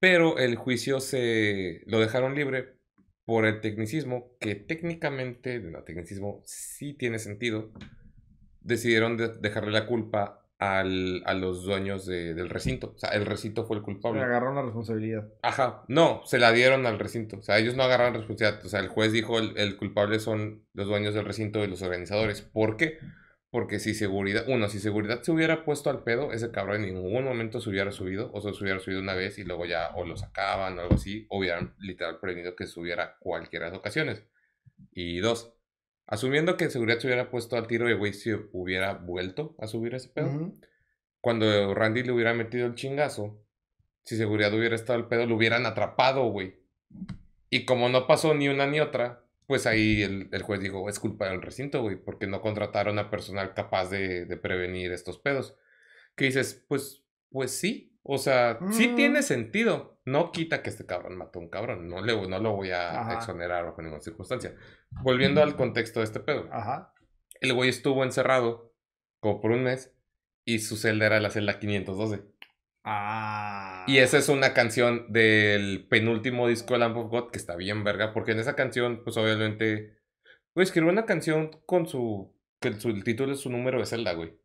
Pero 0.00 0.38
el 0.38 0.56
juicio 0.56 1.00
se 1.00 1.82
lo 1.86 1.98
dejaron 2.00 2.34
libre 2.34 2.77
por 3.28 3.44
el 3.44 3.60
tecnicismo, 3.60 4.30
que 4.40 4.54
técnicamente, 4.54 5.56
el 5.56 5.76
tecnicismo 5.84 6.40
sí 6.46 6.94
tiene 6.94 7.18
sentido. 7.18 7.70
Decidieron 8.62 9.18
de- 9.18 9.28
dejarle 9.38 9.70
la 9.70 9.86
culpa 9.86 10.46
al- 10.58 11.22
a 11.26 11.34
los 11.34 11.62
dueños 11.62 12.06
de- 12.06 12.32
del 12.32 12.48
recinto. 12.48 12.94
O 12.96 12.98
sea, 12.98 13.10
el 13.10 13.26
recinto 13.26 13.66
fue 13.66 13.76
el 13.76 13.82
Le 13.82 13.84
culpable. 13.84 14.22
agarraron 14.22 14.54
la 14.56 14.62
responsabilidad. 14.62 15.28
Ajá, 15.42 15.84
no, 15.88 16.22
se 16.24 16.38
la 16.38 16.52
dieron 16.52 16.86
al 16.86 16.98
recinto. 16.98 17.36
O 17.36 17.42
sea, 17.42 17.58
ellos 17.58 17.76
no 17.76 17.82
agarraron 17.82 18.14
responsabilidad. 18.14 18.64
O 18.64 18.68
sea, 18.70 18.80
el 18.80 18.88
juez 18.88 19.12
dijo 19.12 19.38
el, 19.38 19.58
el 19.58 19.76
culpable 19.76 20.20
son 20.20 20.64
los 20.72 20.86
dueños 20.86 21.12
del 21.12 21.26
recinto 21.26 21.62
y 21.62 21.66
los 21.68 21.82
organizadores. 21.82 22.40
¿Por 22.40 22.78
qué? 22.78 22.98
Porque 23.50 23.78
si 23.78 23.94
seguridad, 23.94 24.44
uno, 24.46 24.68
si 24.68 24.78
seguridad 24.78 25.22
se 25.22 25.32
hubiera 25.32 25.64
puesto 25.64 25.88
al 25.88 26.02
pedo, 26.02 26.32
ese 26.32 26.50
cabrón 26.50 26.84
en 26.84 26.94
ningún 26.94 27.24
momento 27.24 27.60
se 27.60 27.70
hubiera 27.70 27.92
subido, 27.92 28.30
o 28.34 28.40
se 28.40 28.62
hubiera 28.62 28.78
subido 28.78 29.00
una 29.00 29.14
vez 29.14 29.38
y 29.38 29.44
luego 29.44 29.64
ya 29.64 29.90
o 29.94 30.04
lo 30.04 30.16
sacaban 30.16 30.78
o 30.78 30.82
algo 30.82 30.94
así, 30.96 31.26
o 31.30 31.38
hubieran 31.38 31.74
literal 31.78 32.20
prevenido 32.20 32.54
que 32.54 32.66
subiera 32.66 33.16
cualquiera 33.20 33.66
de 33.66 33.70
las 33.72 33.78
ocasiones. 33.78 34.22
Y 34.92 35.20
dos, 35.20 35.54
asumiendo 36.06 36.56
que 36.58 36.68
seguridad 36.68 36.98
se 36.98 37.06
hubiera 37.06 37.30
puesto 37.30 37.56
al 37.56 37.66
tiro 37.66 37.88
y 37.88 37.92
el 37.92 37.98
güey 37.98 38.12
se 38.12 38.38
hubiera 38.52 38.94
vuelto 38.94 39.56
a 39.58 39.66
subir 39.66 39.94
ese 39.94 40.10
pedo, 40.10 40.52
cuando 41.20 41.74
Randy 41.74 42.02
le 42.02 42.12
hubiera 42.12 42.34
metido 42.34 42.66
el 42.66 42.74
chingazo, 42.74 43.42
si 44.04 44.16
seguridad 44.16 44.54
hubiera 44.54 44.74
estado 44.74 44.98
al 44.98 45.08
pedo, 45.08 45.26
lo 45.26 45.36
hubieran 45.36 45.66
atrapado, 45.66 46.24
güey. 46.24 46.60
Y 47.50 47.64
como 47.64 47.88
no 47.88 48.06
pasó 48.06 48.34
ni 48.34 48.48
una 48.48 48.66
ni 48.66 48.80
otra, 48.80 49.24
pues 49.48 49.66
ahí 49.66 50.02
el, 50.02 50.28
el 50.30 50.42
juez 50.42 50.60
dijo, 50.60 50.88
es 50.88 51.00
culpa 51.00 51.28
del 51.28 51.42
recinto, 51.42 51.82
güey, 51.82 51.96
porque 51.96 52.26
no 52.28 52.40
contrataron 52.40 52.98
a 53.00 53.10
personal 53.10 53.54
capaz 53.54 53.88
de, 53.90 54.26
de 54.26 54.36
prevenir 54.36 54.92
estos 54.92 55.18
pedos. 55.18 55.56
Que 56.14 56.26
dices, 56.26 56.64
pues, 56.68 57.02
pues 57.30 57.50
sí. 57.50 57.98
O 58.02 58.18
sea, 58.18 58.58
sí 58.70 58.88
Mm. 58.88 58.96
tiene 58.96 59.22
sentido. 59.22 60.00
No 60.04 60.32
quita 60.32 60.62
que 60.62 60.70
este 60.70 60.86
cabrón 60.86 61.16
mató 61.16 61.38
a 61.38 61.42
un 61.42 61.48
cabrón. 61.50 61.88
No, 61.88 62.00
le, 62.00 62.14
no 62.28 62.38
lo 62.38 62.52
voy 62.56 62.70
a 62.70 63.00
Ajá. 63.00 63.14
exonerar 63.14 63.64
bajo 63.64 63.82
ninguna 63.82 64.00
circunstancia. 64.02 64.54
Volviendo 65.02 65.42
al 65.42 65.56
contexto 65.56 66.00
de 66.00 66.04
este 66.04 66.20
pedo. 66.20 66.48
Ajá. 66.52 66.92
El 67.40 67.54
güey 67.54 67.68
estuvo 67.70 68.04
encerrado 68.04 68.72
como 69.20 69.40
por 69.40 69.50
un 69.50 69.64
mes 69.64 69.94
y 70.44 70.58
su 70.60 70.76
celda 70.76 71.06
era 71.06 71.20
la 71.20 71.30
celda 71.30 71.58
512. 71.58 72.22
Ah. 72.90 73.84
Y 73.86 73.98
esa 73.98 74.16
es 74.16 74.30
una 74.30 74.54
canción 74.54 75.12
del 75.12 75.86
penúltimo 75.90 76.48
disco 76.48 76.72
de 76.72 76.80
Lamb 76.80 76.96
of 76.96 77.10
God 77.10 77.30
que 77.30 77.36
está 77.36 77.54
bien 77.54 77.84
verga, 77.84 78.14
porque 78.14 78.32
en 78.32 78.38
esa 78.38 78.56
canción, 78.56 79.02
pues 79.04 79.18
obviamente, 79.18 79.98
güey, 80.54 80.64
escribió 80.64 80.90
una 80.90 81.04
canción 81.04 81.50
con 81.66 81.86
su, 81.86 82.34
que 82.60 82.72
su, 82.80 82.88
el 82.88 83.04
título 83.04 83.34
es 83.34 83.40
su 83.40 83.50
número 83.50 83.78
de 83.78 83.84
celda, 83.84 84.14
güey. 84.14 84.38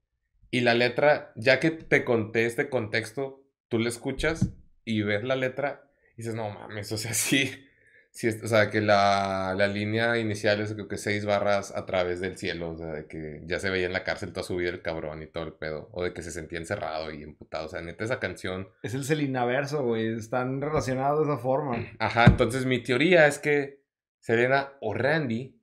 Y 0.52 0.60
la 0.60 0.74
letra, 0.74 1.32
ya 1.38 1.62
que 1.62 1.72
te 1.72 2.04
conté 2.04 2.46
este 2.46 2.70
contexto, 2.70 3.46
tú 3.70 3.80
la 3.80 3.88
escuchas 3.88 4.50
y 4.84 5.04
ves 5.04 5.24
la 5.24 5.38
letra 5.38 5.90
y 6.16 6.18
dices, 6.18 6.36
no 6.36 6.50
mames, 6.50 6.92
o 6.92 6.98
sea, 6.98 7.14
sí, 7.14 7.66
sí, 8.14 8.28
es- 8.28 8.42
o 8.44 8.48
sea, 8.48 8.70
que 8.70 8.80
la, 8.80 9.54
la 9.58 9.68
línea 9.68 10.18
inicial 10.18 10.62
es 10.62 10.74
creo 10.74 10.88
que 10.88 10.98
seis 10.98 11.26
barras 11.26 11.76
a 11.76 11.86
través 11.86 12.22
del 12.22 12.38
cielo, 12.38 12.70
o 12.72 12.78
sea, 12.78 12.88
de 12.94 13.08
que 13.08 13.42
ya 13.46 13.60
se 13.60 13.70
veía 13.70 13.86
en 13.88 13.94
la 13.94 14.04
cárcel 14.06 14.32
toda 14.32 14.46
su 14.46 14.56
vida 14.56 14.70
el 14.70 14.82
cabrón 14.82 15.22
y 15.22 15.28
todo 15.28 15.44
el 15.44 15.54
pedo, 15.54 15.90
o 15.92 16.04
de 16.04 16.14
que 16.14 16.22
se 16.22 16.32
sentía 16.32 16.60
encerrado 16.60 17.12
y 17.12 17.24
emputado, 17.24 17.66
o 17.66 17.70
sea, 17.70 17.82
neta 17.82 18.06
esa 18.06 18.20
canción... 18.20 18.70
Es 18.84 18.94
el 18.94 19.04
Celinaverso, 19.04 19.84
güey. 19.84 20.08
Están 20.16 20.62
relacionados 20.62 21.26
de 21.28 21.34
esa 21.34 21.42
forma. 21.42 21.78
Ajá, 22.00 22.26
entonces 22.26 22.66
mi 22.66 22.80
teoría 22.82 23.28
es 23.28 23.40
que 23.40 23.82
Selena 24.20 24.72
o 24.80 24.94
Randy 24.94 25.60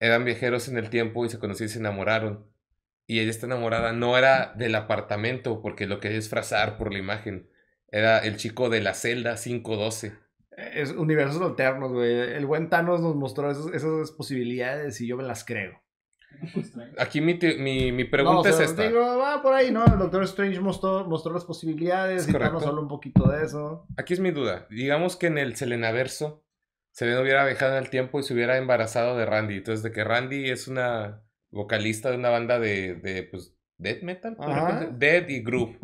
eran 0.00 0.24
viajeros 0.24 0.68
en 0.68 0.76
el 0.76 0.90
tiempo 0.90 1.24
y 1.24 1.30
se 1.30 1.38
conocieron 1.38 1.70
y 1.70 1.72
se 1.72 1.78
enamoraron. 1.78 2.46
Y 3.06 3.20
ella 3.20 3.30
está 3.30 3.46
enamorada, 3.46 3.92
no 3.92 4.16
era 4.16 4.52
del 4.56 4.74
apartamento, 4.74 5.60
porque 5.62 5.86
lo 5.86 5.98
quería 5.98 6.16
disfrazar 6.18 6.76
por 6.78 6.92
la 6.92 6.98
imagen. 7.00 7.50
Era 7.88 8.18
el 8.18 8.36
chico 8.36 8.68
de 8.70 8.80
la 8.80 8.94
celda 8.94 9.34
512. 9.34 10.12
Es 10.74 10.92
universos 10.92 11.40
alternos, 11.42 11.92
güey. 11.92 12.12
El 12.12 12.46
buen 12.46 12.68
Thanos 12.68 13.00
nos 13.00 13.16
mostró 13.16 13.50
esas 13.50 14.10
posibilidades 14.12 15.00
y 15.00 15.06
yo 15.06 15.16
me 15.16 15.22
las 15.22 15.44
creo. 15.44 15.80
Pues. 16.54 16.72
Aquí 16.96 17.20
mi, 17.20 17.34
mi, 17.58 17.92
mi 17.92 18.04
No, 18.04 18.10
pregunta 18.10 18.50
o 18.50 18.52
sea, 18.52 18.64
es 18.64 18.70
esta. 18.70 18.82
digo, 18.86 19.18
va 19.18 19.42
por 19.42 19.52
ahí, 19.52 19.70
¿no? 19.70 19.84
El 19.84 19.98
Doctor 19.98 20.22
Strange 20.24 20.60
mostró, 20.60 21.04
mostró 21.06 21.32
las 21.32 21.44
posibilidades 21.44 22.22
Es 22.22 22.28
y. 22.28 22.32
Thanos 22.32 22.64
habló 22.66 22.82
un 22.82 22.88
poquito 22.88 23.28
de 23.30 23.44
eso. 23.44 23.86
Aquí 23.96 24.14
es 24.14 24.20
mi 24.20 24.30
duda. 24.30 24.66
Digamos 24.70 25.16
que 25.16 25.26
en 25.26 25.38
el 25.38 25.56
Selenaverso 25.56 26.44
Selena 26.92 27.20
hubiera 27.20 27.44
viajado 27.44 27.76
en 27.76 27.82
el 27.84 27.90
tiempo 27.90 28.18
y 28.20 28.22
se 28.22 28.34
hubiera 28.34 28.56
embarazado 28.56 29.16
de 29.16 29.26
Randy. 29.26 29.56
Entonces, 29.56 29.82
de 29.82 29.92
que 29.92 30.04
Randy 30.04 30.50
es 30.50 30.66
una 30.68 31.22
vocalista 31.50 32.10
de 32.10 32.16
una 32.16 32.30
banda 32.30 32.58
de, 32.58 32.94
de 32.94 33.22
pues, 33.24 33.54
death 33.78 34.02
metal. 34.02 34.36
Death 34.98 35.30
y 35.30 35.40
groove. 35.42 35.78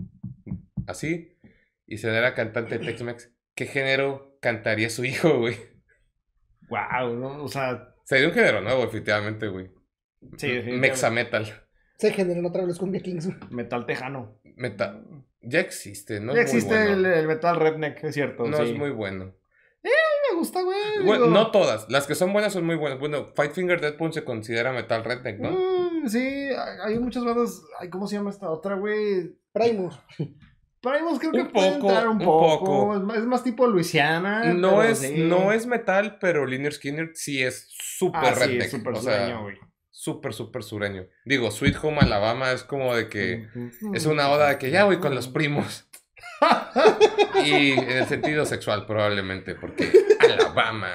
Así. 0.86 1.36
Y 1.86 1.98
Selena 1.98 2.18
era 2.18 2.34
cantante 2.34 2.78
de 2.78 2.84
Tex-Mex. 2.84 3.32
¿Qué 3.54 3.66
género 3.66 4.35
cantaría 4.46 4.88
su 4.90 5.04
hijo, 5.04 5.38
güey? 5.40 5.56
Wow, 6.68 7.16
¿no? 7.16 7.42
O 7.42 7.48
sea, 7.48 7.92
Sería 8.04 8.28
un 8.28 8.34
género 8.34 8.60
nuevo, 8.60 8.84
efectivamente, 8.84 9.48
güey. 9.48 9.66
sí, 10.36 10.46
definitivamente. 10.46 10.76
Mexa 10.76 11.10
metal. 11.10 11.66
Se 11.98 12.12
generó 12.12 12.46
otra 12.46 12.64
vez 12.64 12.78
con 12.78 12.92
Kings. 12.92 13.28
metal 13.50 13.86
tejano. 13.86 14.38
Metal. 14.54 15.04
Ya 15.42 15.58
existe, 15.58 16.20
¿no? 16.20 16.32
ya 16.32 16.42
es 16.42 16.52
muy 16.52 16.58
existe 16.58 16.74
bueno. 16.76 16.92
el, 16.92 17.06
el 17.06 17.26
metal 17.26 17.56
redneck, 17.56 18.04
es 18.04 18.14
cierto. 18.14 18.46
No 18.46 18.56
sí. 18.58 18.62
es 18.70 18.78
muy 18.78 18.90
bueno. 18.90 19.34
me 19.82 20.36
gusta, 20.38 20.62
güey. 20.62 20.78
Bueno, 21.04 21.24
digo, 21.24 21.34
no 21.34 21.50
todas. 21.50 21.90
Las 21.90 22.06
que 22.06 22.14
son 22.14 22.32
buenas 22.32 22.52
son 22.52 22.64
muy 22.64 22.76
buenas. 22.76 23.00
Bueno, 23.00 23.32
Fight 23.34 23.50
Finger 23.50 23.80
Deadpool 23.80 24.12
se 24.12 24.22
considera 24.22 24.72
metal 24.72 25.02
redneck, 25.02 25.40
¿no? 25.40 25.50
mm, 25.50 26.08
sí, 26.08 26.20
hay, 26.20 26.78
hay 26.84 26.98
muchas 27.00 27.24
bandas. 27.24 27.62
Ay, 27.80 27.90
¿Cómo 27.90 28.06
se 28.06 28.14
llama 28.14 28.30
esta 28.30 28.48
otra, 28.48 28.76
güey? 28.76 29.36
Primus. 29.52 29.98
Primus 30.92 31.18
creo 31.18 31.30
Un 31.32 31.36
que 31.38 31.44
puede 31.52 31.72
poco, 31.72 31.86
entrar 31.88 32.08
un 32.08 32.16
un 32.18 32.24
poco. 32.24 32.64
poco. 32.94 33.14
Es, 33.14 33.24
más, 33.24 33.42
tipo 33.44 33.66
Luisiana. 33.66 34.52
No 34.54 34.82
es, 34.82 34.98
sí. 35.00 35.14
no 35.18 35.52
es 35.52 35.66
metal, 35.66 36.18
pero 36.20 36.46
Liner 36.46 36.72
Skinner 36.72 37.10
sí 37.14 37.42
es 37.42 37.68
súper 37.78 38.20
Ah, 38.24 38.34
sí, 38.34 38.58
es 38.58 38.70
súper 38.70 38.96
sureño, 38.96 39.42
güey. 39.42 39.56
súper, 39.90 40.32
súper 40.34 40.62
sureño. 40.62 41.06
Digo, 41.24 41.50
Sweet 41.50 41.76
Home 41.82 41.98
Alabama 42.00 42.52
es 42.52 42.62
como 42.64 42.94
de 42.94 43.08
que 43.08 43.48
es 43.94 44.06
una 44.06 44.28
oda 44.30 44.48
de 44.50 44.58
que 44.58 44.70
ya 44.70 44.84
voy 44.84 44.98
con 44.98 45.14
los 45.14 45.28
primos. 45.28 45.88
y 47.44 47.72
en 47.72 47.90
el 47.90 48.06
sentido 48.06 48.44
sexual 48.44 48.86
probablemente, 48.86 49.54
porque 49.54 49.90
Alabama. 50.20 50.88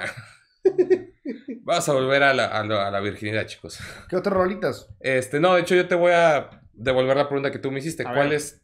Vamos 1.64 1.89
a 1.89 1.94
volver 1.94 2.24
a 2.24 2.34
la, 2.34 2.46
a 2.46 2.64
la- 2.66 2.88
a 2.88 2.92
la 2.92 3.00
virginidad, 3.00 3.46
chicos. 3.46 3.80
¿Qué 4.10 4.16
otras 4.16 4.34
rolitas? 4.36 4.89
Este, 5.00 5.39
no, 5.39 5.54
de 5.56 5.62
hecho 5.62 5.76
yo 5.76 5.88
te 5.88 5.96
voy 5.96 6.12
a 6.14 6.62
devolver 6.74 7.18
la 7.18 7.28
pregunta 7.28 7.52
que 7.52 7.60
tú 7.60 7.72
me 7.72 7.80
hiciste. 7.80 8.04
A 8.04 8.14
¿Cuál 8.14 8.30
ver. 8.30 8.38
es, 8.38 8.62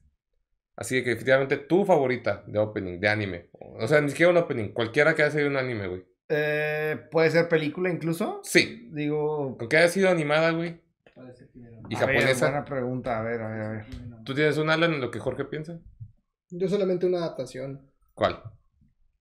así 0.78 1.04
que 1.04 1.12
efectivamente, 1.12 1.58
tu 1.58 1.84
favorita 1.84 2.44
de 2.48 2.58
opening, 2.60 3.00
de 3.02 3.10
anime? 3.10 3.50
O 3.52 3.86
sea, 3.88 4.00
ni 4.00 4.10
siquiera 4.10 4.32
un 4.32 4.38
opening, 4.38 4.70
cualquiera 4.70 5.14
que 5.14 5.24
haya 5.24 5.32
sido 5.32 5.48
un 5.50 5.58
anime, 5.58 5.88
güey. 5.88 6.06
Eh, 6.30 6.98
¿Puede 7.12 7.30
ser 7.32 7.50
película 7.50 7.90
incluso? 7.90 8.40
Sí, 8.44 8.90
Digo. 8.94 9.58
con 9.58 9.68
que 9.68 9.78
haya 9.78 9.90
sido 9.90 10.10
animada, 10.10 10.52
güey. 10.52 10.82
Parece 11.16 11.50
que 11.50 11.60
era- 11.60 11.78
¿Y 11.90 11.96
a 11.96 12.06
ver, 12.06 12.18
japonesa? 12.20 12.46
buena 12.48 12.66
pregunta. 12.66 13.20
A 13.20 13.24
ver, 13.24 13.42
a 13.42 13.50
ver, 13.50 13.62
a 13.62 13.70
ver. 13.72 13.86
¿Tú 14.24 14.34
tienes 14.34 14.58
un 14.58 14.70
Alan 14.70 14.94
en 14.94 15.02
lo 15.02 15.10
que 15.12 15.20
Jorge 15.20 15.46
piensa? 15.46 15.80
Yo 16.50 16.68
solamente 16.68 17.06
una 17.06 17.20
adaptación. 17.20 17.90
¿Cuál? 18.14 18.42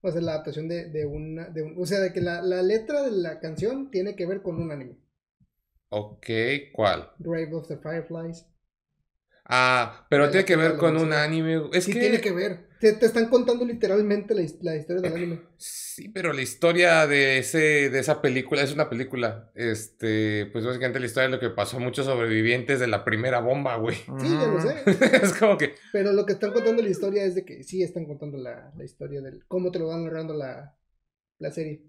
O 0.01 0.11
sea, 0.11 0.21
la 0.21 0.33
adaptación 0.33 0.67
de, 0.67 0.89
de 0.89 1.05
una. 1.05 1.49
De 1.49 1.63
un- 1.63 1.75
o 1.81 1.85
sea, 1.85 1.99
de 1.99 2.13
que 2.13 2.21
la, 2.21 2.41
la 2.41 2.61
letra 2.61 3.01
de 3.03 3.11
la 3.11 3.39
canción 3.39 3.89
tiene 3.89 4.15
que 4.15 4.25
ver 4.25 4.41
con 4.41 4.61
un 4.61 4.71
anime. 4.71 4.97
Ok, 5.89 6.27
¿cuál? 6.73 7.11
Grave 7.19 7.53
of 7.53 7.67
the 7.67 7.77
Fireflies. 7.77 8.45
Ah, 9.49 10.05
pero 10.09 10.29
tiene 10.29 10.45
que 10.45 10.57
ver 10.57 10.75
con 10.75 10.97
un 10.97 11.13
anime. 11.13 11.69
Es 11.71 11.85
sí, 11.85 11.93
que... 11.93 11.99
tiene 11.99 12.21
que 12.21 12.31
ver. 12.31 12.67
Te, 12.79 12.93
te 12.93 13.05
están 13.07 13.29
contando 13.29 13.65
literalmente 13.65 14.35
la, 14.35 14.41
la 14.61 14.75
historia 14.75 15.01
del 15.01 15.13
anime. 15.13 15.41
Sí, 15.57 16.09
pero 16.09 16.33
la 16.33 16.41
historia 16.41 17.07
de 17.07 17.39
ese, 17.39 17.89
de 17.89 17.97
esa 17.97 18.21
película, 18.21 18.61
es 18.61 18.73
una 18.73 18.89
película. 18.89 19.49
Este, 19.55 20.47
pues 20.51 20.65
básicamente 20.65 20.99
la 20.99 21.05
historia 21.05 21.29
de 21.29 21.35
lo 21.35 21.39
que 21.39 21.49
pasó 21.49 21.77
a 21.77 21.79
muchos 21.79 22.05
sobrevivientes 22.05 22.79
de 22.79 22.87
la 22.87 23.05
primera 23.05 23.39
bomba, 23.39 23.77
güey. 23.77 23.95
Sí, 23.95 24.29
ya 24.29 24.47
lo 24.47 24.61
sé. 24.61 24.75
es 25.23 25.33
como 25.33 25.57
que. 25.57 25.75
Pero 25.93 26.11
lo 26.11 26.25
que 26.25 26.33
están 26.33 26.51
contando 26.51 26.83
la 26.83 26.89
historia 26.89 27.23
es 27.23 27.33
de 27.33 27.45
que 27.45 27.63
sí 27.63 27.81
están 27.81 28.05
contando 28.05 28.37
la, 28.37 28.71
la 28.75 28.83
historia 28.83 29.21
del. 29.21 29.45
cómo 29.47 29.71
te 29.71 29.79
lo 29.79 29.87
van 29.87 30.03
narrando 30.03 30.33
la, 30.33 30.77
la 31.39 31.51
serie. 31.51 31.81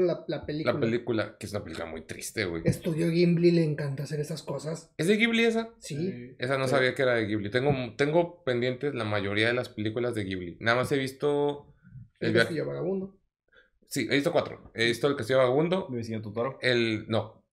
La, 0.00 0.24
la 0.28 0.46
película. 0.46 0.72
La 0.74 0.80
película, 0.80 1.36
que 1.38 1.46
es 1.46 1.52
una 1.52 1.62
película 1.62 1.86
muy 1.86 2.02
triste, 2.02 2.44
güey. 2.46 2.62
Estudio 2.64 3.10
Gimli 3.10 3.50
le 3.50 3.64
encanta 3.64 4.04
hacer 4.04 4.20
esas 4.20 4.42
cosas. 4.42 4.90
¿Es 4.96 5.06
de 5.08 5.16
Ghibli 5.16 5.44
esa? 5.44 5.70
Sí. 5.78 6.34
Esa 6.38 6.56
no 6.58 6.64
Sí. 6.64 6.70
sabía 6.70 6.94
que 6.94 7.02
era 7.02 7.14
de 7.14 7.26
Ghibli. 7.26 7.50
Tengo, 7.50 7.72
tengo 7.96 8.42
pendientes 8.44 8.94
la 8.94 9.04
mayoría 9.04 9.48
de 9.48 9.54
las 9.54 9.68
películas 9.68 10.14
de 10.14 10.24
Ghibli. 10.24 10.56
Nada 10.60 10.78
más 10.78 10.92
he 10.92 10.98
visto. 10.98 11.66
El 12.20 12.28
El 12.28 12.32
viaje. 12.34 12.46
Castillo 12.48 12.66
Vagabundo. 12.66 13.18
Sí, 13.86 14.06
he 14.10 14.14
visto 14.14 14.32
cuatro. 14.32 14.70
He 14.74 14.86
visto 14.86 15.06
El 15.08 15.16
Castillo 15.16 15.38
Vagabundo. 15.40 15.86
Mi 15.90 15.96
vecino 15.98 16.22
Totoro. 16.22 16.58
El. 16.62 17.06
No. 17.08 17.44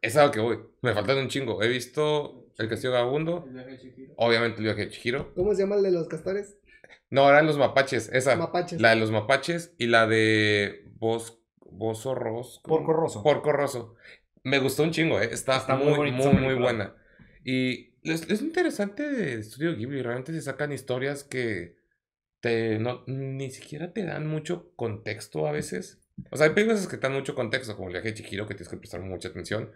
Es 0.00 0.16
a 0.16 0.26
lo 0.26 0.30
que 0.32 0.40
voy. 0.40 0.58
Me 0.82 0.92
faltan 0.94 1.18
un 1.18 1.28
chingo. 1.28 1.62
He 1.62 1.68
visto 1.68 2.46
El 2.58 2.68
Castillo 2.68 2.92
Vagabundo. 2.92 3.44
El 3.46 3.54
viaje 3.54 3.70
de 3.70 3.78
Chihiro. 3.78 4.14
Obviamente 4.16 4.58
el 4.58 4.64
viaje 4.64 4.86
de 4.86 4.90
Chihiro. 4.90 5.32
¿Cómo 5.34 5.54
se 5.54 5.62
llama 5.62 5.76
el 5.76 5.82
de 5.82 5.90
los 5.92 6.08
castores? 6.08 6.56
No, 7.10 7.28
eran 7.28 7.46
los 7.46 7.58
mapaches. 7.58 8.10
Esa. 8.12 8.36
Mapaches. 8.36 8.80
La 8.80 8.90
de 8.90 8.96
los 8.96 9.10
mapaches 9.10 9.74
y 9.78 9.86
la 9.86 10.06
de 10.06 10.84
Bos, 10.98 11.41
Bozo 11.72 12.14
Ros. 12.14 12.60
Porco 12.64 12.92
Rosso. 12.92 13.22
Porco 13.22 13.52
Rosso. 13.52 13.94
Me 14.44 14.58
gustó 14.58 14.82
un 14.82 14.90
chingo, 14.90 15.20
¿eh? 15.20 15.28
Está, 15.32 15.56
Está 15.56 15.76
muy 15.76 16.10
muy, 16.10 16.32
muy, 16.34 16.54
buena. 16.54 16.94
Y 17.44 17.92
es, 18.02 18.28
es 18.30 18.42
interesante 18.42 19.08
de 19.08 19.34
Estudio 19.34 19.76
Ghibli. 19.76 20.02
Realmente 20.02 20.32
se 20.32 20.42
sacan 20.42 20.72
historias 20.72 21.22
que 21.24 21.76
te, 22.40 22.78
no, 22.78 23.04
ni 23.06 23.50
siquiera 23.50 23.92
te 23.92 24.04
dan 24.04 24.26
mucho 24.26 24.72
contexto 24.74 25.46
a 25.46 25.52
veces. 25.52 26.00
O 26.30 26.36
sea, 26.36 26.46
hay 26.48 26.52
películas 26.54 26.86
que 26.88 26.96
te 26.96 27.06
dan 27.06 27.12
mucho 27.16 27.34
contexto, 27.34 27.74
como 27.76 27.88
el 27.88 27.94
viaje 27.94 28.08
de 28.08 28.14
Chihiro, 28.14 28.46
que 28.46 28.54
tienes 28.54 28.68
que 28.68 28.76
prestar 28.76 29.00
mucha 29.00 29.28
atención. 29.28 29.70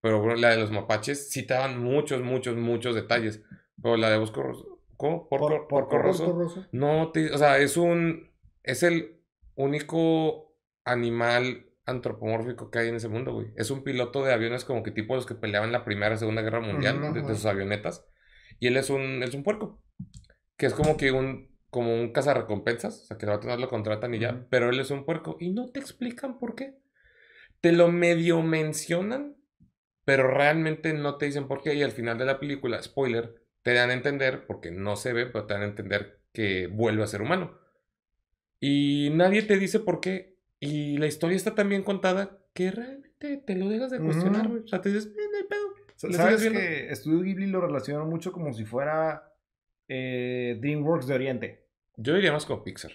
Pero 0.00 0.34
la 0.36 0.50
de 0.50 0.56
los 0.58 0.70
mapaches 0.70 1.30
sí 1.30 1.44
te 1.44 1.54
dan 1.54 1.82
muchos, 1.82 2.22
muchos, 2.22 2.56
muchos 2.56 2.94
detalles. 2.94 3.42
Pero 3.80 3.96
la 3.96 4.10
de 4.10 4.18
Bosco 4.18 4.42
Rosso. 4.42 4.78
¿Cómo? 4.96 5.28
Porco, 5.28 5.48
Por- 5.48 5.68
Porco 5.68 5.68
Porco 5.68 5.98
Rosso. 5.98 6.24
Porco 6.26 6.38
Rosso. 6.42 6.66
No, 6.72 7.10
te- 7.12 7.32
o 7.32 7.38
sea, 7.38 7.58
es 7.58 7.76
un. 7.76 8.30
Es 8.62 8.82
el 8.84 9.16
único 9.56 10.51
animal 10.84 11.66
antropomórfico 11.86 12.70
que 12.70 12.78
hay 12.80 12.88
en 12.88 12.96
ese 12.96 13.08
mundo, 13.08 13.32
güey. 13.34 13.48
Es 13.56 13.70
un 13.70 13.82
piloto 13.84 14.24
de 14.24 14.32
aviones 14.32 14.64
como 14.64 14.82
que 14.82 14.90
tipo 14.92 15.14
los 15.16 15.26
que 15.26 15.34
peleaban 15.34 15.68
en 15.68 15.72
la 15.72 15.84
Primera 15.84 16.14
y 16.14 16.18
Segunda 16.18 16.42
Guerra 16.42 16.60
Mundial, 16.60 16.98
Ujú, 16.98 17.14
de, 17.14 17.22
de 17.22 17.26
ajá. 17.26 17.34
sus 17.34 17.46
avionetas. 17.46 18.06
Y 18.60 18.68
él 18.68 18.76
es 18.76 18.90
un, 18.90 19.22
es 19.22 19.34
un 19.34 19.42
puerco. 19.42 19.82
Que 20.56 20.66
es 20.66 20.74
como 20.74 20.96
que 20.96 21.12
un, 21.12 21.48
como 21.70 21.94
un 21.94 22.12
cazarrecompensas. 22.12 23.02
O 23.02 23.06
sea, 23.06 23.18
que 23.18 23.26
el 23.26 23.32
no 23.32 23.56
lo 23.56 23.68
contratan 23.68 24.14
y 24.14 24.18
ya. 24.18 24.46
Pero 24.50 24.70
él 24.70 24.78
es 24.80 24.90
un 24.90 25.04
puerco. 25.04 25.36
Y 25.40 25.50
no 25.50 25.70
te 25.70 25.80
explican 25.80 26.38
por 26.38 26.54
qué. 26.54 26.76
Te 27.60 27.72
lo 27.72 27.88
medio 27.88 28.42
mencionan, 28.42 29.36
pero 30.04 30.28
realmente 30.28 30.92
no 30.92 31.16
te 31.18 31.26
dicen 31.26 31.48
por 31.48 31.62
qué. 31.62 31.74
Y 31.74 31.82
al 31.82 31.92
final 31.92 32.18
de 32.18 32.26
la 32.26 32.40
película, 32.40 32.82
spoiler, 32.82 33.34
te 33.62 33.74
dan 33.74 33.90
a 33.90 33.94
entender, 33.94 34.46
porque 34.46 34.70
no 34.70 34.96
se 34.96 35.12
ve, 35.12 35.26
pero 35.26 35.46
te 35.46 35.54
dan 35.54 35.62
a 35.62 35.66
entender 35.66 36.20
que 36.32 36.66
vuelve 36.68 37.02
a 37.04 37.06
ser 37.06 37.22
humano. 37.22 37.58
Y 38.60 39.10
nadie 39.12 39.42
te 39.42 39.58
dice 39.58 39.80
por 39.80 40.00
qué. 40.00 40.31
Y 40.64 40.96
la 40.96 41.08
historia 41.08 41.36
está 41.36 41.56
tan 41.56 41.68
bien 41.68 41.82
contada 41.82 42.38
que 42.54 42.70
realmente 42.70 43.36
te 43.44 43.56
lo 43.56 43.68
dejas 43.68 43.90
de 43.90 43.98
cuestionar, 43.98 44.46
güey. 44.46 44.62
O 44.62 44.68
sea, 44.68 44.80
te 44.80 44.90
dices, 44.90 45.06
"Eh, 45.06 45.28
no 45.32 45.36
hay 45.38 45.44
pedo. 45.48 46.08
¿Le 46.08 46.16
¿Sabes 46.16 46.48
que 46.48 46.88
Estudio 46.88 47.20
Ghibli 47.22 47.46
lo 47.48 47.60
relacionan 47.60 48.08
mucho 48.08 48.30
como 48.30 48.52
si 48.52 48.64
fuera 48.64 49.28
eh, 49.88 50.56
DreamWorks 50.60 51.08
de 51.08 51.14
Oriente? 51.14 51.66
Yo 51.96 52.14
diría 52.14 52.30
más 52.30 52.46
como 52.46 52.62
Pixar. 52.62 52.92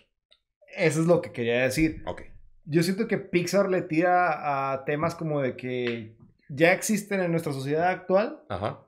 Eso 0.78 1.02
es 1.02 1.08
lo 1.08 1.22
que 1.22 1.34
quería 1.34 1.62
decir. 1.64 2.04
Ok. 2.06 2.22
Yo 2.64 2.84
siento 2.84 3.06
que 3.10 3.18
Pixar 3.18 3.70
le 3.70 3.82
tira 3.82 4.72
a 4.74 4.86
temas 4.86 5.14
como 5.16 5.42
de 5.42 5.58
que 5.58 6.16
ya 6.48 6.72
existen 6.72 7.20
en 7.20 7.32
nuestra 7.32 7.52
sociedad 7.52 7.90
actual, 7.90 8.44
Ajá. 8.48 8.80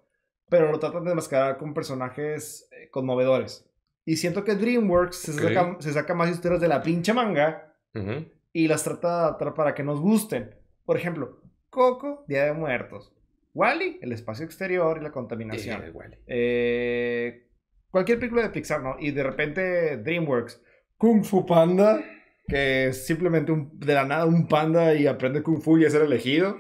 pero 0.50 0.72
lo 0.72 0.80
tratan 0.80 1.04
de 1.04 1.16
mascarar 1.16 1.58
con 1.58 1.74
personajes 1.74 2.70
eh, 2.72 2.90
conmovedores. 2.92 3.70
Y 4.06 4.16
siento 4.16 4.46
que 4.46 4.56
DreamWorks 4.56 5.18
se, 5.18 5.34
saca, 5.34 5.76
se 5.80 5.92
saca 5.92 6.14
más 6.14 6.30
historias 6.30 6.62
de 6.62 6.70
la 6.70 6.82
pinche 6.82 7.14
manga 7.14 7.76
Ujú. 7.94 8.26
Y 8.54 8.68
las 8.68 8.84
trata 8.84 9.08
de 9.08 9.14
adaptar 9.24 9.54
para 9.54 9.74
que 9.74 9.84
nos 9.84 10.00
gusten. 10.00 10.56
Por 10.86 10.98
ejemplo, 10.98 11.42
Coco, 11.70 12.26
Día 12.28 12.46
de 12.46 12.54
Muertos. 12.54 13.14
Wally, 13.54 14.00
el 14.02 14.12
espacio 14.12 14.46
exterior 14.46 14.98
y 15.00 15.04
la 15.04 15.12
contaminación. 15.12 15.84
Eh. 15.84 15.94
Eh, 16.28 17.48
cualquier 17.92 18.20
película 18.20 18.44
de 18.44 18.50
Pixar, 18.50 18.82
¿no? 18.82 18.96
Y 19.00 19.12
de 19.12 19.24
repente 19.24 19.98
DreamWorks, 19.98 20.62
Kung 20.98 21.24
Fu 21.24 21.46
Panda, 21.46 22.02
que 22.48 22.88
es 22.88 23.06
simplemente 23.06 23.52
un, 23.52 23.80
de 23.80 23.94
la 23.94 24.06
nada 24.06 24.26
un 24.26 24.48
panda 24.48 24.94
y 24.96 25.08
aprende 25.08 25.44
Kung 25.44 25.62
Fu 25.62 25.78
y 25.78 25.86
es 25.86 25.94
el 25.94 26.04
elegido. 26.04 26.58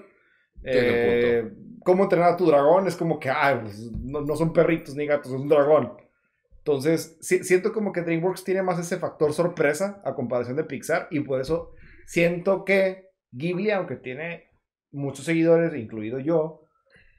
Eh, 0.63 1.49
¿Cómo 1.83 2.03
entrenar 2.03 2.33
a 2.33 2.37
tu 2.37 2.45
dragón? 2.45 2.87
Es 2.87 2.95
como 2.95 3.19
que, 3.19 3.29
ah, 3.29 3.59
pues, 3.61 3.79
no, 3.91 4.21
no 4.21 4.35
son 4.35 4.51
perritos 4.53 4.95
ni 4.95 5.05
gatos, 5.05 5.31
es 5.31 5.39
un 5.39 5.47
dragón. 5.47 5.93
Entonces, 6.57 7.17
si- 7.21 7.43
siento 7.43 7.71
como 7.71 7.91
que 7.93 8.01
DreamWorks 8.01 8.43
tiene 8.43 8.61
más 8.61 8.77
ese 8.79 8.97
factor 8.97 9.33
sorpresa 9.33 10.01
a 10.05 10.13
comparación 10.13 10.57
de 10.57 10.65
Pixar 10.65 11.07
y 11.09 11.21
por 11.21 11.39
eso 11.39 11.73
siento 12.09 12.65
que 12.65 13.09
Ghibli, 13.31 13.71
aunque 13.71 13.95
tiene 13.95 14.49
muchos 14.91 15.25
seguidores, 15.25 15.73
incluido 15.75 16.19
yo, 16.19 16.61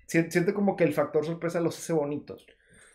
si- 0.06 0.30
siento 0.30 0.54
como 0.54 0.76
que 0.76 0.84
el 0.84 0.92
factor 0.92 1.24
sorpresa 1.24 1.60
los 1.60 1.78
hace 1.78 1.92
bonitos. 1.92 2.46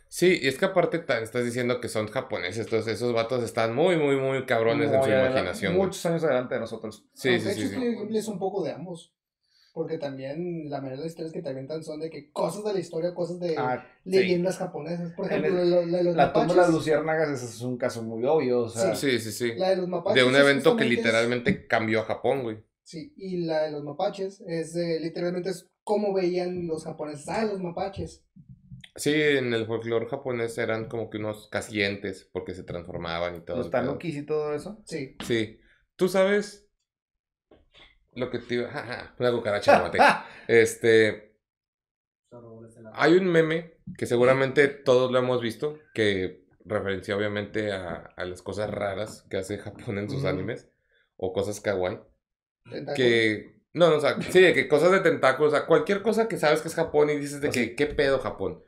Sí, 0.10 0.40
y 0.42 0.48
es 0.48 0.58
que 0.58 0.66
aparte 0.66 1.04
estás 1.22 1.44
diciendo 1.44 1.82
que 1.82 1.90
son 1.90 2.08
japoneses, 2.08 2.66
entonces 2.66 2.94
esos 2.96 3.14
vatos 3.14 3.44
están 3.44 3.76
muy, 3.76 3.98
muy, 3.98 4.16
muy 4.18 4.46
cabrones 4.46 4.92
en 4.92 5.04
su 5.04 5.10
imaginación. 5.10 5.76
Muchos 5.76 6.06
años 6.06 6.24
adelante 6.24 6.56
de 6.56 6.62
nosotros. 6.62 7.06
Sí, 7.14 7.30
Aunque 7.30 7.40
sí, 7.40 7.46
de 7.50 7.54
sí, 7.54 7.76
hecho, 7.76 8.08
sí. 8.12 8.18
Es 8.18 8.28
un 8.28 8.40
poco 8.40 8.64
de 8.64 8.72
ambos. 8.72 9.14
Porque 9.76 9.98
también 9.98 10.70
la 10.70 10.78
mayoría 10.78 11.00
de 11.00 11.04
las 11.04 11.12
historias 11.12 11.34
que 11.34 11.42
te 11.42 11.50
avientan 11.50 11.84
son 11.84 12.00
de 12.00 12.10
que 12.10 12.32
cosas 12.32 12.64
de 12.64 12.74
la 12.74 12.80
historia, 12.80 13.14
cosas 13.14 13.42
de 13.42 13.56
Ah, 13.58 13.86
sí. 14.06 14.10
leyendas 14.12 14.58
japonesas. 14.58 15.12
Por 15.12 15.26
ejemplo, 15.26 15.62
el- 15.62 15.70
la, 15.70 15.86
la 15.86 15.98
de 15.98 16.04
los 16.06 16.16
La 16.16 16.32
tumba 16.32 16.44
de 16.44 16.48
las 16.48 16.56
mapaches. 16.56 16.74
luciérnagas 16.74 17.30
ese 17.30 17.46
es 17.46 17.62
un 17.62 17.78
caso 17.78 18.02
muy 18.02 18.24
obvio. 18.24 18.62
O 18.62 18.70
sea, 18.70 18.96
Sí, 18.96 19.20
sí, 19.20 19.32
sí. 19.34 19.52
La 19.58 19.72
de 19.72 19.76
los 19.76 19.90
mapaches. 19.90 20.16
De 20.24 20.28
un 20.30 20.36
evento 20.36 20.78
que 20.78 20.86
es- 20.86 20.90
literalmente 20.90 21.68
cambió 21.68 22.00
a 22.00 22.06
Japón, 22.06 22.44
güey. 22.44 22.64
Sí, 22.84 23.14
y 23.18 23.40
la 23.46 23.64
de 23.64 23.72
los 23.72 23.84
mapaches 23.84 24.42
es 24.48 24.76
eh, 24.78 25.00
literalmente 25.02 25.50
es 25.50 25.70
cómo 25.84 26.14
veían 26.14 26.68
los 26.68 26.86
japoneses 26.86 27.28
a 27.28 27.44
los 27.46 27.60
mapaches. 27.62 28.24
Sí, 28.96 29.12
en 29.14 29.54
el 29.54 29.66
folclore 29.66 30.06
japonés 30.08 30.58
eran 30.58 30.88
como 30.88 31.10
que 31.10 31.18
unos 31.18 31.50
casi 31.52 31.82
entes 31.84 32.30
porque 32.32 32.54
se 32.54 32.64
transformaban 32.64 33.36
y 33.36 33.40
todo. 33.42 33.58
los 33.58 33.70
tanukis 33.70 34.16
y 34.16 34.26
todo 34.26 34.56
eso. 34.56 34.80
Sí. 34.86 35.18
Sí. 35.26 35.60
Tú 35.98 36.08
sabes 36.08 36.65
lo 38.16 38.30
que 38.30 38.40
te 38.40 38.56
iba. 38.56 39.14
Una 39.20 39.32
cucaracha, 39.32 39.78
lo 39.78 39.84
maté. 39.86 40.00
Este. 40.48 41.36
Hay 42.94 43.14
un 43.14 43.26
meme 43.28 43.78
que 43.98 44.06
seguramente 44.06 44.68
todos 44.68 45.12
lo 45.12 45.20
hemos 45.20 45.42
visto, 45.42 45.80
que 45.94 46.46
referencia 46.66 47.16
obviamente 47.16 47.72
a, 47.72 47.96
a 48.16 48.26
las 48.26 48.42
cosas 48.42 48.70
raras 48.70 49.26
que 49.30 49.38
hace 49.38 49.58
Japón 49.58 49.98
en 50.00 50.10
sus 50.10 50.26
animes, 50.26 50.70
o 51.18 51.34
cosas 51.34 51.62
kawaii, 51.62 52.00
tentáculos. 52.70 52.96
que... 52.96 53.56
No, 53.74 53.90
no, 53.90 53.98
o 53.98 54.00
sea, 54.00 54.22
sí, 54.30 54.40
de 54.40 54.54
que 54.54 54.70
cosas 54.70 54.92
de 54.92 55.02
tentáculos, 55.02 55.54
o 55.54 55.56
sea, 55.58 55.66
cualquier 55.66 56.02
cosa 56.02 56.30
que 56.30 56.38
sabes 56.38 56.62
que 56.62 56.70
es 56.70 56.76
Japón 56.76 57.10
y 57.10 57.18
dices 57.18 57.42
de 57.42 57.50
Así. 57.50 57.70
que, 57.70 57.76
¿qué 57.76 57.88
pedo 57.88 58.20
Japón? 58.20 58.64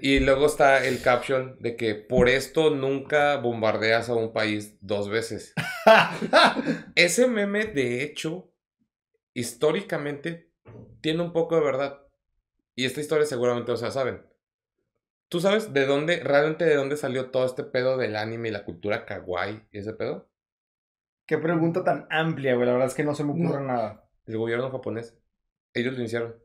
Y 0.00 0.20
luego 0.20 0.46
está 0.46 0.84
el 0.86 1.02
caption 1.02 1.56
de 1.60 1.76
que 1.76 1.96
por 1.96 2.28
esto 2.28 2.70
nunca 2.70 3.38
bombardeas 3.38 4.08
a 4.08 4.14
un 4.14 4.32
país 4.32 4.76
dos 4.80 5.08
veces. 5.08 5.52
Ese 6.94 7.28
meme, 7.28 7.66
de 7.66 8.02
hecho, 8.04 8.52
históricamente, 9.36 10.50
tiene 11.02 11.22
un 11.22 11.32
poco 11.32 11.56
de 11.56 11.60
verdad. 11.60 12.00
Y 12.74 12.86
esta 12.86 13.00
historia 13.00 13.26
seguramente 13.26 13.70
o 13.70 13.76
sea, 13.76 13.90
saben. 13.90 14.24
¿Tú 15.28 15.40
sabes 15.40 15.72
de 15.74 15.84
dónde, 15.86 16.20
realmente 16.20 16.64
de 16.64 16.74
dónde 16.74 16.96
salió 16.96 17.30
todo 17.30 17.44
este 17.44 17.62
pedo 17.62 17.98
del 17.98 18.16
anime 18.16 18.48
y 18.48 18.52
la 18.52 18.64
cultura 18.64 19.04
kawaii 19.04 19.62
y 19.72 19.78
ese 19.78 19.92
pedo? 19.92 20.28
Qué 21.26 21.36
pregunta 21.36 21.84
tan 21.84 22.06
amplia, 22.10 22.54
güey. 22.54 22.66
La 22.66 22.72
verdad 22.72 22.88
es 22.88 22.94
que 22.94 23.04
no 23.04 23.14
se 23.14 23.24
me 23.24 23.32
ocurre 23.32 23.60
No. 23.60 23.66
nada. 23.66 24.08
El 24.24 24.38
gobierno 24.38 24.70
japonés. 24.70 25.14
Ellos 25.74 25.94
lo 25.94 26.00
iniciaron. 26.00 26.36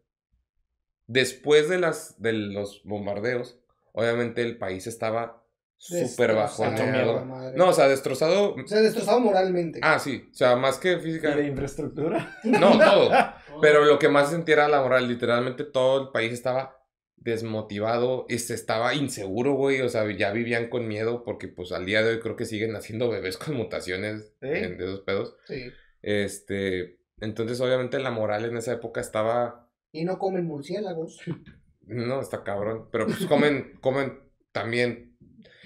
Después 1.08 1.70
de, 1.70 1.80
las, 1.80 2.22
de 2.22 2.34
los 2.34 2.82
bombardeos, 2.84 3.60
obviamente 3.94 4.42
el 4.42 4.58
país 4.58 4.88
estaba 4.88 5.41
súper 5.82 6.36
bajoneado. 6.36 7.26
No, 7.56 7.70
o 7.70 7.74
sea, 7.74 7.88
destrozado. 7.88 8.54
O 8.54 8.68
sea, 8.68 8.82
destrozado 8.82 9.20
moralmente. 9.20 9.80
Ah, 9.82 9.98
sí. 9.98 10.28
O 10.32 10.34
sea, 10.34 10.56
más 10.56 10.78
que 10.78 10.92
¿Y 10.92 10.96
de 10.96 11.00
física. 11.00 11.42
infraestructura? 11.42 12.38
No, 12.44 12.78
todo. 12.78 13.12
Pero 13.62 13.86
lo 13.86 13.98
que 13.98 14.08
más 14.08 14.30
sentía 14.30 14.56
era 14.56 14.68
la 14.68 14.82
moral. 14.82 15.08
Literalmente 15.08 15.64
todo 15.64 16.04
el 16.04 16.10
país 16.12 16.32
estaba 16.34 16.78
desmotivado 17.16 18.26
y 18.30 18.38
se 18.40 18.54
estaba 18.54 18.94
inseguro, 18.94 19.54
güey. 19.54 19.82
O 19.82 19.90
sea, 19.90 20.10
ya 20.16 20.32
vivían 20.32 20.70
con 20.70 20.88
miedo 20.88 21.24
porque 21.24 21.48
pues 21.48 21.72
al 21.72 21.86
día 21.86 22.04
de 22.04 22.14
hoy 22.14 22.20
creo 22.20 22.36
que 22.36 22.46
siguen 22.46 22.74
naciendo 22.74 23.10
bebés 23.10 23.38
con 23.38 23.56
mutaciones 23.56 24.40
de 24.40 24.76
esos 24.76 25.02
pedos. 25.02 25.36
Sí. 25.48 25.72
Este, 26.04 27.00
entonces 27.20 27.60
obviamente 27.60 28.00
la 28.00 28.12
moral 28.12 28.46
en 28.46 28.58
esa 28.58 28.74
época 28.74 29.02
estaba, 29.02 29.70
Y 29.92 30.06
no 30.06 30.20
comen 30.20 30.46
murciélagos. 30.46 31.20
no, 31.82 32.22
está 32.22 32.44
cabrón, 32.44 32.90
pero 32.92 33.06
pues 33.08 33.26
comen, 33.26 33.78
comen 33.82 34.20
también. 34.52 35.11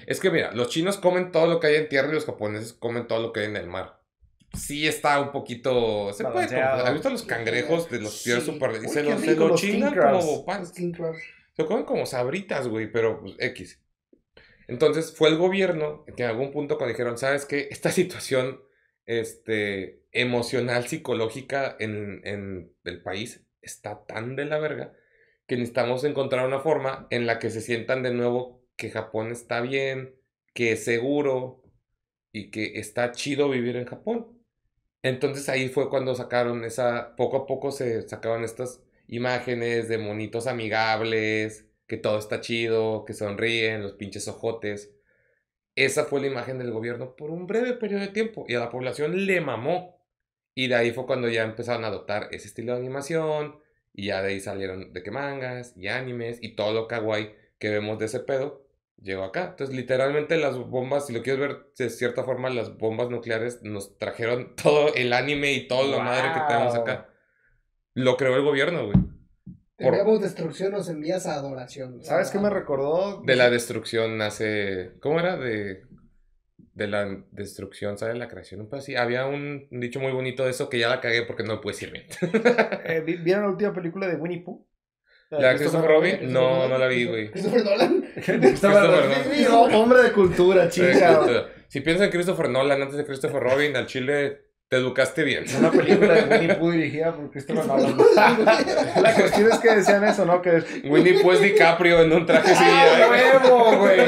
Es 0.08 0.20
que 0.20 0.30
mira, 0.32 0.51
los 0.53 0.70
chinos 0.70 0.97
comen 0.97 1.32
todo 1.32 1.47
lo 1.47 1.60
que 1.60 1.68
hay 1.68 1.76
en 1.76 1.89
tierra 1.89 2.10
y 2.10 2.14
los 2.14 2.26
japoneses 2.26 2.74
comen 2.74 3.08
todo 3.08 3.20
lo 3.22 3.34
que 3.34 3.41
hay 3.41 3.45
en 3.47 3.58
el 3.58 3.68
mar. 3.68 3.99
Sí 4.53 4.88
está 4.88 5.20
un 5.20 5.32
poquito, 5.32 6.14
se 6.14 6.24
puede 6.24 6.36
Balanceado. 6.36 6.86
¿Has 6.86 6.93
visto 6.93 7.10
los 7.10 7.24
cangrejos 7.24 7.89
de 7.89 7.99
los 7.99 8.24
pies 8.24 8.43
Sí. 8.43 8.51
super? 8.51 8.70
Uy, 8.72 8.88
se 8.88 9.03
los, 9.03 9.20
se 9.22 9.36
crabs. 9.36 10.26
como 10.26 10.45
pan. 10.45 10.66
Se 10.66 11.66
comen 11.66 11.84
como 11.86 12.06
sabritas, 12.06 12.68
güey, 12.68 12.91
pero 12.91 13.20
pues, 13.22 13.36
X. 13.39 13.82
Entonces 14.68 15.14
fue 15.16 15.30
el 15.30 15.38
gobierno 15.38 16.06
que 16.16 16.24
en 16.24 16.30
algún 16.30 16.51
punto 16.51 16.78
cuando 16.78 16.93
dijeron, 16.93 17.18
¿sabes 17.18 17.45
qué? 17.45 17.68
Esta 17.70 17.91
situación 17.91 18.62
este, 19.06 20.03
emocional, 20.12 20.88
psicológica 20.88 21.76
en, 21.80 22.22
en 22.24 22.74
el 22.84 23.01
país 23.01 23.45
está 23.62 24.06
tan 24.06 24.36
de 24.36 24.45
la 24.45 24.60
verga 24.60 24.93
que 25.47 25.58
necesitamos 25.58 26.03
encontrar 26.03 26.45
una 26.47 26.60
forma 26.60 27.08
en 27.12 27.28
la 27.28 27.38
que 27.39 27.49
se 27.51 27.62
sientan 27.62 28.01
de 28.03 28.12
nuevo 28.12 28.64
que 28.78 28.90
Japón 28.90 29.32
está 29.32 29.62
bien, 29.62 30.16
que 30.54 30.74
es 30.74 30.86
seguro 30.86 31.64
y 32.32 32.52
que 32.52 32.80
está 32.80 33.12
chido 33.12 33.50
vivir 33.50 33.76
en 33.78 33.86
Japón. 33.86 34.36
Entonces 35.04 35.48
ahí 35.50 35.70
fue 35.70 35.90
cuando 35.90 36.16
sacaron 36.16 36.64
esa, 36.66 37.16
poco 37.16 37.38
a 37.38 37.46
poco 37.48 37.72
se 37.72 38.08
sacaban 38.10 38.44
estas 38.44 38.82
imágenes 39.08 39.88
de 39.88 39.98
monitos 40.00 40.48
amigables, 40.48 41.66
que 41.88 41.98
todo 41.98 42.18
está 42.18 42.42
chido, 42.42 43.06
que 43.06 43.14
sonríen, 43.14 43.84
los 43.84 43.94
pinches 43.94 44.28
ojotes. 44.28 44.92
Esa 45.76 46.06
fue 46.06 46.22
la 46.22 46.28
imagen 46.28 46.58
del 46.58 46.72
gobierno 46.72 47.16
por 47.16 47.30
un 47.32 47.48
breve 47.48 47.74
periodo 47.74 48.02
de 48.02 48.08
tiempo 48.10 48.46
y 48.48 48.56
a 48.56 48.60
la 48.60 48.70
población 48.70 49.26
le 49.26 49.42
mamó. 49.42 50.04
Y 50.56 50.68
de 50.68 50.76
ahí 50.76 50.92
fue 50.92 51.06
cuando 51.06 51.30
ya 51.30 51.44
empezaron 51.44 51.84
a 51.84 51.88
adoptar 51.88 52.30
ese 52.32 52.48
estilo 52.48 52.74
de 52.74 52.80
animación 52.80 53.60
y 53.94 54.08
ya 54.08 54.22
de 54.22 54.30
ahí 54.30 54.40
salieron 54.40 54.94
de 54.94 55.04
que 55.04 55.12
mangas 55.12 55.74
y 55.78 55.88
animes 55.88 56.40
y 56.42 56.56
todo 56.56 56.74
lo 56.74 56.88
kawaii 56.88 57.36
que 57.60 57.70
vemos 57.70 58.00
de 58.00 58.06
ese 58.06 58.22
pedo 58.22 58.64
llegó 59.02 59.24
acá. 59.24 59.50
Entonces, 59.52 59.76
literalmente 59.76 60.38
las 60.38 60.58
bombas, 60.58 61.08
si 61.08 61.14
lo 61.14 61.22
quieres 61.22 61.39
ver 61.41 61.58
de 61.78 61.89
cierta 61.89 62.24
forma, 62.24 62.50
las 62.50 62.78
bombas 62.78 63.10
nucleares 63.10 63.62
nos 63.64 63.98
trajeron 63.98 64.56
todo 64.62 64.93
el 64.96 65.14
anime 65.14 65.54
y 65.54 65.68
todo 65.68 65.89
lo 65.91 66.00
madre 66.02 66.32
que 66.34 66.41
tenemos 66.48 66.76
acá. 66.76 67.10
Lo 67.93 68.18
creó 68.18 68.36
el 68.36 68.43
gobierno, 68.43 68.86
güey. 68.86 68.98
Por- 69.78 69.88
enviamos 69.88 70.22
destrucción, 70.22 70.72
nos 70.72 70.88
envías 70.89 71.26
a 71.28 71.36
adoración. 71.36 72.02
¿Sabes 72.04 72.30
qué 72.32 72.39
me 72.39 72.50
recordó? 72.50 73.22
De 73.24 73.36
la 73.36 73.50
destrucción 73.50 74.18
nace. 74.18 74.93
¿Cómo 75.02 75.20
era? 75.20 75.36
De. 75.38 75.84
de 76.74 76.88
la 76.88 77.06
destrucción 77.32 77.98
sale 77.98 78.16
la 78.16 78.28
creación. 78.30 78.62
Un 78.62 78.70
así. 78.74 78.96
Había 78.96 79.26
un 79.28 79.68
dicho 79.72 80.00
muy 80.00 80.12
bonito 80.14 80.43
de 80.46 80.52
eso 80.52 80.70
que 80.70 80.80
ya 80.80 80.88
la 80.89 81.02
cagué 81.02 81.24
porque 81.24 81.43
no 81.43 81.56
lo 81.56 81.62
pude 81.62 81.74
decir 81.74 81.91
bien. 81.91 82.06
Eh, 82.86 83.02
¿vi- 83.06 83.18
¿Vieron 83.18 83.43
la 83.43 83.50
última 83.50 83.74
película 83.74 84.08
de 84.08 84.16
Winnie 84.16 84.41
Pooh? 84.43 84.66
¿La 85.32 85.50
de 85.50 85.56
Christopher 85.58 85.90
Robin? 85.90 86.32
No, 86.34 86.68
no 86.68 86.78
la 86.78 86.88
vi, 86.88 87.06
güey. 87.06 87.32
Christopher 87.32 87.64
Nolan. 87.66 88.06
Christopher 88.26 88.90
Nolan. 88.90 89.74
Hombre 89.74 90.04
de 90.04 90.12
cultura, 90.12 90.70
chica. 90.70 91.22
Si 91.68 91.82
piensas 91.82 92.06
en 92.06 92.12
Christopher 92.12 92.50
Nolan 92.50 92.82
antes 92.82 92.96
de 92.98 93.06
Christopher 93.06 93.42
Robin, 93.42 93.76
al 93.76 93.88
chile 93.88 94.42
te 94.70 94.78
educaste 94.78 95.24
bien. 95.24 95.46
Una 95.60 95.72
película 95.72 96.14
de 96.14 96.38
Winnie 96.38 96.56
Pooh 96.56 96.72
dirigida 96.72 97.14
por 97.16 97.30
Christopher 97.32 97.66
Nolan. 97.66 97.98
La 99.02 99.14
cuestión 99.16 99.52
es 99.52 99.60
que 99.60 99.76
decían 99.76 100.04
eso, 100.04 100.26
¿no? 100.26 100.42
Que 100.42 100.64
Winnie 100.86 101.20
Pooh 101.22 101.32
es 101.34 101.42
DiCaprio 101.42 102.02
en 102.02 102.14
un 102.14 102.26
traje 102.26 102.54
¡Ah, 102.56 102.86
CGI. 102.96 103.44
huevo, 103.50 103.78
güey! 103.80 104.06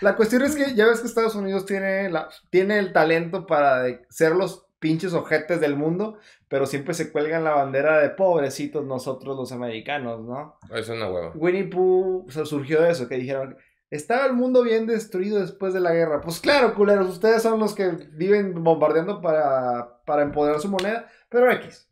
La 0.00 0.16
cuestión 0.16 0.42
es 0.42 0.56
que 0.56 0.74
ya 0.74 0.86
ves 0.86 1.00
que 1.00 1.06
Estados 1.06 1.36
Unidos 1.36 1.64
tiene, 1.64 2.10
la, 2.10 2.28
tiene 2.50 2.78
el 2.78 2.92
talento 2.92 3.46
para 3.46 3.84
de- 3.84 4.00
ser 4.10 4.32
los 4.32 4.61
pinches 4.82 5.14
ojetes 5.14 5.60
del 5.60 5.76
mundo, 5.76 6.18
pero 6.48 6.66
siempre 6.66 6.92
se 6.92 7.10
cuelgan 7.12 7.44
la 7.44 7.52
bandera 7.54 8.00
de 8.00 8.10
pobrecitos 8.10 8.84
nosotros 8.84 9.36
los 9.36 9.52
americanos, 9.52 10.20
¿no? 10.20 10.58
Es 10.76 10.88
una 10.90 11.08
hueva. 11.08 11.32
Winnie 11.34 11.64
Pooh 11.64 12.26
o 12.26 12.30
sea, 12.30 12.44
surgió 12.44 12.82
de 12.82 12.90
eso, 12.90 13.08
que 13.08 13.14
dijeron, 13.14 13.56
estaba 13.88 14.26
el 14.26 14.32
mundo 14.32 14.62
bien 14.62 14.86
destruido 14.86 15.40
después 15.40 15.72
de 15.72 15.80
la 15.80 15.92
guerra. 15.94 16.20
Pues 16.20 16.40
claro, 16.40 16.74
culeros, 16.74 17.08
ustedes 17.08 17.42
son 17.42 17.60
los 17.60 17.74
que 17.74 17.88
viven 18.12 18.62
bombardeando 18.62 19.22
para, 19.22 20.02
para 20.04 20.22
empoderar 20.22 20.60
su 20.60 20.68
moneda, 20.68 21.08
pero 21.28 21.50
X. 21.52 21.88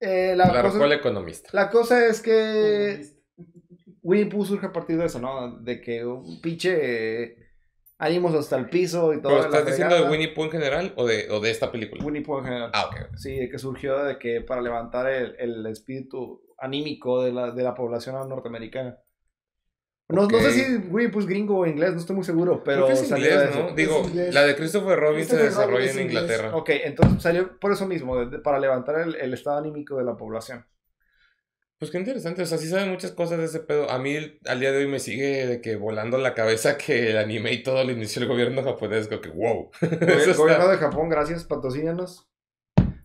Eh, 0.00 0.34
la, 0.36 0.52
La 0.52 0.62
cosa, 0.62 0.92
economista. 0.94 1.50
la 1.52 1.70
cosa 1.70 2.04
es 2.06 2.20
que 2.20 3.06
Winnie 4.02 4.26
Pooh 4.26 4.44
surge 4.44 4.66
a 4.66 4.72
partir 4.72 4.98
de 4.98 5.04
eso, 5.06 5.20
¿no? 5.20 5.58
De 5.60 5.80
que 5.80 6.04
un 6.04 6.40
pinche 6.40 7.22
eh, 7.22 7.36
ánimos 8.02 8.34
hasta 8.34 8.56
el 8.56 8.68
piso 8.68 9.12
y 9.14 9.22
todo. 9.22 9.32
¿Pero 9.32 9.44
estás 9.46 9.66
diciendo 9.66 9.94
de. 9.94 10.10
Winnie 10.10 10.28
Pooh 10.34 10.44
en 10.44 10.50
general 10.50 10.92
o 10.96 11.06
de, 11.06 11.30
o 11.30 11.40
de 11.40 11.50
esta 11.50 11.70
película? 11.72 12.04
Winnie 12.04 12.22
Pooh 12.22 12.38
en 12.38 12.44
general. 12.44 12.70
Ah, 12.74 12.86
ok. 12.86 13.16
Sí, 13.16 13.36
de 13.36 13.48
que 13.48 13.58
surgió 13.58 14.02
de 14.04 14.18
que 14.18 14.40
para 14.40 14.60
levantar 14.60 15.08
el, 15.10 15.34
el 15.38 15.66
espíritu 15.66 16.42
anímico 16.58 17.22
de 17.22 17.32
la, 17.32 17.50
de 17.50 17.62
la 17.62 17.74
población 17.74 18.28
norteamericana. 18.28 18.98
No, 20.08 20.28
sé 20.28 20.50
si 20.52 20.76
Winnie 20.90 21.08
Pooh 21.10 21.20
es 21.20 21.26
gringo 21.26 21.58
o 21.60 21.66
inglés, 21.66 21.92
no 21.94 21.98
estoy 22.00 22.14
muy 22.16 22.24
seguro, 22.24 22.62
pero 22.62 22.84
Creo 22.84 22.96
que 22.96 23.02
es 23.02 23.08
salió 23.08 23.38
de 23.38 23.44
inglés. 23.46 23.56
¿no? 23.70 23.74
Digo, 23.74 24.00
inglés. 24.04 24.34
la 24.34 24.42
de 24.42 24.56
Christopher 24.56 24.98
Robin 24.98 25.24
se 25.24 25.36
desarrolla 25.38 25.90
en. 25.90 26.00
Inglaterra. 26.00 26.54
Ok, 26.54 26.68
entonces 26.84 27.22
salió 27.22 27.58
por 27.58 27.72
eso 27.72 27.86
mismo, 27.86 28.18
de- 28.18 28.26
de- 28.26 28.38
para 28.40 28.58
levantar 28.58 29.00
el, 29.00 29.14
el 29.14 29.32
estado 29.32 29.58
anímico 29.58 29.96
de 29.96 30.04
la 30.04 30.14
población. 30.16 30.66
Pues 31.82 31.90
qué 31.90 31.98
interesante, 31.98 32.42
o 32.42 32.46
sea, 32.46 32.58
sí 32.58 32.68
saben 32.68 32.90
muchas 32.90 33.10
cosas 33.10 33.38
de 33.38 33.46
ese 33.46 33.58
pedo. 33.58 33.90
A 33.90 33.98
mí 33.98 34.16
al 34.46 34.60
día 34.60 34.70
de 34.70 34.78
hoy 34.78 34.86
me 34.86 35.00
sigue 35.00 35.48
de 35.48 35.60
que 35.60 35.74
volando 35.74 36.16
la 36.16 36.32
cabeza 36.32 36.78
que 36.78 37.10
el 37.10 37.18
anime 37.18 37.52
y 37.52 37.64
todo 37.64 37.82
lo 37.82 37.90
inició 37.90 38.22
el 38.22 38.28
gobierno 38.28 38.62
japonés, 38.62 39.08
como 39.08 39.20
que 39.20 39.30
wow. 39.30 39.68
Está- 39.80 40.32
Gobierno 40.36 40.68
de 40.68 40.76
Japón, 40.76 41.08
gracias, 41.08 41.42
patrocínanos. 41.42 42.28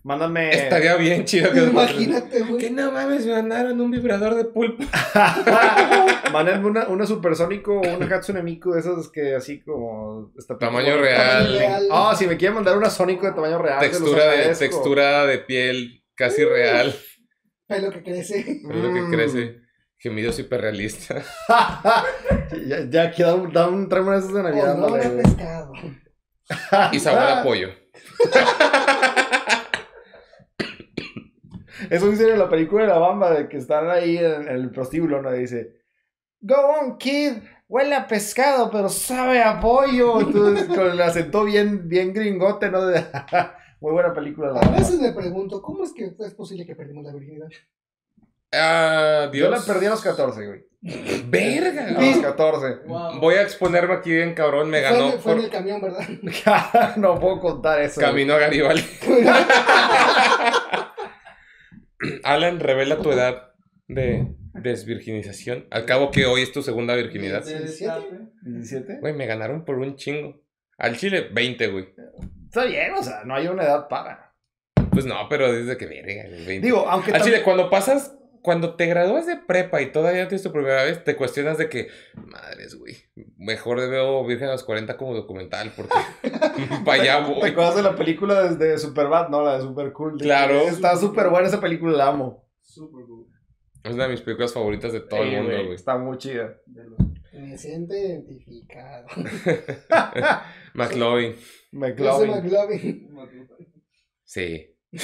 Mándame. 0.03 0.51
estaría 0.51 0.95
bien 0.95 1.25
chido 1.25 1.51
que 1.51 1.63
Imagínate, 1.63 2.37
Que 2.37 2.43
güey. 2.43 2.69
no 2.69 2.91
mames, 2.91 3.25
me 3.25 3.31
mandaron 3.33 3.81
un 3.81 3.89
vibrador 3.89 4.35
de 4.35 4.45
pulpo. 4.45 4.83
Mándenme 6.31 6.67
una, 6.67 6.87
una 6.87 7.07
supersónico 7.07 7.79
o 7.81 7.97
una 7.97 8.15
Hatsune 8.15 8.43
Miku 8.43 8.73
de 8.73 8.81
esas 8.81 9.09
que 9.09 9.33
así 9.33 9.59
como. 9.63 10.31
está 10.37 10.55
Tamaño 10.55 10.97
real. 10.97 11.87
Ah, 11.91 12.15
si 12.15 12.27
me 12.27 12.37
quieren 12.37 12.53
mandar 12.53 12.77
una 12.77 12.91
Sónico 12.91 13.25
de 13.25 13.31
tamaño 13.33 13.57
real. 13.57 13.79
se 13.79 13.87
los 13.89 13.97
Textura 13.99 14.31
de, 14.33 14.55
textura 14.55 15.25
de 15.25 15.37
piel 15.39 16.03
casi 16.13 16.45
real. 16.45 16.95
Pelo 17.67 17.91
que 17.91 18.03
crece. 18.03 18.39
Es 18.39 18.63
lo 18.63 18.93
que 18.93 19.15
crece. 19.15 19.61
Gemidos 19.97 20.39
hiperrealistas. 20.39 21.25
ya, 22.67 22.89
ya 22.89 23.11
que 23.11 23.23
da 23.23 23.35
un, 23.35 23.51
da 23.51 23.67
un 23.67 23.89
tráeme 23.89 24.11
de 24.11 24.17
esos 24.19 24.33
de 24.33 24.43
Navidad. 24.43 24.73
Ándale, 24.73 25.09
güey. 25.09 25.23
pescado. 25.23 25.73
Y 26.91 26.99
sabor 26.99 27.23
a 27.23 27.43
pollo. 27.43 27.69
Eso 31.89 32.09
dice 32.09 32.31
en 32.31 32.39
la 32.39 32.49
película 32.49 32.83
de 32.83 32.89
la 32.89 32.97
bamba, 32.97 33.31
de 33.31 33.47
que 33.49 33.57
están 33.57 33.89
ahí 33.89 34.17
en, 34.17 34.47
en 34.47 34.55
el 34.55 34.71
prostíbulo, 34.71 35.21
¿no? 35.21 35.35
Y 35.35 35.39
dice, 35.39 35.77
Go 36.39 36.55
on, 36.55 36.97
kid, 36.97 37.33
huele 37.67 37.95
a 37.95 38.07
pescado, 38.07 38.69
pero 38.71 38.89
sabe 38.89 39.41
a 39.41 39.59
pollo. 39.59 40.21
Entonces, 40.21 40.67
con 40.67 40.91
el 40.91 41.01
acento 41.01 41.43
bien, 41.43 41.87
bien 41.89 42.13
gringote, 42.13 42.69
¿no? 42.69 42.81
Muy 43.79 43.91
buena 43.91 44.13
película. 44.13 44.51
La 44.51 44.61
A 44.61 44.69
veces 44.71 44.99
me 44.99 45.11
pregunto, 45.13 45.61
¿cómo 45.61 45.83
es 45.83 45.93
que 45.93 46.11
es 46.19 46.33
posible 46.33 46.65
que 46.65 46.75
perdimos 46.75 47.05
la 47.05 47.13
virginidad? 47.13 47.47
Ah, 48.51 49.23
Yo 49.25 49.31
Dios. 49.31 49.51
la 49.51 49.73
perdí 49.73 49.85
a 49.87 49.91
los 49.91 50.01
14, 50.01 50.45
güey. 50.47 50.65
Verga. 51.29 51.87
A 51.97 52.01
los 52.01 52.17
14. 52.17 52.87
Wow. 52.87 53.19
Voy 53.19 53.35
a 53.35 53.41
exponerme 53.41 53.93
aquí 53.95 54.11
bien 54.11 54.33
cabrón. 54.33 54.69
Me 54.69 54.81
Fue, 54.81 54.91
ganó 54.91 55.13
en- 55.13 55.19
fue 55.19 55.31
en 55.33 55.37
por 55.37 55.45
el 55.45 55.51
camión, 55.51 55.81
¿verdad? 55.81 56.07
no 56.97 57.19
puedo 57.19 57.39
contar 57.39 57.81
eso. 57.81 57.95
güey. 57.99 58.07
camino 58.09 58.33
a 58.33 58.39
Garibaldi. 58.39 58.83
Alan, 62.23 62.59
revela 62.59 63.01
tu 63.01 63.11
edad 63.11 63.53
de 63.87 64.35
desvirginización. 64.53 65.67
Al 65.71 65.85
cabo 65.85 66.11
que 66.11 66.25
hoy 66.25 66.41
es 66.41 66.51
tu 66.51 66.61
segunda 66.61 66.95
virginidad. 66.95 67.43
De 67.43 67.59
destape. 67.59 68.19
17. 68.43 68.99
Güey, 69.01 69.13
me 69.13 69.25
ganaron 69.25 69.65
por 69.65 69.77
un 69.77 69.95
chingo. 69.95 70.41
Al 70.77 70.95
chile, 70.97 71.27
20, 71.31 71.67
güey. 71.67 71.87
Está 72.47 72.65
bien, 72.65 72.93
o 72.93 73.03
sea, 73.03 73.23
no 73.25 73.35
hay 73.35 73.47
una 73.47 73.63
edad 73.63 73.87
para. 73.87 74.33
Pues 74.91 75.05
no, 75.05 75.15
pero 75.29 75.51
desde 75.51 75.77
que 75.77 75.85
20. 75.85 76.59
Digo, 76.61 76.87
aunque 76.89 77.11
también- 77.11 77.33
chile, 77.33 77.43
cuando 77.43 77.69
pasas, 77.69 78.17
cuando 78.41 78.75
te 78.75 78.85
gradúas 78.87 79.27
de 79.27 79.35
prepa 79.35 79.81
y 79.81 79.91
todavía 79.91 80.27
tienes 80.27 80.43
tu 80.43 80.51
primera 80.51 80.83
vez, 80.83 81.03
te 81.03 81.15
cuestionas 81.17 81.57
de 81.57 81.67
que, 81.69 81.89
madres, 82.15 82.75
güey, 82.75 82.95
mejor 83.37 83.77
veo 83.89 84.25
Virgen 84.25 84.47
a 84.47 84.53
los 84.53 84.63
40 84.63 84.95
como 84.95 85.13
documental 85.13 85.73
porque 85.75 85.93
para 86.85 87.01
allá 87.01 87.25
¿Te 87.41 87.47
acuerdas 87.47 87.75
de 87.75 87.83
la 87.83 87.95
película 87.95 88.49
desde 88.49 88.77
Superbad? 88.77 89.29
No, 89.29 89.43
la 89.43 89.57
de 89.57 89.61
Super 89.61 89.91
Cool. 89.91 90.17
Claro. 90.17 90.61
Está 90.61 90.95
súper 90.95 91.29
buena 91.29 91.47
esa 91.47 91.59
película, 91.59 91.97
la 91.97 92.07
amo. 92.07 92.47
Super 92.61 93.05
cool. 93.05 93.27
Es 93.83 93.93
una 93.93 94.05
de 94.05 94.09
mis 94.09 94.21
películas 94.21 94.53
favoritas 94.53 94.91
de 94.93 95.01
todo 95.01 95.21
el 95.23 95.31
mundo, 95.31 95.51
güey. 95.51 95.73
Está 95.73 95.97
muy 95.97 96.17
chida. 96.17 96.55
De. 96.65 96.83
Me 97.33 97.57
siento 97.57 97.93
identificado. 97.93 99.05
McLovin, 100.73 101.35
McLovin. 101.71 102.31
McLovin. 102.31 103.09
sí. 104.23 104.73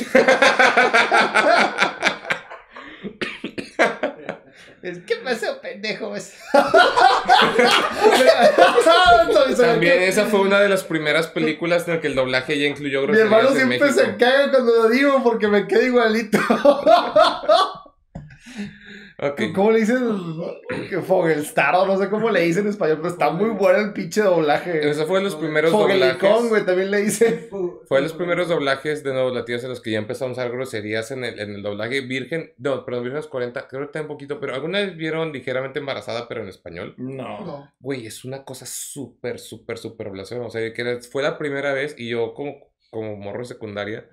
Es- 4.82 5.00
¿Qué 5.08 5.16
pasó, 5.24 5.62
pendejo? 5.62 6.14
También 9.58 10.04
esa 10.04 10.26
fue 10.26 10.42
una 10.42 10.60
de 10.60 10.68
las 10.68 10.84
primeras 10.84 11.28
películas 11.28 11.88
en 11.88 11.96
la 11.96 12.02
que 12.02 12.08
el 12.08 12.16
doblaje 12.16 12.60
ya 12.60 12.68
incluyó 12.68 13.08
Mi 13.08 13.18
hermano 13.18 13.52
siempre 13.52 13.80
México. 13.80 13.94
se 13.98 14.18
caga 14.18 14.52
cuando 14.52 14.76
lo 14.76 14.90
digo 14.90 15.24
porque 15.24 15.48
me 15.48 15.68
queda 15.68 15.84
igualito. 15.84 16.38
¿Cómo 19.54 19.72
le 19.72 19.80
dicen? 19.80 20.00
Que 20.90 21.02
Fogelstar 21.02 21.76
o 21.76 21.86
no 21.86 21.98
sé 21.98 22.10
cómo 22.10 22.30
le 22.30 22.42
dicen 22.42 22.64
en 22.64 22.70
español, 22.72 22.98
pero 22.98 23.10
está 23.10 23.30
muy 23.32 23.50
bueno 23.52 23.80
el 23.80 23.94
pinche 23.94 24.22
doblaje. 24.22 24.90
Ese 24.90 25.06
fue 25.06 25.20
de 25.20 25.26
los 25.26 25.36
primeros 25.36 25.72
Fogelicón, 25.72 26.20
doblajes. 26.20 26.50
güey, 26.50 26.66
también 26.66 26.92
le 26.92 27.02
dicen. 27.02 27.48
Fue 27.88 27.98
de 28.00 28.04
los 28.04 28.14
primeros 28.14 28.48
doblajes 28.48 29.04
de 29.04 29.14
nuevos 29.14 29.34
latinos 29.34 29.64
en 29.64 29.70
los 29.70 29.82
que 29.82 29.92
ya 29.92 30.00
empezamos 30.00 30.38
a 30.38 30.42
usar 30.42 30.52
groserías 30.52 31.12
en 31.12 31.24
el, 31.24 31.40
en 31.40 31.56
el 31.56 31.62
doblaje 31.64 32.02
virgen. 32.02 32.54
No, 32.58 32.86
perdón, 32.86 33.04
virgen 33.04 33.18
a 33.18 33.22
los 33.22 33.28
40. 33.28 33.68
Creo 33.68 33.82
que 33.82 33.86
está 33.86 34.02
un 34.02 34.08
poquito, 34.08 34.40
pero 34.40 34.54
¿alguna 34.56 34.80
vez 34.80 34.96
vieron 34.96 35.32
ligeramente 35.32 35.80
embarazada, 35.80 36.28
pero 36.28 36.42
en 36.42 36.50
español? 36.50 36.96
No. 36.98 37.46
No. 37.46 37.72
Güey, 37.80 38.06
es 38.08 38.26
una 38.26 38.44
cosa 38.44 38.66
súper, 38.66 39.40
súper, 39.40 39.78
súper 39.78 40.10
blasfema. 40.10 40.46
O 40.46 40.50
sea, 40.50 40.74
que 40.74 41.00
fue 41.12 41.24
la 41.24 41.38
primera 41.38 41.74
vez 41.74 41.96
y 41.98 42.10
yo 42.10 42.34
como, 42.34 42.56
como 42.90 43.16
morro 43.16 43.46
secundaria, 43.46 44.08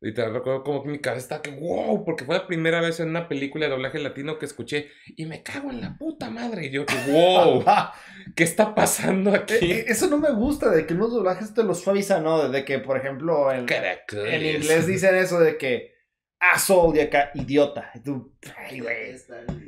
literal 0.00 0.32
recuerdo 0.32 0.62
como 0.62 0.82
que 0.82 0.90
mi 0.90 1.00
cabeza 1.00 1.22
estaba 1.22 1.42
que 1.42 1.50
wow, 1.50 2.04
porque 2.04 2.24
fue 2.24 2.36
la 2.36 2.46
primera 2.46 2.80
vez 2.80 3.00
en 3.00 3.08
una 3.10 3.28
película 3.28 3.66
de 3.66 3.72
doblaje 3.72 3.98
latino 3.98 4.38
que 4.38 4.46
escuché 4.46 4.88
y 5.16 5.26
me 5.26 5.42
cago 5.42 5.70
en 5.70 5.80
la 5.80 5.96
puta 5.98 6.30
madre. 6.30 6.66
Y 6.66 6.70
yo 6.70 6.86
que 6.86 6.94
wow, 7.10 7.64
¿qué 8.36 8.44
está 8.44 8.74
pasando 8.74 9.34
Eh, 9.34 9.38
aquí? 9.38 9.72
eh, 9.72 9.84
Eso 9.88 10.08
no 10.08 10.18
me 10.18 10.30
gusta, 10.32 10.70
de 10.70 10.86
que 10.86 10.94
unos 10.94 11.12
doblajes 11.12 11.52
te 11.54 11.64
los 11.64 11.80
suavizan, 11.80 12.22
¿no? 12.22 12.48
De 12.48 12.64
que, 12.64 12.78
por 12.78 12.96
ejemplo, 12.96 13.50
en, 13.52 13.66
en 13.68 14.56
inglés 14.56 14.86
dicen 14.86 15.16
eso 15.16 15.40
de 15.40 15.58
que 15.58 15.98
asshole 16.40 16.98
y 16.98 17.02
acá 17.02 17.32
idiota. 17.34 17.90
Y 17.96 18.00
tú, 18.04 18.32
ay, 18.56 18.78
güey. 18.78 19.16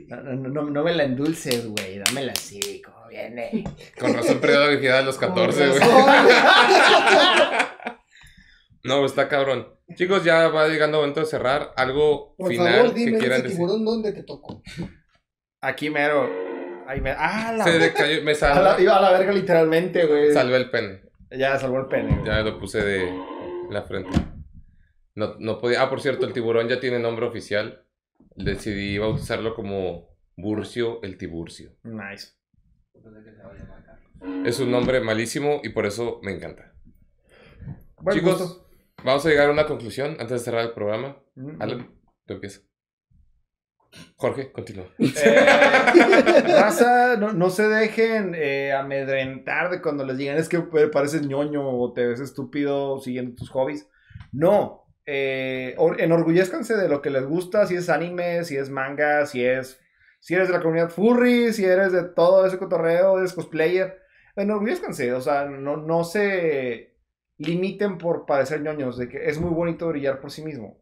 No, 0.07 0.23
no, 0.23 0.49
no, 0.49 0.63
no 0.71 0.85
me 0.85 0.95
la 0.95 1.03
endulces, 1.03 1.67
güey. 1.67 1.99
Dámela 1.99 2.31
así, 2.33 2.81
como 2.83 3.09
viene. 3.09 3.65
Con 3.99 4.15
razón 4.15 4.39
perdió 4.41 4.61
la 4.61 4.67
virginidad 4.69 4.99
a 4.99 5.03
los 5.03 5.19
14, 5.19 5.69
Con 5.69 5.79
güey. 5.79 5.83
No, 8.83 9.05
está 9.05 9.29
cabrón. 9.29 9.69
Chicos, 9.95 10.25
ya 10.25 10.49
va 10.49 10.69
llegando 10.69 10.99
el 10.99 11.03
momento 11.03 11.21
de 11.21 11.27
cerrar. 11.27 11.73
Algo 11.77 12.35
Por 12.37 12.51
final 12.51 12.73
favor, 12.75 12.95
que 12.95 13.01
dime 13.01 13.19
quieran 13.19 13.39
ese 13.39 13.43
decir. 13.49 13.59
tiburón 13.59 13.85
dónde 13.85 14.13
te 14.13 14.23
tocó. 14.23 14.63
Aquí 15.61 15.91
mero. 15.91 16.29
Ahí 16.87 17.01
me... 17.01 17.11
Ah, 17.11 17.53
la... 17.57 17.65
Se 17.65 17.79
decayó, 17.79 18.23
me 18.23 18.33
a 18.33 18.61
la- 18.61 18.81
Iba 18.81 18.97
a 18.97 19.01
la 19.01 19.13
verga 19.13 19.33
literalmente, 19.33 20.07
güey. 20.07 20.33
salvé 20.33 20.57
el 20.57 20.71
pene. 20.71 21.03
Ya 21.31 21.59
salvó 21.59 21.79
el 21.81 21.87
pene, 21.87 22.15
güey. 22.15 22.27
Ya 22.27 22.41
lo 22.43 22.59
puse 22.59 22.83
de 22.83 23.13
la 23.71 23.83
frente. 23.83 24.11
No, 25.15 25.37
no 25.39 25.59
podía. 25.61 25.83
Ah, 25.83 25.91
por 25.91 26.01
cierto, 26.01 26.27
el 26.27 26.33
tiburón 26.33 26.69
ya 26.69 26.81
tiene 26.81 26.99
nombre 26.99 27.27
oficial. 27.27 27.85
Decidí 28.35 28.99
bautizarlo 28.99 29.55
como 29.55 30.09
Burcio 30.37 31.01
el 31.03 31.19
Tiburcio. 31.19 31.77
Nice. 31.85 32.33
Que. 32.93 34.49
Es 34.49 34.59
un 34.61 34.71
nombre 34.71 35.01
malísimo 35.01 35.61
y 35.63 35.71
por 35.71 35.87
eso 35.87 36.21
me 36.23 36.33
encanta. 36.33 36.75
Buen 37.99 38.19
Chicos, 38.19 38.39
gusto. 38.41 38.70
Vamos 39.05 39.25
a 39.25 39.29
llegar 39.29 39.49
a 39.49 39.53
una 39.53 39.67
conclusión 39.67 40.13
antes 40.21 40.31
de 40.31 40.39
cerrar 40.39 40.65
el 40.65 40.73
programa. 40.73 41.17
Mm. 41.35 41.61
Alan, 41.63 41.91
tú 42.27 42.35
empieza. 42.35 42.61
Jorge, 44.17 44.53
continúa. 44.53 44.87
Eh, 44.99 46.43
raza, 46.55 47.17
no, 47.17 47.33
no 47.33 47.51
se 47.51 47.69
dejen 47.69 48.35
eh, 48.37 48.73
amedrentar 48.73 49.71
de 49.71 49.83
cuando 49.83 50.05
les 50.05 50.17
digan 50.17 50.37
es 50.37 50.49
que 50.49 50.61
pareces 50.93 51.27
ñoño 51.27 51.69
o 51.69 51.93
te 51.93 52.07
ves 52.07 52.21
estúpido 52.21 53.01
siguiendo 53.01 53.35
tus 53.35 53.51
hobbies. 53.51 53.89
No, 54.33 54.85
eh, 55.07 55.75
or- 55.79 56.01
enorgullezcanse 56.01 56.77
de 56.77 56.89
lo 56.89 57.03
que 57.03 57.11
les 57.11 57.25
gusta, 57.27 57.67
si 57.67 57.75
es 57.75 57.89
anime, 57.89 58.45
si 58.45 58.57
es 58.57 58.71
manga, 58.71 59.27
si 59.27 59.45
es 59.45 59.81
si 60.21 60.35
eres 60.35 60.49
de 60.49 60.55
la 60.55 60.61
comunidad 60.61 60.91
furry, 60.91 61.53
si 61.53 61.65
eres 61.65 61.93
de 61.93 62.05
todo 62.05 62.47
ese 62.47 62.59
cotorreo, 62.59 63.19
eres 63.19 63.33
cosplayer. 63.33 63.99
Enorgullezcanse, 64.37 65.13
o 65.15 65.21
sea, 65.21 65.47
no, 65.47 65.77
no 65.79 66.05
se 66.05 66.90
limiten 67.41 67.99
por 67.99 68.27
parecer 68.27 68.61
ñoños, 68.63 68.97
de 68.97 69.09
que 69.09 69.29
es 69.29 69.39
muy 69.41 69.51
bonito 69.51 69.89
brillar 69.89 70.21
por 70.21 70.31
sí 70.31 70.43
mismo. 70.43 70.79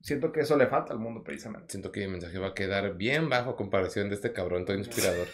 Siento 0.00 0.32
que 0.32 0.40
eso 0.40 0.56
le 0.56 0.66
falta 0.66 0.92
al 0.92 0.98
mundo 0.98 1.22
precisamente. 1.22 1.66
Siento 1.70 1.92
que 1.92 2.00
mi 2.00 2.08
mensaje 2.08 2.38
va 2.38 2.48
a 2.48 2.54
quedar 2.54 2.94
bien 2.96 3.28
bajo 3.28 3.50
a 3.50 3.56
comparación 3.56 4.08
de 4.08 4.16
este 4.16 4.32
cabrón 4.32 4.64
todo 4.64 4.76
inspirador. 4.76 5.26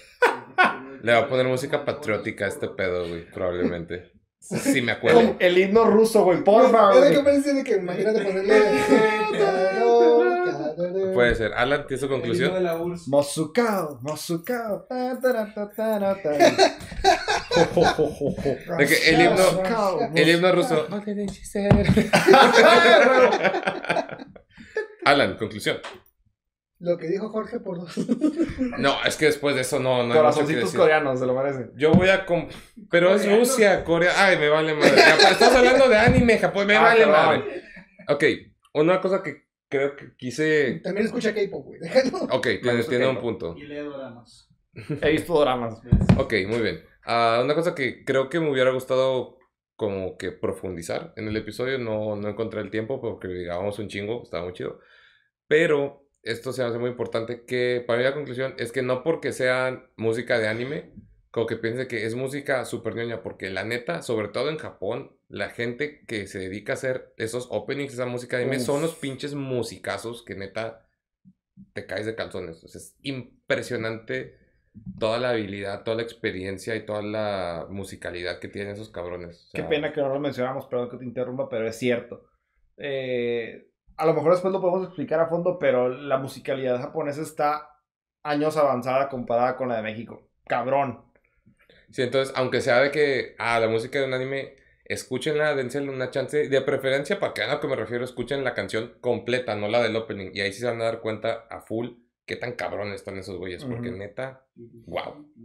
Le 1.02 1.12
va 1.12 1.18
a 1.20 1.28
poner 1.28 1.46
música 1.46 1.84
patriótica 1.84 2.46
a 2.46 2.48
este 2.48 2.68
pedo, 2.68 3.08
güey, 3.08 3.30
probablemente. 3.30 4.12
Si 4.40 4.80
me 4.82 4.98
Como 4.98 5.10
acuerdo. 5.10 5.36
el 5.40 5.58
himno 5.58 5.84
ruso, 5.84 6.24
güey, 6.24 6.42
porfa, 6.44 6.92
güey. 6.92 7.12
que 7.14 7.20
parece 7.20 7.54
de 7.54 7.64
que 7.64 7.76
imagínate 7.76 8.24
ponerle. 8.24 8.54
Puede 11.14 11.34
ser. 11.34 11.52
Alan, 11.54 11.86
¿tienes 11.86 12.02
El 12.02 12.08
himno 12.08 12.18
conclusión? 12.20 12.54
de 12.54 12.60
la 12.60 12.76
URSS. 12.80 13.08
Mosukao, 13.08 13.98
Mosukao. 14.02 14.86
De 18.78 18.86
que 18.86 19.10
el 19.10 19.20
himno, 19.22 20.12
el 20.14 20.28
himno 20.28 20.52
ruso. 20.52 20.86
Alan, 25.04 25.36
conclusión. 25.36 25.78
Lo 26.80 26.96
que 26.96 27.08
dijo 27.08 27.28
Jorge 27.30 27.58
por 27.58 27.78
dos. 27.80 27.96
No, 28.78 29.02
es 29.04 29.16
que 29.16 29.24
después 29.26 29.56
de 29.56 29.62
eso 29.62 29.80
no, 29.80 30.06
no 30.06 30.14
Corazoncitos 30.14 30.72
coreanos, 30.74 31.18
se 31.18 31.26
lo 31.26 31.34
merece. 31.34 31.70
Yo 31.74 31.90
voy 31.92 32.08
a... 32.08 32.24
com- 32.24 32.48
Pero 32.88 33.14
es. 33.16 33.28
Rusia, 33.28 33.82
Corea... 33.82 34.12
Ay, 34.16 34.36
me 34.38 34.48
vale 34.48 34.74
madre. 34.74 34.92
Pero 34.94 35.28
Estás 35.32 35.54
hablando 35.56 35.88
de 35.88 35.96
anime, 35.96 36.38
Japón, 36.38 36.66
me 36.68 36.76
Ah, 36.76 36.82
vale 36.82 37.06
madre. 37.06 37.62
Ok, 38.08 38.24
una 38.74 39.00
cosa 39.00 39.22
que 39.24 39.48
creo 39.68 39.96
que 39.96 40.14
quise... 40.16 40.80
También 40.84 41.06
escucha 41.06 41.34
K-pop, 41.34 41.64
güey. 41.66 41.80
Déjalo. 41.80 42.18
Ok, 42.30 42.46
tiene, 42.62 42.84
tiene 42.84 43.08
un 43.08 43.18
punto. 43.18 43.56
Y 43.56 43.64
lee 43.64 43.76
dramas. 43.78 44.47
He 45.02 45.10
visto 45.12 45.40
dramas. 45.40 45.80
Ok, 46.16 46.34
muy 46.46 46.60
bien. 46.60 46.84
Ah, 47.04 47.40
una 47.42 47.54
cosa 47.54 47.74
que 47.74 48.04
creo 48.04 48.28
que 48.28 48.40
me 48.40 48.50
hubiera 48.50 48.70
gustado 48.70 49.38
como 49.76 50.18
que 50.18 50.32
profundizar 50.32 51.12
en 51.16 51.28
el 51.28 51.36
episodio, 51.36 51.78
no, 51.78 52.16
no 52.16 52.28
encontré 52.28 52.60
el 52.60 52.70
tiempo 52.70 53.00
porque 53.00 53.28
digamos 53.28 53.78
un 53.78 53.88
chingo, 53.88 54.22
estaba 54.24 54.44
muy 54.44 54.52
chido. 54.52 54.80
Pero 55.46 56.08
esto 56.22 56.52
se 56.52 56.62
hace 56.62 56.78
muy 56.78 56.90
importante 56.90 57.44
que 57.44 57.82
para 57.86 57.98
mí 57.98 58.04
la 58.04 58.14
conclusión 58.14 58.54
es 58.58 58.72
que 58.72 58.82
no 58.82 59.02
porque 59.02 59.32
sean 59.32 59.88
música 59.96 60.38
de 60.38 60.48
anime, 60.48 60.92
como 61.30 61.46
que 61.46 61.56
piense 61.56 61.86
que 61.86 62.04
es 62.04 62.14
música 62.14 62.64
super 62.64 62.94
ñoña, 62.94 63.22
porque 63.22 63.50
la 63.50 63.64
neta, 63.64 64.02
sobre 64.02 64.28
todo 64.28 64.50
en 64.50 64.58
Japón, 64.58 65.16
la 65.28 65.50
gente 65.50 66.04
que 66.06 66.26
se 66.26 66.40
dedica 66.40 66.72
a 66.72 66.74
hacer 66.74 67.14
esos 67.16 67.46
openings, 67.50 67.92
esa 67.94 68.06
música 68.06 68.36
de 68.36 68.44
anime, 68.44 68.58
Uf. 68.58 68.64
son 68.64 68.82
los 68.82 68.96
pinches 68.96 69.34
musicazos 69.34 70.24
que 70.24 70.34
neta 70.34 70.88
te 71.72 71.86
caes 71.86 72.06
de 72.06 72.14
calzones. 72.14 72.64
O 72.64 72.68
sea, 72.68 72.80
es 72.80 72.96
impresionante 73.02 74.47
toda 74.98 75.18
la 75.18 75.30
habilidad, 75.30 75.82
toda 75.84 75.98
la 75.98 76.02
experiencia 76.02 76.74
y 76.76 76.84
toda 76.84 77.02
la 77.02 77.66
musicalidad 77.70 78.38
que 78.38 78.48
tienen 78.48 78.72
esos 78.72 78.90
cabrones. 78.90 79.48
O 79.48 79.56
Qué 79.56 79.62
pena 79.64 79.92
que 79.92 80.00
no 80.00 80.08
lo 80.08 80.20
mencionamos, 80.20 80.66
perdón 80.66 80.90
que 80.90 80.98
te 80.98 81.04
interrumpa, 81.04 81.48
pero 81.48 81.66
es 81.66 81.76
cierto. 81.76 82.26
Eh, 82.76 83.70
a 83.96 84.06
lo 84.06 84.14
mejor 84.14 84.32
después 84.32 84.52
lo 84.52 84.60
podemos 84.60 84.86
explicar 84.86 85.20
a 85.20 85.28
fondo, 85.28 85.58
pero 85.58 85.88
la 85.88 86.18
musicalidad 86.18 86.80
japonesa 86.80 87.22
está 87.22 87.70
años 88.22 88.56
avanzada 88.56 89.08
comparada 89.08 89.56
con 89.56 89.68
la 89.68 89.76
de 89.76 89.82
México. 89.82 90.28
Cabrón. 90.46 91.04
Sí, 91.90 92.02
entonces, 92.02 92.34
aunque 92.36 92.60
sea 92.60 92.80
de 92.80 92.90
que, 92.90 93.34
ah, 93.38 93.58
la 93.60 93.68
música 93.68 93.98
de 93.98 94.06
un 94.06 94.14
anime, 94.14 94.56
escúchenla, 94.84 95.54
dense 95.54 95.80
una 95.80 96.10
chance. 96.10 96.48
De 96.48 96.60
preferencia, 96.60 97.18
para 97.18 97.34
que 97.34 97.42
a 97.42 97.52
lo 97.52 97.60
que 97.60 97.68
me 97.68 97.76
refiero, 97.76 98.04
escuchen 98.04 98.44
la 98.44 98.54
canción 98.54 98.94
completa, 99.00 99.54
no 99.54 99.68
la 99.68 99.82
del 99.82 99.96
opening. 99.96 100.30
Y 100.34 100.40
ahí 100.40 100.52
sí 100.52 100.60
se 100.60 100.66
van 100.66 100.80
a 100.80 100.84
dar 100.84 101.00
cuenta 101.00 101.46
a 101.50 101.60
full 101.60 101.88
qué 102.28 102.36
tan 102.36 102.52
cabrones 102.52 102.96
están 102.96 103.18
esos 103.18 103.38
güeyes. 103.38 103.64
Porque 103.64 103.90
neta, 103.90 104.46
wow. 104.86 105.26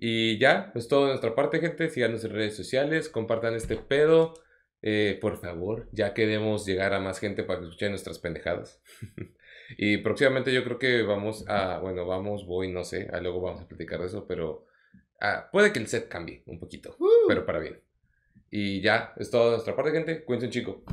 Y 0.00 0.38
ya, 0.38 0.70
es 0.76 0.86
todo 0.86 1.02
de 1.02 1.08
nuestra 1.08 1.34
parte, 1.34 1.58
gente. 1.58 1.88
Síganos 1.88 2.22
en 2.24 2.30
redes 2.30 2.56
sociales, 2.56 3.08
compartan 3.08 3.54
este 3.54 3.76
pedo. 3.76 4.34
Eh, 4.80 5.18
por 5.20 5.40
favor, 5.40 5.88
ya 5.90 6.14
queremos 6.14 6.64
llegar 6.64 6.94
a 6.94 7.00
más 7.00 7.18
gente 7.18 7.42
para 7.42 7.58
que 7.58 7.64
escuchen 7.66 7.90
nuestras 7.90 8.20
pendejadas. 8.20 8.80
y 9.76 9.96
próximamente 9.96 10.52
yo 10.52 10.62
creo 10.62 10.78
que 10.78 11.02
vamos 11.02 11.44
a, 11.48 11.80
bueno, 11.80 12.06
vamos, 12.06 12.46
voy, 12.46 12.70
no 12.70 12.84
sé, 12.84 13.08
luego 13.20 13.40
vamos 13.40 13.62
a 13.62 13.66
platicar 13.66 13.98
de 13.98 14.06
eso, 14.06 14.24
pero 14.28 14.66
ah, 15.20 15.48
puede 15.50 15.72
que 15.72 15.80
el 15.80 15.88
set 15.88 16.06
cambie 16.06 16.44
un 16.46 16.60
poquito, 16.60 16.96
pero 17.26 17.44
para 17.44 17.58
bien. 17.58 17.80
Y 18.52 18.80
ya, 18.80 19.14
es 19.16 19.30
todo 19.30 19.46
de 19.46 19.50
nuestra 19.52 19.74
parte, 19.74 19.90
gente. 19.90 20.24
Cuídense, 20.24 20.50
chico. 20.50 20.84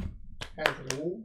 Cállate, 0.56 0.96
uh. 1.00 1.25